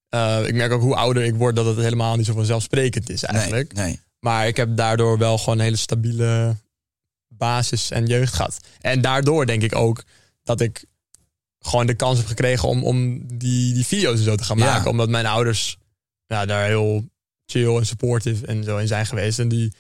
eh, 0.10 0.48
ik 0.48 0.54
merk 0.54 0.72
ook 0.72 0.82
hoe 0.82 0.96
ouder 0.96 1.24
ik 1.24 1.36
word 1.36 1.56
dat 1.56 1.66
het 1.66 1.78
helemaal 1.78 2.16
niet 2.16 2.26
zo 2.26 2.34
vanzelfsprekend 2.34 3.10
is 3.10 3.24
eigenlijk. 3.24 3.74
Nee, 3.74 3.86
nee. 3.86 4.00
Maar 4.20 4.48
ik 4.48 4.58
heb 4.58 4.78
daardoor 4.78 5.18
wel 5.18 5.38
gewoon 5.38 5.58
een 5.58 5.64
hele 5.64 5.76
stabiele 5.76 6.56
basis 7.28 7.92
en 7.92 8.06
jeugd 8.06 8.34
gehad. 8.34 8.58
En 8.82 9.02
daardoor 9.02 9.46
denk 9.46 9.62
ik 9.62 9.76
ook 9.76 10.04
dat 10.44 10.62
ik 10.62 10.86
gewoon 11.60 11.86
de 11.86 11.94
kans 11.94 12.18
heb 12.18 12.28
gekregen 12.28 12.68
om, 12.68 12.84
om 12.84 13.22
die, 13.38 13.74
die 13.74 13.86
video's 13.86 14.18
en 14.18 14.24
zo 14.24 14.36
te 14.36 14.44
gaan 14.44 14.58
Ja. 14.58 14.66
maken. 14.66 14.90
Omdat 14.90 15.10
mijn 15.10 15.26
ouders 15.26 15.78
ja, 16.28 16.46
daar 16.46 16.66
heel 16.66 17.06
chill 17.46 17.78
en 17.78 17.86
supportive 17.86 18.46
en 18.46 18.64
zo 18.64 18.78
in 18.78 18.88
zijn 18.88 19.06
geweest. 19.06 19.40
En 19.40 19.48
die 19.48 19.74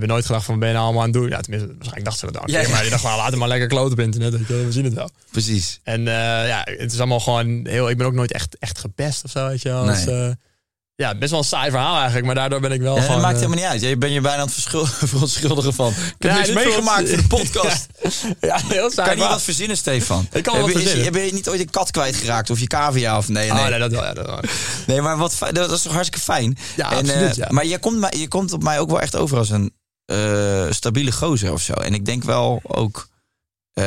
hebben 0.00 0.08
nooit 0.08 0.26
gedacht 0.26 0.44
van, 0.44 0.58
ben 0.58 0.68
je 0.68 0.74
nou 0.74 0.84
allemaal 0.86 1.02
aan 1.04 1.10
het 1.10 1.18
doen? 1.20 1.28
Ja, 1.28 1.40
tenminste, 1.40 1.68
waarschijnlijk 1.68 2.04
dachten 2.04 2.26
ze 2.28 2.32
dat 2.32 2.42
dan. 2.48 2.62
Ja. 2.62 2.68
Maar 2.68 2.80
die 2.80 2.90
dachten 2.90 3.10
laat 3.16 3.30
hem 3.30 3.38
maar 3.38 3.48
lekker 3.48 3.68
kloten 3.68 3.92
op 3.92 3.98
internet. 4.00 4.32
Weet 4.32 4.46
je, 4.48 4.64
we 4.64 4.72
zien 4.72 4.84
het 4.84 4.94
wel. 4.94 5.10
Precies. 5.30 5.80
En 5.82 6.08
eh, 6.08 6.48
ja, 6.48 6.60
het 6.64 6.92
is 6.92 6.98
allemaal 6.98 7.20
gewoon 7.20 7.66
heel... 7.68 7.90
Ik 7.90 7.96
ben 7.96 8.06
ook 8.06 8.12
nooit 8.14 8.32
echt, 8.32 8.58
echt 8.58 8.78
gepest 8.78 9.24
of 9.24 9.30
zo, 9.30 9.46
weet 9.48 9.62
je. 9.62 9.70
Nee. 9.70 9.84
Dus, 9.94 10.06
eh, 10.06 10.30
ja, 10.94 11.14
best 11.14 11.30
wel 11.30 11.40
een 11.40 11.46
saai 11.46 11.70
verhaal 11.70 11.96
eigenlijk. 11.96 12.26
Maar 12.26 12.34
daardoor 12.34 12.60
ben 12.60 12.72
ik 12.72 12.80
wel 12.80 12.94
Ja, 12.96 13.00
gewoon... 13.00 13.16
dat 13.16 13.24
maakt 13.24 13.36
eh, 13.36 13.40
helemaal 13.42 13.62
niet 13.64 13.72
uit. 13.72 13.90
Je 13.90 13.96
bent 13.96 14.12
je 14.12 14.20
bijna 14.20 14.36
aan 14.38 14.44
het 14.44 14.52
verschul- 14.52 14.86
verontschuldigen 15.12 15.74
van. 15.74 15.88
Ik 15.90 16.14
heb 16.18 16.30
Ja, 16.30 16.36
niks 16.36 16.52
meegemaakt 16.52 17.08
voor 17.08 17.16
de 17.18 17.26
podcast. 17.26 17.86
ja, 18.40 18.60
heel 18.66 18.90
saai 18.90 19.08
Kan 19.08 19.18
je 19.18 19.28
wat 19.32 19.42
verzinnen, 19.42 19.76
Stefan? 19.76 20.26
Ik 20.32 20.42
kan 20.42 20.54
wel 20.56 20.64
heb, 20.64 20.72
wat 20.72 20.82
is- 20.82 20.88
verzinnen. 20.88 21.12
Ben 21.12 21.26
je 21.26 21.32
niet 21.32 21.48
ooit 21.48 21.60
een 21.60 21.70
kat 21.70 21.90
kwijtgeraakt 21.90 22.50
of 22.50 22.58
je 22.60 22.66
cavia 22.66 23.16
of 23.18 23.28
nee? 23.28 23.52
Nee, 23.52 23.62
Oh, 23.62 23.68
nee, 23.68 23.78
dat 23.78 23.90
wel. 23.90 24.02
Ja, 24.04 24.12
dat 24.14 24.26
wel. 24.26 24.40
nee 24.86 25.00
maar 25.00 25.16
wat 25.16 25.38
dat 25.52 25.70
is 25.72 25.82
toch 25.82 25.92
hartstikke 25.92 26.24
fijn. 26.24 26.58
Ja, 26.76 26.90
en, 26.90 26.98
absoluut, 26.98 27.38
eh. 27.38 27.50
Maar 27.50 27.66
je 27.66 27.78
komt, 27.78 28.16
je 28.16 28.28
komt 28.28 28.52
op 28.52 28.62
mij 28.62 28.78
ook 28.80 28.90
wel 28.90 29.00
echt 29.00 29.16
over 29.16 29.38
als 29.38 29.50
een 29.50 29.72
eh, 30.10 30.66
stabiele 30.70 31.12
gozer 31.12 31.52
of 31.52 31.60
zo. 31.62 31.72
En 31.72 31.94
ik 31.94 32.04
denk 32.04 32.24
wel 32.24 32.60
ook, 32.62 33.08
eh, 33.72 33.84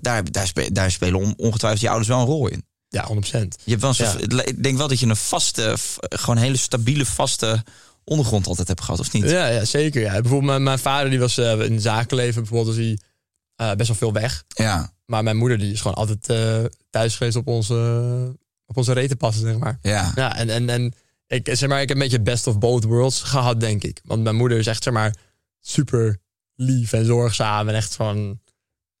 daar, 0.00 0.30
daar, 0.32 0.46
spe- 0.46 0.72
daar 0.72 0.90
spelen 0.90 1.20
on- 1.20 1.34
ongetwijfeld 1.36 1.80
je 1.82 1.88
ouders 1.88 2.08
wel 2.08 2.18
een 2.20 2.26
rol 2.26 2.48
in. 2.48 2.66
Ja, 2.88 3.04
100%. 3.06 3.56
Je 3.64 3.70
hebt 3.70 3.80
wel 3.82 3.94
een 3.98 4.36
Ja. 4.36 4.42
Ik 4.44 4.62
denk 4.62 4.76
wel 4.76 4.88
dat 4.88 5.00
je 5.00 5.06
een 5.06 5.16
vaste, 5.16 5.76
gewoon 6.08 6.36
een 6.36 6.42
hele 6.42 6.56
stabiele, 6.56 7.06
vaste 7.06 7.64
ondergrond 8.04 8.46
altijd 8.46 8.68
hebt 8.68 8.80
gehad, 8.80 9.00
of 9.00 9.12
niet? 9.12 9.30
Ja, 9.30 9.46
ja 9.46 9.64
zeker. 9.64 10.00
Ja. 10.00 10.10
Bijvoorbeeld 10.12 10.44
mijn, 10.44 10.62
mijn 10.62 10.78
vader 10.78 11.10
die 11.10 11.18
was 11.18 11.38
eh, 11.38 11.60
in 11.60 11.72
het 11.72 11.82
zakenleven 11.82 12.42
bijvoorbeeld, 12.42 12.76
was 12.76 12.84
hij 13.56 13.76
best 13.76 13.88
wel 13.88 13.96
veel 13.96 14.12
weg. 14.12 14.44
Ja, 14.48 14.92
Maar 15.06 15.22
mijn 15.22 15.36
moeder 15.36 15.58
die 15.58 15.72
is 15.72 15.80
gewoon 15.80 15.96
altijd 15.96 16.26
thuis 16.90 17.16
geweest 17.16 17.36
op 17.36 17.46
onze, 17.46 17.74
op 18.66 18.76
onze 18.76 18.92
reten 18.92 19.16
passen, 19.16 19.42
zeg 19.42 19.58
maar. 19.58 19.78
ja. 19.82 20.12
Ja, 20.14 20.36
en, 20.36 20.50
en, 20.50 20.68
en 20.68 20.94
ik, 21.26 21.48
zeg 21.52 21.68
maar, 21.68 21.80
ik 21.80 21.88
heb 21.88 21.96
een 21.96 22.02
beetje 22.02 22.20
best 22.20 22.46
of 22.46 22.58
both 22.58 22.84
worlds 22.84 23.22
gehad, 23.22 23.60
denk 23.60 23.82
ik. 23.84 24.00
Want 24.04 24.22
mijn 24.22 24.36
moeder 24.36 24.58
is 24.58 24.66
echt, 24.66 24.82
zeg 24.82 24.92
maar, 24.92 25.14
super 25.60 26.18
lief 26.54 26.92
en 26.92 27.04
zorgzaam. 27.04 27.68
En 27.68 27.74
echt 27.74 27.94
van 27.94 28.40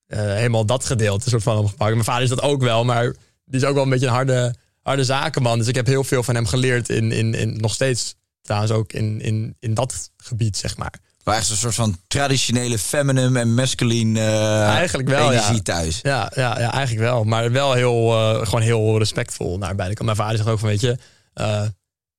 eh, 0.06 0.18
helemaal 0.18 0.66
dat 0.66 0.84
gedeelte 0.84 1.28
soort 1.28 1.42
van 1.42 1.56
opgepakt. 1.56 1.92
Mijn 1.92 2.04
vader 2.04 2.22
is 2.22 2.28
dat 2.28 2.42
ook 2.42 2.62
wel, 2.62 2.84
maar 2.84 3.04
die 3.44 3.60
is 3.60 3.64
ook 3.64 3.74
wel 3.74 3.82
een 3.82 3.90
beetje 3.90 4.06
een 4.06 4.12
harde, 4.12 4.54
harde 4.82 5.04
zakenman. 5.04 5.58
Dus 5.58 5.66
ik 5.66 5.74
heb 5.74 5.86
heel 5.86 6.04
veel 6.04 6.22
van 6.22 6.34
hem 6.34 6.46
geleerd. 6.46 6.88
In, 6.88 7.12
in, 7.12 7.34
in, 7.34 7.56
nog 7.56 7.72
steeds 7.72 8.14
trouwens 8.40 8.72
ook 8.72 8.92
in, 8.92 9.20
in, 9.20 9.56
in 9.58 9.74
dat 9.74 10.10
gebied, 10.16 10.56
zeg 10.56 10.76
maar. 10.76 10.94
Waar 11.22 11.36
echt 11.36 11.50
een 11.50 11.56
soort 11.56 11.74
van 11.74 11.98
traditionele 12.06 12.78
feminine 12.78 13.40
en 13.40 13.54
masculine 13.54 14.20
eh, 14.20 14.62
Eigenlijk 14.62 15.08
wel, 15.08 15.30
energie 15.30 15.54
ja. 15.54 15.62
thuis. 15.62 16.00
Ja, 16.02 16.32
ja, 16.34 16.58
ja, 16.58 16.72
eigenlijk 16.72 17.10
wel. 17.10 17.24
Maar 17.24 17.52
wel 17.52 17.72
heel, 17.72 18.12
eh, 18.12 18.46
gewoon 18.46 18.62
heel 18.62 18.98
respectvol 18.98 19.58
naar 19.58 19.74
beide 19.74 19.94
kanten. 19.94 20.04
Mijn 20.04 20.16
vader 20.16 20.36
zegt 20.36 20.48
ook 20.48 20.58
van, 20.58 20.68
weet 20.68 20.80
je... 20.80 20.96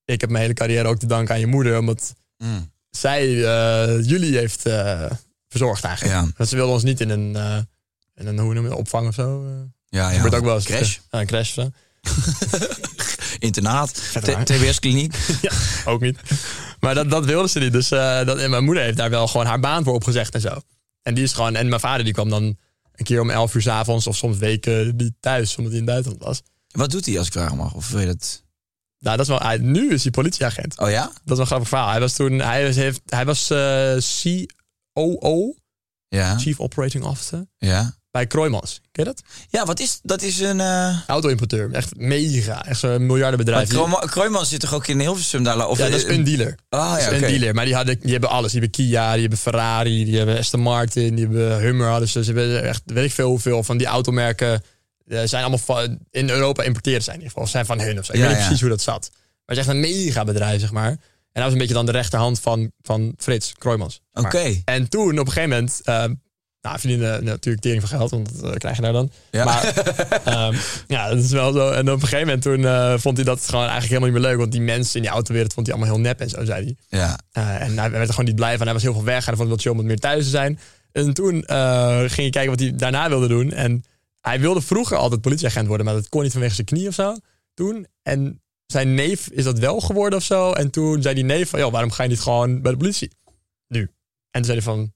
ik 0.06 0.22
heb 0.22 0.30
mijn 0.30 0.42
hele 0.42 0.54
carrière 0.54 0.88
ook 0.88 1.00
te 1.00 1.08
danken 1.08 1.34
aan 1.34 1.40
je 1.40 1.48
moeder. 1.48 1.78
Omdat 1.78 2.14
Mm. 2.44 2.72
Zij 2.90 3.46
eh, 3.46 4.06
jullie 4.06 4.38
heeft 4.38 4.66
eh, 4.66 5.12
verzorgd 5.48 5.84
eigenlijk. 5.84 6.16
Ja. 6.16 6.32
Want 6.38 6.50
ze 6.50 6.56
wilde 6.56 6.72
ons 6.72 6.84
niet 6.84 7.02
in 7.02 7.10
een, 7.10 7.36
eh, 7.36 7.58
in 8.16 8.28
een 8.28 8.40
hoe 8.40 8.54
noem 8.54 8.64
je, 8.64 8.70
het, 8.70 8.80
opvang 8.80 9.08
of 9.08 9.14
zo. 9.14 9.46
Ja, 9.86 10.10
ja. 10.12 10.24
ook 10.24 10.44
wel 10.44 10.56
eens. 10.56 10.66
Crash, 10.66 10.98
een 11.10 11.26
crash 11.26 11.54
zo. 11.54 11.72
internaat. 13.40 14.02
TBS-kliniek. 14.44 15.16
ja, 15.42 15.52
ook 15.86 16.02
niet. 16.02 16.20
Maar 16.80 16.96
dat, 16.96 17.10
dat 17.10 17.26
wilde 17.26 17.50
ze 17.50 17.60
niet. 17.60 17.72
Dus 17.72 17.88
dat, 17.88 18.38
en 18.38 18.50
mijn 18.50 18.64
moeder 18.64 18.84
heeft 18.84 18.98
daar 18.98 19.10
wel 19.10 19.28
gewoon 19.28 19.46
haar 19.46 19.60
baan 19.60 19.84
voor 19.84 19.94
opgezegd 19.94 20.34
en 20.34 20.42
zo. 20.42 20.62
En 21.02 21.14
die 21.14 21.24
is 21.24 21.34
gewoon, 21.34 21.56
en 21.56 21.70
mijn 21.70 21.82
vader 21.82 22.04
die 22.04 22.14
kwam 22.14 22.30
dan 22.30 22.44
een 22.44 23.06
keer 23.06 23.22
om 23.22 23.30
11 23.30 23.56
uur 23.56 23.62
's 23.62 23.68
avonds 23.68 24.08
of 24.08 24.16
soms 24.16 24.38
weken 24.38 24.96
niet 24.96 25.14
thuis, 25.20 25.56
omdat 25.56 25.72
hij 25.72 25.82
in 25.82 25.88
het 25.88 25.94
buitenland 25.94 26.24
was. 26.24 26.42
Wat 26.72 26.92
doet 26.92 27.06
hij 27.06 27.18
als 27.18 27.28
ik 27.28 27.34
vragen 27.34 27.58
mag? 27.58 27.74
Of 27.74 27.92
je 27.92 28.06
dat... 28.06 28.44
Nou, 29.00 29.18
dat 29.18 29.20
is 29.20 29.32
wel, 29.32 29.42
hij, 29.48 29.58
nu 29.58 29.92
is 29.94 30.02
hij 30.04 30.12
politieagent. 30.12 30.80
Oh 30.80 30.90
ja? 30.90 31.02
Dat 31.04 31.12
is 31.14 31.24
wel 31.26 31.40
een 31.40 31.46
grappig 31.46 31.68
verhaal. 31.68 31.90
Hij 31.90 32.00
was 32.00 32.14
toen, 32.14 32.40
hij 32.40 32.66
was, 32.66 32.76
heeft, 32.76 33.02
hij 33.06 33.26
was 33.26 33.50
eh, 33.50 33.96
COO, 34.94 35.54
Ja. 36.08 36.38
Chief 36.38 36.60
Operating 36.60 37.04
Officer, 37.04 37.46
Ja. 37.58 37.94
bij 38.12 38.28
Kroijmans. 38.28 38.82
Ken 38.92 39.04
je 39.04 39.10
dat? 39.10 39.22
Ja, 39.50 39.66
wat 39.66 39.80
is... 39.80 40.00
Dat 40.04 40.22
is 40.22 40.40
een... 40.40 40.60
eh 40.60 40.98
Auto-importeur. 41.08 41.72
Echt 41.72 41.96
mega. 41.96 42.66
Echt 42.66 42.80
zo'n 42.80 43.06
miljardenbedrijf. 43.06 43.68
maar 43.72 43.78
Kroijman- 43.78 44.10
Kroijman 44.10 44.46
zit 44.46 44.60
toch 44.60 44.74
ook 44.74 44.88
in 44.88 45.00
Hilversum 45.00 45.44
daar? 45.44 45.68
Of, 45.68 45.78
ja, 45.78 45.90
dat 45.90 45.94
is 46.00 46.04
een 46.04 46.24
dealer. 46.24 46.58
Ah, 46.70 46.96
ja, 47.00 47.12
een 47.12 47.20
dealer. 47.22 47.54
Maar 47.54 47.66
die, 47.66 47.76
hadden, 47.76 48.00
die 48.00 48.12
hebben 48.12 48.30
alles. 48.30 48.52
Die 48.52 48.62
hebben 48.62 48.86
Kia, 48.86 49.12
die 49.12 49.22
hebben 49.22 49.40
Ferrari, 49.40 50.06
die 50.06 50.18
hebben 50.18 50.38
Aston 50.38 50.60
Martin, 50.62 51.16
die 51.16 51.26
hebben 51.26 51.60
Hummer. 51.60 51.88
Hadden 51.88 52.10
ze. 52.10 52.24
ze 52.24 52.32
hebben 52.34 52.64
echt, 52.64 52.82
weet 52.86 53.06
ik 53.06 53.12
veel 53.12 53.30
hoeveel 53.30 53.64
van 53.64 53.78
die 53.78 53.88
automerken. 53.88 54.64
Eh, 55.10 55.22
zijn 55.26 55.42
allemaal 55.42 55.60
van, 55.66 55.98
in 56.12 56.30
Europa 56.30 56.64
importeerd 56.64 57.04
zijn 57.04 57.16
in 57.16 57.22
ieder 57.22 57.32
geval. 57.34 57.44
Of 57.44 57.50
zijn 57.50 57.66
van 57.66 57.80
hun 57.82 58.00
of 58.00 58.06
zo. 58.06 58.12
Ik 58.14 58.20
Ja, 58.20 58.26
weet 58.26 58.36
niet 58.36 58.42
precies 58.46 58.62
hoe 58.62 58.70
dat 58.70 58.82
zat. 58.82 59.10
Maar 59.12 59.58
het 59.58 59.58
is 59.58 59.66
echt 59.66 59.68
een 59.76 59.80
mega 59.80 60.24
bedrijf, 60.24 60.60
zeg 60.60 60.72
maar. 60.72 60.90
En 60.90 60.98
dat 61.32 61.44
was 61.44 61.52
een 61.54 61.60
beetje 61.60 61.74
dan 61.74 61.86
de 61.86 61.92
rechterhand 61.92 62.40
van, 62.40 62.72
van 62.82 63.14
Frits 63.18 63.54
Kroijmans. 63.58 64.02
Oké. 64.14 64.62
En 64.66 64.90
toen 64.90 65.20
op 65.20 65.26
een 65.26 65.32
gegeven 65.34 65.50
moment... 65.50 65.82
eh, 65.84 66.04
nou, 66.62 66.80
verdienen 66.80 67.24
natuurlijk 67.24 67.64
tering 67.64 67.82
van 67.88 67.98
geld, 67.98 68.12
want 68.12 68.42
dat 68.42 68.52
eh, 68.52 68.58
krijg 68.58 68.76
je 68.76 68.82
daar 68.82 68.94
dan. 68.94 69.12
Ja. 69.32 69.44
Maar 69.46 69.66
ehm, 70.26 70.56
ja, 70.88 71.10
dat 71.10 71.18
is 71.24 71.32
wel 71.32 71.52
zo. 71.54 71.72
En 71.72 71.92
op 71.92 72.02
een 72.02 72.08
gegeven 72.08 72.26
moment 72.26 72.42
toen 72.42 72.66
eh, 72.66 72.94
vond 72.98 73.16
hij 73.18 73.26
dat 73.26 73.46
gewoon 73.46 73.68
eigenlijk 73.68 73.88
helemaal 73.90 74.10
niet 74.10 74.20
meer 74.20 74.30
leuk. 74.30 74.40
Want 74.40 74.52
die 74.52 74.62
mensen 74.62 74.96
in 74.96 75.02
die 75.02 75.12
autowereld 75.12 75.54
vond 75.54 75.68
hij 75.68 75.76
allemaal 75.76 75.94
heel 75.96 76.04
nep 76.04 76.20
en 76.20 76.30
zo, 76.30 76.46
zei 76.46 76.64
hij. 76.64 77.00
Ja. 77.00 77.20
En 77.60 77.78
hij 77.78 77.92
werd 77.92 78.04
er 78.08 78.10
gewoon 78.10 78.26
niet 78.26 78.36
blij 78.36 78.58
van. 78.58 78.66
Hij 78.66 78.74
was 78.74 78.84
heel 78.84 78.94
veel 78.94 79.04
weg. 79.04 79.20
En 79.20 79.26
hij 79.26 79.36
vond 79.36 79.50
het 79.50 79.50
wel 79.50 79.58
chill 79.58 79.72
om 79.72 79.78
wat 79.78 79.86
meer 79.86 80.00
thuis 80.00 80.24
te 80.24 80.30
zijn. 80.30 80.60
En 80.92 81.14
toen 81.14 81.34
ging 81.34 82.16
hij 82.16 82.30
kijken 82.30 82.50
wat 82.50 82.60
hij 82.60 82.76
daarna 82.76 83.10
wilde 83.10 83.28
doen. 83.28 83.52
En 83.52 83.84
hij 84.22 84.40
wilde 84.40 84.62
vroeger 84.62 84.98
altijd 84.98 85.22
politieagent 85.22 85.68
worden. 85.68 85.86
Maar 85.86 85.96
dat 85.96 86.10
kon 86.10 86.24
niet 86.24 86.32
vanwege 86.32 86.56
zijn 86.56 86.68
knie 86.68 86.88
of 86.88 86.94
zo. 86.94 87.16
Toen. 87.54 87.88
En 88.02 88.42
zijn 88.66 88.94
neef 88.94 89.28
is 89.28 89.44
dat 89.44 89.60
wel 89.60 89.80
geworden 89.80 90.20
of 90.20 90.26
zo. 90.26 90.52
En 90.52 90.70
toen 90.70 91.02
zei 91.02 91.16
die 91.16 91.24
neef 91.24 91.50
van... 91.50 91.60
Joh, 91.60 91.72
waarom 91.72 91.92
ga 91.92 92.04
je 92.04 92.10
niet 92.10 92.20
gewoon 92.20 92.62
bij 92.62 92.72
de 92.72 92.78
politie? 92.78 93.12
Nu. 93.68 93.82
En 93.82 93.90
toen 94.32 94.44
zei 94.44 94.58
hij 94.58 94.66
van... 94.66 94.94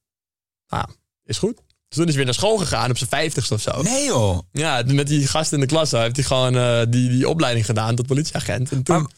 Ah, 0.68 0.90
is 1.24 1.38
goed. 1.38 1.56
Dus 1.88 1.98
toen 1.98 2.08
is 2.08 2.16
hij 2.16 2.16
weer 2.16 2.26
naar 2.26 2.34
school 2.34 2.58
gegaan 2.58 2.90
op 2.90 2.98
zijn 2.98 3.10
vijftigste 3.10 3.54
of 3.54 3.62
zo. 3.62 3.82
Nee 3.82 4.06
joh. 4.06 4.40
Ja, 4.52 4.84
met 4.86 5.08
die 5.08 5.28
gast 5.28 5.54
in 5.54 5.60
de 5.60 5.66
klas 5.66 5.92
heeft 5.92 6.16
hij 6.16 6.26
gewoon 6.26 6.56
eh, 6.56 6.82
die, 6.90 7.10
die 7.10 7.30
opleiding 7.30 7.66
gedaan 7.66 7.96
tot 7.96 8.08
politieagent. 8.08 8.72
En 8.72 8.84
toen... 8.84 8.96
Maar, 9.02 9.12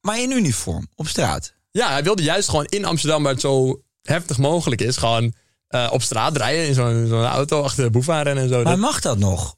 maar 0.00 0.20
in 0.20 0.30
uniform, 0.30 0.88
op 0.94 1.06
straat. 1.06 1.54
Ja, 1.70 1.90
hij 1.90 2.02
wilde 2.02 2.22
juist 2.22 2.48
gewoon 2.48 2.64
in 2.64 2.84
Amsterdam, 2.84 3.22
waar 3.22 3.32
het 3.32 3.40
zo 3.40 3.82
heftig 4.02 4.38
mogelijk 4.38 4.80
is, 4.80 4.96
gewoon 4.96 5.32
eh, 5.72 5.88
op 5.92 6.02
straat 6.02 6.36
rijden 6.36 6.66
in 6.66 6.74
zo'n 6.74 7.24
auto 7.24 7.62
achter 7.62 7.92
de 7.92 8.12
en 8.24 8.48
zo. 8.48 8.62
Maar 8.62 8.78
mag 8.78 9.00
dat 9.00 9.18
nog? 9.18 9.56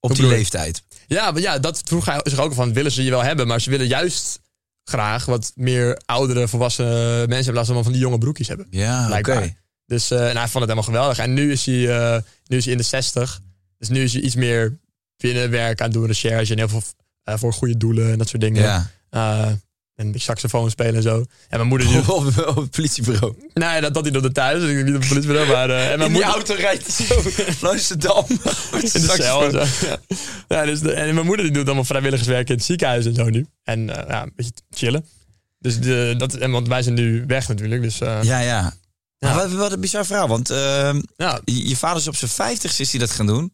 Op 0.00 0.14
die 0.14 0.26
leeftijd. 0.26 0.82
ja, 1.06 1.30
maar 1.30 1.40
ja, 1.42 1.58
dat 1.58 1.80
vroeg 1.84 2.04
hij 2.04 2.20
zich 2.22 2.38
ook 2.38 2.54
van, 2.54 2.72
willen 2.72 2.92
ze 2.92 3.04
je 3.04 3.10
wel 3.10 3.22
hebben, 3.22 3.46
maar 3.46 3.60
ze 3.60 3.70
willen 3.70 3.86
juist 3.86 4.40
graag 4.84 5.24
wat 5.24 5.52
meer 5.54 6.00
oudere, 6.04 6.48
volwassen 6.48 6.86
mensen 7.18 7.34
hebben, 7.34 7.52
plaats 7.52 7.68
van 7.68 7.82
van 7.82 7.92
die 7.92 8.00
jonge 8.00 8.18
broekjes 8.18 8.48
hebben. 8.48 8.66
Ja, 8.70 9.18
oké. 9.18 9.54
Dus 9.86 10.10
eh, 10.10 10.28
en 10.28 10.36
hij 10.36 10.48
vond 10.48 10.52
het 10.52 10.62
helemaal 10.62 10.82
geweldig. 10.82 11.18
En 11.18 11.34
nu 11.34 11.52
is 11.52 11.66
hij, 11.66 11.98
eh, 11.98 12.22
nu 12.46 12.56
is 12.56 12.64
hij 12.64 12.72
in 12.72 12.78
de 12.78 12.84
60. 12.84 13.40
Dus 13.78 13.88
nu 13.88 14.02
is 14.02 14.12
hij 14.12 14.22
iets 14.22 14.34
meer 14.34 14.78
binnenwerk 15.16 15.80
aan 15.80 15.86
het 15.86 15.94
doen, 15.94 16.06
recherche 16.06 16.52
en 16.52 16.58
heel 16.58 16.68
veel 16.68 16.82
voor 17.24 17.52
goede 17.52 17.76
doelen 17.76 18.12
en 18.12 18.18
dat 18.18 18.28
soort 18.28 18.42
dingen. 18.42 18.62
Ja. 19.10 19.58
En 19.96 20.12
beetje 20.12 20.26
saxofoon 20.26 20.70
spelen 20.70 20.94
en 20.94 21.02
zo. 21.02 21.16
En 21.48 21.56
mijn 21.56 21.66
moeder... 21.68 21.88
Die, 21.88 21.98
op, 22.14 22.46
op 22.48 22.56
het 22.56 22.70
politiebureau. 22.70 23.34
nee, 23.54 23.80
dat, 23.80 23.94
dat 23.94 24.02
hij 24.02 24.12
doet 24.12 24.34
thuis. 24.34 24.60
Dus 24.60 24.70
ik 24.70 24.84
niet 24.84 24.94
op 24.94 25.00
het 25.00 25.08
politiebureau. 25.08 25.48
Maar, 25.52 25.70
eh, 25.70 25.90
en 25.90 25.98
mijn 25.98 26.10
In 26.10 26.12
moeder, 26.12 26.30
auto 26.30 26.54
rijdt 26.54 26.90
zo 26.90 27.04
de. 27.98 28.24
Met 28.72 28.94
in 28.94 29.00
de 29.00 29.12
cel. 29.16 29.52
Ja. 29.52 29.98
Ja, 30.48 30.64
dus 30.64 30.80
de, 30.80 30.92
en 30.92 31.14
mijn 31.14 31.26
moeder 31.26 31.44
die 31.44 31.54
doet 31.54 31.66
allemaal 31.66 31.84
vrijwilligerswerk 31.84 32.48
in 32.48 32.54
het 32.54 32.64
ziekenhuis 32.64 33.06
en 33.06 33.14
zo 33.14 33.28
nu. 33.28 33.46
En 33.64 33.90
eh, 33.90 34.08
ja, 34.08 34.22
een 34.22 34.32
beetje 34.36 34.52
chillen. 34.70 35.06
Dus 35.58 35.80
de, 35.80 36.14
dat, 36.18 36.34
en, 36.34 36.50
want 36.50 36.68
wij 36.68 36.82
zijn 36.82 36.94
nu 36.94 37.24
weg 37.26 37.48
natuurlijk. 37.48 37.82
Dus 37.82 38.00
eh, 38.00 38.22
Ja, 38.22 38.38
ja. 38.38 38.74
Ja. 39.18 39.34
Wat, 39.34 39.52
wat 39.52 39.72
een 39.72 39.80
bizar 39.80 40.06
verhaal. 40.06 40.28
Want 40.28 40.50
ehm, 40.50 41.00
ja, 41.16 41.40
je, 41.44 41.68
je 41.68 41.76
vader 41.76 41.98
is 41.98 42.08
op 42.08 42.16
zijn 42.16 42.30
vijftigste 42.30 42.82
is 42.82 42.90
hij 42.90 43.00
dat 43.00 43.10
gaan 43.10 43.26
doen. 43.26 43.52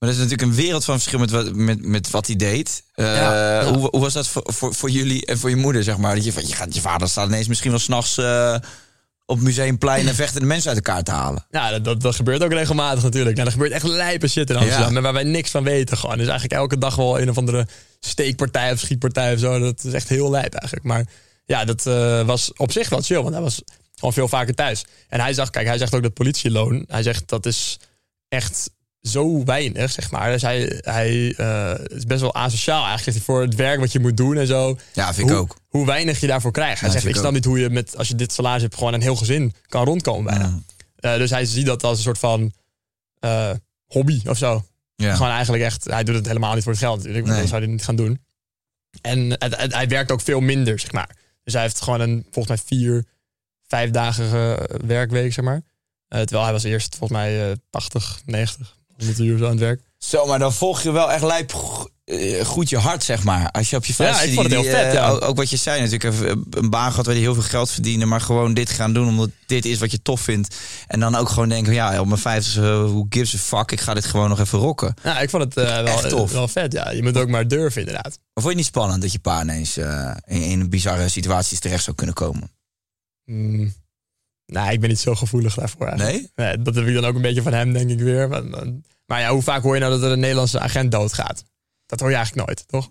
Maar 0.00 0.08
dat 0.08 0.18
is 0.18 0.24
natuurlijk 0.24 0.50
een 0.50 0.64
wereld 0.64 0.84
van 0.84 0.94
verschil 0.94 1.18
met 1.18 1.30
wat, 1.30 1.54
met, 1.54 1.86
met 1.86 2.10
wat 2.10 2.26
hij 2.26 2.36
deed. 2.36 2.82
Eh, 2.94 3.04
Ja, 3.04 3.60
ja. 3.60 3.72
Hoe, 3.72 3.88
hoe 3.90 4.00
was 4.00 4.12
dat 4.12 4.28
voor, 4.28 4.42
voor, 4.44 4.74
voor 4.74 4.90
jullie 4.90 5.26
en 5.26 5.38
voor 5.38 5.50
je 5.50 5.56
moeder, 5.56 5.82
zeg 5.82 5.96
maar? 5.96 6.14
Dat 6.14 6.24
je, 6.24 6.32
je, 6.46 6.54
gaat, 6.54 6.74
je 6.74 6.80
vader 6.80 7.08
staat 7.08 7.28
ineens 7.28 7.48
misschien 7.48 7.70
wel 7.70 7.80
s'nachts 7.80 8.18
eh 8.18 8.56
op 9.30 9.40
Museumplein 9.40 10.08
en 10.08 10.14
vechten 10.14 10.40
de 10.40 10.46
mensen 10.46 10.68
uit 10.68 10.86
elkaar 10.86 11.02
te 11.02 11.10
halen. 11.10 11.46
ja 11.50 11.70
dat, 11.70 11.84
dat, 11.84 12.00
dat 12.00 12.14
gebeurt 12.14 12.42
ook 12.42 12.52
regelmatig 12.52 13.02
natuurlijk. 13.02 13.34
Nou, 13.36 13.46
er 13.46 13.52
gebeurt 13.52 13.72
echt 13.72 13.86
lijpe 13.86 14.28
shit 14.28 14.50
in 14.50 14.56
Amsterdam. 14.56 14.94
Ja. 14.94 15.00
Waar 15.00 15.12
wij 15.12 15.24
niks 15.24 15.50
van 15.50 15.64
weten 15.64 15.96
gewoon. 15.96 16.16
Dus 16.16 16.26
eigenlijk 16.28 16.60
elke 16.60 16.78
dag 16.78 16.96
wel 16.96 17.20
een 17.20 17.30
of 17.30 17.38
andere 17.38 17.66
steekpartij 18.00 18.72
of 18.72 18.78
schietpartij 18.78 19.32
of 19.32 19.38
zo. 19.38 19.58
Dat 19.58 19.84
is 19.84 19.92
echt 19.92 20.08
heel 20.08 20.30
lijp 20.30 20.54
eigenlijk. 20.54 20.84
Maar 20.84 21.04
ja, 21.44 21.64
dat 21.64 21.86
eh, 21.86 22.22
was 22.22 22.52
op 22.56 22.72
zich 22.72 22.88
wel 22.88 23.00
chill. 23.00 23.22
Want 23.22 23.34
hij 23.34 23.42
was 23.42 23.62
gewoon 23.94 24.14
veel 24.14 24.28
vaker 24.28 24.54
thuis. 24.54 24.84
En 25.08 25.20
hij 25.20 25.32
zag, 25.32 25.50
kijk, 25.50 25.66
hij 25.66 25.78
zegt 25.78 25.94
ook 25.94 26.02
dat 26.02 26.14
politieloon. 26.14 26.84
Hij 26.88 27.02
zegt 27.02 27.28
dat 27.28 27.46
is 27.46 27.78
echt 28.28 28.70
zo 29.02 29.44
weinig, 29.44 29.90
zeg 29.90 30.10
maar. 30.10 30.30
Dus 30.32 30.42
hij, 30.42 30.78
hij 30.80 31.34
eh, 31.36 31.74
is 31.96 32.04
best 32.04 32.20
wel 32.20 32.34
asociaal 32.34 32.86
eigenlijk. 32.86 33.18
Voor 33.24 33.40
het 33.40 33.54
werk 33.54 33.80
wat 33.80 33.92
je 33.92 34.00
moet 34.00 34.16
doen 34.16 34.36
en 34.36 34.46
zo. 34.46 34.78
Ja, 34.92 35.14
vind 35.14 35.28
ik 35.28 35.32
hoe, 35.34 35.42
ook. 35.42 35.56
Hoe 35.68 35.86
weinig 35.86 36.20
je 36.20 36.26
daarvoor 36.26 36.52
krijgt. 36.52 36.80
Hij 36.80 36.88
Ja, 36.88 36.94
zegt, 36.94 37.04
ik 37.06 37.10
ik 37.14 37.16
snap 37.20 37.32
niet 37.32 37.44
hoe 37.44 37.58
je 37.58 37.70
met, 37.70 37.96
als 37.96 38.08
je 38.08 38.14
dit 38.14 38.32
salaris 38.32 38.62
hebt, 38.62 38.74
gewoon 38.74 38.94
een 38.94 39.02
heel 39.02 39.16
gezin 39.16 39.54
kan 39.66 39.84
rondkomen 39.84 40.24
bijna. 40.24 40.58
Eh, 40.96 41.14
dus 41.16 41.30
hij 41.30 41.44
ziet 41.44 41.66
dat 41.66 41.84
als 41.84 41.96
een 41.96 42.02
soort 42.04 42.18
van 42.18 42.52
eh, 43.18 43.50
hobby 43.86 44.20
of 44.26 44.38
zo. 44.38 44.64
Ja. 44.96 45.14
Gewoon 45.14 45.30
eigenlijk 45.32 45.62
echt, 45.62 45.84
hij 45.84 46.04
doet 46.04 46.14
het 46.14 46.26
helemaal 46.26 46.54
niet 46.54 46.62
voor 46.62 46.72
het 46.72 46.80
geld 46.80 46.96
natuurlijk. 46.96 47.24
Want 47.26 47.38
Nee. 47.38 47.46
zou 47.46 47.60
hij 47.62 47.70
niet 47.70 47.84
gaan 47.84 47.96
doen. 47.96 48.20
En 49.00 49.30
het, 49.30 49.56
het- 49.56 49.74
hij 49.74 49.88
werkt 49.88 50.10
ook 50.10 50.20
veel 50.20 50.40
minder, 50.40 50.78
zeg 50.78 50.92
maar. 50.92 51.16
Dus 51.44 51.52
hij 51.52 51.62
heeft 51.62 51.80
gewoon 51.82 52.00
een, 52.00 52.26
volgens 52.30 52.46
mij 52.48 52.78
vier, 52.78 53.04
vijfdagige 53.66 54.68
werkweek, 54.86 55.32
zeg 55.32 55.44
maar. 55.44 55.62
Terwijl 56.08 56.42
hij 56.42 56.52
was 56.52 56.62
eerst 56.62 56.96
volgens 56.96 57.18
mij 57.20 57.50
eh 57.50 57.56
80, 57.70 58.20
90, 58.24 58.78
100 59.00 59.18
uur 59.18 59.38
zo 59.38 59.44
aan 59.44 59.50
het 59.50 59.60
werk. 59.60 59.80
Zo, 59.98 60.26
maar 60.26 60.38
dan 60.38 60.52
volg 60.52 60.82
je 60.82 60.90
wel 60.90 61.12
echt 61.12 61.22
lijp 61.22 61.52
eh, 62.04 62.44
goed 62.44 62.68
je 62.68 62.78
hart, 62.78 63.04
zeg 63.04 63.24
maar. 63.24 63.50
Als 63.50 63.70
je 63.70 63.76
op 63.76 63.84
je 63.84 63.94
Ja, 63.98 64.14
vrije 64.14 64.28
ik 64.28 64.34
vond 64.34 64.46
het 64.52 64.56
die- 64.62 64.70
heel 64.70 64.78
vet, 64.78 64.86
eh, 64.86 64.92
ja. 64.92 65.08
Ook, 65.10 65.36
wat 65.36 65.50
je 65.50 65.56
zei 65.56 65.80
natuurlijk, 65.88 66.36
een 66.50 66.70
baan 66.70 66.90
gehad 66.90 67.06
waar 67.06 67.14
je 67.14 67.20
heel 67.20 67.34
veel 67.34 67.42
geld 67.42 67.70
verdiende, 67.70 68.06
maar 68.06 68.20
gewoon 68.20 68.54
dit 68.54 68.70
gaan 68.70 68.92
doen 68.92 69.08
omdat 69.08 69.30
dit 69.46 69.64
is 69.64 69.78
wat 69.78 69.90
je 69.90 70.02
tof 70.02 70.20
vindt. 70.20 70.56
En 70.86 71.00
dan 71.00 71.14
ook 71.14 71.28
gewoon 71.28 71.48
denken, 71.48 71.72
ja, 71.72 72.00
op 72.00 72.06
mijn 72.06 72.20
vijftigste, 72.20 72.72
hoe 72.74 73.06
gives 73.08 73.34
a 73.34 73.38
fuck, 73.38 73.70
ik 73.72 73.80
ga 73.80 73.94
dit 73.94 74.04
gewoon 74.04 74.28
nog 74.28 74.40
even 74.40 74.58
rocken. 74.58 74.94
Ja, 75.02 75.20
ik 75.20 75.30
vond 75.30 75.42
het 75.42 75.56
eh, 75.56 75.64
wel, 75.64 75.86
Echt 75.86 76.08
tof. 76.08 76.28
eh, 76.30 76.36
wel 76.36 76.48
vet, 76.48 76.72
ja. 76.72 76.90
Je 76.90 77.02
moet 77.02 77.16
ook 77.16 77.28
maar 77.28 77.48
durven, 77.48 77.80
inderdaad. 77.80 78.04
Maar 78.34 78.42
vond 78.42 78.44
je 78.44 78.48
het 78.48 78.56
niet 78.56 78.66
spannend 78.66 79.02
dat 79.02 79.12
je 79.12 79.18
pa 79.18 79.42
ineens 79.42 79.76
eh, 79.76 80.14
in, 80.26 80.42
in 80.42 80.68
bizarre 80.70 81.08
situaties 81.08 81.58
terecht 81.60 81.84
zou 81.84 81.96
kunnen 81.96 82.14
komen? 82.14 82.50
Mm, 83.24 83.74
nou, 84.50 84.72
ik 84.72 84.80
ben 84.80 84.88
niet 84.88 84.98
zo 84.98 85.14
gevoelig 85.14 85.54
daarvoor 85.54 85.86
eigenlijk. 85.86 86.32
Nee? 86.36 86.46
Nee, 86.46 86.62
dat 86.62 86.74
heb 86.74 86.86
ik 86.86 86.94
dan 86.94 87.04
ook 87.04 87.14
een 87.14 87.22
beetje 87.22 87.42
van 87.42 87.52
hem, 87.52 87.72
denk 87.72 87.90
ik 87.90 87.98
weer. 87.98 88.28
Maar, 88.28 88.42
maar 89.06 89.20
ja, 89.20 89.30
hoe 89.30 89.42
vaak 89.42 89.62
hoor 89.62 89.74
je 89.74 89.80
nou 89.80 89.92
dat 89.92 90.02
er 90.02 90.10
een 90.10 90.20
Nederlandse 90.20 90.60
agent 90.60 90.92
doodgaat? 90.92 91.42
Dat 91.86 92.00
hoor 92.00 92.08
je 92.10 92.16
eigenlijk 92.16 92.46
nooit, 92.46 92.68
toch? 92.68 92.90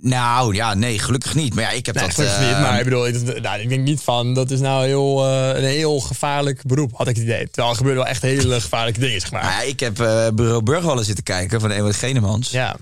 Nou 0.00 0.54
ja, 0.54 0.74
nee, 0.74 0.98
gelukkig 0.98 1.34
niet. 1.34 1.54
Maar 1.54 1.64
ja, 1.64 1.70
ik 1.70 1.86
heb 1.86 1.94
Nee, 1.94 2.04
dat. 2.04 2.14
gelukkig 2.14 2.38
eh, 2.38 2.48
niet. 2.48 2.58
Maar 2.58 2.78
ik 2.78 2.84
bedoel, 2.84 3.06
ik, 3.06 3.40
nou, 3.42 3.60
ik 3.60 3.68
denk 3.68 3.84
niet 3.84 4.00
van, 4.00 4.34
dat 4.34 4.50
is 4.50 4.60
nou 4.60 4.86
heel, 4.86 5.26
eh, 5.26 5.62
een 5.62 5.68
heel 5.68 6.00
gevaarlijk 6.00 6.62
beroep, 6.66 6.92
had 6.94 7.08
ik 7.08 7.14
het 7.16 7.24
idee. 7.24 7.50
Terwijl 7.50 7.70
er 12.60 12.74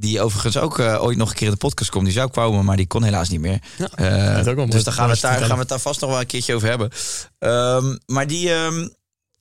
Die 0.00 0.20
overigens 0.20 0.56
ook 0.56 0.78
eh, 0.78 1.02
ooit 1.02 1.16
nog 1.16 1.28
een 1.28 1.34
keer 1.34 1.46
in 1.46 1.52
de 1.52 1.58
podcast 1.58 1.90
komt. 1.90 2.04
Die 2.04 2.12
zou 2.14 2.30
komen, 2.30 2.64
maar 2.64 2.76
die 2.76 2.86
kon 2.86 3.02
helaas 3.02 3.28
niet 3.28 3.40
meer. 3.40 3.58
Ja, 3.78 3.88
Eh, 3.94 4.44
dus 4.44 4.84
daar 4.84 4.94
gaan 4.94 5.08
we, 5.10 5.20
daar, 5.20 5.38
gaan 5.38 5.48
we 5.54 5.58
het 5.60 5.68
daar 5.68 5.80
vast 5.80 6.00
nog 6.00 6.10
wel 6.10 6.20
een 6.20 6.26
keertje 6.26 6.54
over 6.54 6.68
hebben. 6.68 6.90
Ehm, 7.38 7.96
maar 8.06 8.26
die... 8.26 8.52
ehm, 8.52 8.88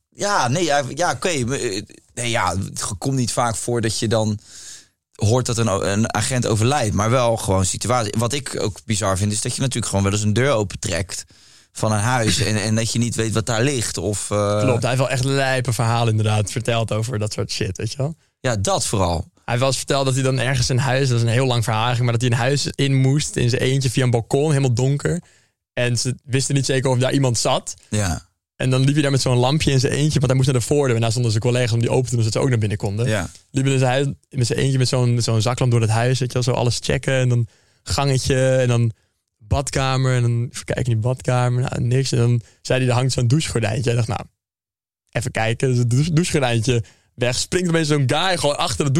ja, 0.09 0.47
nee, 0.47 0.63
ja, 0.63 0.83
ja 0.95 1.11
oké. 1.11 1.27
eh, 1.29 1.81
Nee, 2.13 2.29
ja, 2.29 2.55
het 2.57 2.83
komt 2.97 3.15
niet 3.15 3.31
vaak 3.31 3.55
voor 3.55 3.81
dat 3.81 3.99
je 3.99 4.07
dan 4.07 4.39
hoort 5.15 5.45
dat 5.45 5.57
een, 5.57 5.89
een 5.91 6.13
agent 6.13 6.45
overlijdt. 6.47 6.95
Maar 6.95 7.09
wel 7.09 7.37
gewoon 7.37 7.65
situatie. 7.65 8.13
Wat 8.17 8.33
ik 8.33 8.61
ook 8.61 8.77
bizar 8.85 9.17
vind, 9.17 9.31
is 9.31 9.41
dat 9.41 9.55
je 9.55 9.59
natuurlijk 9.61 9.87
gewoon 9.87 10.03
wel 10.03 10.13
eens 10.13 10.23
een 10.23 10.33
deur 10.33 10.51
opentrekt 10.51 11.25
van 11.71 11.91
een 11.91 11.99
huis. 11.99 12.39
en, 12.39 12.61
en 12.61 12.75
dat 12.75 12.91
je 12.91 12.99
niet 12.99 13.15
weet 13.15 13.33
wat 13.33 13.45
daar 13.45 13.63
ligt. 13.63 13.97
Of, 13.97 14.25
klopt. 14.27 14.81
Hij 14.81 14.89
heeft 14.89 14.97
wel 14.97 15.09
echt 15.09 15.23
lijpe 15.23 15.73
verhalen 15.73 16.09
inderdaad 16.09 16.51
verteld 16.51 16.91
over 16.91 17.19
dat 17.19 17.33
soort 17.33 17.51
shit, 17.51 17.77
weet 17.77 17.91
je 17.91 17.97
wel. 17.97 18.15
Ja, 18.39 18.55
dat 18.55 18.85
vooral. 18.85 19.27
Hij 19.49 19.59
eens 19.67 19.77
verteld 19.77 20.05
dat 20.05 20.13
hij 20.13 20.23
dan 20.23 20.39
ergens 20.39 20.69
een 20.69 20.79
huis, 20.79 21.07
dat 21.07 21.17
is 21.17 21.23
een 21.23 21.29
heel 21.29 21.45
lang 21.45 21.63
verhaal 21.63 21.95
maar 22.03 22.11
dat 22.11 22.21
hij 22.21 22.29
een 22.31 22.37
huis 22.37 22.67
in 22.75 22.95
moest 22.95 23.35
in 23.35 23.49
zijn 23.49 23.61
eentje 23.61 23.89
via 23.89 24.03
een 24.03 24.09
balkon, 24.11 24.47
helemaal 24.49 24.73
donker. 24.73 25.21
En 25.73 25.97
ze 25.97 26.15
wisten 26.23 26.55
niet 26.55 26.65
zeker 26.65 26.89
of 26.89 26.97
daar 26.99 27.13
iemand 27.13 27.37
zat. 27.37 27.73
Ja, 27.89 28.27
En 28.55 28.69
dan 28.69 28.81
liep 28.83 28.93
hij 28.93 29.01
daar 29.01 29.11
met 29.11 29.21
zo'n 29.21 29.37
lampje 29.37 29.71
in 29.71 29.79
zijn 29.79 29.93
eentje, 29.93 30.13
want 30.19 30.25
hij 30.25 30.35
moest 30.35 30.47
naar 30.51 30.59
de 30.59 30.65
voordeur. 30.65 30.95
En 30.95 31.01
daar 31.01 31.11
stonden 31.11 31.31
zijn 31.31 31.43
collega's 31.43 31.71
om 31.71 31.79
die 31.79 31.89
open 31.89 32.09
te 32.09 32.15
doen, 32.15 32.19
zodat 32.19 32.33
ze 32.33 32.39
ook 32.43 32.49
naar 32.49 32.57
binnen 32.59 32.77
konden. 32.77 33.07
ja. 33.07 33.29
Liep 33.51 33.63
hij 33.63 33.73
in 33.73 33.79
zijn, 33.79 33.91
huis, 33.91 34.07
met 34.29 34.47
zijn 34.47 34.59
eentje 34.59 34.77
met 34.77 34.87
zo'n 34.87 35.21
zo'n 35.21 35.41
zaklamp 35.41 35.71
door 35.71 35.81
het 35.81 35.89
huis, 35.89 36.19
weet 36.19 36.27
je 36.27 36.33
wel, 36.33 36.43
zo 36.43 36.51
alles 36.51 36.79
checken. 36.81 37.13
En 37.13 37.29
dan 37.29 37.47
gangetje 37.83 38.55
en 38.55 38.67
dan 38.67 38.91
badkamer. 39.37 40.15
En 40.15 40.21
dan 40.21 40.41
even 40.51 40.65
kijken 40.65 40.83
in 40.85 40.91
die 40.91 40.95
badkamer, 41.01 41.61
nou 41.61 41.81
niks. 41.81 42.11
En 42.11 42.17
dan 42.17 42.41
zei 42.61 42.79
hij, 42.79 42.89
er 42.89 42.95
hangt 42.95 43.11
zo'n 43.13 43.27
douchegordijntje. 43.27 43.83
Hij 43.83 43.95
dacht, 43.95 44.07
nou, 44.07 44.21
even 45.11 45.31
kijken. 45.31 45.67
Dus 45.69 45.77
het 45.77 45.89
douche- 45.89 46.13
douchegordijntje 46.13 46.83
weg. 47.19 47.37
Springt 47.37 47.69
opeens 47.69 47.87
zo'n 47.87 48.03
guy 48.07 48.37
gewoon 48.37 48.57
achter 48.57 48.85
het 48.85 48.93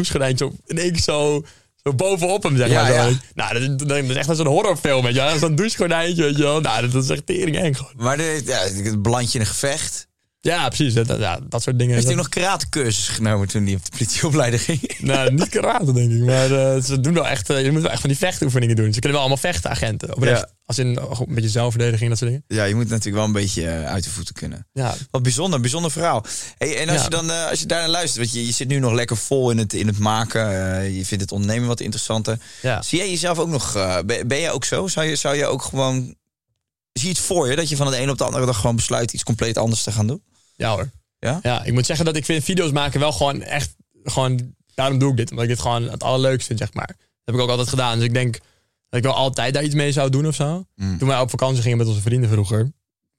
in 0.66 0.78
één 0.78 0.92
keer 0.92 1.02
zo, 1.02 1.44
zo 1.84 1.94
bovenop 1.94 2.42
hem, 2.42 2.56
zeg 2.56 2.68
Ja, 2.68 2.82
maar. 2.82 2.86
Zo. 2.90 3.08
ja. 3.08 3.10
Nou, 3.34 3.52
dat, 3.52 3.62
is- 3.62 3.86
dat 3.86 4.04
is 4.04 4.16
echt 4.16 4.28
als 4.28 4.38
een 4.38 4.46
horrorfilm, 4.46 5.02
weet 5.04 5.14
je 5.14 5.20
wel. 5.20 5.38
Zo'n 5.38 5.54
douchegordijntje, 5.54 6.22
weet 6.22 6.36
je 6.36 6.42
wel. 6.42 6.60
Nou, 6.60 6.88
dat 6.90 7.02
is 7.04 7.10
echt 7.10 7.26
tering 7.26 7.56
eng 7.56 7.74
gewoon. 7.74 7.92
Maar 7.96 8.16
de, 8.16 8.42
ja, 8.44 8.58
het 8.58 9.02
beland 9.02 9.32
je 9.32 9.38
in 9.38 9.44
een 9.44 9.50
gevecht. 9.50 10.08
Ja, 10.42 10.66
precies. 10.68 10.94
Dat, 10.94 11.06
dat- 11.06 11.18
ja, 11.18 11.38
dat 11.48 11.62
soort 11.62 11.78
dingen. 11.78 11.94
Heeft 11.94 12.06
hij 12.06 12.14
nog 12.16 12.28
karatecursus 12.28 13.08
genomen 13.08 13.48
toen 13.48 13.64
hij 13.64 13.74
op 13.74 13.84
de 13.84 13.90
politieopleiding 13.90 14.62
ging? 14.62 14.98
Nou, 15.00 15.32
niet 15.32 15.48
karate, 15.48 15.92
denk 15.92 16.12
ik. 16.12 16.20
Maar 16.24 16.74
eh, 16.76 16.82
ze 16.82 17.00
doen 17.00 17.14
wel 17.14 17.26
echt, 17.28 17.50
eh, 17.50 17.64
je 17.64 17.72
moet 17.72 17.82
wel 17.82 17.90
echt 17.90 18.00
van 18.00 18.08
die 18.10 18.18
vechtoefeningen 18.18 18.76
doen. 18.76 18.84
Ze 18.92 18.92
kunnen 19.00 19.10
wel 19.12 19.20
allemaal 19.20 19.36
vechten, 19.36 19.70
agenten. 19.70 20.14
Oprecht. 20.16 20.40
Ja. 20.40 20.48
Als 20.64 20.78
in 20.78 20.96
gewoon 20.98 21.24
een 21.28 21.34
beetje 21.34 21.50
zelfverdediging, 21.50 22.08
dat 22.08 22.18
soort 22.18 22.30
dingen. 22.30 22.44
Ja, 22.48 22.64
je 22.64 22.74
moet 22.74 22.88
natuurlijk 22.88 23.16
wel 23.16 23.24
een 23.24 23.32
beetje 23.32 23.66
eh, 23.66 23.84
uit 23.86 24.04
de 24.04 24.10
voeten 24.10 24.34
kunnen. 24.34 24.66
Ja, 24.72 24.94
Wat 25.10 25.22
bijzonder, 25.22 25.60
bijzonder 25.60 25.90
verhaal. 25.90 26.24
Hey, 26.58 26.78
en 26.78 26.88
als 26.88 26.98
Ja. 26.98 27.04
je 27.04 27.10
dan 27.10 27.30
als 27.48 27.60
je 27.60 27.66
daar 27.66 27.80
naar 27.80 27.88
luistert, 27.88 28.16
want 28.16 28.32
je, 28.36 28.46
je 28.46 28.52
zit 28.52 28.68
nu 28.68 28.78
nog 28.78 28.92
lekker 28.92 29.16
vol 29.16 29.50
in 29.50 29.58
het, 29.58 29.72
in 29.72 29.86
het 29.86 29.98
maken. 29.98 30.40
je 30.94 31.04
vindt 31.04 31.22
het 31.24 31.32
ondernemen 31.32 31.68
wat 31.68 31.80
interessanter. 31.80 32.38
ja. 32.62 32.82
Zie 32.82 32.98
jij 32.98 33.10
jezelf 33.10 33.38
ook 33.38 33.48
nog, 33.48 33.72
ben, 34.06 34.28
ben 34.28 34.40
jij 34.40 34.50
ook 34.50 34.64
zo? 34.64 34.86
Zou 34.88 35.06
je, 35.06 35.16
zou 35.16 35.36
je 35.36 35.46
ook 35.46 35.62
gewoon, 35.62 36.14
zie 36.92 37.08
je 37.08 37.14
het 37.14 37.18
voor 37.18 37.50
je 37.50 37.56
dat 37.56 37.68
je 37.68 37.76
van 37.76 37.86
het 37.86 37.96
een 37.96 38.10
op 38.10 38.18
de 38.18 38.24
andere 38.24 38.46
dag 38.46 38.56
gewoon 38.60 38.76
besluit 38.76 39.12
iets 39.12 39.22
compleet 39.22 39.58
anders 39.58 39.82
te 39.82 39.92
gaan 39.92 40.06
doen? 40.06 40.22
Ja 40.60 40.74
hoor. 40.74 40.90
Ja? 41.18 41.38
Ja, 41.42 41.64
ik 41.64 41.72
moet 41.72 41.86
zeggen 41.86 42.04
dat 42.04 42.16
ik 42.16 42.24
vind 42.24 42.44
video's 42.44 42.70
maken 42.70 43.00
wel 43.00 43.12
gewoon 43.12 43.42
echt, 43.42 43.76
gewoon, 44.04 44.54
daarom 44.74 44.98
doe 44.98 45.10
ik 45.10 45.16
dit. 45.16 45.30
Omdat 45.30 45.44
ik 45.44 45.50
dit 45.50 45.60
gewoon 45.60 45.90
het 45.90 46.02
allerleukste 46.02 46.46
vind, 46.46 46.58
zeg 46.58 46.72
maar. 46.72 46.86
Dat 46.86 47.24
heb 47.24 47.34
ik 47.34 47.40
ook 47.40 47.48
altijd 47.48 47.68
gedaan. 47.68 47.98
Dus 47.98 48.06
ik 48.06 48.14
denk 48.14 48.38
dat 48.88 48.98
ik 48.98 49.02
wel 49.02 49.14
altijd 49.14 49.54
daar 49.54 49.64
iets 49.64 49.74
mee 49.74 49.92
zou 49.92 50.10
doen 50.10 50.26
of 50.26 50.34
zo. 50.34 50.66
Mm. 50.74 50.98
Toen 50.98 51.08
wij 51.08 51.20
op 51.20 51.30
vakantie 51.30 51.62
gingen 51.62 51.78
met 51.78 51.86
onze 51.86 52.00
vrienden 52.00 52.30
vroeger, 52.30 52.72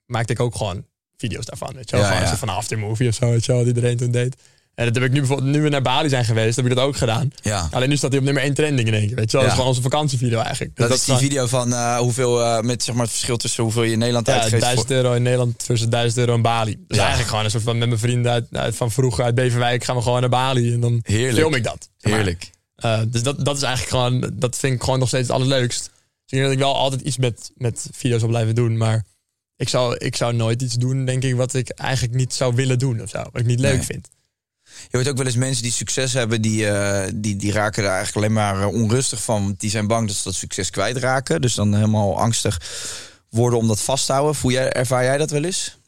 maakte 0.06 0.32
ik 0.32 0.40
ook 0.40 0.56
gewoon 0.56 0.86
video's 1.16 1.44
daarvan. 1.44 1.74
Weet 1.74 1.90
je 1.90 1.96
wel? 1.96 2.04
Ja, 2.04 2.12
gewoon 2.12 2.28
ja. 2.28 2.36
van 2.36 2.48
een 2.48 2.54
aftermovie 2.54 3.08
of 3.08 3.14
zo, 3.14 3.30
weet 3.30 3.44
je 3.44 3.52
wel, 3.52 3.60
wat 3.60 3.68
iedereen 3.68 3.96
toen 3.96 4.10
deed. 4.10 4.36
En 4.74 4.84
dat 4.84 4.94
heb 4.94 5.04
ik 5.04 5.10
nu 5.12 5.18
bijvoorbeeld, 5.18 5.48
nu 5.50 5.62
we 5.62 5.68
naar 5.68 5.82
Bali 5.82 6.08
zijn 6.08 6.24
geweest, 6.24 6.56
heb 6.56 6.64
ik 6.66 6.74
dat 6.74 6.84
ook 6.84 6.96
gedaan. 6.96 7.30
Ja. 7.42 7.68
Alleen 7.70 7.88
nu 7.88 7.96
staat 7.96 8.10
hij 8.10 8.18
op 8.18 8.24
nummer 8.24 8.42
1 8.42 8.54
trending 8.54 8.88
in 8.88 8.94
één 8.94 9.06
keer, 9.06 9.16
weet 9.16 9.30
je 9.30 9.36
wel. 9.36 9.40
Ja. 9.40 9.46
Dat 9.46 9.46
is 9.46 9.52
gewoon 9.52 9.68
onze 9.68 9.82
vakantievideo 9.90 10.38
eigenlijk. 10.40 10.76
Dus 10.76 10.88
Dat, 10.88 10.96
is 10.98 11.04
die 11.04 11.14
gewoon- 11.14 11.28
video 11.30 11.46
van 11.46 11.72
eh, 11.72 11.96
hoeveel, 11.98 12.42
eh, 12.42 12.60
met 12.60 12.82
zeg 12.82 12.94
maar 12.94 13.02
het 13.04 13.12
verschil 13.12 13.36
tussen 13.36 13.62
hoeveel 13.62 13.82
je 13.82 13.92
in 13.92 13.98
Nederland 13.98 14.26
Ja, 14.26 14.32
uitgeeft. 14.32 14.62
1000 14.62 14.86
voor- 14.86 14.96
euro 14.96 15.12
in 15.12 15.22
Nederland 15.22 15.62
versus 15.62 15.88
1000 15.88 16.18
euro 16.18 16.34
in 16.34 16.42
Bali. 16.42 16.76
Dus 16.88 16.96
Ja. 16.96 16.98
eigenlijk 17.02 17.28
gewoon 17.28 17.44
een 17.44 17.50
soort 17.50 17.62
van 17.62 17.78
met 17.78 17.88
mijn 17.88 18.00
vrienden 18.00 18.32
uit, 18.32 18.46
uit- 18.52 18.76
van 18.76 18.90
vroeger 18.90 19.24
uit 19.24 19.34
Beverwijk 19.34 19.84
gaan 19.84 19.96
we 19.96 20.02
gewoon 20.02 20.20
naar 20.20 20.28
Bali 20.30 20.72
en 20.72 20.80
dan 20.80 21.00
Heerlijk. 21.02 21.36
film 21.36 21.54
ik 21.54 21.64
dat. 21.64 21.88
zeg 21.96 22.12
maar. 22.12 22.20
Heerlijk. 22.20 22.50
Eh, 22.76 23.00
dus 23.08 23.22
dat, 23.22 23.44
dat 23.44 23.56
is 23.56 23.62
eigenlijk 23.62 23.94
gewoon, 23.96 24.30
dat 24.34 24.56
vind 24.56 24.74
ik 24.74 24.82
gewoon 24.82 24.98
nog 24.98 25.08
steeds 25.08 25.26
het 25.28 25.36
allerleukst. 25.36 25.80
Dus 25.80 25.90
ik 26.26 26.28
denk 26.30 26.42
dat 26.42 26.52
ik 26.52 26.58
wel 26.58 26.76
altijd 26.76 27.00
iets 27.00 27.16
met, 27.16 27.50
met 27.56 27.86
video's 27.92 28.20
wil 28.20 28.28
blijven 28.28 28.54
doen, 28.54 28.76
maar 28.76 29.04
ik 29.56 29.68
zou, 29.68 29.96
ik 29.96 30.16
zou 30.16 30.34
nooit 30.34 30.62
iets 30.62 30.74
doen, 30.74 31.04
denk 31.04 31.22
ik, 31.24 31.34
wat 31.34 31.54
ik 31.54 31.68
eigenlijk 31.68 32.14
niet 32.14 32.34
zou 32.34 32.54
willen 32.54 32.78
doen 32.78 33.02
of 33.02 33.08
zo. 33.10 33.18
Wat 33.18 33.40
ik 33.40 33.46
niet 33.46 33.60
leuk 33.60 33.76
Nee. 33.76 33.82
vind. 33.82 34.08
Je 34.90 34.96
hoort 34.96 35.08
ook 35.08 35.16
wel 35.16 35.26
eens 35.26 35.36
mensen 35.36 35.62
die 35.62 35.72
succes 35.72 36.12
hebben, 36.12 36.42
die, 36.42 36.68
eh, 36.68 37.10
die, 37.14 37.36
die 37.36 37.52
raken 37.52 37.82
daar 37.82 37.94
eigenlijk 37.96 38.16
alleen 38.26 38.36
maar 38.44 38.60
eh, 38.60 38.74
onrustig 38.74 39.22
van. 39.22 39.42
Want 39.44 39.60
die 39.60 39.70
zijn 39.70 39.86
bang 39.86 40.06
dat 40.06 40.16
ze 40.16 40.22
dat 40.24 40.34
succes 40.34 40.70
kwijtraken. 40.70 41.40
Dus 41.40 41.54
dan 41.54 41.74
helemaal 41.74 42.18
angstig 42.18 42.60
worden 43.30 43.58
om 43.58 43.68
dat 43.68 43.80
vast 43.80 44.06
te 44.06 44.12
houden. 44.12 44.34
Voel 44.34 44.50
jij, 44.50 44.72
ervaar 44.72 45.04
jij 45.04 45.16
dat 45.18 45.30
wel 45.30 45.44
eens? 45.44 45.78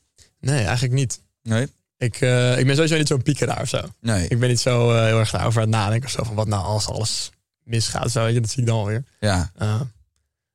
Nee, 0.40 0.64
eigenlijk 0.64 0.94
niet. 0.94 1.20
Nee. 1.42 1.68
Ik, 1.98 2.20
eh, 2.20 2.58
ik 2.58 2.66
ben 2.66 2.74
sowieso 2.74 2.96
niet 2.96 3.08
zo'n 3.08 3.22
piekeraar 3.22 3.60
of 3.60 3.68
zo. 3.68 3.80
Nee. 4.00 4.28
Ik 4.28 4.38
ben 4.38 4.48
niet 4.48 4.60
zo 4.60 4.92
heel 5.04 5.18
erg 5.18 5.30
daarover 5.30 5.60
aan 5.62 5.68
het 5.68 5.76
nadenken 5.76 6.06
of 6.08 6.14
zo. 6.14 6.22
Van 6.24 6.34
wat 6.34 6.46
nou 6.46 6.64
als 6.64 6.86
alles 6.88 7.30
misgaat. 7.62 8.10
Zo, 8.10 8.24
weet 8.24 8.34
je, 8.34 8.40
dat 8.40 8.50
zie 8.50 8.60
ik 8.60 8.66
dan 8.68 8.76
alweer. 8.78 9.04
Ja. 9.20 9.52
Uh, 9.62 9.80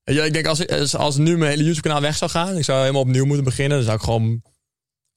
weet 0.04 0.16
je, 0.16 0.22
ik 0.22 0.34
denk 0.34 0.46
als, 0.46 0.68
als, 0.68 0.96
als 0.96 1.18
nu 1.18 1.38
mijn 1.38 1.52
hele 1.52 1.64
YouTube-kanaal 1.64 2.02
weg 2.02 2.16
zou 2.18 2.32
gaan, 2.32 2.58
ik 2.58 2.64
zou 2.64 2.80
helemaal 2.80 3.02
opnieuw 3.02 3.26
moeten 3.26 3.44
beginnen, 3.44 3.78
dan 3.78 3.86
zou 3.86 3.98
ik 3.98 4.04
gewoon 4.04 4.42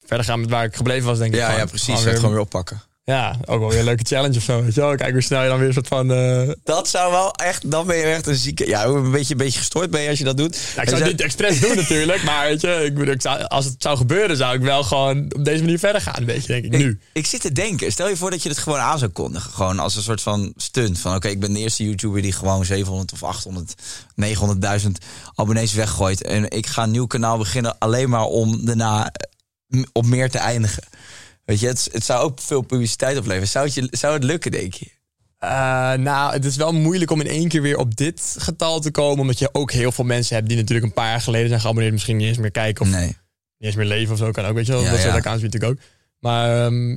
verder 0.05 0.25
gaan 0.25 0.39
met 0.39 0.49
waar 0.49 0.63
ik 0.65 0.75
gebleven 0.75 1.05
was, 1.05 1.17
denk 1.17 1.33
ik. 1.33 1.39
Ja, 1.39 1.45
Gewoon- 1.45 1.59
ja, 1.61 1.65
precies. 1.65 1.85
gewoon 1.85 1.97
Gewoon 1.99 2.11
weer- 2.11 2.19
gewoon 2.21 2.35
weer 2.35 2.43
oppakken. 2.45 2.81
Ja, 3.05 3.35
ook 3.45 3.59
wel 3.59 3.69
weer 3.69 3.79
een 3.79 3.85
leuke 3.85 4.03
challenge 4.05 4.37
of 4.37 4.43
zo. 4.43 4.63
Weet 4.63 4.73
je 4.75 4.81
wel? 4.81 4.95
Kijk 4.95 5.11
hoe 5.11 5.21
snel 5.21 5.41
je 5.43 5.47
dan 5.49 5.57
weer 5.57 5.67
een 5.67 5.73
soort 5.73 5.87
van. 5.87 6.11
eh, 6.11 6.49
Dat 6.63 6.87
zou 6.87 7.11
wel 7.11 7.31
echt, 7.33 7.71
dan 7.71 7.87
ben 7.87 7.95
je 7.97 8.03
echt 8.03 8.27
een 8.27 8.35
zieke. 8.35 8.67
Ja, 8.67 8.85
een 8.85 9.11
beetje, 9.11 9.31
een 9.33 9.37
beetje 9.39 9.59
gestoord 9.59 9.89
ben 9.91 10.01
je 10.01 10.09
als 10.09 10.17
je 10.17 10.23
dat 10.23 10.37
doet. 10.37 10.57
ja, 10.75 10.81
ik 10.81 10.89
zou 10.89 11.01
het 11.01 11.11
niet 11.11 11.21
expres 11.21 11.59
doen 11.59 11.75
natuurlijk, 11.75 12.23
maar 12.23 12.47
weet 12.47 12.61
je, 12.61 12.83
ik, 12.85 12.93
bedoel, 12.95 13.13
ik 13.13 13.21
zou, 13.21 13.43
als 13.43 13.65
het 13.65 13.75
zou 13.77 13.97
gebeuren, 13.97 14.37
zou 14.37 14.55
ik 14.55 14.61
wel 14.61 14.83
gewoon 14.83 15.31
op 15.35 15.45
deze 15.45 15.61
manier 15.63 15.79
verder 15.79 16.01
gaan, 16.01 16.25
weet 16.25 16.41
je, 16.41 16.47
denk 16.47 16.65
ik 16.65 16.71
nu. 16.71 16.99
Ik, 17.13 17.25
zit 17.25 17.41
te 17.41 17.51
denken, 17.51 17.91
stel 17.91 18.09
je 18.09 18.17
voor 18.17 18.29
dat 18.31 18.43
je 18.43 18.49
het 18.49 18.57
gewoon 18.57 18.79
aan 18.79 18.99
zou 18.99 19.11
kondigen. 19.11 19.51
Gewoon 19.51 19.79
als 19.79 19.95
een 19.95 20.01
soort 20.03 20.21
van 20.21 20.53
stunt. 20.55 20.99
Van 20.99 21.15
oké, 21.15 21.27
ik 21.27 21.39
ben 21.39 21.53
de 21.53 21.59
eerste 21.59 21.83
YouTuber 21.83 22.21
die 22.21 22.31
gewoon 22.33 22.65
700 22.65 23.13
of 23.13 23.23
800, 23.23 23.73
900.000 24.83 24.91
abonnees 25.35 25.73
weggooit. 25.73 26.23
En 26.23 26.49
ik 26.49 26.67
ga 26.67 26.83
een 26.83 26.91
nieuw 26.91 27.07
kanaal 27.07 27.37
beginnen 27.37 27.75
alleen 27.79 28.09
maar 28.09 28.25
om 28.25 28.65
daarna 28.65 29.11
eh, 29.67 29.81
op 29.91 30.05
meer 30.05 30.29
te 30.29 30.37
eindigen. 30.37 30.83
Weet 31.45 31.59
je, 31.59 31.67
het, 31.67 31.89
het 31.91 32.03
zou 32.03 32.23
ook 32.23 32.39
veel 32.41 32.61
publiciteit 32.61 33.17
opleveren. 33.17 33.47
Zou 33.47 33.65
het, 33.65 33.73
je, 33.73 33.87
zou 33.91 34.13
het 34.13 34.23
lukken, 34.23 34.51
denk 34.51 34.73
je? 34.73 34.85
Eh, 35.37 35.49
nou, 35.93 36.33
het 36.33 36.45
is 36.45 36.55
wel 36.55 36.73
moeilijk 36.73 37.11
om 37.11 37.19
in 37.19 37.27
één 37.27 37.47
keer 37.47 37.61
weer 37.61 37.77
op 37.77 37.95
dit 37.95 38.35
getal 38.39 38.79
te 38.79 38.91
komen, 38.91 39.19
omdat 39.19 39.39
je 39.39 39.49
ook 39.51 39.71
heel 39.71 39.91
veel 39.91 40.05
mensen 40.05 40.35
hebt 40.35 40.47
die 40.47 40.57
natuurlijk 40.57 40.85
een 40.87 40.93
paar 40.93 41.09
jaar 41.09 41.21
geleden 41.21 41.47
zijn 41.47 41.61
geabonneerd, 41.61 41.93
misschien 41.93 42.17
niet 42.17 42.27
eens 42.27 42.37
meer 42.37 42.51
kijken 42.51 42.85
of 42.85 42.91
Nee. 42.91 43.05
niet 43.05 43.15
eens 43.57 43.75
meer 43.75 43.85
leven 43.85 44.13
of 44.13 44.19
zo 44.19 44.31
kan 44.31 44.45
ook, 44.45 44.55
weet 44.55 44.65
je 44.65 44.71
wel. 44.71 44.81
Ja, 44.81 44.91
dat 44.91 44.99
soort 44.99 45.23
ja. 45.23 45.31
natuurlijk 45.31 45.63
ook. 45.63 45.77
Maar 46.19 46.65
ehm, 46.65 46.91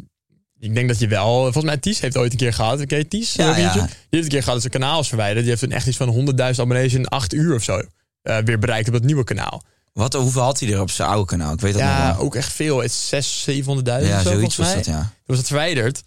ik 0.58 0.74
denk 0.74 0.88
dat 0.88 0.98
je 0.98 1.08
wel... 1.08 1.42
Volgens 1.42 1.64
mij 1.64 1.76
Ties 1.76 2.00
heeft 2.00 2.16
ooit 2.16 2.32
een 2.32 2.38
keer 2.38 2.52
gehad. 2.52 2.90
Je 2.90 3.08
Ties? 3.08 3.34
Ja, 3.34 3.50
op 3.50 3.56
YouTube? 3.56 3.78
ja. 3.78 3.86
Die 3.86 3.96
heeft 4.10 4.24
een 4.24 4.28
keer 4.30 4.42
gehad 4.42 4.62
dat 4.62 4.70
zijn 4.72 4.82
kanaal 4.82 5.00
is 5.00 5.08
verwijderd. 5.08 5.40
Die 5.40 5.48
heeft 5.48 5.60
toen 5.62 5.72
echt 5.72 5.86
iets 5.86 5.96
van 5.96 6.34
100.000 6.38 6.60
abonnees 6.60 6.94
in 6.94 7.08
acht 7.08 7.34
uur 7.34 7.54
of 7.54 7.62
zo 7.62 7.82
eh, 8.22 8.38
weer 8.38 8.58
bereikt 8.58 8.86
op 8.86 8.92
dat 8.92 9.02
nieuwe 9.02 9.24
kanaal. 9.24 9.62
Wat, 9.96 10.12
hoeveel 10.12 10.42
had 10.42 10.60
hij 10.60 10.72
er 10.72 10.80
op 10.80 10.90
zijn 10.90 11.08
oude 11.08 11.24
kanaal? 11.26 11.52
Ik 11.52 11.60
weet 11.60 11.72
dat 11.72 11.82
nog 11.82 11.90
Ja, 11.90 12.14
wel. 12.14 12.24
ook 12.24 12.34
echt 12.34 12.52
veel. 12.52 12.78
Het 12.82 12.90
is 12.90 13.08
600.000, 13.08 13.44
700.000 13.44 13.84
Ja, 13.84 14.22
zo, 14.22 14.22
zoiets 14.22 14.22
volgens 14.22 14.56
was 14.56 14.66
mij. 14.66 14.74
dat, 14.76 14.84
ja. 14.84 15.00
Toen 15.00 15.10
was 15.26 15.36
het 15.38 15.46
verwijderd. 15.46 16.02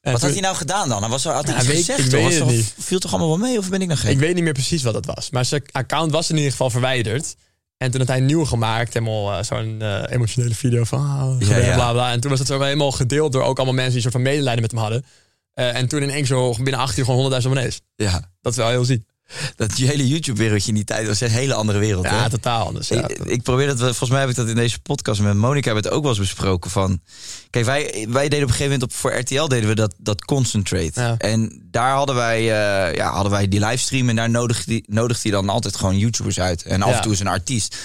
En 0.00 0.12
Wat 0.12 0.20
had 0.20 0.30
hij 0.30 0.40
nou 0.40 0.56
gedaan 0.56 0.88
dan? 0.88 1.00
Hij 1.00 1.10
was, 1.10 1.24
had 1.24 1.44
hij 1.46 1.52
Ja, 1.54 1.58
iets 1.60 1.68
weet- 1.68 1.76
gezegd? 1.76 1.98
ik 2.04 2.10
weet 2.10 2.38
het 2.38 2.46
niet. 2.48 2.74
Viel 2.78 2.98
toch 2.98 3.10
allemaal 3.10 3.28
wel 3.28 3.48
mee? 3.48 3.58
Of 3.58 3.68
ben 3.68 3.80
ik 3.82 3.88
nog 3.88 4.00
gek? 4.00 4.10
Ik 4.10 4.18
weet 4.18 4.34
niet 4.34 4.44
meer 4.44 4.52
precies 4.52 4.82
wat 4.82 4.92
dat 4.92 5.06
was. 5.06 5.30
Maar 5.30 5.44
zijn 5.44 5.62
account 5.72 6.12
was 6.12 6.30
in 6.30 6.36
ieder 6.36 6.50
geval 6.50 6.70
verwijderd. 6.70 7.34
En 7.76 7.90
toen 7.90 8.00
had 8.00 8.08
hij 8.08 8.18
een 8.18 8.26
nieuw 8.26 8.44
gemaakt. 8.44 8.94
Helemaal 8.94 9.32
eh, 9.38 9.44
zo'n 9.44 9.76
eh, 9.82 10.02
emotionele 10.08 10.54
video 10.54 10.84
van... 10.84 11.36
Ja, 11.40 11.56
ja. 11.56 11.74
bla, 11.74 11.92
bla. 11.92 12.12
En 12.12 12.20
toen 12.20 12.30
was 12.30 12.38
het 12.38 12.48
zo 12.48 12.60
helemaal 12.60 12.92
gedeeld 12.92 13.32
door 13.32 13.42
ook 13.42 13.56
allemaal 13.56 13.74
mensen... 13.74 13.94
die 13.94 14.04
een 14.04 14.10
soort 14.10 14.24
van 14.24 14.32
medelijden 14.32 14.62
met 14.62 14.70
hem 14.70 14.80
hadden. 14.80 15.04
Eh, 15.54 15.76
en 15.76 15.88
toen 15.88 16.02
in 16.02 16.08
één 16.08 16.16
keer 16.18 16.26
zo 16.26 16.54
binnen 16.56 16.80
acht 16.80 16.98
uur 16.98 17.04
gewoon 17.04 17.32
100.000 17.32 17.36
abonnees. 17.50 17.80
Ja, 17.96 18.30
Dat 18.40 18.52
is 18.52 18.58
wel 18.58 18.68
heel 18.68 18.84
ziek. 18.84 19.06
Dat 19.56 19.76
die 19.76 19.86
hele 19.86 20.08
YouTube-wereldje 20.08 20.68
in 20.68 20.74
die 20.74 20.84
tijd 20.84 21.06
was 21.06 21.20
een 21.20 21.30
hele 21.30 21.54
andere 21.54 21.78
wereld. 21.78 22.04
Ja, 22.04 22.22
hè? 22.22 22.30
totaal 22.30 22.66
anders. 22.66 22.88
Ja. 22.88 23.08
Ik, 23.08 23.18
ik 23.18 23.42
probeer 23.42 23.66
dat, 23.66 23.78
volgens 23.78 24.10
mij 24.10 24.20
heb 24.20 24.28
ik 24.28 24.36
dat 24.36 24.48
in 24.48 24.54
deze 24.54 24.80
podcast 24.80 25.20
met 25.20 25.34
Monica 25.34 25.64
hebben 25.64 25.82
we 25.82 25.88
het 25.88 25.96
ook 25.96 26.02
wel 26.02 26.10
eens 26.10 26.20
besproken. 26.20 26.70
Van, 26.70 27.00
kijk, 27.50 27.64
wij, 27.64 28.06
wij 28.08 28.28
deden 28.28 28.44
op 28.44 28.50
een 28.50 28.56
gegeven 28.56 28.64
moment 28.64 28.82
op, 28.82 28.92
voor 28.92 29.18
RTL 29.18 29.46
deden 29.46 29.68
we 29.68 29.74
dat, 29.74 29.94
dat 29.98 30.24
Concentrate. 30.24 31.00
Ja. 31.00 31.14
En 31.18 31.62
daar 31.70 31.94
hadden 31.94 32.14
wij, 32.14 32.38
eh, 32.38 32.94
ja, 32.94 33.12
hadden 33.12 33.32
wij 33.32 33.48
die 33.48 33.60
livestream 33.60 34.08
en 34.08 34.16
daar 34.16 34.30
nodigde 34.30 34.72
hij 34.72 34.84
nodigde 34.86 35.30
dan 35.30 35.48
altijd 35.48 35.76
gewoon 35.76 35.98
YouTubers 35.98 36.40
uit. 36.40 36.62
En 36.62 36.82
af 36.82 36.94
en 36.94 37.02
toe 37.02 37.12
is 37.12 37.20
een 37.20 37.26
artiest. 37.26 37.76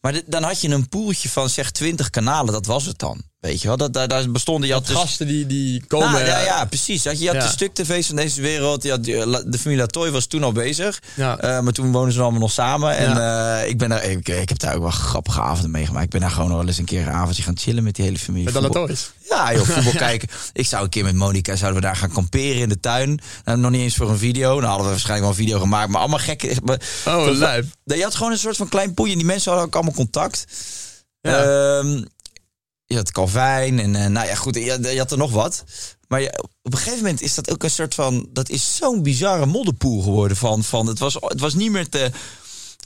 Maar 0.00 0.20
dan 0.26 0.42
had 0.42 0.60
je 0.60 0.68
een 0.68 0.88
poeltje 0.88 1.28
van 1.28 1.48
zeg 1.48 1.70
20 1.70 2.10
kanalen, 2.10 2.52
dat 2.52 2.66
was 2.66 2.86
het 2.86 2.98
dan. 2.98 3.22
Weet 3.40 3.60
je 3.62 3.68
wel, 3.68 3.76
dat, 3.76 3.92
daar, 3.92 4.08
daar 4.08 4.30
bestonden 4.30 4.68
je 4.68 4.74
had 4.74 4.86
dus, 4.86 4.96
gasten 4.96 5.26
die, 5.26 5.46
die 5.46 5.84
komen... 5.86 6.10
nou, 6.12 6.24
ja, 6.24 6.38
eh, 6.38 6.44
ja, 6.44 6.64
precies. 6.64 7.02
Je, 7.02 7.08
had 7.08 7.18
Ja. 7.18 7.32
de 7.32 7.48
stuk-tv's 7.48 8.06
van 8.06 8.16
deze 8.16 8.40
wereld. 8.40 8.82
Je 8.82 8.90
had, 8.90 9.04
de, 9.04 9.44
de 9.46 9.58
familie 9.58 9.80
Latoy 9.82 10.10
was 10.10 10.26
toen 10.26 10.42
al 10.44 10.52
bezig. 10.52 11.02
Ja. 11.14 11.38
Eh, 11.38 11.60
maar 11.60 11.72
toen 11.72 11.92
woonden 11.92 12.12
ze 12.12 12.20
allemaal 12.20 12.40
nog 12.40 12.52
samen. 12.52 12.96
En 12.96 13.16
eh, 13.16 13.68
ik, 13.68 13.78
ben 13.78 13.88
daar, 13.88 14.04
ik, 14.04 14.28
ik 14.28 14.48
heb 14.48 14.58
daar 14.58 14.74
ook 14.74 14.80
wel 14.82 14.90
grappige 14.90 15.40
avonden 15.40 15.70
meegemaakt. 15.70 16.04
Ik 16.04 16.10
ben 16.10 16.20
daar 16.20 16.30
gewoon 16.30 16.48
wel 16.56 16.66
eens 16.66 16.78
een 16.78 16.84
keer 16.84 17.00
een 17.06 17.12
avondje 17.12 17.42
gaan 17.42 17.58
chillen 17.58 17.82
met 17.84 17.94
die 17.94 18.04
hele 18.04 18.18
familie. 18.18 18.60
Met 18.60 18.72
toys. 18.72 19.10
Ja, 19.28 19.52
joh, 19.54 19.66
voetbal 19.68 19.92
kijken. 19.92 20.28
Ik 20.52 20.66
zou 20.66 20.82
een 20.84 20.90
keer 20.90 21.04
met 21.04 21.14
Monica, 21.14 21.56
zouden 21.56 21.80
we 21.80 21.86
daar 21.86 21.96
gaan 21.96 22.12
kamperen 22.12 22.60
in 22.60 22.68
de 22.68 22.80
tuin. 22.80 23.20
Nou, 23.44 23.58
nog 23.58 23.70
niet 23.70 23.80
eens 23.80 23.96
voor 23.96 24.10
een 24.10 24.18
video. 24.18 24.48
Nou 24.54 24.64
hadden 24.64 24.84
we 24.84 24.90
waarschijnlijk 24.90 25.28
wel 25.28 25.38
een 25.38 25.44
video 25.46 25.58
gemaakt. 25.60 25.88
Maar 25.90 26.00
allemaal 26.00 26.18
gekke... 26.18 26.56
maar- 26.64 26.80
Oh, 27.06 27.26
lijp. 27.30 27.64
Je 27.84 28.02
had 28.02 28.14
gewoon 28.14 28.32
een 28.32 28.38
soort 28.38 28.56
van 28.56 28.68
klein 28.68 28.94
poeien. 28.94 29.16
Die 29.16 29.26
mensen 29.26 29.50
hadden 29.50 29.68
ook 29.68 29.74
allemaal 29.74 29.94
contact. 29.94 30.44
Ja. 31.20 31.42
Ehm, 31.78 32.02
je 32.90 32.96
had 32.96 33.12
Calvijn 33.12 33.78
en 33.78 33.94
eh, 33.96 34.06
nou 34.06 34.26
ja, 34.26 34.34
goed, 34.34 34.54
je, 34.54 34.78
je 34.92 34.98
had 34.98 35.10
er 35.12 35.18
nog 35.18 35.32
wat. 35.32 35.64
Maar 36.08 36.20
je- 36.20 36.44
op 36.62 36.72
een 36.72 36.78
gegeven 36.78 36.98
moment 36.98 37.20
is 37.22 37.34
dat 37.34 37.50
ook 37.50 37.62
een 37.62 37.70
soort 37.70 37.94
van... 37.94 38.28
Dat 38.32 38.48
is 38.48 38.76
zo'n 38.76 39.02
bizarre 39.02 39.46
modderpoel 39.46 40.02
geworden 40.02 40.36
van... 40.36 40.64
van 40.64 40.86
het, 40.86 40.98
was, 40.98 41.14
het 41.20 41.40
was 41.40 41.54
niet 41.54 41.70
meer 41.70 41.88
te, 41.88 42.10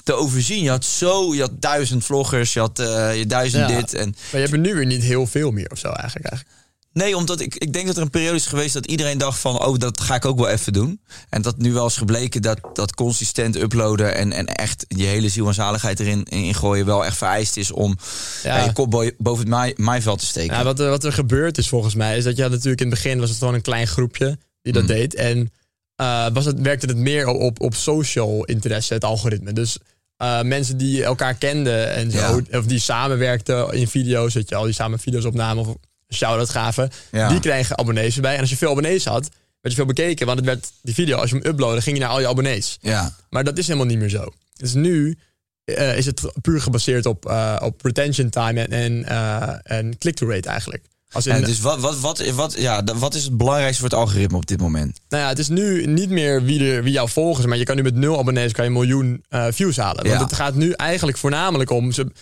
te 0.03 0.13
overzien. 0.13 0.63
Je 0.63 0.69
had 0.71 0.85
zo... 0.85 1.35
Je 1.35 1.41
had 1.41 1.61
duizend 1.61 2.05
vloggers, 2.05 2.53
je 2.53 2.61
had 2.61 2.79
eh, 2.79 3.17
je 3.19 3.27
duizend 3.27 3.71
Ja. 3.71 3.77
dit. 3.81 3.95
En, 3.95 4.09
Maar 4.09 4.17
je 4.31 4.37
hebt 4.39 4.53
er 4.53 4.59
nu 4.59 4.75
weer 4.75 4.87
niet 4.87 5.03
heel 5.03 5.27
veel 5.27 5.51
meer 5.51 5.71
of 5.71 5.79
zo 5.79 5.89
eigenlijk. 5.89 6.27
eigenlijk. 6.31 6.59
Nee, 6.95 7.17
omdat 7.17 7.41
ik, 7.41 7.55
ik 7.55 7.73
denk 7.73 7.87
dat 7.87 7.97
er 7.97 8.03
een 8.03 8.11
periode 8.11 8.37
is 8.37 8.47
geweest 8.47 8.75
dat 8.75 8.87
iedereen 8.87 9.19
dacht 9.19 9.39
van... 9.39 9.65
oh, 9.65 9.79
dat 9.79 10.01
ga 10.01 10.15
ik 10.15 10.25
ook 10.25 10.39
wel 10.39 10.49
even 10.49 10.73
doen. 10.73 11.01
En 11.29 11.43
dat 11.43 11.59
nu 11.59 11.73
wel 11.73 11.87
is 11.87 11.97
gebleken 11.97 12.43
dat, 12.43 12.59
dat 12.73 12.95
consistent 12.95 13.57
uploaden... 13.57 14.15
En, 14.15 14.33
en 14.33 14.47
echt 14.47 14.85
je 14.89 15.05
hele 15.05 15.29
ziel 15.29 15.47
en 15.47 15.55
zaligheid 15.55 16.01
erin 16.01 16.25
in 16.25 16.55
gooien... 16.55 16.87
wel 16.87 17.05
echt 17.05 17.17
vereist 17.17 17.57
is 17.57 17.71
om 17.73 17.97
Ja. 18.43 18.57
ja, 18.57 18.65
je 18.65 18.73
kop 18.73 18.91
bo- 18.91 19.11
boven 19.19 19.41
het 19.41 19.49
maai- 19.53 19.73
maaiveld 19.77 20.19
te 20.19 20.27
steken. 20.27 20.57
Ja, 20.57 20.65
wat, 20.65 20.81
er, 20.81 20.89
wat 20.91 21.05
er 21.05 21.13
gebeurd 21.13 21.59
is 21.59 21.69
volgens 21.69 21.95
mij, 21.95 22.17
is 22.17 22.25
dat 22.25 22.37
je 22.37 22.43
had 22.43 22.51
natuurlijk 22.51 22.81
in 22.81 22.91
het 22.91 23.03
begin 23.03 23.19
was 23.21 23.29
het 23.29 23.39
gewoon 23.39 23.55
een 23.55 23.63
klein 23.63 23.87
groepje 23.87 24.39
die 24.63 24.73
dat 24.73 24.83
Mm. 24.83 24.89
deed. 24.89 25.15
En 25.15 25.53
eh, 25.97 26.27
was 26.33 26.45
het, 26.45 26.61
werkte 26.61 26.87
het 26.87 26.97
meer 26.97 27.27
op, 27.29 27.61
op, 27.61 27.75
social 27.75 28.45
interesse, 28.45 28.95
het 28.95 29.05
algoritme. 29.05 29.53
Dus 29.53 29.79
eh, 30.17 30.43
mensen 30.43 30.77
die 30.77 31.05
elkaar 31.05 31.35
kenden 31.35 31.93
en 31.95 32.11
zo, 32.11 32.41
of 32.53 32.65
die 32.67 32.79
samenwerkten 32.79 33.73
in 33.73 33.89
video's, 33.89 34.35
weet 34.35 34.49
je 34.49 34.55
al, 34.55 34.65
die 34.65 34.73
samen 34.73 34.99
video's 34.99 35.25
opnamen 35.25 35.67
of 35.67 35.77
shout-out 36.15 36.51
gaven, 36.51 36.91
Ja. 37.13 37.29
die 37.29 37.41
kregen 37.41 37.79
abonnees 37.79 38.17
erbij. 38.17 38.35
En 38.35 38.41
als 38.41 38.51
je 38.51 38.57
veel 38.57 38.71
abonnees 38.71 39.05
had, 39.05 39.29
werd 39.61 39.77
je 39.77 39.83
veel 39.85 39.95
bekeken, 39.95 40.27
want 40.27 40.39
het 40.39 40.47
werd 40.49 40.73
die 40.83 40.95
video, 40.95 41.17
als 41.19 41.31
je 41.31 41.37
hem 41.37 41.47
uploadde, 41.47 41.83
ging 41.83 41.97
je 41.97 42.03
naar 42.03 42.13
al 42.13 42.21
je 42.21 42.29
abonnees. 42.29 42.79
Ja, 42.81 43.15
Maar 43.31 43.45
dat 43.45 43.59
is 43.59 43.67
helemaal 43.67 43.87
niet 43.89 43.99
meer 43.99 44.09
zo. 44.09 44.33
Dus 44.57 44.73
nu 44.75 45.19
eh, 45.65 45.97
is 45.97 46.07
het 46.07 46.21
puur 46.41 46.61
gebaseerd 46.61 47.07
op, 47.07 47.27
eh, 47.27 47.57
op 47.63 47.85
retention 47.85 48.31
time 48.31 48.61
en, 48.61 48.71
en, 48.73 49.05
eh, 49.05 49.77
en 49.79 49.99
click-to 49.99 50.29
rate 50.29 50.49
eigenlijk. 50.49 50.85
Als 51.13 51.27
in, 51.27 51.45
dus 51.45 51.61
wat, 51.61 51.81
wat, 51.81 52.01
wat, 52.01 52.31
wat, 52.31 52.55
ja, 52.59 52.85
wat 52.95 53.15
is 53.15 53.25
het 53.25 53.37
belangrijkste 53.37 53.81
voor 53.81 53.91
het 53.91 53.99
algoritme 53.99 54.37
op 54.37 54.47
dit 54.47 54.61
moment? 54.61 55.01
Nou 55.09 55.23
ja, 55.23 55.29
het 55.29 55.39
is 55.39 55.49
nu 55.49 55.87
niet 55.87 56.11
meer 56.11 56.43
wie, 56.43 56.71
er, 56.73 56.83
wie 56.83 56.93
jou 56.93 57.09
volgen, 57.09 57.49
maar 57.49 57.59
je 57.59 57.65
kan 57.65 57.77
nu 57.77 57.83
met 57.83 57.95
nul 57.95 58.19
abonnees 58.19 58.53
kan 58.53 58.65
je 58.65 58.71
een 58.71 58.77
miljoen 58.77 59.25
views 59.31 59.77
halen. 59.77 60.05
Want 60.07 60.19
Ja. 60.19 60.25
het 60.25 60.33
gaat 60.35 60.55
nu 60.55 60.71
eigenlijk 60.73 61.19
voornamelijk 61.19 61.71
om, 61.71 61.93
ze, 61.93 62.13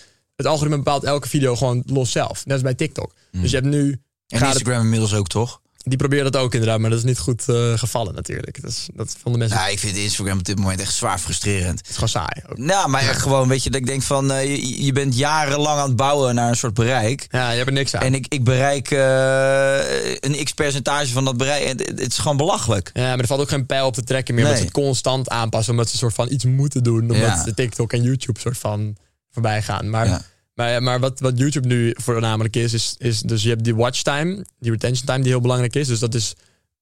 het 0.43 0.51
algoritme 0.51 0.77
bepaalt 0.77 1.03
elke 1.03 1.29
video 1.29 1.55
gewoon 1.55 1.83
los 1.85 2.11
zelf. 2.11 2.45
Net 2.45 2.53
als 2.53 2.61
bij 2.61 2.73
TikTok. 2.73 3.11
Dus 3.31 3.49
je 3.49 3.55
hebt 3.55 3.67
nu. 3.69 4.01
En 4.27 4.39
het- 4.39 4.47
Instagram 4.47 4.81
inmiddels 4.81 5.13
ook, 5.13 5.27
toch? 5.27 5.61
die 5.85 5.97
probeert 5.97 6.23
dat 6.31 6.41
ook 6.41 6.53
inderdaad, 6.53 6.79
maar 6.79 6.89
dat 6.89 6.99
is 6.99 7.05
niet 7.05 7.19
goed 7.19 7.49
eh, 7.49 7.77
gevallen 7.77 8.13
natuurlijk. 8.15 8.61
Dat, 8.61 8.71
is, 8.71 8.87
dat 8.93 9.15
vonden 9.21 9.39
mensen 9.39 9.57
Nou, 9.59 9.71
ik 9.71 9.79
vind 9.79 9.97
Instagram 9.97 10.37
op 10.37 10.43
dit 10.43 10.57
moment 10.59 10.79
echt 10.79 10.93
zwaar 10.93 11.19
frustrerend. 11.19 11.77
het 11.79 11.87
is 11.89 11.93
gewoon 11.93 12.09
saai. 12.09 12.41
ook. 12.49 12.57
Nou, 12.57 12.89
maar 12.89 13.01
echt 13.01 13.21
gewoon, 13.21 13.47
weet 13.47 13.63
je, 13.63 13.69
dat 13.69 13.79
ik 13.81 13.87
denk 13.87 14.01
van... 14.01 14.31
eh, 14.31 14.43
je, 14.45 14.83
je 14.83 14.91
bent 14.91 15.17
jarenlang 15.17 15.79
aan 15.79 15.87
het 15.87 15.95
bouwen 15.95 16.35
naar 16.35 16.49
een 16.49 16.55
soort 16.55 16.73
bereik. 16.73 17.27
Ja, 17.29 17.49
je 17.49 17.55
hebt 17.55 17.67
er 17.67 17.73
niks 17.73 17.95
aan. 17.95 18.01
En 18.01 18.13
ik, 18.13 18.25
ik 18.27 18.43
bereik 18.43 18.91
eh, 18.91 20.11
een 20.19 20.43
x-percentage 20.43 21.11
van 21.11 21.25
dat 21.25 21.37
bereik. 21.37 21.63
En 21.63 21.77
Het, 21.77 21.87
het 21.99 22.11
is 22.11 22.17
gewoon 22.17 22.37
belachelijk. 22.37 22.89
Ja, 22.93 23.01
maar 23.09 23.19
er 23.19 23.27
valt 23.27 23.41
ook 23.41 23.49
geen 23.49 23.65
pijl 23.65 23.85
op 23.85 23.93
te 23.93 24.03
trekken 24.03 24.33
meer. 24.35 24.43
Omdat 24.43 24.59
Nee. 24.59 24.69
ze 24.69 24.73
het 24.75 24.83
constant 24.85 25.29
aanpassen. 25.29 25.71
Omdat 25.71 25.89
ze 25.89 25.97
soort 25.97 26.13
van 26.13 26.31
iets 26.31 26.43
moeten 26.45 26.83
doen. 26.83 27.01
Omdat 27.01 27.17
Ja. 27.17 27.43
de 27.43 27.53
TikTok 27.53 27.93
en 27.93 28.01
YouTube 28.01 28.39
soort 28.39 28.57
van 28.57 28.95
voorbij 29.31 29.61
gaan. 29.61 29.89
Maar, 29.89 30.07
Ja. 30.07 30.21
Maar, 30.53 30.83
maar 30.83 30.99
wat, 30.99 31.19
wat 31.19 31.37
YouTube 31.37 31.67
nu 31.67 31.95
voornamelijk 32.01 32.55
is, 32.55 32.73
is, 32.73 32.95
is... 32.97 33.21
Dus 33.21 33.43
je 33.43 33.49
hebt 33.49 33.63
die 33.63 33.75
watch 33.75 34.01
time, 34.01 34.45
die 34.59 34.71
retention 34.71 35.05
time 35.05 35.19
die 35.19 35.31
heel 35.31 35.41
belangrijk 35.41 35.75
is. 35.75 35.87
Dus 35.87 35.99
dat 35.99 36.13
is... 36.13 36.33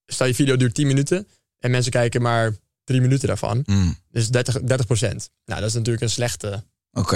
Stel 0.06 0.28
je 0.28 0.36
video 0.36 0.56
duurt 0.56 0.74
10 0.74 0.88
minuten. 0.88 1.28
En 1.60 1.72
mensen 1.72 1.92
kijken 1.92 2.22
maar 2.22 2.56
3 2.84 3.02
minuten 3.02 3.28
daarvan. 3.28 3.64
Hmm, 3.66 3.96
Dus 4.10 4.30
30, 4.30 4.62
30 4.62 4.86
procent. 4.86 5.30
Nou, 5.46 5.60
dat 5.60 5.70
is 5.70 5.76
natuurlijk 5.76 6.04
een 6.04 6.10
slechte 6.10 6.64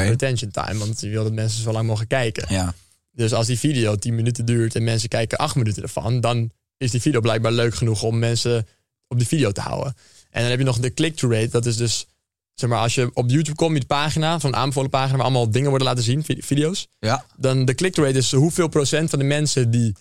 retention 0.10 0.52
time. 0.52 0.78
Want 0.80 1.02
je 1.02 1.10
wil 1.10 1.24
dat 1.24 1.34
mensen 1.34 1.64
zo 1.64 1.72
lang 1.72 1.86
mogelijk 1.88 2.10
kijken. 2.10 2.54
Ja. 2.54 2.74
Dus 3.12 3.34
als 3.34 3.48
die 3.48 3.60
video 3.60 3.96
10 3.96 4.16
minuten 4.16 4.46
duurt 4.46 4.76
en 4.76 4.84
mensen 4.84 5.10
kijken 5.10 5.38
8 5.38 5.56
minuten 5.56 5.84
ervan, 5.84 6.22
dan 6.22 6.52
is 6.78 6.92
die 6.92 7.02
video 7.02 7.20
blijkbaar 7.20 7.52
leuk 7.52 7.76
genoeg 7.76 8.04
om 8.04 8.20
mensen 8.20 8.68
op 9.08 9.18
die 9.18 9.28
video 9.28 9.52
te 9.52 9.62
houden. 9.62 9.96
En 10.30 10.42
dan 10.42 10.50
heb 10.50 10.60
je 10.60 10.66
nog 10.66 10.80
de 10.80 10.94
click-through 10.94 11.36
rate. 11.36 11.50
Dat 11.50 11.66
is 11.66 11.78
dus, 11.78 12.08
zeg 12.56 12.70
maar, 12.70 12.80
als 12.80 12.96
je 12.96 13.10
op 13.14 13.30
YouTube 13.30 13.56
komt 13.56 13.72
met 13.72 13.82
de 13.82 13.88
pagina, 13.88 14.40
van 14.40 14.50
een 14.50 14.56
aanbevolen 14.60 14.90
pagina, 14.90 15.16
waar 15.16 15.26
allemaal 15.26 15.52
dingen 15.52 15.70
worden 15.70 15.88
laten 15.88 16.04
zien, 16.04 16.24
vi- 16.24 16.42
video's. 16.42 16.88
Ja. 17.00 17.26
Dan 17.38 17.66
de 17.66 17.76
click-through 17.76 18.12
rate 18.12 18.26
is 18.26 18.32
hoeveel 18.32 18.68
procent 18.68 19.10
van 19.10 19.20
de 19.20 19.26
mensen 19.26 19.72
die 19.72 19.96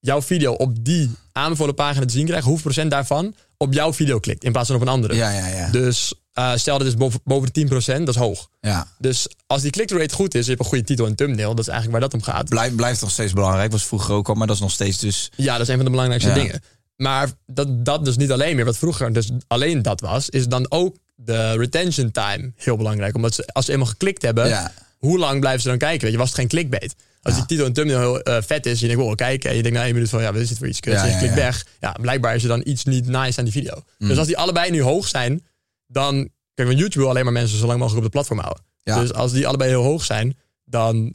jouw 0.00 0.22
video 0.22 0.52
op 0.52 0.84
die 0.84 1.10
aanbevolen 1.32 1.74
pagina 1.74 2.06
te 2.06 2.12
zien 2.12 2.26
krijgen, 2.26 2.46
hoeveel 2.48 2.70
procent 2.70 2.90
daarvan 2.90 3.34
op 3.56 3.72
jouw 3.72 3.92
video 3.92 4.18
klikt 4.18 4.44
in 4.44 4.52
plaats 4.52 4.66
van 4.66 4.76
op 4.76 4.82
een 4.82 4.88
andere. 4.88 5.14
Ja, 5.14 5.30
ja, 5.30 5.46
ja. 5.46 5.70
Dus 5.70 6.14
eh, 6.32 6.52
stel 6.54 6.78
dat 6.78 6.86
is 6.86 6.94
boven, 6.94 7.20
boven 7.24 7.48
de 7.52 7.66
10%, 7.68 7.68
dat 7.98 8.08
is 8.08 8.16
hoog. 8.16 8.48
ja. 8.60 8.86
Dus 8.98 9.28
als 9.46 9.62
die 9.62 9.70
click-through 9.70 10.04
rate 10.06 10.14
goed 10.22 10.34
is, 10.34 10.42
je 10.44 10.48
hebt 10.50 10.62
een 10.62 10.68
goede 10.68 10.84
titel 10.84 11.06
en 11.06 11.14
thumbnail, 11.14 11.54
dat 11.54 11.66
is 11.66 11.72
eigenlijk 11.72 12.00
waar 12.00 12.10
dat 12.10 12.20
om 12.20 12.26
gaat. 12.34 12.48
Blijf, 12.48 12.74
blijft 12.74 13.00
nog 13.00 13.10
steeds 13.10 13.32
belangrijk. 13.32 13.72
Was 13.72 13.84
vroeger 13.84 14.14
ook 14.14 14.28
al, 14.28 14.34
maar 14.34 14.46
dat 14.46 14.56
is 14.56 14.62
nog 14.62 14.70
steeds 14.70 14.98
dus... 14.98 15.30
Ja, 15.36 15.52
dat 15.52 15.60
is 15.62 15.68
een 15.68 15.74
van 15.76 15.84
de 15.84 15.90
belangrijkste 15.90 16.28
Ja. 16.30 16.34
dingen. 16.36 16.62
Maar 16.96 17.30
dat, 17.46 17.84
dat 17.84 18.04
dus 18.04 18.16
niet 18.16 18.32
alleen 18.32 18.56
meer, 18.56 18.64
wat 18.64 18.78
vroeger 18.78 19.12
dus 19.12 19.30
alleen 19.46 19.82
dat 19.82 20.00
was, 20.00 20.28
is 20.28 20.46
dan 20.46 20.66
ook 20.70 20.96
de 21.14 21.56
retention 21.56 22.10
time 22.10 22.52
heel 22.56 22.76
belangrijk. 22.76 23.14
Omdat 23.14 23.34
ze, 23.34 23.46
als 23.52 23.64
ze 23.64 23.72
eenmaal 23.72 23.86
geklikt 23.86 24.22
hebben, 24.22 24.48
Ja. 24.48 24.72
hoe 24.98 25.18
lang 25.18 25.40
blijven 25.40 25.62
ze 25.62 25.68
dan 25.68 25.78
kijken? 25.78 26.00
Weet 26.02 26.12
je, 26.12 26.18
was 26.18 26.28
het 26.28 26.38
geen 26.38 26.48
clickbait? 26.48 26.94
Als 27.22 27.34
die 27.34 27.46
titel 27.46 27.66
en 27.66 27.72
thumbnail 27.72 27.98
heel 28.00 28.22
eh, 28.22 28.42
vet 28.42 28.66
is, 28.66 28.80
je 28.80 28.86
denkt, 28.86 29.02
oh, 29.02 29.14
kijken. 29.14 29.50
En 29.50 29.56
je 29.56 29.62
denkt 29.62 29.78
na 29.78 29.84
één 29.84 29.94
minuut 29.94 30.08
van, 30.10 30.22
ja, 30.22 30.32
wat 30.32 30.40
is 30.40 30.48
dit 30.48 30.58
voor 30.58 30.66
iets 30.68 30.80
kuts? 30.80 30.96
Ja, 30.96 31.04
en 31.04 31.10
je 31.10 31.18
klikt 31.18 31.34
weg. 31.34 31.66
Ja, 31.80 31.92
blijkbaar 32.00 32.34
is 32.34 32.42
er 32.42 32.48
dan 32.48 32.62
iets 32.64 32.84
niet 32.84 33.06
nice 33.06 33.38
aan 33.38 33.44
die 33.44 33.52
video. 33.52 33.82
Mm. 33.98 34.08
Dus 34.08 34.18
als 34.18 34.26
die 34.26 34.38
allebei 34.38 34.70
nu 34.70 34.82
hoog 34.82 35.08
zijn, 35.08 35.46
dan... 35.86 36.28
Kijk, 36.54 36.68
want 36.68 36.80
YouTube 36.80 37.00
wil 37.00 37.08
alleen 37.08 37.24
maar 37.24 37.32
mensen 37.32 37.58
zo 37.58 37.66
lang 37.66 37.78
mogelijk 37.78 38.06
op 38.06 38.12
het 38.12 38.12
platform 38.12 38.38
houden. 38.38 38.64
Dus 38.82 39.12
als 39.12 39.32
die 39.32 39.46
allebei 39.46 39.70
heel 39.70 39.82
hoog 39.82 40.04
zijn, 40.04 40.36
dan 40.64 41.14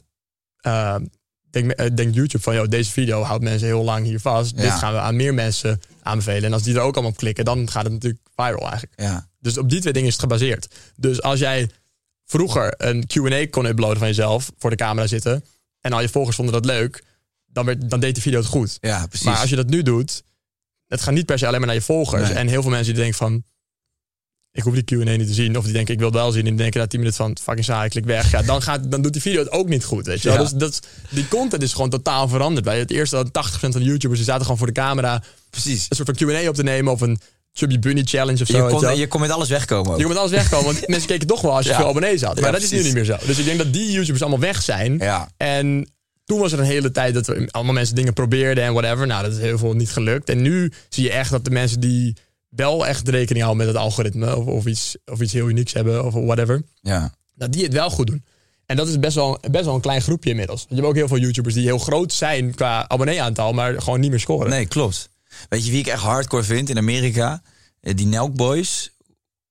uh, 0.67 0.95
denkt 1.51 1.75
eh, 1.75 1.87
denkt 1.95 2.15
YouTube 2.15 2.43
van, 2.43 2.55
joh, 2.55 2.67
deze 2.67 2.91
video 2.91 3.21
houdt 3.21 3.43
mensen 3.43 3.67
heel 3.67 3.83
lang 3.83 4.05
hier 4.05 4.19
vast. 4.19 4.55
Ja. 4.55 4.61
Dit 4.61 4.71
gaan 4.71 4.93
we 4.93 4.99
aan 4.99 5.15
meer 5.15 5.33
mensen 5.33 5.81
aanbevelen. 6.01 6.43
En 6.43 6.53
als 6.53 6.63
die 6.63 6.75
er 6.75 6.81
ook 6.81 6.93
allemaal 6.93 7.11
op 7.11 7.17
klikken, 7.17 7.45
dan 7.45 7.69
gaat 7.69 7.83
het 7.83 7.93
natuurlijk 7.93 8.21
viral 8.35 8.69
eigenlijk. 8.69 8.93
Ja. 8.95 9.27
Dus 9.39 9.57
op 9.57 9.69
die 9.69 9.79
twee 9.79 9.93
dingen 9.93 10.07
is 10.07 10.13
het 10.13 10.23
gebaseerd. 10.23 10.67
Dus 10.95 11.21
als 11.21 11.39
jij 11.39 11.69
vroeger 12.25 12.73
een 12.77 13.07
Q&A 13.07 13.47
kon 13.49 13.65
uploaden 13.65 13.97
van 13.97 14.07
jezelf, 14.07 14.51
voor 14.57 14.69
de 14.69 14.75
camera 14.75 15.07
zitten, 15.07 15.43
en 15.81 15.93
al 15.93 16.01
je 16.01 16.09
volgers 16.09 16.35
vonden 16.35 16.53
dat 16.53 16.65
leuk, 16.65 17.03
dan, 17.45 17.65
werd, 17.65 17.89
dan 17.89 17.99
deed 17.99 18.13
die 18.13 18.23
video 18.23 18.39
het 18.39 18.47
goed. 18.47 18.77
Ja, 18.81 19.07
precies. 19.07 19.25
Maar 19.25 19.39
als 19.39 19.49
je 19.49 19.55
dat 19.55 19.69
nu 19.69 19.81
doet, 19.81 20.23
het 20.87 21.01
gaat 21.01 21.13
niet 21.13 21.25
per 21.25 21.39
se 21.39 21.47
alleen 21.47 21.59
maar 21.59 21.67
naar 21.67 21.77
je 21.77 21.83
volgers. 21.83 22.29
Nee. 22.29 22.37
En 22.37 22.47
heel 22.47 22.61
veel 22.61 22.71
mensen 22.71 22.93
die 22.93 23.01
denken 23.01 23.17
van, 23.17 23.43
ik 24.60 24.66
hoef 24.66 24.74
die 24.82 25.03
Q&A 25.03 25.16
niet 25.16 25.28
te 25.28 25.34
zien. 25.34 25.57
Of 25.57 25.64
die 25.64 25.74
denken, 25.74 25.93
ik 25.93 25.99
wil 25.99 26.12
wel 26.12 26.32
zien. 26.32 26.47
En 26.47 26.55
denken 26.55 26.80
na 26.80 26.88
10 26.88 26.99
minuten 26.99 27.24
van, 27.26 27.38
fucking 27.41 27.66
saai, 27.66 27.86
ik 27.86 27.91
klik 27.91 28.05
weg. 28.05 28.32
Ja, 28.32 28.41
dan, 28.41 28.62
gaat, 28.62 28.91
dan 28.91 29.01
doet 29.01 29.14
die 29.14 29.22
video 29.22 29.39
het 29.39 29.51
ook 29.51 29.70
niet 29.70 29.84
goed, 29.84 30.05
weet 30.05 30.22
je. 30.22 30.30
Ja. 30.30 30.38
Dus 30.38 30.51
dat, 30.51 30.80
die 31.10 31.28
content 31.28 31.64
is 31.64 31.74
gewoon 31.74 31.89
totaal 31.89 32.28
veranderd. 32.28 32.66
Bij 32.66 32.80
het 32.80 32.91
eerste, 32.91 33.26
80% 33.26 33.32
van 33.60 33.72
de 33.72 33.84
YouTubers, 33.84 34.20
die 34.20 34.30
zaten 34.30 34.41
gewoon 34.41 34.57
voor 34.57 34.68
de 34.68 34.74
camera 34.74 35.24
precies. 35.49 35.86
een 35.89 35.95
soort 35.95 36.18
van 36.18 36.28
Q&A 36.28 36.47
op 36.49 36.55
te 36.55 36.64
nemen. 36.64 36.91
Of 36.93 37.01
een 37.01 37.20
Chubby 37.53 37.80
Bunny 37.80 38.01
challenge 38.05 38.41
of 38.41 38.47
zo. 38.47 38.68
Je 38.68 38.76
kon, 38.76 38.97
je 38.97 39.07
kon 39.07 39.22
met 39.22 39.30
alles 39.30 39.49
wegkomen 39.49 39.91
ook. 39.91 39.99
Je 39.99 40.05
moet 40.05 40.18
alles 40.18 40.32
wegkomen, 40.32 40.66
want 40.66 40.88
mensen 40.88 41.07
keken 41.07 41.28
toch 41.28 41.41
wel 41.41 41.55
als 41.55 41.66
je 41.66 41.72
Ja. 41.72 41.78
veel 41.78 41.88
abonnees 41.88 42.22
had. 42.22 42.36
Maar 42.36 42.45
Ja, 42.45 42.51
dat 42.51 42.62
is 42.62 42.72
nu 42.72 42.84
niet 42.84 42.93
meer 42.93 43.05
zo. 43.05 43.18
Dus 43.26 43.38
ik 43.38 43.45
denk 43.45 43.57
dat 43.57 43.74
die 43.74 43.91
YouTubers 43.91 44.22
allemaal 44.22 44.39
weg 44.39 44.62
zijn. 44.62 44.97
Ja. 44.97 45.30
En 45.38 45.89
toen 46.26 46.39
was 46.39 46.51
er 46.51 46.60
een 46.60 46.66
hele 46.66 46.91
tijd 46.91 47.14
dat 47.14 47.28
we 47.28 47.47
allemaal 47.51 47.74
mensen 47.74 47.95
dingen 47.95 48.14
probeerden 48.14 48.64
en 48.64 48.74
whatever. 48.74 49.07
Nou, 49.07 49.24
dat 49.24 49.32
is 49.32 49.39
heel 49.39 49.57
veel 49.57 49.74
niet 49.74 49.91
gelukt. 49.91 50.30
En 50.30 50.41
nu 50.41 50.72
zie 50.89 51.03
je 51.03 51.12
echt 51.12 51.32
dat 51.32 51.45
de 51.45 51.51
mensen 51.51 51.80
die 51.80 52.16
wel 52.49 52.87
echt 52.87 53.07
rekening 53.07 53.45
houden 53.45 53.65
met 53.65 53.75
het 53.75 53.83
algoritme 53.83 54.35
of, 54.37 54.45
of, 54.45 54.65
iets, 54.65 54.97
of 55.05 55.21
iets 55.21 55.33
heel 55.33 55.49
unieks 55.49 55.73
hebben 55.73 56.05
of 56.05 56.13
whatever, 56.13 56.61
Ja. 56.81 57.13
dat 57.35 57.51
die 57.51 57.63
het 57.63 57.73
wel 57.73 57.89
goed 57.89 58.07
doen. 58.07 58.23
En 58.65 58.75
dat 58.75 58.87
is 58.87 58.99
best 58.99 59.15
wel, 59.15 59.39
best 59.51 59.65
wel 59.65 59.75
een 59.75 59.81
klein 59.81 60.01
groepje 60.01 60.29
inmiddels. 60.29 60.65
Je 60.69 60.75
hebt 60.75 60.87
ook 60.87 60.95
heel 60.95 61.07
veel 61.07 61.17
YouTubers 61.19 61.53
die 61.53 61.63
heel 61.63 61.77
groot 61.79 62.13
zijn 62.13 62.55
qua 62.55 62.89
abonnee-aantal, 62.89 63.53
maar 63.53 63.81
gewoon 63.81 63.99
niet 63.99 64.09
meer 64.09 64.19
scoren. 64.19 64.49
Nee, 64.49 64.65
klopt. 64.65 65.09
Weet 65.49 65.65
je 65.65 65.71
wie 65.71 65.79
ik 65.79 65.87
echt 65.87 66.01
hardcore 66.01 66.43
vind 66.43 66.69
in 66.69 66.77
Amerika? 66.77 67.41
Eh, 67.81 67.95
Die 67.95 68.05
Nelk 68.05 68.35
Boys. 68.35 68.91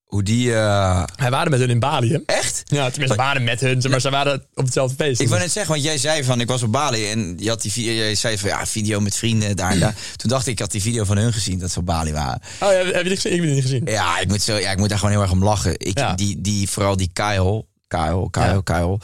Hoe 0.09 0.23
die... 0.23 0.55
eh, 0.55 1.05
Wij 1.17 1.31
waren 1.31 1.51
met 1.51 1.61
hun 1.61 1.71
in 1.71 1.79
Bali, 1.79 2.13
hè? 2.13 2.19
Echt? 2.27 2.63
Ja, 2.65 2.91
tenminste, 2.91 3.17
we 3.17 3.23
waren 3.23 3.45
met 3.45 3.61
hun, 3.61 3.85
maar 3.91 4.01
ze 4.01 4.11
waren 4.11 4.47
op 4.55 4.65
hetzelfde 4.65 4.97
feest. 5.05 5.21
Ik 5.21 5.29
wou 5.29 5.41
net 5.41 5.53
zeggen, 5.53 5.73
want 5.73 5.85
jij 5.85 5.99
zei 5.99 6.25
van, 6.25 6.41
ik 6.41 6.49
was 6.49 6.63
op 6.63 6.73
Bali 6.73 7.11
en 7.11 7.35
je 7.39 7.49
had 7.49 7.63
die 7.63 7.73
video, 7.73 7.93
jij 7.93 8.15
zei 8.15 8.39
van, 8.39 8.49
ja, 8.49 8.67
video 8.67 9.01
met 9.01 9.17
vrienden 9.17 9.57
daar 9.57 9.71
en 9.71 9.79
daar. 9.81 9.95
Toen 10.17 10.31
dacht 10.31 10.47
ik, 10.47 10.53
ik 10.53 10.59
had 10.59 10.71
die 10.71 10.83
video 10.83 11.05
van 11.05 11.17
hun 11.17 11.33
gezien, 11.33 11.59
dat 11.59 11.71
ze 11.71 11.79
op 11.79 11.87
Bali 11.87 12.13
waren. 12.13 12.41
Oh, 12.61 12.69
heb, 12.69 12.93
heb 12.95 13.03
je 13.03 13.09
die 13.09 13.15
gezien? 13.17 13.33
Ik 13.33 13.39
heb 13.39 13.47
die 13.47 13.55
niet 13.55 13.63
gezien. 13.63 13.83
Ja, 13.85 14.19
ik 14.19 14.29
moet, 14.29 14.43
zo, 14.43 14.57
ja, 14.57 14.71
ik 14.71 14.79
moet 14.79 14.89
daar 14.89 14.99
gewoon 14.99 15.13
heel 15.15 15.23
erg 15.23 15.31
om 15.33 15.45
lachen. 15.45 15.73
Ik, 15.79 15.99
Ja. 15.99 16.15
die, 16.15 16.41
die, 16.41 16.69
vooral 16.71 16.97
die 16.97 17.11
Kyle, 17.13 17.65
Kyle, 17.87 18.31
Kyle, 18.31 18.45
Ja. 18.45 18.61
Kyle, 18.65 18.99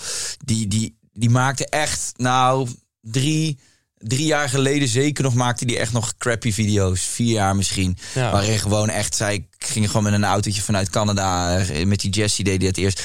die, 0.44 0.68
die, 0.68 0.98
die 1.12 1.30
maakte 1.30 1.66
echt, 1.66 2.12
nou, 2.16 2.68
drie, 3.00 3.58
drie 4.04 4.26
jaar 4.26 4.48
geleden 4.48 4.88
zeker 4.88 5.24
nog 5.24 5.34
maakte 5.34 5.64
die 5.64 5.78
echt 5.78 5.92
nog 5.92 6.16
crappy 6.18 6.52
video's. 6.52 7.00
Vier 7.00 7.32
jaar 7.32 7.56
misschien. 7.56 7.96
Ja. 8.14 8.30
Waarin 8.30 8.58
gewoon 8.58 8.88
echt, 8.88 9.14
zij 9.14 9.46
ging 9.58 9.86
gewoon 9.86 10.02
met 10.02 10.12
een 10.12 10.24
autootje 10.24 10.62
vanuit 10.62 10.90
Canada, 10.90 11.58
eh, 11.58 11.86
met 11.86 12.00
die 12.00 12.10
Jessie 12.10 12.44
deed 12.44 12.58
die 12.58 12.68
het 12.68 12.78
eerst. 12.78 13.02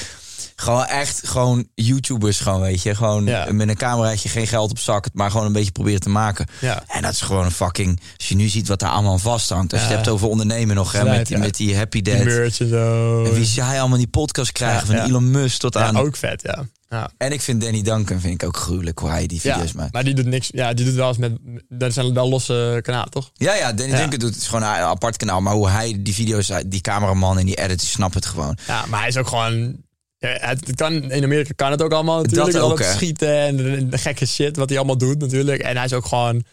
Gewoon 0.56 0.84
echt, 0.86 1.20
gewoon 1.24 1.66
YouTubers 1.74 2.40
gewoon, 2.40 2.60
weet 2.60 2.82
je. 2.82 2.94
Gewoon 2.94 3.26
Ja. 3.26 3.52
met 3.52 3.68
een 3.68 3.76
cameraatje, 3.76 4.28
geen 4.28 4.46
geld 4.46 4.70
op 4.70 4.78
zak, 4.78 5.06
maar 5.12 5.30
gewoon 5.30 5.46
een 5.46 5.52
beetje 5.52 5.70
proberen 5.70 6.00
te 6.00 6.08
maken. 6.08 6.46
Ja. 6.60 6.82
En 6.88 7.02
dat 7.02 7.12
is 7.12 7.20
gewoon 7.20 7.44
een 7.44 7.50
fucking, 7.50 8.00
als 8.16 8.28
je 8.28 8.34
nu 8.34 8.48
ziet 8.48 8.68
wat 8.68 8.78
daar 8.78 8.90
allemaal 8.90 9.12
aan 9.12 9.20
vasthangt. 9.20 9.72
Als 9.72 9.80
je 9.82 9.86
het 9.86 9.96
hebt 9.96 10.08
over 10.08 10.28
ondernemen 10.28 10.76
nog, 10.76 10.92
hè, 10.92 11.04
met, 11.04 11.26
die, 11.26 11.38
met 11.38 11.56
die 11.56 11.76
Happy 11.76 12.02
Die 12.02 12.14
Dad. 12.14 12.24
merch 12.24 12.60
en 12.60 12.68
zo. 12.68 13.24
En 13.24 13.32
wie 13.34 13.44
zij 13.44 13.80
allemaal 13.80 13.98
die 13.98 14.08
podcast 14.08 14.52
krijgen 14.52 14.86
van. 14.86 14.96
Elon 14.96 15.30
Musk 15.30 15.58
tot 15.60 15.74
Ja, 15.74 15.80
aan. 15.80 15.96
ook 15.96 16.16
vet, 16.16 16.42
ja. 16.42 16.64
Ja. 16.90 17.10
En 17.16 17.32
ik 17.32 17.40
vind 17.40 17.60
Danny 17.62 17.82
Duncan 17.82 18.20
vind 18.20 18.42
ik 18.42 18.48
ook 18.48 18.56
gruwelijk 18.56 18.98
hoe 18.98 19.08
hij 19.08 19.26
die 19.26 19.40
Ja, 19.42 19.52
video's 19.52 19.72
maakt. 19.72 19.92
maar 19.92 20.04
die 20.04 20.14
doet 20.14 20.26
niks. 20.26 20.48
Ja, 20.52 20.74
die 20.74 20.84
doet 20.84 20.94
wel 20.94 21.08
eens 21.08 21.16
met. 21.18 21.32
Dat 21.68 21.92
zijn 21.92 22.14
wel 22.14 22.28
losse 22.28 22.78
kanalen, 22.82 23.10
toch? 23.10 23.30
Ja, 23.34 23.54
ja, 23.54 23.72
Danny 23.72 23.92
Ja. 23.92 23.98
Duncan 23.98 24.18
doet 24.18 24.34
het 24.34 24.44
gewoon 24.44 24.62
een 24.62 24.68
apart 24.68 25.16
kanaal. 25.16 25.40
Maar 25.40 25.54
hoe 25.54 25.68
hij 25.68 25.96
die 25.98 26.14
video's, 26.14 26.52
die 26.66 26.80
cameraman 26.80 27.38
en 27.38 27.46
die 27.46 27.54
edit, 27.56 27.78
die 27.78 27.88
snapt 27.88 28.14
het 28.14 28.26
gewoon. 28.26 28.58
Ja, 28.66 28.84
maar 28.86 28.98
hij 29.00 29.08
is 29.08 29.16
ook 29.16 29.28
gewoon. 29.28 29.76
Ja, 30.18 30.28
het 30.40 30.74
kan, 30.74 30.92
in 30.92 31.24
Amerika 31.24 31.52
kan 31.56 31.70
het 31.70 31.82
ook 31.82 31.92
allemaal 31.92 32.22
natuurlijk. 32.22 32.52
Dat 32.52 32.62
ook, 32.62 32.80
al 32.80 32.86
schieten 32.94 33.38
en 33.38 33.56
de 33.90 33.98
gekke 33.98 34.26
shit 34.26 34.56
wat 34.56 34.68
hij 34.68 34.78
allemaal 34.78 34.98
doet 34.98 35.18
natuurlijk. 35.18 35.62
En 35.62 35.76
hij 35.76 35.84
is 35.84 35.92
ook 35.92 36.06
gewoon. 36.06 36.44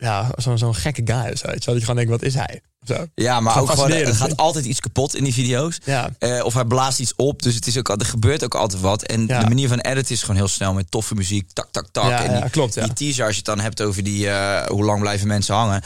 Ja, 0.00 0.30
zo'n 0.36 0.58
zo'n 0.58 0.74
gekke 0.74 1.02
guy 1.04 1.32
of 1.32 1.38
zo. 1.38 1.46
weet 1.46 1.58
je 1.64 1.64
wel. 1.64 1.74
Dat 1.74 1.74
je 1.74 1.80
gewoon 1.80 1.96
denkt, 1.96 2.10
wat 2.10 2.22
is 2.22 2.34
hij? 2.34 2.60
Zo. 2.86 3.06
Ja, 3.14 3.40
maar 3.40 3.52
Gewoon 3.52 3.68
ook 3.68 3.74
gewoon, 3.74 3.90
er 3.92 4.14
gaat 4.14 4.36
altijd 4.36 4.64
iets 4.64 4.80
kapot 4.80 5.14
in 5.16 5.24
die 5.24 5.32
video's. 5.32 5.78
Ja. 5.84 6.10
Eh, 6.18 6.44
of 6.44 6.54
hij 6.54 6.64
blaast 6.64 6.98
iets 7.00 7.12
op. 7.16 7.42
Dus 7.42 7.54
het 7.54 7.66
is 7.66 7.78
ook, 7.78 7.88
er 7.88 8.06
gebeurt 8.06 8.44
ook 8.44 8.54
altijd 8.54 8.82
wat. 8.82 9.02
En 9.02 9.26
Ja. 9.26 9.40
de 9.40 9.46
manier 9.48 9.68
van 9.68 9.78
editen 9.80 10.14
is 10.14 10.20
gewoon 10.20 10.36
heel 10.36 10.48
snel 10.48 10.72
met 10.72 10.90
toffe 10.90 11.14
muziek. 11.14 11.50
Tak, 11.52 11.68
tak, 11.70 11.86
tak. 11.92 12.04
Ja, 12.08 12.24
en 12.24 12.40
die, 12.40 12.50
klopt, 12.50 12.74
die 12.74 12.92
teaser, 12.92 13.22
als 13.24 13.32
je 13.32 13.36
het 13.36 13.44
dan 13.46 13.60
hebt 13.60 13.82
over 13.82 14.02
die, 14.04 14.28
eh, 14.30 14.66
hoe 14.66 14.84
lang 14.84 15.00
blijven 15.00 15.26
mensen 15.26 15.54
hangen. 15.54 15.82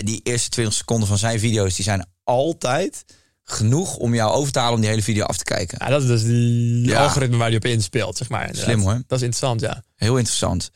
Die 0.00 0.20
eerste 0.22 0.48
20 0.48 0.74
seconden 0.74 1.08
van 1.08 1.18
zijn 1.18 1.38
video's, 1.38 1.74
die 1.74 1.84
zijn 1.84 2.06
altijd 2.24 3.04
genoeg 3.46 3.96
om 3.96 4.14
jou 4.14 4.32
over 4.32 4.52
te 4.52 4.58
halen 4.58 4.74
om 4.74 4.80
die 4.80 4.90
hele 4.90 5.02
video 5.02 5.24
af 5.24 5.36
te 5.36 5.44
kijken. 5.44 5.78
Ja, 5.80 5.88
dat 5.88 6.02
is 6.02 6.08
dus 6.08 6.22
die 6.22 6.86
Ja. 6.86 7.02
algoritme 7.02 7.36
waar 7.36 7.46
hij 7.48 7.56
op 7.56 7.64
inspeelt, 7.64 8.16
zeg 8.16 8.28
maar. 8.28 8.40
inderdaad. 8.46 8.64
Slim, 8.64 8.80
hoor. 8.80 9.02
Dat 9.06 9.18
is 9.18 9.24
interessant, 9.24 9.60
ja. 9.60 9.82
Heel 9.96 10.16
interessant. 10.16 10.70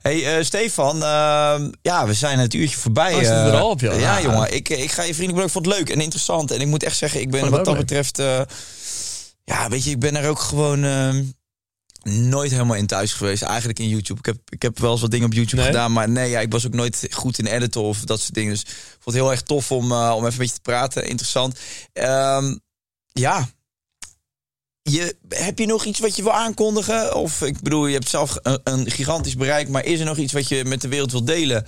hey, 0.00 0.36
eh, 0.38 0.44
Stefan, 0.44 1.02
ehm, 1.02 1.70
ja, 1.82 2.06
we 2.06 2.14
zijn 2.14 2.38
het 2.38 2.54
uurtje 2.54 2.76
voorbij. 2.76 3.12
Oh, 3.12 3.18
het 3.18 3.26
eh. 3.28 3.46
er 3.46 3.52
al 3.60 3.70
op, 3.70 3.80
joh? 3.80 4.00
Ja, 4.00 4.18
Ja. 4.18 4.22
jongen, 4.22 4.54
ik, 4.54 4.68
ik 4.68 4.90
ga 4.92 5.02
je 5.02 5.14
vriendelijk 5.14 5.16
bedanken. 5.16 5.44
Ik 5.46 5.50
vond 5.52 5.66
het 5.66 5.74
leuk 5.76 5.88
en 5.90 6.00
interessant. 6.00 6.50
En 6.50 6.60
ik 6.60 6.66
moet 6.66 6.82
echt 6.82 6.96
zeggen, 6.96 7.20
ik 7.20 7.30
ben 7.30 7.40
wat 7.50 7.64
dat 7.64 7.66
leuk. 7.66 7.76
betreft... 7.76 8.18
eh, 8.18 8.40
ja, 9.44 9.68
weet 9.68 9.84
je, 9.84 9.90
ik 9.90 9.98
ben 10.00 10.16
er 10.16 10.28
ook 10.28 10.38
gewoon 10.40 10.84
ehm, 10.84 11.22
nooit 12.08 12.50
helemaal 12.50 12.76
in 12.76 12.86
thuis 12.86 13.12
geweest. 13.12 13.42
Eigenlijk 13.42 13.78
in 13.78 13.88
YouTube. 13.88 14.18
Ik 14.18 14.26
heb, 14.26 14.36
ik 14.48 14.62
heb 14.62 14.78
wel 14.78 14.92
eens 14.92 15.00
wat 15.00 15.10
dingen 15.10 15.26
op 15.26 15.32
YouTube 15.32 15.62
Nee? 15.62 15.66
gedaan. 15.70 15.92
Maar 15.92 16.08
nee, 16.08 16.30
ja, 16.30 16.40
ik 16.40 16.52
was 16.52 16.66
ook 16.66 16.74
nooit 16.74 17.08
goed 17.10 17.38
in 17.38 17.46
editen 17.46 17.82
of 17.82 18.00
dat 18.00 18.20
soort 18.20 18.34
dingen. 18.34 18.52
Dus 18.52 18.62
ik 18.62 18.68
vond 19.00 19.04
het 19.04 19.14
heel 19.14 19.30
erg 19.30 19.42
tof 19.42 19.72
om, 19.72 19.92
eh, 19.92 20.12
om 20.16 20.20
even 20.20 20.32
een 20.32 20.38
beetje 20.38 20.54
te 20.54 20.60
praten. 20.60 21.06
Interessant. 21.06 21.58
Ehm, 21.92 22.56
ja, 23.12 23.48
je, 24.82 25.16
heb 25.28 25.58
je 25.58 25.66
nog 25.66 25.84
iets 25.84 26.00
wat 26.00 26.16
je 26.16 26.22
wil 26.22 26.32
aankondigen? 26.32 27.14
Of 27.14 27.42
ik 27.42 27.60
bedoel, 27.60 27.86
je 27.86 27.94
hebt 27.94 28.08
zelf 28.08 28.36
een, 28.42 28.60
een 28.64 28.90
gigantisch 28.90 29.36
bereik, 29.36 29.68
maar 29.68 29.84
is 29.84 30.00
er 30.00 30.06
nog 30.06 30.16
iets 30.16 30.32
wat 30.32 30.48
je 30.48 30.64
met 30.64 30.80
de 30.80 30.88
wereld 30.88 31.12
wilt 31.12 31.26
delen? 31.26 31.66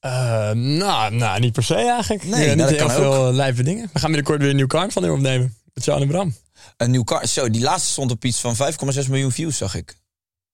Eh, 0.00 0.50
nou, 0.50 1.14
nou, 1.14 1.40
niet 1.40 1.52
per 1.52 1.62
se 1.62 1.74
eigenlijk. 1.74 2.24
Nee, 2.24 2.48
Ja, 2.48 2.54
nou, 2.54 2.70
niet 2.70 2.78
dat 2.78 2.90
heel 2.90 3.02
kan 3.02 3.12
veel 3.12 3.32
lijve 3.32 3.62
dingen. 3.62 3.90
We 3.92 3.98
gaan 3.98 4.10
binnenkort 4.10 4.40
weer 4.40 4.50
een 4.50 4.56
nieuw 4.56 4.66
kaart 4.66 4.92
van 4.92 5.02
hem 5.02 5.12
opnemen. 5.12 5.56
Met 5.74 5.88
en 5.88 6.06
Bram. 6.08 6.34
Een 6.76 6.90
nieuw 6.90 7.04
car. 7.04 7.26
Zo, 7.26 7.50
die 7.50 7.62
laatste 7.62 7.90
stond 7.90 8.10
op 8.10 8.24
iets 8.24 8.40
van 8.40 8.56
5,6 8.56 9.08
miljoen 9.08 9.32
views, 9.32 9.56
zag 9.56 9.74
ik. 9.74 9.96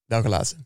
Welke 0.04 0.28
laatste? 0.28 0.56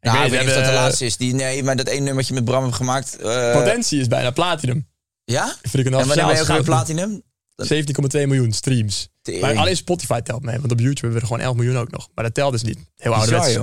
Nou, 0.00 0.16
ik 0.16 0.22
weet 0.22 0.30
weet 0.30 0.40
niet 0.40 0.48
het, 0.48 0.58
of 0.58 0.64
dat 0.64 0.72
de 0.74 0.80
laatste 0.80 1.04
is. 1.04 1.16
Die, 1.16 1.34
nee, 1.34 1.62
maar 1.62 1.76
dat 1.76 1.86
één 1.86 2.02
nummertje 2.02 2.34
met 2.34 2.44
Bram 2.44 2.64
heb 2.64 2.72
gemaakt. 2.72 3.16
eh, 3.16 3.52
Potentie 3.52 4.00
is 4.00 4.06
bijna 4.08 4.30
platinum. 4.30 4.88
ja? 5.24 5.56
Vind 5.62 5.74
ik 5.86 5.92
een 5.92 6.00
En 6.00 6.06
wanneer 6.06 6.26
ben 6.26 6.34
je 6.34 6.40
ook 6.40 6.46
weer 6.46 6.62
platinum? 6.62 7.22
17,2 7.56 8.26
miljoen 8.26 8.52
streams. 8.52 9.08
Tering. 9.22 9.42
Maar 9.42 9.56
alleen 9.56 9.76
Spotify 9.76 10.20
telt 10.20 10.42
mee, 10.42 10.58
want 10.58 10.72
op 10.72 10.78
YouTube 10.78 11.00
hebben 11.00 11.14
we 11.14 11.20
er 11.20 11.26
gewoon 11.26 11.42
11 11.42 11.56
miljoen 11.56 11.76
ook 11.76 11.90
nog. 11.90 12.08
Maar 12.14 12.24
dat 12.24 12.34
telt 12.34 12.52
dus 12.52 12.62
niet. 12.62 12.78
Heel 12.96 13.14
ouderwets. 13.14 13.58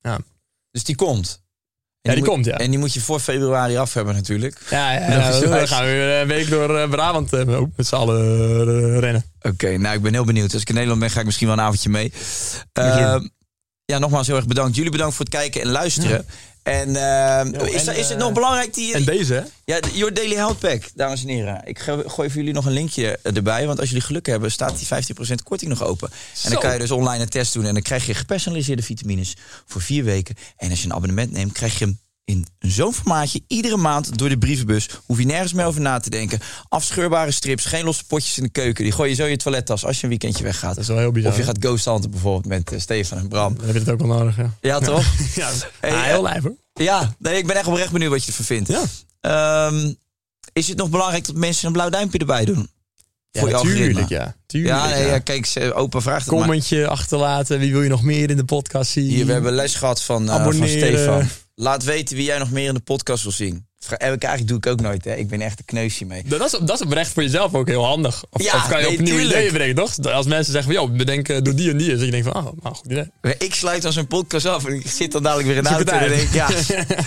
Ja. 0.00 0.18
Dus 0.70 0.84
die 0.84 0.94
komt. 0.96 1.42
En 2.02 2.10
Ja, 2.10 2.16
die 2.16 2.24
moet- 2.24 2.32
komt, 2.34 2.44
ja. 2.46 2.58
En 2.58 2.70
die 2.70 2.78
moet 2.78 2.92
je 2.92 3.00
voor 3.00 3.20
februari 3.20 3.76
af 3.76 3.94
hebben 3.94 4.14
natuurlijk. 4.14 4.58
Ja, 4.70 4.92
ja, 4.92 5.30
dan 5.40 5.68
gaan 5.68 5.84
we 5.84 5.90
weer 5.90 6.20
een 6.20 6.26
week 6.28 6.50
door 6.50 6.78
eh, 6.78 6.88
Brabant 6.90 7.32
eh, 7.32 7.60
ook 7.60 7.68
met 7.76 7.86
z'n 7.86 7.94
allen 7.94 8.20
eh, 8.94 8.98
rennen. 8.98 9.24
Oké, 9.42 9.76
nou 9.76 9.96
ik 9.96 10.02
ben 10.02 10.12
heel 10.12 10.24
benieuwd. 10.24 10.52
Als 10.52 10.62
ik 10.62 10.68
in 10.68 10.74
Nederland 10.74 11.00
ben, 11.00 11.10
ga 11.10 11.20
ik 11.20 11.26
misschien 11.26 11.46
wel 11.46 11.56
een 11.56 11.62
avondje 11.62 11.88
mee. 11.88 12.12
Ja, 13.84 13.98
nogmaals 13.98 14.26
heel 14.26 14.36
erg 14.36 14.46
bedankt. 14.46 14.76
Jullie 14.76 14.90
bedankt 14.90 15.14
voor 15.14 15.24
het 15.24 15.34
kijken 15.34 15.60
en 15.60 15.68
luisteren. 15.68 16.26
En, 16.62 16.96
eh, 16.96 17.72
is, 17.74 17.86
en, 17.86 17.96
is 17.96 18.08
het 18.08 18.10
eh, 18.10 18.24
nog 18.24 18.32
belangrijk 18.32 18.74
die... 18.74 18.94
En 18.94 19.04
deze, 19.04 19.34
hè? 19.34 19.42
Ja, 19.64 19.80
Your 19.92 20.14
Daily 20.14 20.34
Health 20.34 20.58
Pack, 20.58 20.82
dames 20.94 21.22
en 21.22 21.28
heren. 21.28 21.60
Ik 21.64 21.78
gooi 21.78 22.06
voor 22.06 22.28
jullie 22.28 22.52
nog 22.52 22.66
een 22.66 22.72
linkje 22.72 23.18
erbij. 23.22 23.66
Want 23.66 23.78
als 23.78 23.88
jullie 23.88 24.04
geluk 24.04 24.26
hebben, 24.26 24.52
staat 24.52 24.78
die 24.78 24.88
15% 25.30 25.34
korting 25.44 25.70
nog 25.70 25.82
open. 25.82 26.10
En 26.44 26.50
dan 26.50 26.60
kan 26.60 26.72
je 26.72 26.78
dus 26.78 26.90
online 26.90 27.22
een 27.22 27.28
test 27.28 27.52
doen. 27.52 27.64
En 27.64 27.72
dan 27.72 27.82
krijg 27.82 28.06
je 28.06 28.14
gepersonaliseerde 28.14 28.82
vitamines 28.82 29.36
voor 29.66 29.80
vier 29.80 30.04
weken. 30.04 30.34
En 30.56 30.70
als 30.70 30.78
je 30.80 30.84
een 30.84 30.94
abonnement 30.94 31.32
neemt, 31.32 31.52
krijg 31.52 31.78
je 31.78 31.84
hem 31.84 31.98
in 32.24 32.46
zo'n 32.58 32.94
formaatje 32.94 33.40
iedere 33.46 33.76
maand 33.76 34.18
door 34.18 34.28
de 34.28 34.38
brievenbus. 34.38 34.88
Hoef 35.06 35.18
je 35.18 35.24
nergens 35.24 35.52
meer 35.52 35.64
over 35.66 35.80
na 35.80 35.98
te 35.98 36.10
denken. 36.10 36.38
Afscheurbare 36.68 37.30
strips, 37.30 37.64
geen 37.64 37.84
losse 37.84 38.04
potjes 38.04 38.36
in 38.38 38.42
de 38.42 38.48
keuken. 38.50 38.84
Die 38.84 38.92
gooi 38.92 39.08
je 39.10 39.14
zo 39.16 39.24
in 39.24 39.30
je 39.30 39.36
toilettas 39.36 39.84
als 39.84 39.96
je 39.96 40.02
een 40.02 40.08
weekendje 40.08 40.44
weggaat. 40.44 40.74
Dat 40.74 40.82
is 40.82 40.88
wel 40.88 40.98
heel 40.98 41.12
bizar. 41.12 41.30
Of 41.30 41.36
je 41.36 41.42
gaat 41.42 41.56
ghost 41.60 41.84
hunten 41.84 42.10
bijvoorbeeld 42.10 42.46
met 42.46 42.72
eh, 42.72 42.80
Stefan 42.80 43.18
en 43.18 43.28
Bram. 43.28 43.54
Dan 43.56 43.64
heb 43.64 43.74
je 43.74 43.80
het 43.80 43.90
ook 43.90 43.98
wel 43.98 44.08
nodig, 44.18 44.36
ja. 44.36 44.50
Ja, 44.60 44.78
toch? 44.78 45.04
Ja, 45.34 45.50
Hey, 45.80 45.90
ah, 45.90 46.02
heel 46.02 46.22
lijf, 46.22 46.42
hoor. 46.42 46.56
Ja, 46.74 47.14
nee, 47.18 47.36
ik 47.38 47.46
ben 47.46 47.56
echt 47.56 47.66
oprecht 47.66 47.92
benieuwd 47.92 48.10
wat 48.10 48.20
je 48.24 48.28
ervan 48.28 48.44
vindt. 48.44 48.68
Ja. 48.68 48.82
Ehm, 49.20 49.92
is 50.52 50.68
het 50.68 50.76
nog 50.76 50.90
belangrijk 50.90 51.26
dat 51.26 51.36
mensen 51.36 51.66
een 51.66 51.72
blauw 51.72 51.88
duimpje 51.88 52.18
erbij 52.18 52.44
doen? 52.44 52.70
Ja, 53.30 53.40
Voor 53.40 53.60
tuurlijk, 53.60 54.08
ja. 54.08 54.36
Tuurlijk, 54.46 54.74
Ja, 54.74 54.88
nee, 54.88 55.02
ja. 55.02 55.06
ja, 55.08 55.18
kijk, 55.18 55.46
ze- 55.46 55.74
opa 55.74 56.00
vraagt 56.00 56.24
het 56.24 56.34
maar. 56.34 56.40
Commentje 56.42 56.86
achterlaten. 56.88 57.58
Wie 57.58 57.72
wil 57.72 57.82
je 57.82 57.88
nog 57.88 58.02
meer 58.02 58.30
in 58.30 58.36
de 58.36 58.44
podcast 58.44 58.90
zien? 58.90 59.04
Hier, 59.08 59.26
we 59.26 59.32
hebben 59.32 59.52
les 59.52 59.74
gehad 59.74 60.02
van, 60.02 60.30
eh, 60.30 60.42
van. 60.44 60.54
Stefan. 60.68 61.28
Laat 61.62 61.84
weten 61.84 62.16
wie 62.16 62.24
jij 62.24 62.38
nog 62.38 62.50
meer 62.50 62.68
in 62.68 62.74
de 62.74 62.80
podcast 62.80 63.22
wil 63.22 63.32
zien. 63.32 63.66
Eh, 63.88 63.96
Eigenlijk 63.98 64.48
doe 64.48 64.56
ik 64.56 64.66
ook 64.66 64.80
nooit, 64.80 65.04
hè. 65.04 65.14
Ik 65.14 65.28
ben 65.28 65.40
echt 65.40 65.58
een 65.58 65.64
kneusje 65.64 66.04
mee. 66.04 66.22
Dat 66.26 66.40
is, 66.44 66.50
dat 66.50 66.80
is 66.80 66.86
oprecht 66.86 67.12
voor 67.12 67.22
jezelf 67.22 67.54
ook 67.54 67.68
heel 67.68 67.84
handig. 67.84 68.24
Of, 68.30 68.42
Ja, 68.42 68.54
of 68.54 68.68
kan 68.68 68.80
je 68.80 68.86
nee, 68.86 68.98
op 68.98 69.02
nieuwe 69.04 69.22
ideeën 69.22 69.52
brengen, 69.52 69.74
toch? 69.74 69.98
Als 69.98 70.26
mensen 70.26 70.52
zeggen 70.52 70.72
van, 70.72 70.82
joh, 70.82 70.96
bedenk, 70.96 71.44
doe 71.44 71.54
die 71.54 71.70
en 71.70 71.76
die. 71.76 71.88
Dus 71.88 72.04
je 72.04 72.10
denkt 72.10 72.26
van, 72.26 72.36
oh, 72.36 72.52
nou, 72.62 72.74
goed 72.74 72.86
idee. 72.86 73.10
Ik 73.38 73.54
sluit 73.54 73.82
dan 73.82 73.92
zo'n 73.92 74.06
podcast 74.06 74.46
af 74.46 74.64
en 74.66 74.74
ik 74.74 74.86
zit 74.86 75.12
dan 75.12 75.22
dadelijk 75.22 75.48
weer 75.48 75.56
in 75.56 75.62
de 75.62 75.68
auto. 75.68 75.92
En 75.92 76.08
denk 76.08 76.32
ja. 76.32 76.48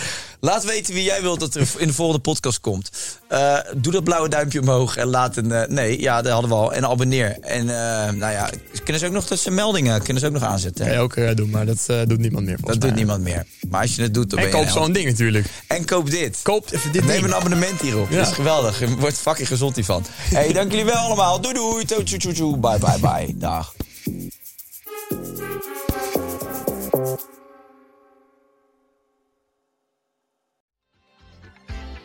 Laat 0.46 0.64
weten 0.64 0.94
wie 0.94 1.02
jij 1.02 1.22
wilt 1.22 1.40
dat 1.40 1.54
er 1.54 1.68
in 1.76 1.86
de 1.86 1.92
volgende 1.92 2.20
podcast 2.20 2.60
komt. 2.60 2.90
Eh, 3.28 3.58
doe 3.76 3.92
dat 3.92 4.04
blauwe 4.04 4.28
duimpje 4.28 4.60
omhoog 4.60 4.96
en 4.96 5.06
laat 5.06 5.36
een... 5.36 5.52
eh, 5.52 5.68
nee, 5.68 6.00
ja, 6.00 6.22
dat 6.22 6.32
hadden 6.32 6.50
we 6.50 6.56
al. 6.56 6.72
En 6.72 6.86
abonneer. 6.86 7.36
En 7.40 7.60
eh, 7.60 8.12
nou 8.12 8.32
ja, 8.32 8.50
kunnen 8.84 9.00
ze 9.00 9.06
ook 9.06 9.12
nog 9.12 9.26
dat 9.26 9.38
ze 9.38 9.50
meldingen 9.50 10.02
kunnen 10.02 10.22
ze 10.22 10.28
ook 10.28 10.32
nog 10.34 10.42
aanzetten. 10.42 10.92
Je 10.92 10.98
ook 10.98 11.36
doen, 11.36 11.50
maar 11.50 11.66
dat 11.66 11.86
doet 11.86 12.18
niemand 12.18 12.44
meer 12.44 12.58
Dat 12.60 12.80
doet 12.80 12.94
niemand 12.94 13.22
meer. 13.22 13.46
Maar 13.68 13.80
als 13.80 13.96
je 13.96 14.02
het 14.02 14.14
doet, 14.14 14.30
dan 14.30 14.38
En 14.38 14.50
koop 14.50 14.68
zo'n 14.68 14.92
ding 14.92 15.06
natuurlijk. 15.06 15.46
En 15.66 15.84
koop 15.84 16.10
dit. 16.10 16.38
Koop 16.42 16.72
even 16.72 16.92
dit 16.92 17.04
Neem 17.04 17.24
een 17.24 17.34
abonnement 17.34 17.80
hierop. 17.80 18.10
Ja. 18.10 18.16
Dat 18.16 18.26
is 18.26 18.32
geweldig. 18.32 18.80
Je 18.80 18.96
wordt 18.96 19.18
fucking 19.18 19.48
gezond 19.48 19.74
hiervan. 19.74 20.04
hey, 20.16 20.52
dank 20.52 20.70
jullie 20.70 20.86
wel 20.86 20.96
allemaal. 20.96 21.40
Doei 21.40 21.54
doei. 21.54 21.84
Toe, 21.84 22.02
toe, 22.02 22.18
toe, 22.18 22.32
toe. 22.32 22.58
Bye 22.58 22.78
bye 22.78 22.98
bye. 23.00 23.34
Dag. 23.38 23.75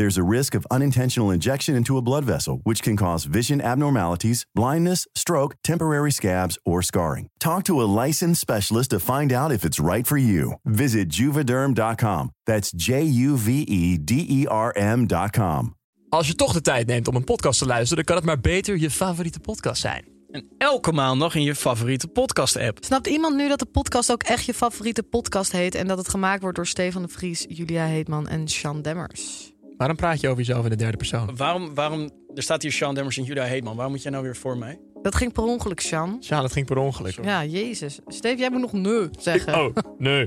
There's 0.00 0.16
a 0.16 0.22
risk 0.22 0.54
of 0.54 0.64
unintentional 0.70 1.32
injection 1.32 1.74
into 1.74 1.96
a 1.96 2.02
blood 2.02 2.24
vessel, 2.24 2.60
which 2.62 2.82
can 2.82 2.96
cause 2.96 3.24
vision 3.24 3.60
abnormalities, 3.60 4.44
blindness, 4.54 5.08
stroke, 5.16 5.56
temporary 5.60 6.12
scabs, 6.12 6.56
or 6.64 6.82
scarring. 6.82 7.26
Talk 7.38 7.64
to 7.64 7.80
a 7.80 7.90
licensed 8.04 8.40
specialist 8.40 8.90
to 8.90 9.00
find 9.00 9.32
out 9.32 9.50
if 9.50 9.64
it's 9.64 9.80
right 9.80 10.06
for 10.06 10.16
you. 10.16 10.54
Visit 10.62 11.08
juvederm.com. 11.08 12.30
That's 12.46 12.70
J 12.70 13.02
U 13.02 13.36
V 13.36 13.64
E 13.66 13.98
D 13.98 14.24
E 14.28 14.46
R 14.46 14.72
M.com. 14.76 15.74
Als 16.08 16.26
je 16.26 16.34
toch 16.34 16.52
de 16.52 16.60
tijd 16.60 16.86
neemt 16.86 17.08
om 17.08 17.16
een 17.16 17.24
podcast 17.24 17.58
te 17.58 17.66
luisteren, 17.66 17.96
dan 17.96 18.04
kan 18.04 18.16
het 18.16 18.24
maar 18.24 18.40
beter 18.40 18.78
je 18.78 18.90
favoriete 18.90 19.40
podcast 19.40 19.80
zijn. 19.80 20.04
En 20.30 20.48
elke 20.58 20.92
maandag 20.92 21.34
in 21.34 21.42
je 21.42 21.54
favoriete 21.54 22.08
podcast-app. 22.08 22.78
Snapt 22.84 23.06
iemand 23.06 23.36
nu 23.36 23.48
dat 23.48 23.58
de 23.58 23.66
podcast 23.66 24.12
ook 24.12 24.22
echt 24.22 24.44
je 24.44 24.54
favoriete 24.54 25.02
podcast 25.02 25.52
heet... 25.52 25.74
en 25.74 25.86
dat 25.86 25.98
het 25.98 26.08
gemaakt 26.08 26.40
wordt 26.42 26.56
door 26.56 26.66
Stefan 26.66 27.02
de 27.02 27.08
Vries, 27.08 27.44
Julia 27.48 27.84
Heetman 27.84 28.28
en 28.28 28.48
Sean 28.48 28.82
Demmers? 28.82 29.52
Waarom 29.78 29.96
praat 29.96 30.20
je 30.20 30.28
over 30.28 30.38
jezelf 30.38 30.64
in 30.64 30.70
de 30.70 30.76
derde 30.76 30.96
persoon? 30.96 31.36
Waarom, 31.36 31.74
waarom 31.74 32.10
er 32.34 32.42
staat 32.42 32.62
hier 32.62 32.72
Sean 32.72 32.94
Demmers 32.94 33.16
en 33.16 33.24
Judah 33.24 33.46
Heetman. 33.46 33.74
Waarom 33.74 33.92
moet 33.92 34.02
jij 34.02 34.12
nou 34.12 34.24
weer 34.24 34.36
voor 34.36 34.56
mij? 34.56 34.80
Dat 35.02 35.14
ging 35.14 35.32
per 35.32 35.42
ongeluk, 35.42 35.80
Sean. 35.80 36.16
Ja, 36.20 36.40
dat 36.40 36.52
ging 36.52 36.66
per 36.66 36.76
ongeluk. 36.76 37.24
Ja, 37.24 37.44
jezus. 37.44 37.98
Steve, 38.06 38.36
jij 38.36 38.50
moet 38.50 38.60
nog 38.60 38.72
nee 38.72 39.08
zeggen. 39.18 39.54
Oh, 39.54 39.76
nee. 39.98 40.26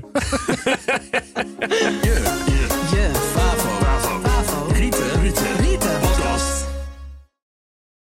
yeah. 2.02 2.50
Yeah. 2.92 3.31